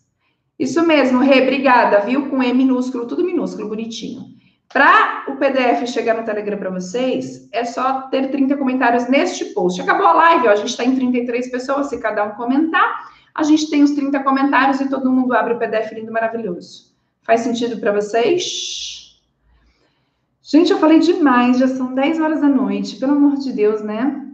Isso 0.58 0.84
mesmo, 0.86 1.20
Rê, 1.20 1.42
obrigada, 1.42 2.00
viu? 2.00 2.30
Com 2.30 2.42
E 2.42 2.52
minúsculo, 2.52 3.06
tudo 3.06 3.24
minúsculo, 3.24 3.68
bonitinho. 3.68 4.36
Para 4.72 5.26
o 5.28 5.36
PDF 5.36 5.86
chegar 5.86 6.16
no 6.16 6.24
Telegram 6.24 6.58
para 6.58 6.70
vocês, 6.70 7.48
é 7.52 7.64
só 7.64 8.02
ter 8.02 8.30
30 8.30 8.56
comentários 8.56 9.08
neste 9.08 9.44
post. 9.46 9.80
Acabou 9.80 10.06
a 10.06 10.12
live, 10.12 10.48
ó, 10.48 10.50
a 10.50 10.56
gente 10.56 10.70
está 10.70 10.84
em 10.84 10.96
33 10.96 11.50
pessoas, 11.50 11.88
se 11.88 11.98
cada 11.98 12.24
um 12.24 12.30
comentar, 12.30 13.10
a 13.34 13.42
gente 13.42 13.70
tem 13.70 13.82
os 13.82 13.92
30 13.92 14.18
comentários 14.24 14.80
e 14.80 14.88
todo 14.88 15.12
mundo 15.12 15.34
abre 15.34 15.54
o 15.54 15.58
PDF 15.58 15.92
lindo, 15.92 16.10
maravilhoso. 16.10 16.94
Faz 17.22 17.42
sentido 17.42 17.78
para 17.78 17.92
vocês? 17.92 19.20
Gente, 20.42 20.72
eu 20.72 20.78
falei 20.78 21.00
demais, 21.00 21.58
já 21.58 21.68
são 21.68 21.94
10 21.94 22.20
horas 22.20 22.40
da 22.40 22.48
noite, 22.48 22.96
pelo 22.96 23.12
amor 23.12 23.36
de 23.36 23.52
Deus, 23.52 23.82
né? 23.82 24.25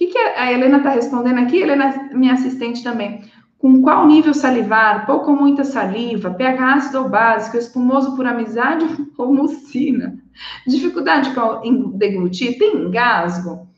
O 0.00 0.02
que, 0.02 0.12
que 0.12 0.18
a 0.18 0.50
Helena 0.50 0.78
está 0.78 0.88
respondendo 0.88 1.40
aqui? 1.40 1.58
Helena, 1.58 2.08
minha 2.14 2.32
assistente 2.32 2.82
também. 2.82 3.22
Com 3.58 3.82
qual 3.82 4.06
nível 4.06 4.32
salivar? 4.32 5.04
Pouco 5.04 5.30
ou 5.30 5.36
muita 5.36 5.62
saliva? 5.62 6.30
pH 6.30 6.74
ácido 6.74 7.02
ou 7.02 7.08
básico? 7.10 7.58
Espumoso 7.58 8.16
por 8.16 8.24
amizade 8.24 8.86
ou 9.18 9.30
mucina? 9.30 10.18
Dificuldade 10.66 11.30
em 11.64 11.90
deglutir? 11.98 12.58
Tem 12.58 12.78
engasgo? 12.78 13.68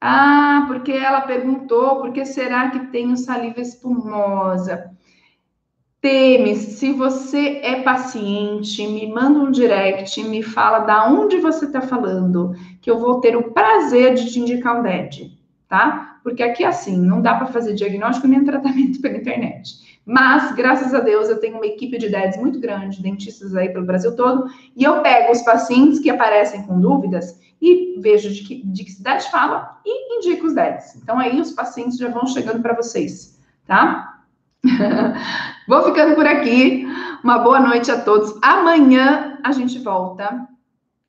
Ah, 0.00 0.64
porque 0.68 0.92
ela 0.92 1.20
perguntou, 1.20 2.00
por 2.00 2.12
que 2.12 2.24
será 2.24 2.70
que 2.70 2.86
tenho 2.86 3.14
saliva 3.18 3.60
espumosa? 3.60 4.90
Temes, 6.00 6.78
se 6.78 6.92
você 6.94 7.60
é 7.62 7.82
paciente, 7.82 8.86
me 8.86 9.06
manda 9.12 9.38
um 9.38 9.50
direct, 9.50 10.22
me 10.24 10.42
fala 10.42 10.78
da 10.78 11.10
onde 11.10 11.36
você 11.36 11.66
está 11.66 11.82
falando, 11.82 12.52
que 12.80 12.90
eu 12.90 12.98
vou 12.98 13.20
ter 13.20 13.36
o 13.36 13.52
prazer 13.52 14.14
de 14.14 14.32
te 14.32 14.40
indicar 14.40 14.78
um 14.80 14.82
DED, 14.82 15.37
tá? 15.68 16.18
Porque 16.22 16.42
aqui, 16.42 16.64
assim, 16.64 16.98
não 16.98 17.20
dá 17.20 17.34
para 17.34 17.46
fazer 17.46 17.74
diagnóstico 17.74 18.26
nem 18.26 18.44
tratamento 18.44 19.00
pela 19.02 19.16
internet. 19.16 20.00
Mas, 20.04 20.52
graças 20.52 20.94
a 20.94 21.00
Deus, 21.00 21.28
eu 21.28 21.38
tenho 21.38 21.56
uma 21.56 21.66
equipe 21.66 21.98
de 21.98 22.08
DEDs 22.08 22.38
muito 22.38 22.58
grande, 22.58 23.02
dentistas 23.02 23.54
aí 23.54 23.68
pelo 23.68 23.84
Brasil 23.84 24.16
todo, 24.16 24.46
e 24.74 24.82
eu 24.82 25.02
pego 25.02 25.32
os 25.32 25.42
pacientes 25.42 25.98
que 25.98 26.08
aparecem 26.08 26.62
com 26.62 26.80
dúvidas 26.80 27.38
e 27.60 28.00
vejo 28.00 28.32
de 28.32 28.42
que, 28.42 28.66
de 28.66 28.84
que 28.84 28.92
cidade 28.92 29.30
fala 29.30 29.78
e 29.84 30.16
indico 30.16 30.46
os 30.46 30.54
DEDs. 30.54 30.96
Então, 30.96 31.18
aí 31.18 31.38
os 31.38 31.52
pacientes 31.52 31.98
já 31.98 32.08
vão 32.08 32.26
chegando 32.26 32.62
para 32.62 32.74
vocês, 32.74 33.38
tá? 33.66 34.22
Vou 35.68 35.84
ficando 35.84 36.14
por 36.14 36.26
aqui. 36.26 36.86
Uma 37.22 37.38
boa 37.38 37.60
noite 37.60 37.90
a 37.90 38.00
todos. 38.00 38.34
Amanhã 38.42 39.38
a 39.44 39.52
gente 39.52 39.78
volta. 39.78 40.48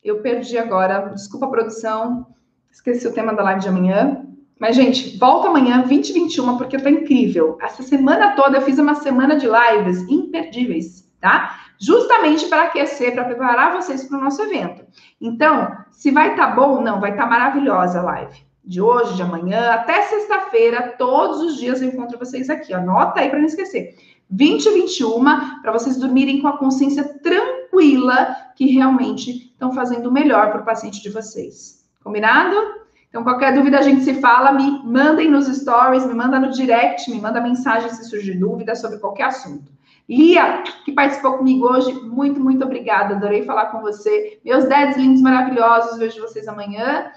Eu 0.03 0.21
perdi 0.21 0.57
agora, 0.57 1.09
desculpa 1.09 1.45
a 1.45 1.49
produção, 1.49 2.27
esqueci 2.71 3.07
o 3.07 3.13
tema 3.13 3.33
da 3.33 3.43
live 3.43 3.61
de 3.61 3.69
amanhã. 3.69 4.25
Mas, 4.59 4.75
gente, 4.75 5.17
volta 5.17 5.47
amanhã, 5.47 5.79
2021, 5.79 6.57
porque 6.57 6.77
tá 6.77 6.89
incrível. 6.89 7.57
Essa 7.61 7.81
semana 7.81 8.35
toda 8.35 8.57
eu 8.57 8.61
fiz 8.61 8.77
uma 8.77 8.95
semana 8.95 9.37
de 9.37 9.47
lives 9.47 10.01
imperdíveis, 10.09 11.09
tá? 11.21 11.61
Justamente 11.79 12.47
para 12.47 12.63
aquecer, 12.63 13.13
para 13.13 13.23
preparar 13.23 13.73
vocês 13.73 14.03
para 14.03 14.17
o 14.17 14.21
nosso 14.21 14.41
evento. 14.41 14.85
Então, 15.21 15.77
se 15.91 16.11
vai 16.11 16.31
estar 16.31 16.47
tá 16.47 16.55
bom, 16.55 16.81
não, 16.81 16.99
vai 16.99 17.11
estar 17.11 17.23
tá 17.23 17.29
maravilhosa 17.29 17.99
a 17.99 18.03
live 18.03 18.49
de 18.69 18.79
hoje, 18.79 19.15
de 19.15 19.23
amanhã, 19.23 19.71
até 19.71 20.03
sexta-feira, 20.03 20.93
todos 20.95 21.41
os 21.41 21.57
dias 21.57 21.81
eu 21.81 21.87
encontro 21.87 22.19
vocês 22.19 22.51
aqui. 22.51 22.71
Anota 22.71 23.19
aí 23.19 23.27
para 23.27 23.39
não 23.39 23.47
esquecer. 23.47 23.95
20 24.29 24.65
e 24.67 24.73
21, 24.73 25.23
para 25.63 25.71
vocês 25.71 25.97
dormirem 25.97 26.39
com 26.39 26.47
a 26.47 26.57
consciência 26.57 27.03
tranquila 27.03 28.35
que 28.55 28.67
realmente 28.67 29.31
estão 29.31 29.73
fazendo 29.73 30.07
o 30.07 30.11
melhor 30.11 30.51
para 30.51 30.61
o 30.61 30.65
paciente 30.65 31.01
de 31.01 31.09
vocês. 31.09 31.83
Combinado? 32.03 32.78
Então, 33.09 33.23
qualquer 33.23 33.53
dúvida 33.53 33.79
a 33.79 33.81
gente 33.81 34.03
se 34.03 34.21
fala, 34.21 34.51
me 34.51 34.83
mandem 34.83 35.31
nos 35.31 35.47
stories, 35.47 36.05
me 36.05 36.13
manda 36.13 36.39
no 36.39 36.51
direct, 36.51 37.09
me 37.09 37.19
manda 37.19 37.41
mensagem 37.41 37.89
se 37.89 38.03
surgir 38.05 38.35
dúvida 38.35 38.75
sobre 38.75 38.99
qualquer 38.99 39.23
assunto. 39.23 39.71
Lia, 40.07 40.63
que 40.85 40.91
participou 40.91 41.37
comigo 41.37 41.67
hoje, 41.67 41.91
muito, 41.93 42.39
muito 42.39 42.63
obrigada. 42.63 43.15
Adorei 43.15 43.43
falar 43.45 43.67
com 43.67 43.81
você. 43.81 44.39
Meus 44.45 44.65
dads 44.65 44.97
lindos, 44.97 45.21
maravilhosos. 45.21 45.97
Vejo 45.97 46.21
vocês 46.21 46.47
amanhã. 46.47 47.11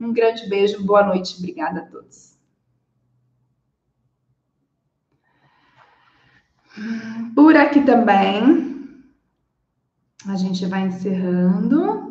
Um 0.00 0.12
grande 0.12 0.48
beijo, 0.48 0.84
boa 0.84 1.04
noite, 1.04 1.36
obrigada 1.38 1.80
a 1.80 1.84
todos. 1.84 2.38
Por 7.34 7.56
aqui 7.56 7.82
também, 7.82 8.88
a 10.26 10.36
gente 10.36 10.64
vai 10.66 10.86
encerrando. 10.86 12.09